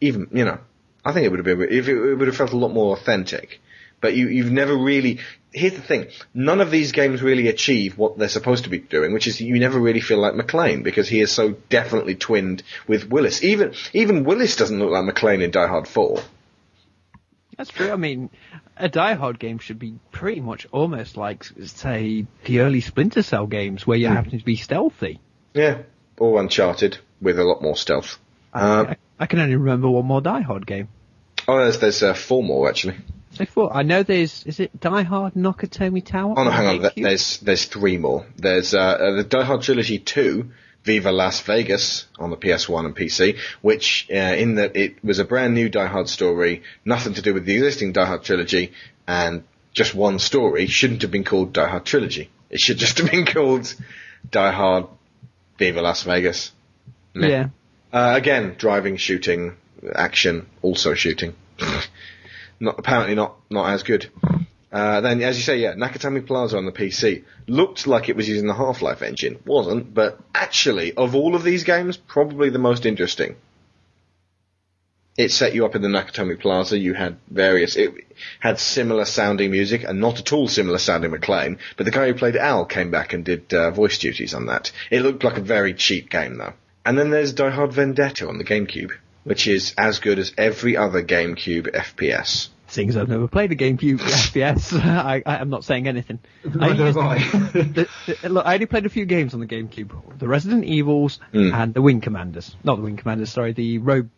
Even 0.00 0.28
you 0.32 0.46
know, 0.46 0.58
I 1.04 1.12
think 1.12 1.26
it 1.26 1.28
would 1.30 1.44
have 1.44 1.58
been. 1.58 1.68
It 1.70 2.18
would 2.18 2.28
have 2.28 2.36
felt 2.36 2.52
a 2.52 2.56
lot 2.56 2.72
more 2.72 2.96
authentic. 2.96 3.60
But 4.00 4.14
you, 4.14 4.28
you've 4.28 4.50
never 4.52 4.76
really. 4.76 5.18
Here's 5.52 5.74
the 5.74 5.82
thing: 5.82 6.06
none 6.32 6.60
of 6.60 6.70
these 6.70 6.92
games 6.92 7.22
really 7.22 7.48
achieve 7.48 7.98
what 7.98 8.16
they're 8.16 8.28
supposed 8.28 8.64
to 8.64 8.70
be 8.70 8.78
doing, 8.78 9.12
which 9.12 9.26
is 9.26 9.40
you 9.40 9.58
never 9.58 9.78
really 9.78 10.00
feel 10.00 10.18
like 10.18 10.34
McClane 10.34 10.82
because 10.84 11.08
he 11.08 11.20
is 11.20 11.32
so 11.32 11.50
definitely 11.68 12.14
twinned 12.14 12.62
with 12.86 13.08
Willis. 13.10 13.42
Even 13.42 13.74
even 13.92 14.24
Willis 14.24 14.56
doesn't 14.56 14.78
look 14.78 14.90
like 14.90 15.04
McClane 15.14 15.42
in 15.42 15.50
Die 15.50 15.66
Hard 15.66 15.86
Four. 15.88 16.22
That's 17.56 17.70
true. 17.70 17.90
I 17.90 17.96
mean, 17.96 18.30
a 18.76 18.88
Die 18.88 19.14
Hard 19.14 19.38
game 19.38 19.58
should 19.58 19.78
be 19.78 19.98
pretty 20.12 20.40
much 20.40 20.66
almost 20.72 21.16
like, 21.18 21.44
say, 21.66 22.26
the 22.46 22.60
early 22.60 22.80
Splinter 22.80 23.22
Cell 23.22 23.46
games 23.46 23.86
where 23.86 23.98
you 23.98 24.08
Hmm. 24.08 24.14
have 24.14 24.30
to 24.30 24.38
be 24.38 24.56
stealthy. 24.56 25.20
Yeah, 25.52 25.82
or 26.18 26.40
Uncharted 26.40 26.96
with 27.20 27.38
a 27.38 27.44
lot 27.44 27.60
more 27.60 27.76
stealth. 27.76 28.18
Um, 28.54 28.86
I, 28.88 28.96
I 29.18 29.26
can 29.26 29.40
only 29.40 29.56
remember 29.56 29.90
one 29.90 30.06
more 30.06 30.22
Die 30.22 30.40
Hard 30.40 30.66
game. 30.66 30.88
oh, 31.46 31.58
there's 31.58 31.78
there's 31.80 32.02
uh, 32.02 32.14
four 32.14 32.42
more 32.42 32.68
actually. 32.68 32.96
I 33.38 33.44
thought 33.44 33.72
I 33.74 33.82
know 33.82 34.02
there's 34.02 34.44
is 34.44 34.58
it 34.60 34.78
Die 34.80 35.02
Hard 35.02 35.34
Nakatomi 35.34 36.04
Tower? 36.04 36.34
Oh 36.36 36.44
no, 36.44 36.50
hang 36.50 36.84
on. 36.84 36.90
There's 36.96 37.38
there's 37.38 37.64
three 37.64 37.96
more. 37.96 38.26
There's 38.36 38.74
uh, 38.74 38.78
uh, 38.78 39.10
the 39.12 39.24
Die 39.24 39.44
Hard 39.44 39.62
trilogy 39.62 39.98
two, 39.98 40.50
Viva 40.82 41.12
Las 41.12 41.40
Vegas 41.40 42.06
on 42.18 42.30
the 42.30 42.36
PS1 42.36 42.86
and 42.86 42.96
PC, 42.96 43.38
which 43.62 44.08
uh, 44.10 44.14
in 44.14 44.56
that 44.56 44.76
it 44.76 45.02
was 45.04 45.18
a 45.18 45.24
brand 45.24 45.54
new 45.54 45.68
Die 45.68 45.86
Hard 45.86 46.08
story, 46.08 46.62
nothing 46.84 47.14
to 47.14 47.22
do 47.22 47.32
with 47.32 47.44
the 47.44 47.56
existing 47.56 47.92
Die 47.92 48.04
Hard 48.04 48.24
trilogy, 48.24 48.72
and 49.06 49.44
just 49.72 49.94
one 49.94 50.18
story. 50.18 50.66
Shouldn't 50.66 51.02
have 51.02 51.10
been 51.10 51.24
called 51.24 51.52
Die 51.52 51.68
Hard 51.68 51.84
trilogy. 51.84 52.30
It 52.50 52.60
should 52.60 52.78
just 52.78 52.98
have 53.02 53.10
been 53.10 53.26
called 53.26 53.72
Die 54.28 54.52
Hard 54.52 54.86
Viva 55.58 55.80
Las 55.80 56.02
Vegas. 56.02 56.52
Yeah. 57.14 57.48
Uh, 57.92 58.14
again, 58.16 58.54
driving, 58.56 58.96
shooting, 58.96 59.56
action, 59.94 60.46
also 60.62 60.94
shooting. 60.94 61.34
not 62.60 62.78
apparently 62.78 63.14
not 63.14 63.36
not 63.50 63.70
as 63.70 63.82
good. 63.82 64.10
Uh, 64.72 65.00
then, 65.00 65.20
as 65.22 65.36
you 65.36 65.42
say, 65.42 65.58
yeah, 65.58 65.74
Nakatomi 65.74 66.24
Plaza 66.24 66.56
on 66.56 66.64
the 66.64 66.70
PC 66.70 67.24
looked 67.48 67.88
like 67.88 68.08
it 68.08 68.14
was 68.14 68.28
using 68.28 68.46
the 68.46 68.54
Half-Life 68.54 69.02
engine. 69.02 69.40
Wasn't, 69.44 69.92
but 69.92 70.20
actually, 70.32 70.94
of 70.94 71.16
all 71.16 71.34
of 71.34 71.42
these 71.42 71.64
games, 71.64 71.96
probably 71.96 72.50
the 72.50 72.60
most 72.60 72.86
interesting. 72.86 73.34
It 75.18 75.32
set 75.32 75.54
you 75.54 75.66
up 75.66 75.74
in 75.74 75.82
the 75.82 75.88
Nakatomi 75.88 76.38
Plaza. 76.38 76.78
You 76.78 76.94
had 76.94 77.16
various. 77.28 77.74
It 77.74 77.92
had 78.38 78.60
similar 78.60 79.04
sounding 79.04 79.50
music 79.50 79.82
and 79.82 80.00
not 80.00 80.20
at 80.20 80.32
all 80.32 80.46
similar 80.46 80.78
sounding 80.78 81.10
McClane. 81.10 81.58
But 81.76 81.84
the 81.84 81.90
guy 81.90 82.06
who 82.06 82.14
played 82.14 82.36
Al 82.36 82.64
came 82.64 82.92
back 82.92 83.12
and 83.12 83.24
did 83.24 83.52
uh, 83.52 83.72
voice 83.72 83.98
duties 83.98 84.34
on 84.34 84.46
that. 84.46 84.70
It 84.90 85.02
looked 85.02 85.24
like 85.24 85.36
a 85.36 85.42
very 85.42 85.74
cheap 85.74 86.08
game 86.10 86.38
though. 86.38 86.54
And 86.86 86.96
then 86.96 87.10
there's 87.10 87.32
Die 87.34 87.50
Hard 87.50 87.72
Vendetta 87.72 88.28
on 88.28 88.38
the 88.38 88.44
GameCube, 88.44 88.92
which 89.24 89.46
is 89.46 89.74
as 89.78 89.98
good 89.98 90.18
as 90.18 90.32
every 90.38 90.76
other 90.76 91.02
GameCube 91.02 91.72
FPS. 91.72 92.48
Seeing 92.68 92.88
as 92.88 92.96
I've 92.96 93.08
never 93.08 93.26
played 93.26 93.50
a 93.50 93.56
GameCube 93.56 93.98
FPS, 94.00 94.72
I, 94.84 95.22
I, 95.26 95.38
I'm 95.38 95.50
not 95.50 95.64
saying 95.64 95.88
anything. 95.88 96.20
I, 96.44 96.68
Neither 96.72 96.98
I. 97.00 97.18
the, 97.52 97.88
the, 98.22 98.28
look, 98.28 98.46
I 98.46 98.54
only 98.54 98.66
played 98.66 98.86
a 98.86 98.90
few 98.90 99.06
games 99.06 99.34
on 99.34 99.40
the 99.40 99.46
GameCube: 99.46 100.18
the 100.18 100.28
Resident 100.28 100.64
Evils 100.64 101.18
Hmm. 101.32 101.52
and 101.52 101.74
the 101.74 101.82
Wing 101.82 102.00
Commanders. 102.00 102.54
Not 102.62 102.76
the 102.76 102.82
Wing 102.82 102.96
Commanders, 102.96 103.30
sorry, 103.32 103.52
the 103.52 103.78
Rogue 103.78 104.08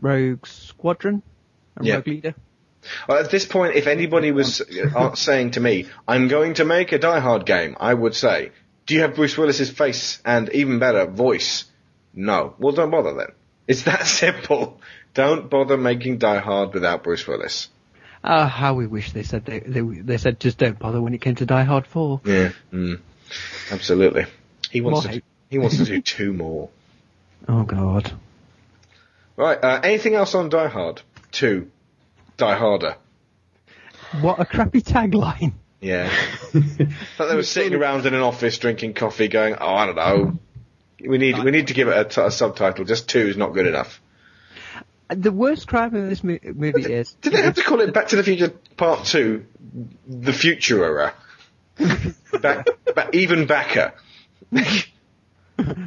Rogue 0.00 0.46
Squadron, 0.46 1.22
and 1.76 1.86
Yeah. 1.86 1.94
Rogue 1.96 2.06
Leader. 2.08 2.34
Well, 3.08 3.18
at 3.18 3.30
this 3.30 3.44
point, 3.44 3.74
if 3.74 3.86
anybody 3.88 4.30
was 4.32 4.60
uh, 4.60 5.14
saying 5.14 5.52
to 5.52 5.60
me, 5.60 5.86
"I'm 6.06 6.28
going 6.28 6.54
to 6.54 6.64
make 6.64 6.92
a 6.92 6.98
Die 6.98 7.20
Hard 7.20 7.46
game," 7.46 7.76
I 7.80 7.92
would 7.94 8.14
say, 8.14 8.50
"Do 8.86 8.94
you 8.94 9.00
have 9.02 9.14
Bruce 9.14 9.36
Willis's 9.38 9.70
face 9.70 10.20
and 10.24 10.48
even 10.50 10.78
better 10.78 11.06
voice?" 11.06 11.64
No. 12.14 12.54
Well, 12.58 12.74
don't 12.74 12.90
bother 12.90 13.14
then. 13.14 13.28
It's 13.66 13.82
that 13.82 14.06
simple. 14.06 14.80
Don't 15.14 15.48
bother 15.48 15.76
making 15.76 16.18
Die 16.18 16.38
Hard 16.38 16.74
without 16.74 17.02
Bruce 17.02 17.26
Willis. 17.26 17.68
Ah, 18.22 18.48
how 18.48 18.74
we 18.74 18.86
wish 18.86 19.12
they 19.12 19.22
said 19.22 19.44
they, 19.44 19.60
they 19.60 19.80
they 19.80 20.16
said 20.18 20.40
just 20.40 20.58
don't 20.58 20.78
bother 20.78 21.00
when 21.00 21.14
it 21.14 21.20
came 21.20 21.36
to 21.36 21.46
Die 21.46 21.62
Hard 21.64 21.86
Four. 21.86 22.20
Yeah. 22.24 22.52
Mm. 22.72 23.00
Absolutely. 23.70 24.26
He 24.70 24.80
wants 24.80 24.96
More 24.96 25.02
to. 25.02 25.08
hate. 25.08 25.24
He 25.48 25.58
wants 25.58 25.76
to 25.76 25.84
do 25.84 26.00
two 26.16 26.32
more. 26.32 26.70
Oh 27.48 27.62
God. 27.62 28.12
Right. 29.36 29.62
Uh, 29.62 29.80
anything 29.84 30.14
else 30.14 30.34
on 30.34 30.48
Die 30.48 30.68
Hard? 30.68 31.02
Two. 31.30 31.70
Die 32.36 32.56
Harder. 32.56 32.96
What 34.20 34.40
a 34.40 34.44
crappy 34.44 34.82
tagline. 34.82 35.52
Yeah. 35.80 36.08
Thought 36.52 37.28
they 37.28 37.36
were 37.36 37.42
sitting 37.42 37.74
around 37.74 38.06
in 38.06 38.14
an 38.14 38.22
office 38.22 38.58
drinking 38.58 38.94
coffee, 38.94 39.28
going, 39.28 39.54
"Oh, 39.60 39.74
I 39.74 39.86
don't 39.86 39.96
know. 39.96 40.38
We 41.00 41.18
need 41.18 41.42
we 41.42 41.50
need 41.50 41.68
to 41.68 41.74
give 41.74 41.88
it 41.88 41.96
a, 41.96 42.04
t- 42.04 42.20
a 42.20 42.30
subtitle. 42.30 42.84
Just 42.84 43.08
two 43.08 43.20
is 43.20 43.36
not 43.36 43.52
good 43.54 43.66
enough." 43.66 44.00
The 45.08 45.30
worst 45.30 45.68
crime 45.68 45.94
in 45.94 46.08
this 46.08 46.24
mo- 46.24 46.38
movie 46.42 46.92
is 46.92 47.12
Did 47.20 47.32
they 47.32 47.42
have 47.42 47.54
to 47.54 47.62
call 47.62 47.80
it 47.80 47.94
Back 47.94 48.08
to 48.08 48.16
the 48.16 48.24
Future 48.24 48.48
Part 48.76 49.04
Two, 49.04 49.46
the 50.06 50.32
Future 50.32 50.84
Era? 50.84 51.14
back, 52.40 52.66
back, 52.94 53.14
even 53.14 53.46
backer, 53.46 53.92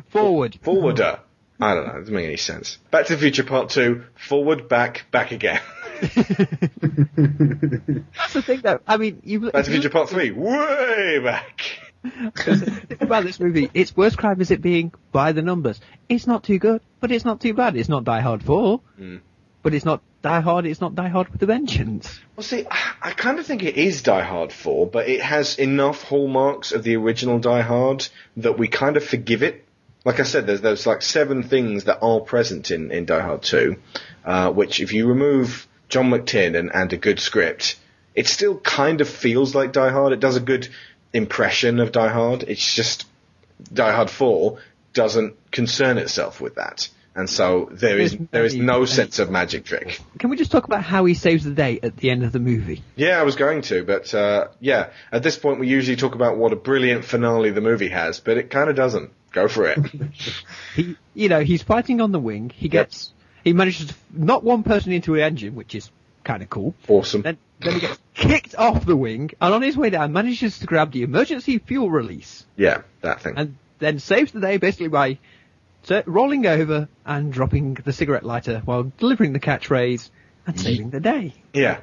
forward. 0.10 0.58
forwarder. 0.62 1.20
I 1.60 1.74
don't 1.74 1.88
know. 1.88 1.96
It 1.96 2.00
doesn't 2.00 2.14
make 2.16 2.26
any 2.26 2.38
sense. 2.38 2.78
Back 2.92 3.08
to 3.08 3.16
the 3.16 3.20
Future 3.20 3.44
Part 3.44 3.70
Two, 3.72 4.06
forward, 4.16 4.70
back, 4.70 5.08
back 5.12 5.32
again. 5.32 5.60
That's 6.02 6.14
the 8.34 8.42
thing 8.46 8.62
though. 8.62 8.80
I 8.88 8.96
mean. 8.98 9.22
You, 9.26 9.52
Back 9.52 9.66
to 9.66 9.70
the 9.70 9.76
Future 9.76 9.90
Part 9.90 10.10
Three, 10.10 10.32
way 10.32 11.20
back. 11.20 11.62
Think 12.04 13.02
about 13.02 13.24
this 13.26 13.40
movie. 13.40 13.70
Its 13.74 13.96
worst 13.96 14.18
crime 14.18 14.40
is 14.42 14.52
it 14.52 14.62
being 14.62 14.94
by 15.12 15.32
the 15.32 15.42
numbers. 15.42 15.80
It's 16.08 16.28
not 16.28 16.44
too 16.44 16.60
good, 16.60 16.82
but 17.00 17.12
it's 17.12 17.26
not 17.26 17.42
too 17.42 17.54
bad. 17.54 17.76
It's 17.76 17.90
not 17.90 18.04
Die 18.04 18.20
Hard 18.22 18.44
4, 18.44 18.82
but 19.64 19.74
it's 19.74 19.86
not 19.86 20.02
Die 20.22 20.40
Hard. 20.42 20.66
It's 20.66 20.82
not 20.82 20.96
Die 20.96 21.08
Hard 21.10 21.30
with 21.30 21.42
a 21.44 21.46
Vengeance. 21.46 22.20
Well, 22.36 22.44
see, 22.44 22.66
I- 22.70 22.94
I 23.02 23.12
kind 23.12 23.40
of 23.40 23.46
think 23.46 23.64
it 23.64 23.78
is 23.78 24.02
Die 24.02 24.22
Hard 24.24 24.52
4, 24.54 24.88
but 24.88 25.08
it 25.10 25.22
has 25.22 25.58
enough 25.60 26.04
hallmarks 26.04 26.72
of 26.72 26.84
the 26.84 26.96
original 26.96 27.40
Die 27.40 27.62
Hard 27.62 28.08
that 28.38 28.58
we 28.58 28.68
kind 28.68 28.96
of 28.98 29.04
forgive 29.04 29.44
it. 29.44 29.66
Like 30.06 30.20
I 30.22 30.24
said, 30.24 30.48
there's 30.48 30.62
there's 30.62 30.88
like 30.88 31.02
seven 31.02 31.44
things 31.44 31.84
that 31.84 32.00
are 32.02 32.22
present 32.22 32.72
in, 32.72 32.92
in 32.92 33.06
Die 33.06 33.20
Hard 33.20 33.42
2, 33.42 33.76
uh, 34.26 34.52
which 34.52 34.80
if 34.80 34.94
you 34.94 35.08
remove 35.08 35.68
John 35.90 36.10
McTiernan 36.10 36.72
and 36.74 36.94
a 36.94 36.98
good 36.98 37.20
script, 37.20 37.76
it 38.16 38.28
still 38.28 38.58
kind 38.60 39.02
of 39.02 39.10
feels 39.10 39.54
like 39.56 39.74
Die 39.74 39.90
Hard. 39.90 40.14
It 40.14 40.20
does 40.22 40.38
a 40.38 40.42
good 40.42 40.70
impression 41.14 41.80
of 41.80 41.92
Die 41.92 42.08
Hard. 42.08 42.44
It's 42.44 42.76
just 42.76 43.06
Die 43.74 43.92
Hard 43.92 44.10
4 44.10 44.60
doesn't 44.94 45.52
concern 45.52 45.98
itself 45.98 46.42
with 46.42 46.56
that. 46.56 46.90
And 47.16 47.30
so 47.30 47.70
there 47.72 47.98
is 47.98 48.18
there 48.32 48.46
is 48.46 48.56
no 48.56 48.86
sense 48.86 49.20
of 49.20 49.30
magic 49.30 49.66
trick. 49.66 50.00
Can 50.20 50.30
we 50.30 50.38
just 50.38 50.52
talk 50.52 50.66
about 50.66 50.84
how 50.84 51.06
he 51.06 51.16
saves 51.16 51.44
the 51.44 51.52
day 51.52 51.80
at 51.82 51.98
the 51.98 52.12
end 52.12 52.24
of 52.24 52.32
the 52.32 52.40
movie? 52.40 52.84
Yeah, 52.96 53.20
I 53.20 53.24
was 53.24 53.36
going 53.36 53.62
to, 53.64 53.84
but 53.84 54.14
uh, 54.14 54.50
yeah, 54.60 54.92
at 55.12 55.24
this 55.24 55.38
point 55.38 55.60
we 55.60 55.68
usually 55.68 55.98
talk 55.98 56.16
about 56.16 56.38
what 56.38 56.54
a 56.54 56.56
brilliant 56.56 57.04
finale 57.04 57.50
the 57.50 57.62
movie 57.62 57.90
has, 57.90 58.20
but 58.20 58.38
it 58.38 58.50
kind 58.50 58.70
of 58.70 58.76
doesn't. 58.76 59.12
Go 59.32 59.48
for 59.48 59.68
it. 59.68 59.80
He, 60.76 60.96
you 61.14 61.30
know, 61.30 61.42
he's 61.42 61.62
fighting 61.62 62.00
on 62.00 62.12
the 62.12 62.20
wing. 62.20 62.52
He 62.56 62.70
gets, 62.70 63.12
he 63.44 63.54
manages 63.54 63.88
to 63.88 63.96
knock 64.14 64.44
one 64.44 64.64
person 64.64 64.92
into 64.92 65.16
an 65.16 65.22
engine, 65.22 65.56
which 65.56 65.76
is 65.76 65.92
kind 66.24 66.42
of 66.44 66.50
cool. 66.50 66.76
awesome. 66.88 67.22
Then, 67.22 67.38
then 67.60 67.74
he 67.74 67.80
gets 67.82 68.00
kicked 68.14 68.56
off 68.56 68.86
the 68.86 68.96
wing, 68.96 69.32
and 69.42 69.54
on 69.54 69.62
his 69.62 69.76
way 69.78 69.90
down 69.90 70.14
manages 70.14 70.60
to 70.60 70.66
grab 70.66 70.92
the 70.92 71.04
emergency 71.04 71.58
fuel 71.60 71.90
release, 71.90 72.46
Yeah, 72.56 72.82
that 73.02 73.22
thing. 73.22 73.34
and 73.38 73.56
then 73.80 74.00
saves 74.00 74.32
the 74.32 74.40
day 74.42 74.58
basically 74.58 74.88
by 74.90 75.18
rolling 76.06 76.46
over 76.46 76.90
and 77.06 77.32
dropping 77.32 77.76
the 77.76 77.94
cigarette 77.94 78.24
lighter 78.26 78.62
while 78.66 78.92
delivering 78.98 79.34
the 79.34 79.40
catchphrase 79.40 80.10
and 80.46 80.60
saving 80.60 80.90
the 80.90 81.00
day. 81.00 81.34
Yeah. 81.54 81.80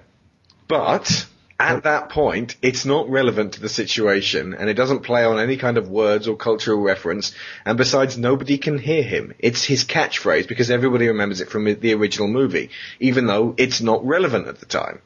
But 0.69 1.27
at 1.59 1.85
that 1.85 2.11
point, 2.11 2.57
it's 2.61 2.85
not 2.85 3.09
relevant 3.09 3.55
to 3.55 3.61
the 3.61 3.69
situation, 3.69 4.53
and 4.55 4.69
it 4.69 4.75
doesn't 4.75 5.05
play 5.05 5.25
on 5.25 5.39
any 5.39 5.57
kind 5.57 5.79
of 5.79 5.89
words 5.89 6.29
or 6.29 6.37
cultural 6.37 6.81
reference, 6.81 7.35
and 7.65 7.79
besides, 7.79 8.19
nobody 8.19 8.59
can 8.59 8.79
hear 8.79 9.03
him. 9.03 9.33
It's 9.39 9.65
his 9.65 9.85
catchphrase 9.85 10.49
because 10.49 10.71
everybody 10.71 11.09
remembers 11.09 11.41
it 11.41 11.49
from 11.49 11.65
the 11.65 11.95
original 11.95 12.29
movie, 12.29 12.71
even 13.01 13.27
though 13.27 13.55
it's 13.57 13.81
not 13.81 14.05
relevant 14.05 14.49
at 14.49 14.61
the 14.61 14.67
time. 14.67 15.01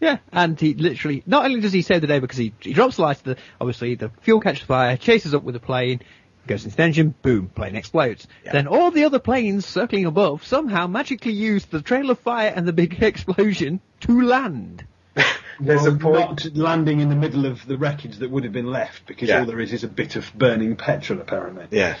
Yeah, 0.00 0.18
and 0.32 0.58
he 0.58 0.74
literally, 0.74 1.22
not 1.26 1.44
only 1.44 1.60
does 1.60 1.72
he 1.72 1.82
save 1.82 2.00
the 2.00 2.06
day 2.06 2.18
because 2.18 2.38
he, 2.38 2.52
he 2.60 2.72
drops 2.72 2.96
the 2.96 3.02
lighter, 3.02 3.22
the, 3.22 3.36
obviously 3.60 3.94
the 3.94 4.10
fuel 4.22 4.40
catches 4.40 4.64
fire, 4.64 4.96
chases 4.96 5.34
up 5.34 5.44
with 5.44 5.52
the 5.52 5.60
plane, 5.60 6.00
goes 6.46 6.64
into 6.64 6.76
the 6.76 6.82
engine, 6.82 7.14
boom, 7.22 7.48
plane 7.48 7.76
explodes. 7.76 8.26
Then 8.50 8.66
all 8.66 8.90
the 8.90 9.04
other 9.04 9.20
planes 9.20 9.64
circling 9.66 10.06
above 10.06 10.44
somehow 10.44 10.86
magically 10.86 11.32
use 11.32 11.66
the 11.66 11.82
trail 11.82 12.10
of 12.10 12.18
fire 12.18 12.52
and 12.54 12.66
the 12.66 12.72
big 12.72 13.00
explosion 13.02 13.80
to 14.00 14.22
land. 14.22 14.86
There's 15.60 15.82
Well, 15.82 15.94
a 15.94 15.98
point. 15.98 16.44
Not 16.44 16.56
landing 16.56 17.00
in 17.00 17.08
the 17.08 17.14
middle 17.14 17.46
of 17.46 17.64
the 17.66 17.76
wreckage 17.76 18.16
that 18.16 18.30
would 18.30 18.44
have 18.44 18.52
been 18.52 18.70
left 18.70 19.06
because 19.06 19.28
Yeah. 19.28 19.40
all 19.40 19.46
there 19.46 19.60
is 19.60 19.72
is 19.72 19.84
a 19.84 19.88
bit 19.88 20.16
of 20.16 20.32
burning 20.36 20.76
petrol, 20.76 21.20
apparently. 21.20 21.66
Yeah. 21.70 21.96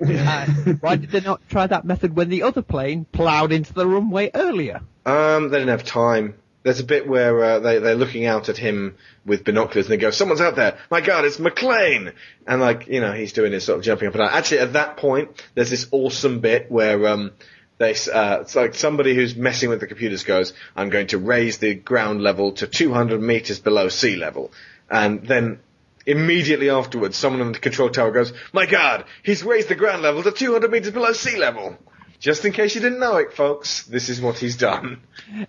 Uh, 0.00 0.46
why 0.80 0.94
did 0.96 1.10
they 1.10 1.20
not 1.20 1.40
try 1.48 1.66
that 1.66 1.84
method 1.84 2.14
when 2.14 2.28
the 2.28 2.42
other 2.44 2.62
plane 2.62 3.04
ploughed 3.10 3.50
into 3.50 3.72
the 3.72 3.84
runway 3.86 4.30
earlier? 4.32 4.80
Um, 5.04 5.48
they 5.50 5.58
didn't 5.58 5.70
have 5.70 5.84
time. 5.84 6.34
There's 6.62 6.78
a 6.80 6.84
bit 6.84 7.08
where 7.08 7.42
uh, 7.42 7.58
they 7.60 7.78
they're 7.78 7.94
looking 7.96 8.26
out 8.26 8.48
at 8.48 8.56
him 8.58 8.96
with 9.24 9.42
binoculars 9.42 9.86
and 9.86 9.92
they 9.92 9.96
go, 9.96 10.10
"Someone's 10.10 10.40
out 10.40 10.54
there! 10.54 10.76
My 10.90 11.00
God, 11.00 11.24
it's 11.24 11.38
McClane!" 11.38 12.12
And 12.46 12.60
like 12.60 12.86
you 12.88 13.00
know, 13.00 13.12
he's 13.12 13.32
doing 13.32 13.52
his 13.52 13.64
sort 13.64 13.78
of 13.78 13.84
jumping 13.84 14.06
up 14.08 14.14
and 14.14 14.20
down. 14.20 14.30
Actually, 14.32 14.58
at 14.60 14.74
that 14.74 14.98
point, 14.98 15.30
there's 15.54 15.70
this 15.70 15.88
awesome 15.92 16.40
bit 16.40 16.70
where 16.70 17.08
um, 17.08 17.30
they 17.78 17.92
s- 17.92 18.08
uh, 18.08 18.38
it's 18.42 18.54
like 18.56 18.74
somebody 18.74 19.14
who's 19.14 19.34
messing 19.36 19.70
with 19.70 19.80
the 19.80 19.86
computers 19.86 20.24
goes, 20.24 20.52
"I'm 20.76 20.90
going 20.90 21.08
to 21.08 21.18
raise 21.18 21.58
the 21.58 21.74
ground 21.74 22.22
level 22.22 22.52
to 22.52 22.66
200 22.66 23.20
meters 23.22 23.58
below 23.60 23.88
sea 23.88 24.16
level," 24.16 24.52
and 24.90 25.26
then. 25.26 25.60
Immediately 26.06 26.70
afterwards, 26.70 27.18
someone 27.18 27.42
in 27.42 27.52
the 27.52 27.58
control 27.58 27.90
tower 27.90 28.10
goes, 28.10 28.32
My 28.54 28.64
god, 28.64 29.04
he's 29.22 29.42
raised 29.44 29.68
the 29.68 29.74
ground 29.74 30.00
level 30.00 30.22
to 30.22 30.32
200 30.32 30.70
meters 30.70 30.90
below 30.90 31.12
sea 31.12 31.36
level. 31.36 31.76
Just 32.18 32.46
in 32.46 32.52
case 32.52 32.74
you 32.74 32.80
didn't 32.80 32.98
know 32.98 33.16
it, 33.16 33.34
folks, 33.34 33.84
this 33.84 34.08
is 34.08 34.18
what 34.18 34.38
he's 34.38 34.56
done. 34.56 35.02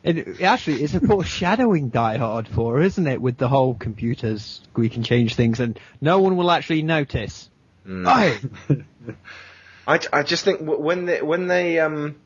And 0.04 0.18
it, 0.18 0.42
actually, 0.42 0.84
it's 0.84 0.94
a 0.96 1.00
foreshadowing 1.00 1.88
Die 1.88 2.18
Hard 2.18 2.50
for, 2.50 2.82
isn't 2.82 3.08
it? 3.08 3.22
With 3.22 3.38
the 3.38 3.48
whole 3.48 3.74
computers, 3.74 4.60
we 4.76 4.90
can 4.90 5.02
change 5.02 5.36
things 5.36 5.62
and 5.62 5.80
no 6.02 6.20
one 6.20 6.36
will 6.36 6.52
actually 6.52 6.82
notice. 6.82 7.50
Aye. 7.90 8.38
I, 9.90 10.00
I 10.14 10.22
just 10.22 10.46
think 10.46 10.60
when 10.62 11.06
they, 11.08 11.20
when 11.20 11.48
they, 11.48 11.80
um, 11.80 12.18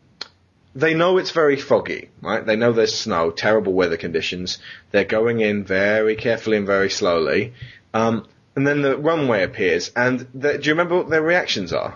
they 0.76 0.94
know 0.94 1.18
it's 1.18 1.32
very 1.32 1.56
foggy, 1.56 2.10
right? 2.22 2.46
They 2.46 2.58
know 2.58 2.74
there's 2.74 2.94
snow, 2.94 3.32
terrible 3.32 3.72
weather 3.72 3.96
conditions. 3.96 4.58
They're 4.92 5.06
going 5.06 5.40
in 5.40 5.64
very 5.64 6.18
carefully 6.18 6.58
and 6.58 6.68
very 6.68 6.90
slowly. 6.90 7.54
Um, 7.94 8.28
and 8.58 8.68
then 8.68 8.82
the 8.82 8.98
runway 8.98 9.44
appears, 9.44 9.92
and 9.96 10.28
the, 10.34 10.58
do 10.58 10.68
you 10.68 10.74
remember 10.74 10.98
what 10.98 11.10
their 11.10 11.22
reactions 11.22 11.72
are? 11.72 11.96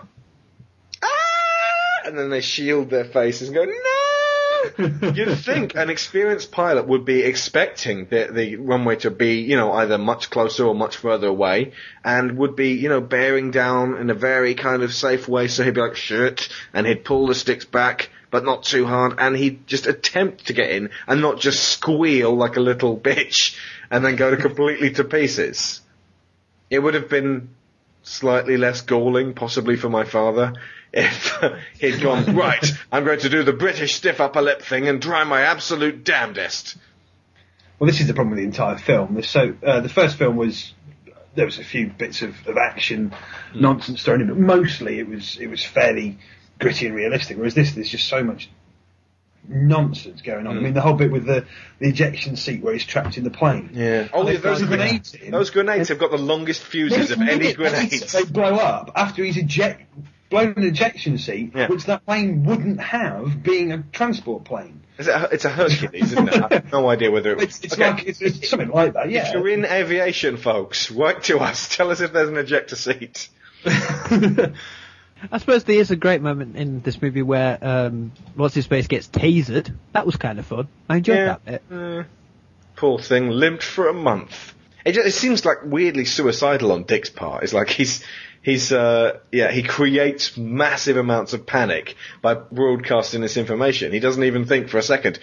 Ah! 1.02 2.06
And 2.06 2.18
then 2.18 2.30
they 2.30 2.40
shield 2.40 2.88
their 2.88 3.04
faces 3.04 3.48
and 3.48 3.54
go, 3.54 3.66
no! 3.66 3.97
You'd 4.78 5.38
think 5.38 5.74
an 5.74 5.90
experienced 5.90 6.50
pilot 6.50 6.86
would 6.86 7.04
be 7.04 7.22
expecting 7.22 8.06
the, 8.06 8.28
the 8.30 8.56
runway 8.56 8.96
to 8.96 9.10
be, 9.10 9.40
you 9.40 9.56
know, 9.56 9.72
either 9.72 9.98
much 9.98 10.30
closer 10.30 10.64
or 10.64 10.74
much 10.74 10.96
further 10.96 11.28
away, 11.28 11.72
and 12.04 12.36
would 12.38 12.56
be, 12.56 12.72
you 12.72 12.88
know, 12.88 13.00
bearing 13.00 13.50
down 13.50 13.96
in 13.96 14.10
a 14.10 14.14
very 14.14 14.54
kind 14.54 14.82
of 14.82 14.94
safe 14.94 15.28
way. 15.28 15.48
So 15.48 15.64
he'd 15.64 15.74
be 15.74 15.80
like, 15.80 15.96
shit, 15.96 16.48
and 16.72 16.86
he'd 16.86 17.04
pull 17.04 17.26
the 17.26 17.34
sticks 17.34 17.64
back, 17.64 18.10
but 18.30 18.44
not 18.44 18.64
too 18.64 18.86
hard, 18.86 19.14
and 19.18 19.36
he'd 19.36 19.66
just 19.66 19.86
attempt 19.86 20.46
to 20.46 20.52
get 20.52 20.70
in 20.70 20.90
and 21.06 21.20
not 21.20 21.40
just 21.40 21.62
squeal 21.64 22.34
like 22.34 22.56
a 22.56 22.60
little 22.60 22.96
bitch 22.96 23.56
and 23.90 24.04
then 24.04 24.16
go 24.16 24.30
to 24.30 24.36
completely 24.48 24.90
to 24.92 25.04
pieces. 25.04 25.80
It 26.70 26.80
would 26.80 26.94
have 26.94 27.08
been 27.08 27.50
slightly 28.08 28.56
less 28.56 28.80
galling, 28.80 29.34
possibly 29.34 29.76
for 29.76 29.88
my 29.88 30.04
father, 30.04 30.54
if 30.92 31.36
he'd 31.80 32.00
gone, 32.00 32.34
right, 32.36 32.64
I'm 32.90 33.04
going 33.04 33.20
to 33.20 33.28
do 33.28 33.42
the 33.42 33.52
British 33.52 33.94
stiff 33.94 34.20
upper 34.20 34.42
lip 34.42 34.62
thing 34.62 34.88
and 34.88 35.02
try 35.02 35.24
my 35.24 35.42
absolute 35.42 36.04
damnedest. 36.04 36.76
Well, 37.78 37.86
this 37.86 38.00
is 38.00 38.06
the 38.06 38.14
problem 38.14 38.30
with 38.30 38.38
the 38.38 38.44
entire 38.44 38.78
film. 38.78 39.22
So 39.22 39.54
uh, 39.64 39.80
the 39.80 39.88
first 39.88 40.16
film 40.16 40.36
was 40.36 40.72
there 41.34 41.44
was 41.44 41.58
a 41.58 41.64
few 41.64 41.86
bits 41.86 42.22
of, 42.22 42.34
of 42.48 42.56
action, 42.56 43.14
nonsense 43.54 44.02
thrown 44.02 44.20
in, 44.20 44.28
but 44.28 44.38
mostly 44.38 44.98
it 44.98 45.08
was 45.08 45.36
it 45.36 45.46
was 45.46 45.64
fairly 45.64 46.18
gritty 46.58 46.86
and 46.86 46.96
realistic. 46.96 47.36
Whereas 47.36 47.54
this, 47.54 47.72
there's 47.72 47.88
just 47.88 48.08
so 48.08 48.24
much 48.24 48.50
nonsense 49.48 50.22
going 50.22 50.46
on. 50.46 50.56
I 50.56 50.60
mm. 50.60 50.64
mean, 50.64 50.74
the 50.74 50.80
whole 50.80 50.94
bit 50.94 51.10
with 51.10 51.24
the, 51.24 51.46
the 51.78 51.88
ejection 51.88 52.36
seat 52.36 52.62
where 52.62 52.72
he's 52.72 52.84
trapped 52.84 53.16
in 53.16 53.24
the 53.24 53.30
plane. 53.30 53.70
Yeah. 53.72 54.08
Oh, 54.12 54.28
yeah, 54.28 54.38
those 54.38 54.62
grenades. 54.62 55.14
in. 55.14 55.30
Those 55.30 55.50
grenades 55.50 55.88
have 55.88 55.98
got 55.98 56.10
the 56.10 56.18
longest 56.18 56.62
fuses 56.62 57.10
of 57.10 57.20
any 57.20 57.52
grenades. 57.54 58.12
They 58.12 58.24
blow 58.24 58.54
up 58.54 58.92
after 58.94 59.24
he's 59.24 59.36
eject 59.36 59.82
blown 60.30 60.54
an 60.56 60.64
ejection 60.64 61.18
seat, 61.18 61.52
Yeah. 61.54 61.68
which 61.68 61.84
that 61.84 62.04
plane 62.04 62.44
wouldn't 62.44 62.80
have, 62.80 63.42
being 63.42 63.72
a 63.72 63.82
transport 63.92 64.44
plane. 64.44 64.82
Is 64.98 65.08
it 65.08 65.14
a, 65.14 65.28
it's 65.32 65.44
a 65.44 65.48
Hercules, 65.48 66.12
isn't 66.12 66.28
it? 66.28 66.42
I 66.42 66.54
have 66.54 66.72
no 66.72 66.88
idea 66.88 67.10
whether 67.10 67.32
it 67.32 67.40
It's, 67.42 67.60
it's 67.64 67.74
Okay. 67.74 67.90
like 67.90 68.04
it's, 68.06 68.20
it's 68.20 68.48
something 68.48 68.68
like 68.68 68.94
that. 68.94 69.10
Yeah. 69.10 69.28
If 69.28 69.34
you're 69.34 69.48
in 69.48 69.64
aviation, 69.64 70.36
folks, 70.36 70.90
write 70.90 71.22
to 71.24 71.38
us. 71.38 71.74
Tell 71.74 71.90
us 71.90 72.00
if 72.00 72.12
there's 72.12 72.28
an 72.28 72.36
ejector 72.36 72.76
seat. 72.76 73.28
I 75.32 75.38
suppose 75.38 75.64
there 75.64 75.78
is 75.80 75.90
a 75.90 75.96
great 75.96 76.22
moment 76.22 76.56
in 76.56 76.80
this 76.82 77.00
movie 77.02 77.22
where 77.22 77.58
um, 77.60 78.12
what's 78.34 78.54
his 78.54 78.66
face 78.66 78.86
gets 78.86 79.08
tasered. 79.08 79.74
That 79.92 80.06
was 80.06 80.16
kind 80.16 80.38
of 80.38 80.46
fun. 80.46 80.68
I 80.88 80.98
enjoyed 80.98 81.16
Yeah. 81.16 81.36
that 81.44 81.44
bit. 81.68 81.76
Uh, 81.76 82.04
poor 82.76 82.98
thing, 82.98 83.30
limped 83.30 83.62
for 83.64 83.88
a 83.88 83.92
month. 83.92 84.54
It, 84.84 84.92
ju- 84.92 85.02
it 85.02 85.12
seems 85.12 85.44
like 85.44 85.58
weirdly 85.64 86.04
suicidal 86.04 86.72
on 86.72 86.84
Dick's 86.84 87.10
part. 87.10 87.42
It's 87.44 87.52
like 87.52 87.68
he's 87.68 88.04
he's 88.42 88.70
uh, 88.72 89.18
yeah 89.32 89.50
he 89.50 89.62
creates 89.64 90.36
massive 90.36 90.96
amounts 90.96 91.32
of 91.32 91.44
panic 91.46 91.96
by 92.22 92.34
broadcasting 92.34 93.20
this 93.20 93.36
information. 93.36 93.92
He 93.92 94.00
doesn't 94.00 94.22
even 94.24 94.44
think 94.44 94.68
for 94.68 94.78
a 94.78 94.82
second. 94.82 95.18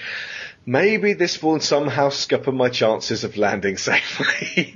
Maybe 0.66 1.14
this 1.14 1.42
will 1.42 1.60
somehow 1.60 2.10
scupper 2.10 2.52
my 2.52 2.70
chances 2.70 3.24
of 3.24 3.38
landing 3.38 3.78
safely. 3.90 4.76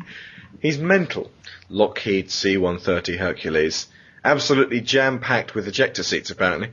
he's 0.62 0.78
mental. 0.78 1.30
Lockheed 1.68 2.32
C-130 2.32 3.18
Hercules, 3.18 3.88
absolutely 4.24 4.82
jam-packed 4.82 5.56
with 5.56 5.68
ejector 5.68 6.04
seats 6.04 6.30
apparently. 6.30 6.72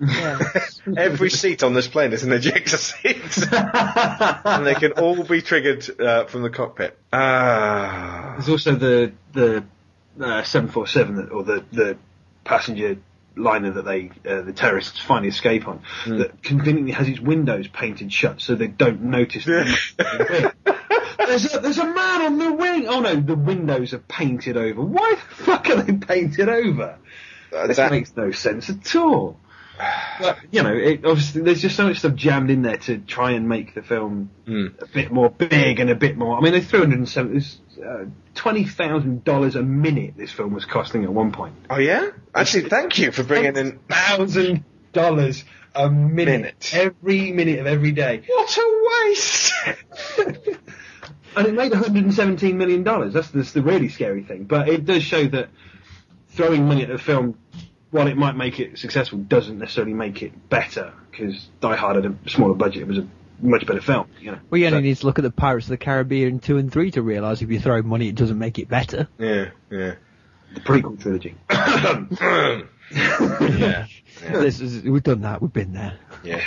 Every 0.96 1.30
seat 1.30 1.62
on 1.62 1.72
this 1.72 1.86
plane 1.86 2.12
is 2.12 2.24
an 2.24 2.32
ejector 2.32 2.76
seat, 2.76 3.38
and 3.52 4.66
they 4.66 4.74
can 4.74 4.92
all 4.92 5.22
be 5.22 5.40
triggered 5.40 5.88
uh, 6.00 6.24
from 6.24 6.42
the 6.42 6.50
cockpit. 6.50 6.98
Ah, 7.12 8.34
There's 8.36 8.48
also 8.48 8.74
the 8.74 9.12
the 9.32 9.64
uh, 10.20 10.42
747 10.42 11.28
or 11.30 11.44
the 11.44 11.64
the 11.72 11.96
passenger 12.44 12.98
liner 13.36 13.70
that 13.72 13.84
they 13.84 14.10
uh, 14.28 14.42
the 14.42 14.52
terrorists 14.52 15.00
finally 15.00 15.28
escape 15.28 15.66
on 15.66 15.82
that 16.06 16.42
conveniently 16.42 16.92
has 16.92 17.08
its 17.08 17.20
windows 17.20 17.68
painted 17.68 18.12
shut 18.12 18.40
so 18.40 18.54
they 18.54 18.68
don't 18.68 19.02
notice. 19.02 19.46
the 21.26 21.30
there's 21.30 21.54
a, 21.54 21.58
there's 21.60 21.78
a 21.78 21.84
man 21.86 22.22
on 22.22 22.38
the 22.38 22.52
wing. 22.52 22.88
Oh 22.88 23.00
no, 23.00 23.16
the 23.16 23.34
windows 23.36 23.94
are 23.94 23.98
painted 23.98 24.56
over. 24.56 24.82
Why 24.82 25.14
the 25.14 25.34
fuck 25.44 25.68
are 25.70 25.82
they 25.82 25.92
painted 25.92 26.48
over? 26.48 26.98
Uh, 27.54 27.66
This 27.66 27.76
that- 27.78 27.90
makes 27.90 28.16
no 28.16 28.30
sense 28.30 28.70
at 28.70 28.94
all. 28.96 29.38
But 30.20 30.38
you 30.52 30.62
know, 30.62 30.72
it, 30.72 31.04
obviously, 31.04 31.42
there's 31.42 31.60
just 31.60 31.74
so 31.74 31.88
much 31.88 31.98
stuff 31.98 32.14
jammed 32.14 32.48
in 32.48 32.62
there 32.62 32.76
to 32.76 32.98
try 32.98 33.32
and 33.32 33.48
make 33.48 33.74
the 33.74 33.82
film 33.82 34.30
Hmm. 34.46 34.66
a 34.80 34.86
bit 34.86 35.10
more 35.10 35.28
big 35.30 35.80
and 35.80 35.90
a 35.90 35.96
bit 35.96 36.16
more. 36.16 36.38
I 36.38 36.40
mean, 36.40 36.52
they 36.52 36.60
three 36.60 36.78
hundred 36.78 36.98
and 36.98 37.08
seventy 37.08 37.44
uh, 37.84 38.04
twenty 38.36 38.64
thousand 38.64 39.24
dollars 39.24 39.56
a 39.56 39.62
minute. 39.62 40.14
This 40.16 40.30
film 40.30 40.54
was 40.54 40.64
costing 40.64 41.02
at 41.02 41.12
one 41.12 41.32
point. 41.32 41.54
oh 41.70 41.78
yeah. 41.78 42.10
Actually, 42.32 42.68
thank 42.68 42.98
you 43.00 43.10
for 43.10 43.24
bringing 43.24 43.56
in. 43.56 43.80
thousand 43.90 44.64
dollars 44.92 45.44
a 45.74 45.90
minute, 45.90 46.14
Minute. 46.40 46.70
every 46.72 47.32
minute 47.32 47.58
of 47.58 47.66
every 47.66 47.90
day, 47.90 48.22
What 48.28 48.56
a 48.56 49.08
waste! 49.08 49.52
and 51.36 51.46
it 51.46 51.54
made 51.54 51.72
one 51.72 51.82
hundred 51.82 52.04
and 52.04 52.14
seventeen 52.14 52.58
million 52.58 52.82
dollars. 52.82 53.12
That's, 53.14 53.28
that's 53.28 53.52
the 53.52 53.62
really 53.62 53.88
scary 53.88 54.22
thing. 54.22 54.44
But 54.44 54.68
it 54.68 54.84
does 54.84 55.02
show 55.02 55.24
that 55.28 55.48
throwing 56.30 56.66
money 56.66 56.82
at 56.82 56.90
a 56.90 56.98
film, 56.98 57.38
while 57.90 58.06
it 58.06 58.16
might 58.16 58.36
make 58.36 58.60
it 58.60 58.78
successful, 58.78 59.18
doesn't 59.18 59.58
necessarily 59.58 59.94
make 59.94 60.22
it 60.22 60.48
better. 60.48 60.92
Because 61.10 61.48
Die 61.60 61.76
Hard 61.76 61.96
had 62.02 62.06
a 62.26 62.30
smaller 62.30 62.54
budget; 62.54 62.82
it 62.82 62.88
was 62.88 62.98
a 62.98 63.06
much 63.40 63.66
better 63.66 63.80
film. 63.80 64.08
You 64.20 64.32
know. 64.32 64.38
Well, 64.50 64.58
you 64.60 64.66
only 64.66 64.78
So- 64.78 64.82
need 64.82 64.96
to 64.98 65.06
look 65.06 65.18
at 65.18 65.22
the 65.22 65.30
Pirates 65.30 65.66
of 65.66 65.70
the 65.70 65.76
Caribbean 65.76 66.38
2 66.40 66.56
and 66.58 66.72
3 66.72 66.90
to 66.92 67.02
realise 67.02 67.42
if 67.42 67.50
you 67.50 67.60
throw 67.60 67.82
money, 67.82 68.08
it 68.08 68.14
doesn't 68.16 68.38
make 68.38 68.58
it 68.58 68.68
better. 68.68 69.08
yeah, 69.18 69.50
yeah, 69.70 69.94
the 70.54 70.60
prequel 70.60 71.00
trilogy. 71.00 71.36
yeah, 72.94 73.86
This 74.20 74.60
is, 74.60 74.82
we've 74.82 75.02
done 75.02 75.22
that, 75.22 75.40
we've 75.42 75.52
been 75.52 75.72
there. 75.72 75.98
yeah. 76.22 76.40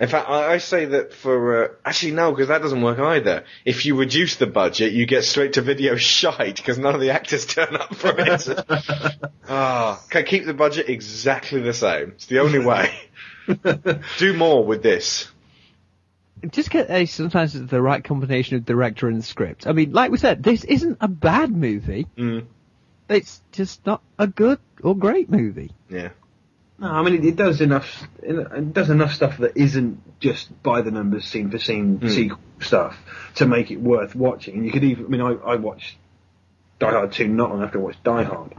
In 0.00 0.08
fact, 0.08 0.28
I, 0.28 0.52
I 0.54 0.58
say 0.58 0.84
that 0.86 1.12
for 1.12 1.64
uh, 1.64 1.68
actually 1.84 2.12
no, 2.12 2.30
because 2.30 2.48
that 2.48 2.62
doesn't 2.62 2.82
work 2.82 2.98
either. 2.98 3.44
If 3.64 3.84
you 3.84 3.96
reduce 3.96 4.36
the 4.36 4.46
budget, 4.46 4.92
you 4.92 5.06
get 5.06 5.24
straight 5.24 5.54
to 5.54 5.62
video 5.62 5.96
shite 5.96 6.56
because 6.56 6.78
none 6.78 6.94
of 6.94 7.00
the 7.00 7.10
actors 7.10 7.46
turn 7.54 7.76
up 7.76 7.94
for 7.94 8.14
it. 8.16 8.48
Ah, 9.50 10.04
okay, 10.04 10.24
keep 10.24 10.44
the 10.44 10.52
budget 10.52 10.90
exactly 10.90 11.62
the 11.62 11.72
same. 11.72 12.10
It's 12.10 12.26
the 12.26 12.40
only 12.40 12.58
way. 12.58 12.92
Do 14.18 14.34
more 14.34 14.62
with 14.62 14.82
this. 14.82 15.26
Just 16.50 16.68
get 16.68 16.90
a, 16.90 17.06
sometimes 17.06 17.56
it's 17.56 17.70
the 17.70 17.80
right 17.80 18.04
combination 18.04 18.56
of 18.56 18.66
director 18.66 19.08
and 19.08 19.24
script. 19.24 19.66
I 19.66 19.72
mean, 19.72 19.92
like 19.92 20.10
we 20.10 20.18
said, 20.18 20.42
this 20.42 20.64
isn't 20.64 20.98
a 21.00 21.08
bad 21.08 21.50
movie. 21.50 22.06
Mm. 22.18 22.44
It's 23.08 23.40
just 23.52 23.86
not 23.86 24.02
a 24.18 24.26
good 24.26 24.58
or 24.82 24.94
great 24.94 25.30
movie. 25.30 25.72
Yeah. 25.88 26.10
No, 26.78 26.88
I 26.88 27.02
mean 27.02 27.14
it, 27.14 27.24
it 27.24 27.36
does 27.36 27.60
enough. 27.60 28.06
It 28.22 28.72
does 28.72 28.88
enough 28.88 29.12
stuff 29.12 29.38
that 29.38 29.56
isn't 29.56 30.20
just 30.20 30.62
by 30.62 30.82
the 30.82 30.92
numbers, 30.92 31.24
scene 31.24 31.50
for 31.50 31.58
scene 31.58 32.08
sequel 32.08 32.38
stuff 32.60 32.96
to 33.36 33.46
make 33.46 33.70
it 33.70 33.80
worth 33.80 34.14
watching. 34.14 34.54
And 34.54 34.66
you 34.66 34.72
could 34.72 34.84
even. 34.84 35.06
I 35.06 35.08
mean, 35.08 35.20
I, 35.20 35.32
I 35.32 35.56
watched 35.56 35.96
Die 36.78 36.90
Hard 36.90 37.12
two 37.12 37.26
not 37.26 37.50
long 37.50 37.64
after 37.64 37.78
I 37.78 37.82
watched 37.82 38.04
Die 38.04 38.22
Hard, 38.22 38.54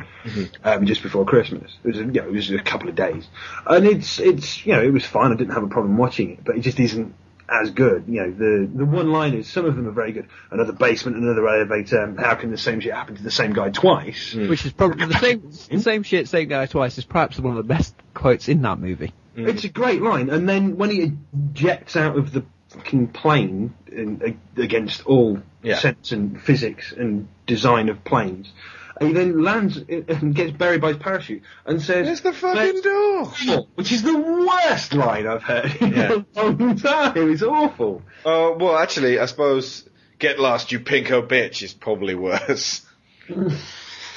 um, 0.65 0.85
just 0.85 1.01
before 1.01 1.23
Christmas. 1.23 1.77
It 1.83 1.87
was 1.87 1.97
a, 1.97 2.01
you 2.01 2.11
know, 2.11 2.27
it 2.27 2.33
was 2.33 2.51
a 2.51 2.59
couple 2.59 2.89
of 2.89 2.95
days, 2.95 3.25
and 3.65 3.87
it's 3.87 4.19
it's 4.19 4.65
you 4.65 4.73
know 4.73 4.83
it 4.83 4.91
was 4.91 5.05
fine. 5.05 5.31
I 5.31 5.35
didn't 5.35 5.53
have 5.53 5.63
a 5.63 5.67
problem 5.67 5.97
watching 5.97 6.31
it, 6.31 6.43
but 6.43 6.57
it 6.57 6.61
just 6.61 6.79
isn't 6.79 7.15
as 7.51 7.71
good. 7.71 8.05
You 8.07 8.21
know, 8.21 8.31
the 8.31 8.69
the 8.73 8.85
one 8.85 9.11
liners, 9.11 9.47
some 9.47 9.65
of 9.65 9.75
them 9.75 9.87
are 9.87 9.91
very 9.91 10.11
good. 10.11 10.27
Another 10.51 10.73
basement, 10.73 11.17
another 11.17 11.47
elevator. 11.47 12.01
um, 12.03 12.17
How 12.17 12.35
can 12.35 12.51
the 12.51 12.57
same 12.57 12.79
shit 12.79 12.93
happen 12.93 13.15
to 13.15 13.23
the 13.23 13.31
same 13.31 13.53
guy 13.53 13.69
twice? 13.69 14.33
Which 14.35 14.65
is 14.65 14.71
probably 14.73 15.05
the 15.05 15.17
same, 15.19 15.41
the 15.71 15.79
same 15.81 16.03
shit, 16.03 16.27
same 16.27 16.47
guy 16.49 16.65
twice 16.65 16.97
is 16.97 17.05
perhaps 17.05 17.39
one 17.39 17.57
of 17.57 17.67
the 17.67 17.73
best 17.73 17.95
quotes 18.13 18.47
in 18.49 18.61
that 18.63 18.79
movie. 18.79 19.13
It's 19.35 19.63
a 19.63 19.69
great 19.69 20.01
line, 20.01 20.29
and 20.29 20.47
then 20.49 20.75
when 20.77 20.89
he 20.89 21.13
ejects 21.33 21.95
out 21.95 22.17
of 22.17 22.33
the 22.33 22.43
fucking 22.69 23.07
plane 23.07 23.73
in, 23.91 24.37
against 24.57 25.05
all 25.05 25.39
Yeah. 25.63 25.77
sense 25.77 26.11
and 26.11 26.41
physics 26.41 26.91
and 26.91 27.27
design 27.47 27.89
of 27.89 28.03
planes, 28.03 28.51
he 28.99 29.13
then 29.13 29.43
lands 29.43 29.77
and 29.77 30.35
gets 30.35 30.51
buried 30.51 30.81
by 30.81 30.89
his 30.89 30.97
parachute 30.97 31.41
and 31.65 31.81
says, 31.81 32.05
There's 32.05 32.21
the 32.21 32.33
fucking 32.33 32.81
door. 32.81 33.65
Which 33.75 33.91
is 33.91 34.03
the 34.03 34.17
worst 34.17 34.93
line 34.93 35.27
I've 35.27 35.43
heard 35.43 35.75
in 35.81 35.93
Yeah. 35.93 36.21
a 36.35 36.41
long 36.45 36.75
time. 36.77 37.13
It's 37.31 37.41
awful. 37.43 38.01
Uh, 38.25 38.51
well, 38.57 38.77
actually, 38.77 39.19
I 39.19 39.25
suppose 39.25 39.87
"Get 40.19 40.39
Lost, 40.39 40.71
you 40.71 40.79
pinko 40.81 41.27
bitch" 41.27 41.61
is 41.63 41.73
probably 41.73 42.15
worse. 42.15 42.85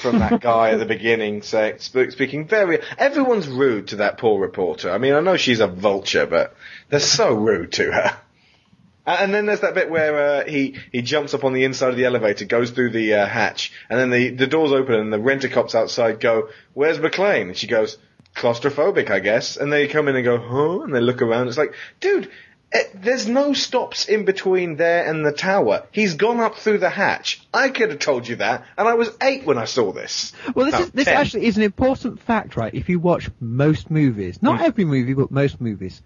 From 0.01 0.19
that 0.19 0.41
guy 0.41 0.71
at 0.71 0.79
the 0.79 0.85
beginning, 0.85 1.43
say, 1.43 1.75
speaking 1.77 2.45
very. 2.47 2.79
Everyone's 2.97 3.47
rude 3.47 3.87
to 3.89 3.95
that 3.97 4.17
poor 4.17 4.41
reporter. 4.41 4.91
I 4.91 4.97
mean, 4.97 5.13
I 5.13 5.21
know 5.21 5.37
she's 5.37 5.61
a 5.61 5.67
vulture, 5.67 6.25
but 6.25 6.55
they're 6.89 6.99
so 6.99 7.33
rude 7.33 7.71
to 7.73 7.89
her. 7.91 8.17
A- 9.05 9.21
And 9.21 9.33
then 9.33 9.45
there's 9.45 9.61
that 9.61 9.73
bit 9.75 9.89
where 9.89 10.41
uh, 10.41 10.45
he 10.45 10.75
he 10.91 11.01
jumps 11.01 11.33
up 11.33 11.43
on 11.43 11.53
the 11.53 11.63
inside 11.65 11.89
of 11.89 11.95
the 11.97 12.05
elevator, 12.05 12.45
goes 12.45 12.71
through 12.71 12.91
the 12.91 13.13
uh, 13.15 13.25
hatch, 13.25 13.71
and 13.89 13.99
then 13.99 14.09
the 14.09 14.29
the 14.29 14.47
doors 14.47 14.71
open, 14.71 14.95
and 14.95 15.11
the 15.13 15.19
renter 15.19 15.49
cops 15.49 15.75
outside 15.75 16.19
go, 16.19 16.49
"Where's 16.73 16.99
McClane?" 16.99 17.47
And 17.49 17.57
she 17.57 17.67
goes, 17.67 17.97
"Claustrophobic, 18.35 19.09
I 19.11 19.19
guess." 19.19 19.57
And 19.57 19.71
they 19.71 19.87
come 19.87 20.07
in 20.07 20.15
and 20.15 20.25
go, 20.25 20.37
"Huh?" 20.37 20.81
And 20.83 20.93
they 20.93 21.01
look 21.01 21.21
around. 21.21 21.47
It's 21.47 21.57
like, 21.57 21.73
dude, 21.99 22.29
eh, 22.71 22.83
there's 22.95 23.27
no 23.27 23.53
stops 23.53 24.07
in 24.07 24.25
between 24.25 24.75
there 24.77 25.05
and 25.07 25.25
the 25.25 25.31
tower. 25.31 25.83
He's 25.91 26.15
gone 26.15 26.39
up 26.39 26.55
through 26.55 26.79
the 26.79 26.89
hatch. 26.89 27.41
I 27.53 27.69
could 27.69 27.91
have 27.91 27.99
told 27.99 28.27
you 28.27 28.37
that, 28.37 28.65
and 28.77 28.87
I 28.87 28.95
was 28.95 29.09
eight 29.21 29.45
when 29.45 29.57
I 29.57 29.65
saw 29.65 29.91
this. 29.91 30.33
Well, 30.55 30.65
this, 30.65 30.73
No, 30.73 30.79
is, 30.81 30.91
this 30.91 31.05
10. 31.05 31.15
actually 31.17 31.45
is 31.45 31.57
an 31.57 31.63
important 31.63 32.19
fact, 32.21 32.55
right? 32.57 32.73
If 32.73 32.89
you 32.89 32.99
watch 32.99 33.29
most 33.39 33.91
movies, 33.91 34.41
not 34.41 34.61
every 34.61 34.85
movie, 34.85 35.13
but 35.13 35.29
most 35.31 35.61
movies, 35.61 36.01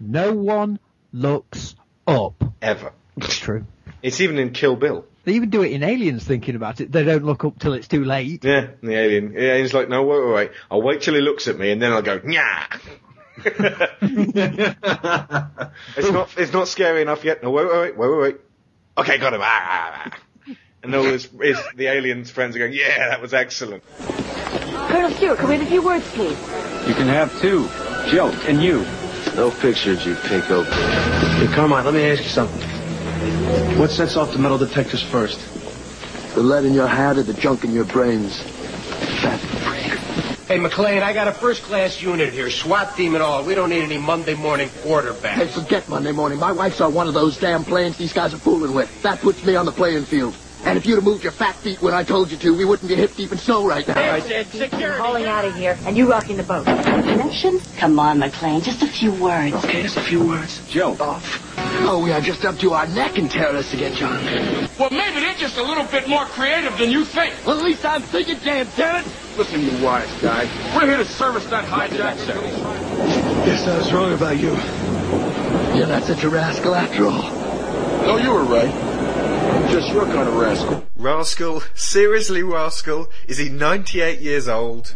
no 0.00 0.32
one 0.34 0.78
looks 1.12 1.75
up. 2.06 2.42
ever. 2.62 2.92
It's 3.16 3.38
true. 3.38 3.64
It's 4.02 4.20
even 4.20 4.38
in 4.38 4.52
Kill 4.52 4.76
Bill. 4.76 5.04
They 5.24 5.32
even 5.32 5.50
do 5.50 5.62
it 5.62 5.72
in 5.72 5.82
Aliens 5.82 6.22
thinking 6.22 6.54
about 6.54 6.80
it. 6.80 6.92
They 6.92 7.02
don't 7.02 7.24
look 7.24 7.44
up 7.44 7.58
till 7.58 7.72
it's 7.72 7.88
too 7.88 8.04
late. 8.04 8.44
Yeah, 8.44 8.68
the 8.80 8.94
alien. 8.94 9.32
Yeah, 9.32 9.58
he's 9.58 9.74
like, 9.74 9.88
no, 9.88 10.04
wait, 10.04 10.24
wait, 10.24 10.34
wait. 10.34 10.50
I'll 10.70 10.82
wait 10.82 11.00
till 11.00 11.14
he 11.14 11.20
looks 11.20 11.48
at 11.48 11.58
me, 11.58 11.72
and 11.72 11.82
then 11.82 11.92
I'll 11.92 12.02
go, 12.02 12.20
nah. 12.22 12.66
it's 15.96 16.10
not 16.12 16.30
it's 16.36 16.52
not 16.52 16.68
scary 16.68 17.02
enough 17.02 17.24
yet. 17.24 17.42
No, 17.42 17.50
wait, 17.50 17.66
wait, 17.66 17.74
wait, 17.74 17.96
wait, 17.96 18.08
wait, 18.10 18.20
wait. 18.20 18.36
Okay, 18.98 19.18
got 19.18 19.34
him. 19.34 19.40
Ah, 19.42 19.46
ah, 19.64 20.02
ah. 20.06 20.54
And 20.84 20.94
all 20.94 21.02
his, 21.02 21.28
his 21.42 21.58
the 21.74 21.86
aliens' 21.86 22.30
friends 22.30 22.54
are 22.54 22.60
going, 22.60 22.74
yeah, 22.74 23.08
that 23.08 23.20
was 23.20 23.34
excellent. 23.34 23.82
Colonel 23.98 25.10
Stuart, 25.10 25.38
can 25.38 25.48
we 25.48 25.56
have 25.56 25.66
a 25.66 25.70
few 25.70 25.82
words, 25.82 26.08
please? 26.10 26.38
You 26.86 26.94
can 26.94 27.08
have 27.08 27.36
two. 27.40 27.68
Joe, 28.08 28.28
and 28.46 28.62
you. 28.62 28.86
No 29.36 29.50
pictures, 29.50 30.06
you 30.06 30.14
pinko. 30.14 30.64
Hey, 30.64 31.46
Carmine, 31.54 31.84
let 31.84 31.92
me 31.92 32.10
ask 32.10 32.22
you 32.22 32.30
something. 32.30 32.58
What 33.78 33.90
sets 33.90 34.16
off 34.16 34.32
the 34.32 34.38
metal 34.38 34.56
detectors 34.56 35.02
first? 35.02 35.38
The 36.34 36.42
lead 36.42 36.64
in 36.64 36.72
your 36.72 36.86
hat 36.86 37.18
or 37.18 37.22
the 37.22 37.34
junk 37.34 37.62
in 37.62 37.72
your 37.72 37.84
brains? 37.84 38.40
Fat 39.20 39.36
freak. 39.36 39.92
Hey, 40.48 40.58
McClane, 40.58 41.02
I 41.02 41.12
got 41.12 41.28
a 41.28 41.32
first-class 41.32 42.00
unit 42.00 42.32
here, 42.32 42.48
SWAT 42.48 42.96
team 42.96 43.14
and 43.14 43.22
all. 43.22 43.44
We 43.44 43.54
don't 43.54 43.68
need 43.68 43.82
any 43.82 43.98
Monday 43.98 44.34
morning 44.34 44.68
quarterbacks. 44.68 45.34
Hey, 45.34 45.48
forget 45.48 45.86
Monday 45.86 46.12
morning. 46.12 46.38
My 46.38 46.52
wife's 46.52 46.80
on 46.80 46.94
one 46.94 47.06
of 47.06 47.12
those 47.12 47.36
damn 47.36 47.62
planes 47.62 47.98
these 47.98 48.14
guys 48.14 48.32
are 48.32 48.38
fooling 48.38 48.72
with. 48.72 49.02
That 49.02 49.20
puts 49.20 49.44
me 49.44 49.54
on 49.54 49.66
the 49.66 49.72
playing 49.72 50.04
field. 50.06 50.34
And 50.66 50.76
if 50.76 50.84
you'd 50.84 50.96
have 50.96 51.04
moved 51.04 51.22
your 51.22 51.30
fat 51.30 51.54
feet 51.54 51.80
when 51.80 51.94
I 51.94 52.02
told 52.02 52.32
you 52.32 52.36
to, 52.38 52.50
we 52.56 52.64
wouldn't 52.64 52.88
be 52.88 52.96
hip 52.96 53.14
deep 53.14 53.30
in 53.30 53.38
snow 53.38 53.68
right 53.68 53.86
now. 53.86 53.94
We're 53.94 54.98
hauling 54.98 55.26
out 55.26 55.44
of 55.44 55.54
here, 55.54 55.78
and 55.86 55.96
you 55.96 56.10
rocking 56.10 56.36
the 56.36 56.42
boat. 56.42 56.66
Connections? 56.66 57.62
Come 57.78 58.00
on, 58.00 58.18
McClane, 58.18 58.64
just 58.64 58.82
a 58.82 58.88
few 58.88 59.12
words. 59.12 59.54
Okay, 59.54 59.82
just 59.84 59.96
a 59.96 60.02
few 60.02 60.26
words. 60.26 60.60
Joe. 60.68 60.96
Off. 60.98 61.22
Oh, 61.86 62.02
we 62.02 62.10
are 62.10 62.20
just 62.20 62.44
up 62.44 62.58
to 62.58 62.72
our 62.72 62.88
neck 62.88 63.16
in 63.16 63.28
terrorists 63.28 63.74
again, 63.74 63.94
John. 63.94 64.24
Well, 64.76 64.90
maybe 64.90 65.20
they're 65.20 65.38
just 65.38 65.56
a 65.56 65.62
little 65.62 65.84
bit 65.84 66.08
more 66.08 66.24
creative 66.24 66.76
than 66.78 66.90
you 66.90 67.04
think. 67.04 67.32
Well, 67.46 67.58
at 67.58 67.64
least 67.64 67.84
I'm 67.84 68.02
thinking, 68.02 68.38
damn 68.42 68.66
terrorists. 68.66 69.38
Listen, 69.38 69.60
you 69.60 69.84
wise 69.84 70.10
guy. 70.20 70.46
We're 70.74 70.86
here 70.86 70.96
to 70.96 71.04
service 71.04 71.44
that 71.46 71.64
hijack 71.64 72.18
set. 72.26 72.42
Guess 73.46 73.68
I 73.68 73.78
was 73.78 73.92
wrong 73.92 74.12
about 74.12 74.36
you. 74.38 74.50
You're 75.78 75.86
not 75.86 76.02
such 76.02 76.24
a 76.24 76.28
rascal 76.28 76.74
after 76.74 77.06
all. 77.06 77.30
No, 78.02 78.16
you 78.16 78.30
were 78.32 78.44
right. 78.44 78.95
Just 79.70 79.92
your 79.92 80.04
kind 80.06 80.28
of 80.28 80.34
rascal. 80.34 80.86
Rascal, 80.96 81.62
seriously, 81.74 82.42
Rascal, 82.42 83.08
is 83.26 83.38
he 83.38 83.48
98 83.48 84.20
years 84.20 84.48
old? 84.48 84.94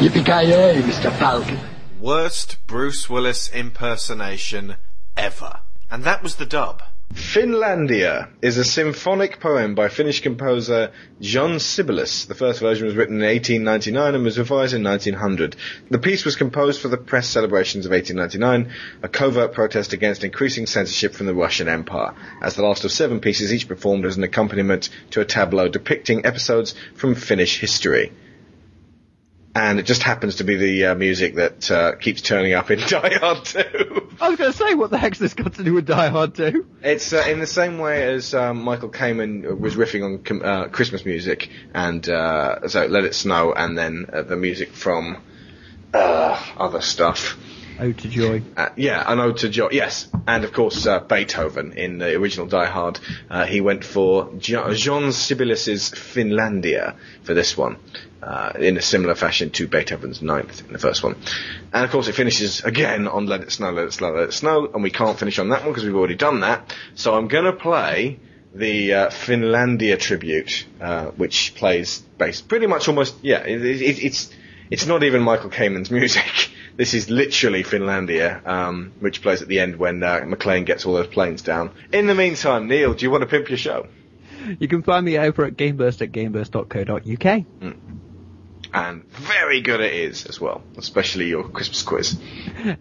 Yippee-ki-yay, 0.00 0.82
Mr. 0.82 1.10
Falcon. 1.18 1.58
Worst 1.98 2.58
Bruce 2.66 3.08
Willis 3.10 3.48
impersonation 3.48 4.76
ever. 5.16 5.60
And 5.90 6.04
that 6.04 6.22
was 6.22 6.36
the 6.36 6.46
dub. 6.46 6.82
Finlandia 7.14 8.28
is 8.42 8.58
a 8.58 8.64
symphonic 8.64 9.38
poem 9.38 9.76
by 9.76 9.88
Finnish 9.88 10.20
composer 10.20 10.90
Jean 11.20 11.60
Sibelius. 11.60 12.24
The 12.24 12.34
first 12.34 12.58
version 12.58 12.86
was 12.86 12.96
written 12.96 13.22
in 13.22 13.28
1899 13.28 14.16
and 14.16 14.24
was 14.24 14.36
revised 14.36 14.74
in 14.74 14.82
1900. 14.82 15.54
The 15.90 16.00
piece 16.00 16.24
was 16.24 16.34
composed 16.34 16.80
for 16.80 16.88
the 16.88 16.96
press 16.96 17.28
celebrations 17.28 17.86
of 17.86 17.92
1899, 17.92 18.74
a 19.04 19.08
covert 19.08 19.52
protest 19.52 19.92
against 19.92 20.24
increasing 20.24 20.66
censorship 20.66 21.14
from 21.14 21.26
the 21.26 21.34
Russian 21.34 21.68
Empire, 21.68 22.14
as 22.42 22.56
the 22.56 22.62
last 22.62 22.84
of 22.84 22.90
seven 22.90 23.20
pieces 23.20 23.52
each 23.52 23.68
performed 23.68 24.06
as 24.06 24.16
an 24.16 24.24
accompaniment 24.24 24.88
to 25.10 25.20
a 25.20 25.24
tableau 25.24 25.68
depicting 25.68 26.26
episodes 26.26 26.74
from 26.94 27.14
Finnish 27.14 27.60
history. 27.60 28.10
And 29.52 29.80
it 29.80 29.82
just 29.84 30.04
happens 30.04 30.36
to 30.36 30.44
be 30.44 30.54
the 30.56 30.86
uh, 30.86 30.94
music 30.94 31.34
that 31.34 31.70
uh, 31.70 31.96
keeps 31.96 32.22
turning 32.22 32.52
up 32.52 32.70
in 32.70 32.78
Die 32.86 33.14
Hard 33.18 33.44
2. 33.44 34.08
I 34.20 34.28
was 34.28 34.38
going 34.38 34.52
to 34.52 34.56
say, 34.56 34.74
what 34.74 34.90
the 34.90 34.98
heck's 34.98 35.18
this 35.18 35.34
got 35.34 35.54
to 35.54 35.64
do 35.64 35.74
with 35.74 35.86
Die 35.86 36.08
Hard 36.08 36.36
2? 36.36 36.66
It's 36.82 37.12
uh, 37.12 37.24
in 37.28 37.40
the 37.40 37.48
same 37.48 37.78
way 37.78 38.14
as 38.14 38.32
um, 38.32 38.62
Michael 38.62 38.90
Kamen 38.90 39.58
was 39.58 39.74
riffing 39.74 40.04
on 40.04 40.42
uh, 40.42 40.68
Christmas 40.68 41.04
music, 41.04 41.50
and 41.74 42.08
uh, 42.08 42.68
so 42.68 42.86
Let 42.86 43.04
It 43.04 43.14
Snow, 43.14 43.52
and 43.52 43.76
then 43.76 44.06
uh, 44.12 44.22
the 44.22 44.36
music 44.36 44.70
from 44.72 45.20
uh, 45.92 46.52
other 46.56 46.80
stuff. 46.80 47.36
Ode 47.80 47.96
to 47.98 48.08
Joy. 48.08 48.42
Uh, 48.56 48.68
yeah, 48.76 49.02
an 49.10 49.20
ode 49.20 49.38
to 49.38 49.48
Joy. 49.48 49.70
Yes, 49.72 50.06
and 50.28 50.44
of 50.44 50.52
course 50.52 50.86
uh, 50.86 51.00
Beethoven 51.00 51.72
in 51.72 51.96
the 51.96 52.14
original 52.14 52.46
Die 52.46 52.66
Hard. 52.66 53.00
Uh, 53.30 53.46
he 53.46 53.62
went 53.62 53.84
for 53.84 54.30
Jean 54.38 55.12
Sibelius's 55.12 55.90
Finlandia 55.90 56.96
for 57.22 57.32
this 57.32 57.56
one, 57.56 57.78
uh, 58.22 58.52
in 58.58 58.76
a 58.76 58.82
similar 58.82 59.14
fashion 59.14 59.50
to 59.50 59.66
Beethoven's 59.66 60.22
Ninth 60.22 60.64
in 60.66 60.72
the 60.72 60.78
first 60.78 61.02
one. 61.02 61.16
And 61.72 61.84
of 61.84 61.90
course, 61.90 62.08
it 62.08 62.14
finishes 62.14 62.62
again 62.62 63.08
on 63.08 63.26
Let 63.26 63.40
It 63.40 63.52
Snow, 63.52 63.70
Let 63.70 63.86
It 63.86 63.92
Snow, 63.92 64.12
Let 64.12 64.28
It 64.28 64.32
Snow, 64.32 64.70
and 64.72 64.82
we 64.82 64.90
can't 64.90 65.18
finish 65.18 65.38
on 65.38 65.48
that 65.50 65.62
one 65.62 65.70
because 65.70 65.84
we've 65.84 65.96
already 65.96 66.16
done 66.16 66.40
that. 66.40 66.74
So 66.94 67.14
I'm 67.14 67.28
going 67.28 67.44
to 67.44 67.52
play 67.52 68.18
the 68.54 68.94
uh, 68.94 69.10
Finlandia 69.10 69.98
tribute, 69.98 70.66
uh, 70.80 71.06
which 71.06 71.54
plays 71.54 72.00
based 72.18 72.48
pretty 72.48 72.66
much 72.66 72.88
almost 72.88 73.14
yeah. 73.22 73.40
It, 73.40 73.64
it, 73.64 74.04
it's 74.04 74.30
it's 74.70 74.86
not 74.86 75.02
even 75.02 75.22
Michael 75.22 75.50
Kamen's 75.50 75.90
music. 76.00 76.50
This 76.76 76.94
is 76.94 77.10
literally 77.10 77.62
Finlandia, 77.62 78.46
um, 78.46 78.92
which 79.00 79.22
plays 79.22 79.42
at 79.42 79.48
the 79.48 79.60
end 79.60 79.76
when 79.76 80.02
uh, 80.02 80.20
McClane 80.20 80.64
gets 80.64 80.86
all 80.86 80.94
those 80.94 81.08
planes 81.08 81.42
down. 81.42 81.72
In 81.92 82.06
the 82.06 82.14
meantime, 82.14 82.68
Neil, 82.68 82.94
do 82.94 83.04
you 83.04 83.10
want 83.10 83.22
to 83.22 83.26
pimp 83.26 83.48
your 83.48 83.58
show? 83.58 83.86
You 84.58 84.68
can 84.68 84.82
find 84.82 85.04
me 85.04 85.18
over 85.18 85.44
at 85.44 85.56
gameburst 85.56 86.00
at 86.00 86.12
gameburst.co.uk. 86.12 87.44
And 88.72 89.04
very 89.10 89.60
good 89.60 89.80
it 89.80 89.92
is 89.92 90.26
as 90.26 90.40
well, 90.40 90.62
especially 90.76 91.28
your 91.28 91.48
Christmas 91.48 91.82
quiz. 91.82 92.18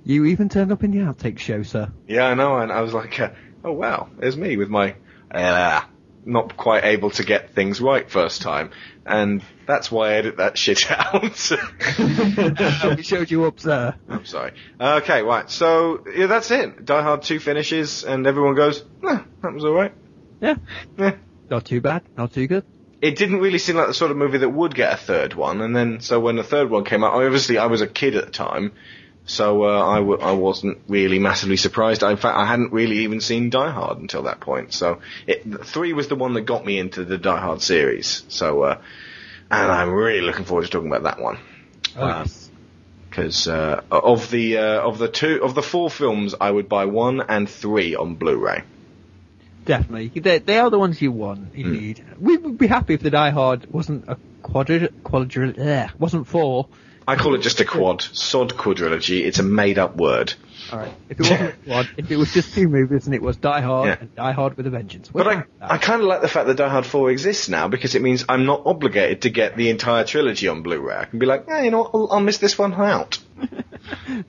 You 0.03 0.26
even 0.26 0.49
turned 0.49 0.72
up 0.72 0.84
in 0.84 0.91
the 0.91 0.99
outtake 0.99 1.40
show, 1.40 1.64
sir. 1.64 1.91
Yeah, 2.07 2.26
I 2.26 2.34
know, 2.36 2.57
and 2.57 2.72
I 2.72 2.82
was 2.82 2.94
like, 2.94 3.20
uh, 3.20 3.30
oh 3.64 3.72
wow, 3.72 4.10
there's 4.18 4.38
me 4.38 4.57
with 4.57 4.70
my 4.70 4.95
uh, 5.32 5.82
not 6.26 6.56
quite 6.57 6.84
able 6.84 7.10
to 7.11 7.24
get 7.24 7.53
things 7.56 7.82
right 7.82 8.10
first 8.10 8.41
time, 8.41 8.72
and 9.06 9.41
that's 9.66 9.91
why 9.91 10.10
I 10.10 10.14
edit 10.14 10.38
that 10.38 10.57
shit 10.60 10.90
out. 10.91 11.24
we 12.98 13.03
showed 13.03 13.32
you 13.32 13.45
up, 13.45 13.60
sir. 13.60 13.95
I'm 14.07 14.26
sorry. 14.26 14.53
Okay, 14.80 15.24
right. 15.24 15.49
So 15.49 16.06
yeah, 16.16 16.28
that's 16.28 16.52
it. 16.52 16.86
Die 16.86 17.02
Hard 17.02 17.24
two 17.24 17.40
finishes, 17.40 18.03
and 18.03 18.28
everyone 18.28 18.56
goes, 18.56 18.84
nah, 19.02 19.24
that 19.41 19.53
was 19.53 19.66
all 19.66 19.74
right. 19.74 19.94
Yeah. 20.41 20.56
Yeah. 20.98 21.16
Not 21.49 21.66
too 21.66 21.82
bad, 21.82 22.03
not 22.16 22.34
too 22.34 22.48
good. 22.48 22.64
It 23.01 23.15
didn't 23.15 23.39
really 23.39 23.59
seem 23.59 23.77
like 23.77 23.88
the 23.88 23.93
sort 23.93 24.11
of 24.11 24.17
movie 24.17 24.39
that 24.39 24.49
would 24.49 24.76
get 24.76 24.93
a 24.93 24.97
third 24.97 25.34
one, 25.34 25.61
and 25.61 25.76
then 25.76 26.01
so 26.01 26.19
when 26.19 26.35
the 26.35 26.43
third 26.43 26.69
one 26.69 26.84
came 26.84 27.03
out, 27.03 27.13
obviously 27.13 27.57
I 27.57 27.67
was 27.67 27.81
a 27.81 27.88
kid 27.88 28.15
at 28.15 28.26
the 28.26 28.31
time, 28.31 28.73
so 29.26 29.63
uh, 29.63 29.85
I 29.85 29.97
w- 29.99 30.19
I 30.19 30.34
wasn't 30.34 30.80
really 30.88 31.19
massively 31.19 31.55
surprised. 31.55 32.03
In 32.03 32.17
fact, 32.17 32.35
I 32.38 32.45
hadn't 32.45 32.73
really 32.73 32.99
even 32.99 33.21
seen 33.21 33.49
Die 33.49 33.71
Hard 33.71 33.99
until 33.99 34.23
that 34.23 34.39
point. 34.39 34.73
So 34.73 34.99
it, 35.27 35.65
three 35.65 35.93
was 35.93 36.07
the 36.07 36.15
one 36.15 36.34
that 36.34 36.41
got 36.41 36.65
me 36.65 36.77
into 36.77 37.05
the 37.05 37.17
Die 37.17 37.39
Hard 37.39 37.61
series. 37.61 38.26
So, 38.27 38.63
uh, 38.63 38.81
and 39.49 39.71
I'm 39.71 39.91
really 39.91 40.21
looking 40.21 40.45
forward 40.45 40.65
to 40.65 40.69
talking 40.69 40.91
about 40.91 41.03
that 41.03 41.21
one. 41.21 41.38
Oh. 41.95 42.26
Because 43.09 43.47
uh, 43.47 43.81
of 43.89 44.30
the 44.30 44.57
uh, 44.57 44.81
of 44.81 44.97
the 44.97 45.07
two 45.07 45.43
of 45.43 45.55
the 45.55 45.63
four 45.63 45.89
films, 45.89 46.35
I 46.39 46.51
would 46.51 46.67
buy 46.67 46.85
one 46.85 47.21
and 47.21 47.49
three 47.49 47.95
on 47.95 48.15
Blu-ray. 48.15 48.63
Definitely. 49.69 50.19
They, 50.19 50.39
they 50.39 50.57
are 50.57 50.71
the 50.71 50.79
ones 50.79 50.99
you 50.99 51.11
want, 51.11 51.53
indeed. 51.53 52.03
We 52.19 52.37
would 52.37 52.57
be 52.57 52.65
happy 52.65 52.95
if 52.95 53.01
the 53.01 53.11
Die 53.11 53.29
Hard 53.29 53.71
wasn't 53.71 54.05
a 54.09 54.17
quadri, 54.41 54.89
quadri, 55.03 55.53
ugh, 55.59 55.91
wasn't 55.99 56.25
four. 56.25 56.67
I 57.07 57.15
call 57.15 57.35
it 57.35 57.41
just 57.41 57.59
a 57.59 57.65
quad. 57.65 58.01
Sod 58.01 58.49
quadrilogy. 58.55 59.21
It's 59.25 59.37
a 59.37 59.43
made-up 59.43 59.95
word. 59.95 60.33
Alright. 60.71 60.91
If 61.09 61.19
it 61.19 61.29
wasn't 61.29 61.49
a 61.49 61.53
quad, 61.65 61.89
if 61.97 62.09
it 62.09 62.17
was 62.17 62.33
just 62.33 62.53
two 62.55 62.67
movies 62.67 63.05
and 63.05 63.13
it 63.13 63.21
was 63.21 63.37
Die 63.37 63.61
Hard 63.61 63.87
Yeah. 63.87 63.97
and 63.99 64.15
Die 64.15 64.31
Hard 64.31 64.57
with 64.57 64.65
a 64.65 64.69
Vengeance. 64.71 65.09
But 65.13 65.27
I, 65.27 65.43
I 65.61 65.77
kind 65.77 66.01
of 66.01 66.07
like 66.07 66.21
the 66.21 66.27
fact 66.27 66.47
that 66.47 66.57
Die 66.57 66.67
Hard 66.69 66.85
4 66.87 67.11
exists 67.11 67.47
now 67.47 67.67
because 67.67 67.93
it 67.93 68.01
means 68.01 68.25
I'm 68.27 68.45
not 68.45 68.63
obligated 68.65 69.21
to 69.23 69.29
get 69.29 69.55
the 69.55 69.69
entire 69.69 70.03
trilogy 70.03 70.47
on 70.47 70.63
Blu-ray. 70.63 70.95
I 70.95 71.05
can 71.05 71.19
be 71.19 71.27
like, 71.27 71.47
eh, 71.47 71.61
you 71.63 71.71
know 71.71 71.79
what, 71.83 71.91
I'll, 71.93 72.07
I'll 72.13 72.19
miss 72.21 72.39
this 72.39 72.57
one 72.57 72.73
out. 72.73 73.19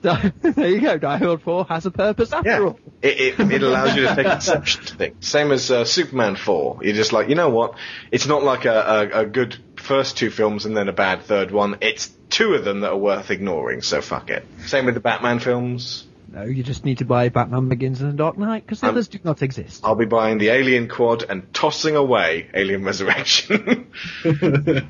Die- 0.01 0.31
there 0.41 0.69
you 0.69 0.81
go, 0.81 0.97
Die 0.97 1.17
Hard 1.17 1.41
4 1.41 1.65
has 1.65 1.85
a 1.85 1.91
purpose 1.91 2.31
after 2.33 2.49
Yeah. 2.49 2.59
all. 2.61 2.79
It, 3.01 3.39
it, 3.39 3.51
it 3.51 3.63
allows 3.63 3.95
you 3.95 4.03
to 4.07 4.15
take 4.15 4.25
exception 4.27 4.83
to 4.85 4.95
things. 4.97 5.27
Same 5.27 5.51
as 5.51 5.69
uh, 5.71 5.85
Superman 5.85 6.35
4. 6.35 6.79
You're 6.83 6.93
just 6.95 7.13
like, 7.13 7.29
you 7.29 7.35
know 7.35 7.49
what? 7.49 7.75
It's 8.11 8.25
not 8.27 8.43
like 8.43 8.65
a, 8.65 9.09
a, 9.13 9.19
a 9.21 9.25
good 9.25 9.57
first 9.77 10.17
two 10.17 10.29
films 10.29 10.65
and 10.65 10.75
then 10.77 10.87
a 10.87 10.93
bad 10.93 11.23
third 11.23 11.51
one. 11.51 11.77
It's 11.81 12.11
two 12.29 12.53
of 12.53 12.63
them 12.63 12.81
that 12.81 12.91
are 12.91 12.97
worth 12.97 13.29
ignoring, 13.31 13.81
so 13.81 14.01
fuck 14.01 14.29
it. 14.29 14.45
Same 14.65 14.85
with 14.85 14.93
the 14.95 15.01
Batman 15.01 15.39
films. 15.39 16.07
No, 16.33 16.43
you 16.43 16.63
just 16.63 16.85
need 16.85 16.99
to 16.99 17.05
buy 17.05 17.27
Batman 17.27 17.67
Begins 17.67 17.99
and 18.01 18.13
The 18.13 18.17
Dark 18.17 18.37
Knight, 18.37 18.65
because 18.65 18.79
the 18.79 18.87
Um, 18.87 18.91
others 18.93 19.09
do 19.09 19.19
not 19.23 19.41
exist. 19.41 19.81
I'll 19.83 19.95
be 19.95 20.05
buying 20.05 20.37
the 20.37 20.47
Alien 20.49 20.87
Quad 20.87 21.23
and 21.27 21.53
tossing 21.53 21.97
away 21.97 22.47
Alien 22.53 22.85
Resurrection. 22.85 23.87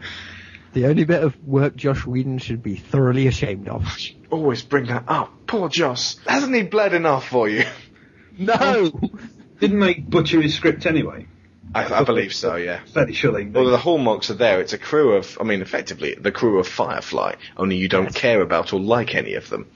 The 0.74 0.86
only 0.86 1.04
bit 1.04 1.24
of 1.24 1.42
work 1.46 1.76
Joss 1.76 2.06
Whedon 2.06 2.38
should 2.38 2.64
be 2.64 2.76
thoroughly 2.76 3.28
ashamed 3.28 3.68
of. 3.68 3.86
Always 4.30 4.62
bring 4.62 4.86
that 4.86 5.04
up. 5.08 5.32
Poor 5.46 5.68
Joss. 5.68 6.18
Hasn't 6.26 6.56
he 6.56 6.64
bled 6.64 6.94
enough 6.94 7.28
for 7.28 7.50
you? 7.50 7.66
No! 8.38 8.90
Didn't 9.60 9.80
they 9.80 9.96
butcher 9.96 10.42
his 10.42 10.56
script 10.56 10.86
anyway? 10.86 11.28
I, 11.76 12.02
I 12.02 12.04
believe 12.04 12.34
so, 12.34 12.56
yeah. 12.56 12.80
Fairly 12.94 13.14
surely. 13.14 13.46
Well, 13.46 13.66
the 13.66 13.78
hallmarks 13.78 14.30
are 14.30 14.36
there. 14.36 14.62
It's 14.62 14.74
a 14.74 14.78
crew 14.78 15.14
of, 15.14 15.38
I 15.40 15.44
mean, 15.44 15.62
effectively, 15.62 16.16
the 16.16 16.32
crew 16.32 16.60
of 16.60 16.68
Firefly, 16.68 17.36
only 17.58 17.78
you 17.78 17.88
don't 17.88 18.14
care 18.14 18.42
about 18.42 18.74
or 18.74 18.80
like 18.80 19.16
any 19.16 19.36
of 19.36 19.50
them. 19.50 19.68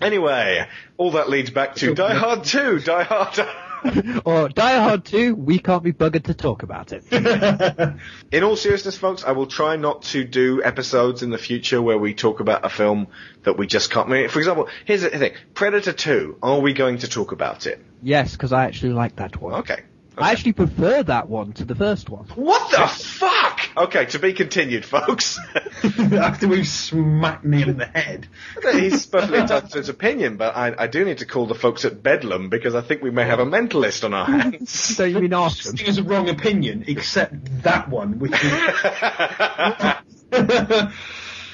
Anyway, 0.00 0.68
all 0.98 1.12
that 1.12 1.30
leads 1.30 1.50
back 1.50 1.76
to 1.76 1.94
Die 1.94 2.14
Hard 2.14 2.44
2, 2.44 2.80
Die 2.80 3.02
Hard. 3.04 3.48
or 4.24 4.48
Die 4.48 4.78
Hard 4.78 5.04
2, 5.04 5.34
we 5.34 5.58
can't 5.58 5.82
be 5.82 5.92
buggered 5.92 6.24
to 6.24 6.34
talk 6.34 6.62
about 6.62 6.92
it. 6.92 7.04
In 8.32 8.42
all 8.42 8.56
seriousness, 8.56 8.96
folks, 8.96 9.24
I 9.24 9.32
will 9.32 9.46
try 9.46 9.76
not 9.76 10.02
to 10.02 10.24
do 10.24 10.62
episodes 10.62 11.22
in 11.22 11.30
the 11.30 11.38
future 11.38 11.80
where 11.80 11.98
we 11.98 12.14
talk 12.14 12.40
about 12.40 12.64
a 12.64 12.68
film 12.68 13.08
that 13.44 13.56
we 13.56 13.66
just 13.66 13.90
can't. 13.90 14.08
I 14.08 14.12
mean, 14.12 14.28
for 14.28 14.38
example, 14.38 14.68
here's 14.84 15.02
the 15.02 15.10
thing: 15.10 15.32
Predator 15.54 15.92
Two. 15.92 16.36
Are 16.42 16.60
we 16.60 16.72
going 16.72 16.98
to 16.98 17.08
talk 17.08 17.32
about 17.32 17.66
it? 17.66 17.80
yes, 18.02 18.32
because 18.32 18.52
I 18.52 18.64
actually 18.64 18.92
like 18.92 19.16
that 19.16 19.40
one. 19.40 19.54
Okay. 19.60 19.82
I 20.18 20.32
actually 20.32 20.54
prefer 20.54 21.02
that 21.02 21.28
one 21.28 21.52
to 21.54 21.64
the 21.64 21.74
first 21.74 22.08
one. 22.08 22.24
What 22.36 22.70
the 22.70 22.86
fuck? 22.86 23.55
Okay, 23.76 24.06
to 24.06 24.18
be 24.18 24.32
continued, 24.32 24.86
folks. 24.86 25.38
After 25.84 26.48
we've 26.48 26.66
smacked 26.66 27.44
Neil 27.44 27.68
in 27.68 27.76
the 27.76 27.84
head. 27.84 28.26
He's 28.72 29.04
perfectly 29.04 29.38
entitled 29.38 29.72
to 29.72 29.78
his 29.78 29.90
opinion, 29.90 30.38
but 30.38 30.56
I, 30.56 30.74
I 30.84 30.86
do 30.86 31.04
need 31.04 31.18
to 31.18 31.26
call 31.26 31.46
the 31.46 31.54
folks 31.54 31.84
at 31.84 32.02
Bedlam 32.02 32.48
because 32.48 32.74
I 32.74 32.80
think 32.80 33.02
we 33.02 33.10
may 33.10 33.26
have 33.26 33.38
a 33.38 33.44
mentalist 33.44 34.04
on 34.04 34.14
our 34.14 34.24
hands. 34.26 34.96
Don't 34.96 35.10
you 35.10 35.20
mean 35.20 35.34
awesome? 35.34 35.76
It 35.78 35.86
was 35.86 35.98
a 35.98 36.04
wrong 36.04 36.30
opinion, 36.30 36.84
except 36.86 37.62
that 37.62 37.88
one, 37.90 38.18
which 38.18 38.32
is. 38.32 38.52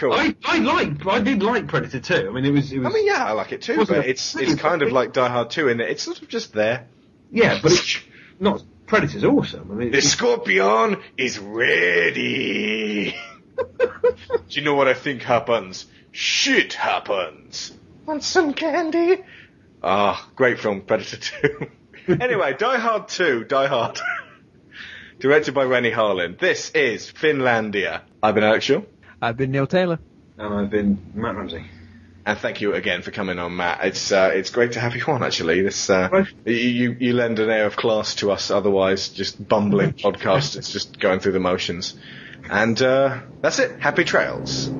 Cool. 0.02 0.14
I, 0.14 0.34
I 0.44 0.58
like, 0.58 1.06
I 1.06 1.20
did 1.20 1.44
like 1.44 1.68
Predator 1.68 2.00
2. 2.00 2.28
I 2.28 2.32
mean, 2.32 2.44
it 2.44 2.50
was, 2.50 2.72
it 2.72 2.80
was. 2.80 2.88
I 2.88 2.90
mean, 2.92 3.06
yeah, 3.06 3.24
I 3.24 3.32
like 3.32 3.52
it 3.52 3.62
too, 3.62 3.76
Wasn't 3.76 3.98
but 3.98 4.06
it's 4.08 4.34
it's 4.34 4.56
kind 4.56 4.82
of 4.82 4.90
like 4.90 5.12
Die 5.12 5.28
Hard 5.28 5.50
2 5.50 5.68
in 5.68 5.76
that 5.76 5.90
it's 5.90 6.02
sort 6.02 6.20
of 6.20 6.26
just 6.26 6.52
there. 6.52 6.88
Yeah, 7.30 7.60
but 7.62 7.70
it's 7.70 8.00
not. 8.40 8.64
Predator's 8.92 9.24
awesome. 9.24 9.70
I 9.70 9.74
mean, 9.74 9.90
The 9.90 10.02
scorpion 10.02 10.98
is 11.16 11.38
ready. 11.38 13.14
Do 13.56 14.42
you 14.48 14.62
know 14.62 14.74
what 14.74 14.86
I 14.86 14.92
think 14.92 15.22
happens? 15.22 15.86
Shit 16.10 16.74
happens. 16.74 17.72
Want 18.04 18.22
some 18.22 18.52
candy? 18.52 19.22
Ah, 19.82 20.28
great 20.36 20.58
film, 20.60 20.82
Predator 20.82 21.16
2. 21.16 21.70
anyway, 22.20 22.54
Die 22.58 22.78
Hard 22.78 23.08
2, 23.08 23.44
Die 23.44 23.66
Hard. 23.66 23.98
Directed 25.20 25.54
by 25.54 25.64
Renny 25.64 25.90
Harlin. 25.90 26.38
This 26.38 26.70
is 26.72 27.10
Finlandia. 27.10 28.02
I've 28.22 28.34
been 28.34 28.44
Alex 28.44 28.66
Shaw. 28.66 28.82
I've 29.22 29.38
been 29.38 29.52
Neil 29.52 29.66
Taylor. 29.66 30.00
and 30.36 30.52
I've 30.54 30.68
been 30.70 30.98
Matt 31.14 31.36
Ramsey. 31.36 31.64
And 32.24 32.38
thank 32.38 32.60
you 32.60 32.74
again 32.74 33.02
for 33.02 33.10
coming 33.10 33.38
on, 33.40 33.56
Matt. 33.56 33.84
It's 33.84 34.12
uh, 34.12 34.30
it's 34.32 34.50
great 34.50 34.72
to 34.72 34.80
have 34.80 34.94
you 34.94 35.04
on. 35.08 35.24
Actually, 35.24 35.62
this 35.62 35.90
uh, 35.90 36.24
you 36.44 36.52
you- 36.54 36.96
you 37.00 37.12
lend 37.14 37.40
an 37.40 37.50
air 37.50 37.66
of 37.66 37.76
class 37.76 38.14
to 38.16 38.30
us. 38.30 38.50
Otherwise, 38.50 39.08
just 39.08 39.46
bumbling 39.48 39.92
podcast. 40.04 40.56
It's 40.56 40.70
just 40.70 41.00
going 41.00 41.18
through 41.18 41.32
the 41.32 41.40
motions. 41.40 41.94
And 42.48 42.80
uh, 42.80 43.22
that's 43.40 43.58
it. 43.58 43.80
Happy 43.80 44.04
trails. 44.04 44.72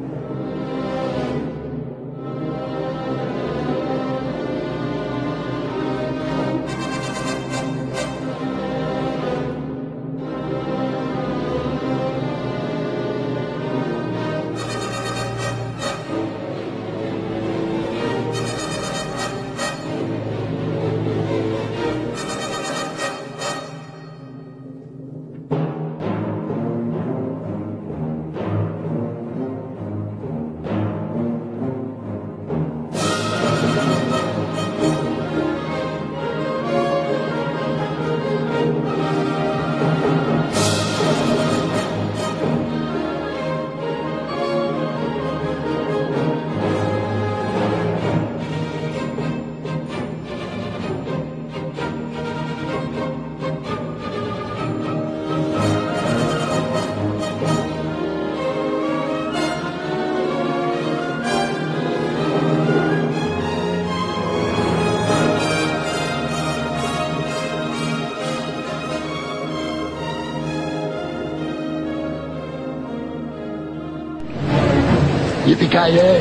Mr. 75.91 75.99
Falcon. 75.99 76.12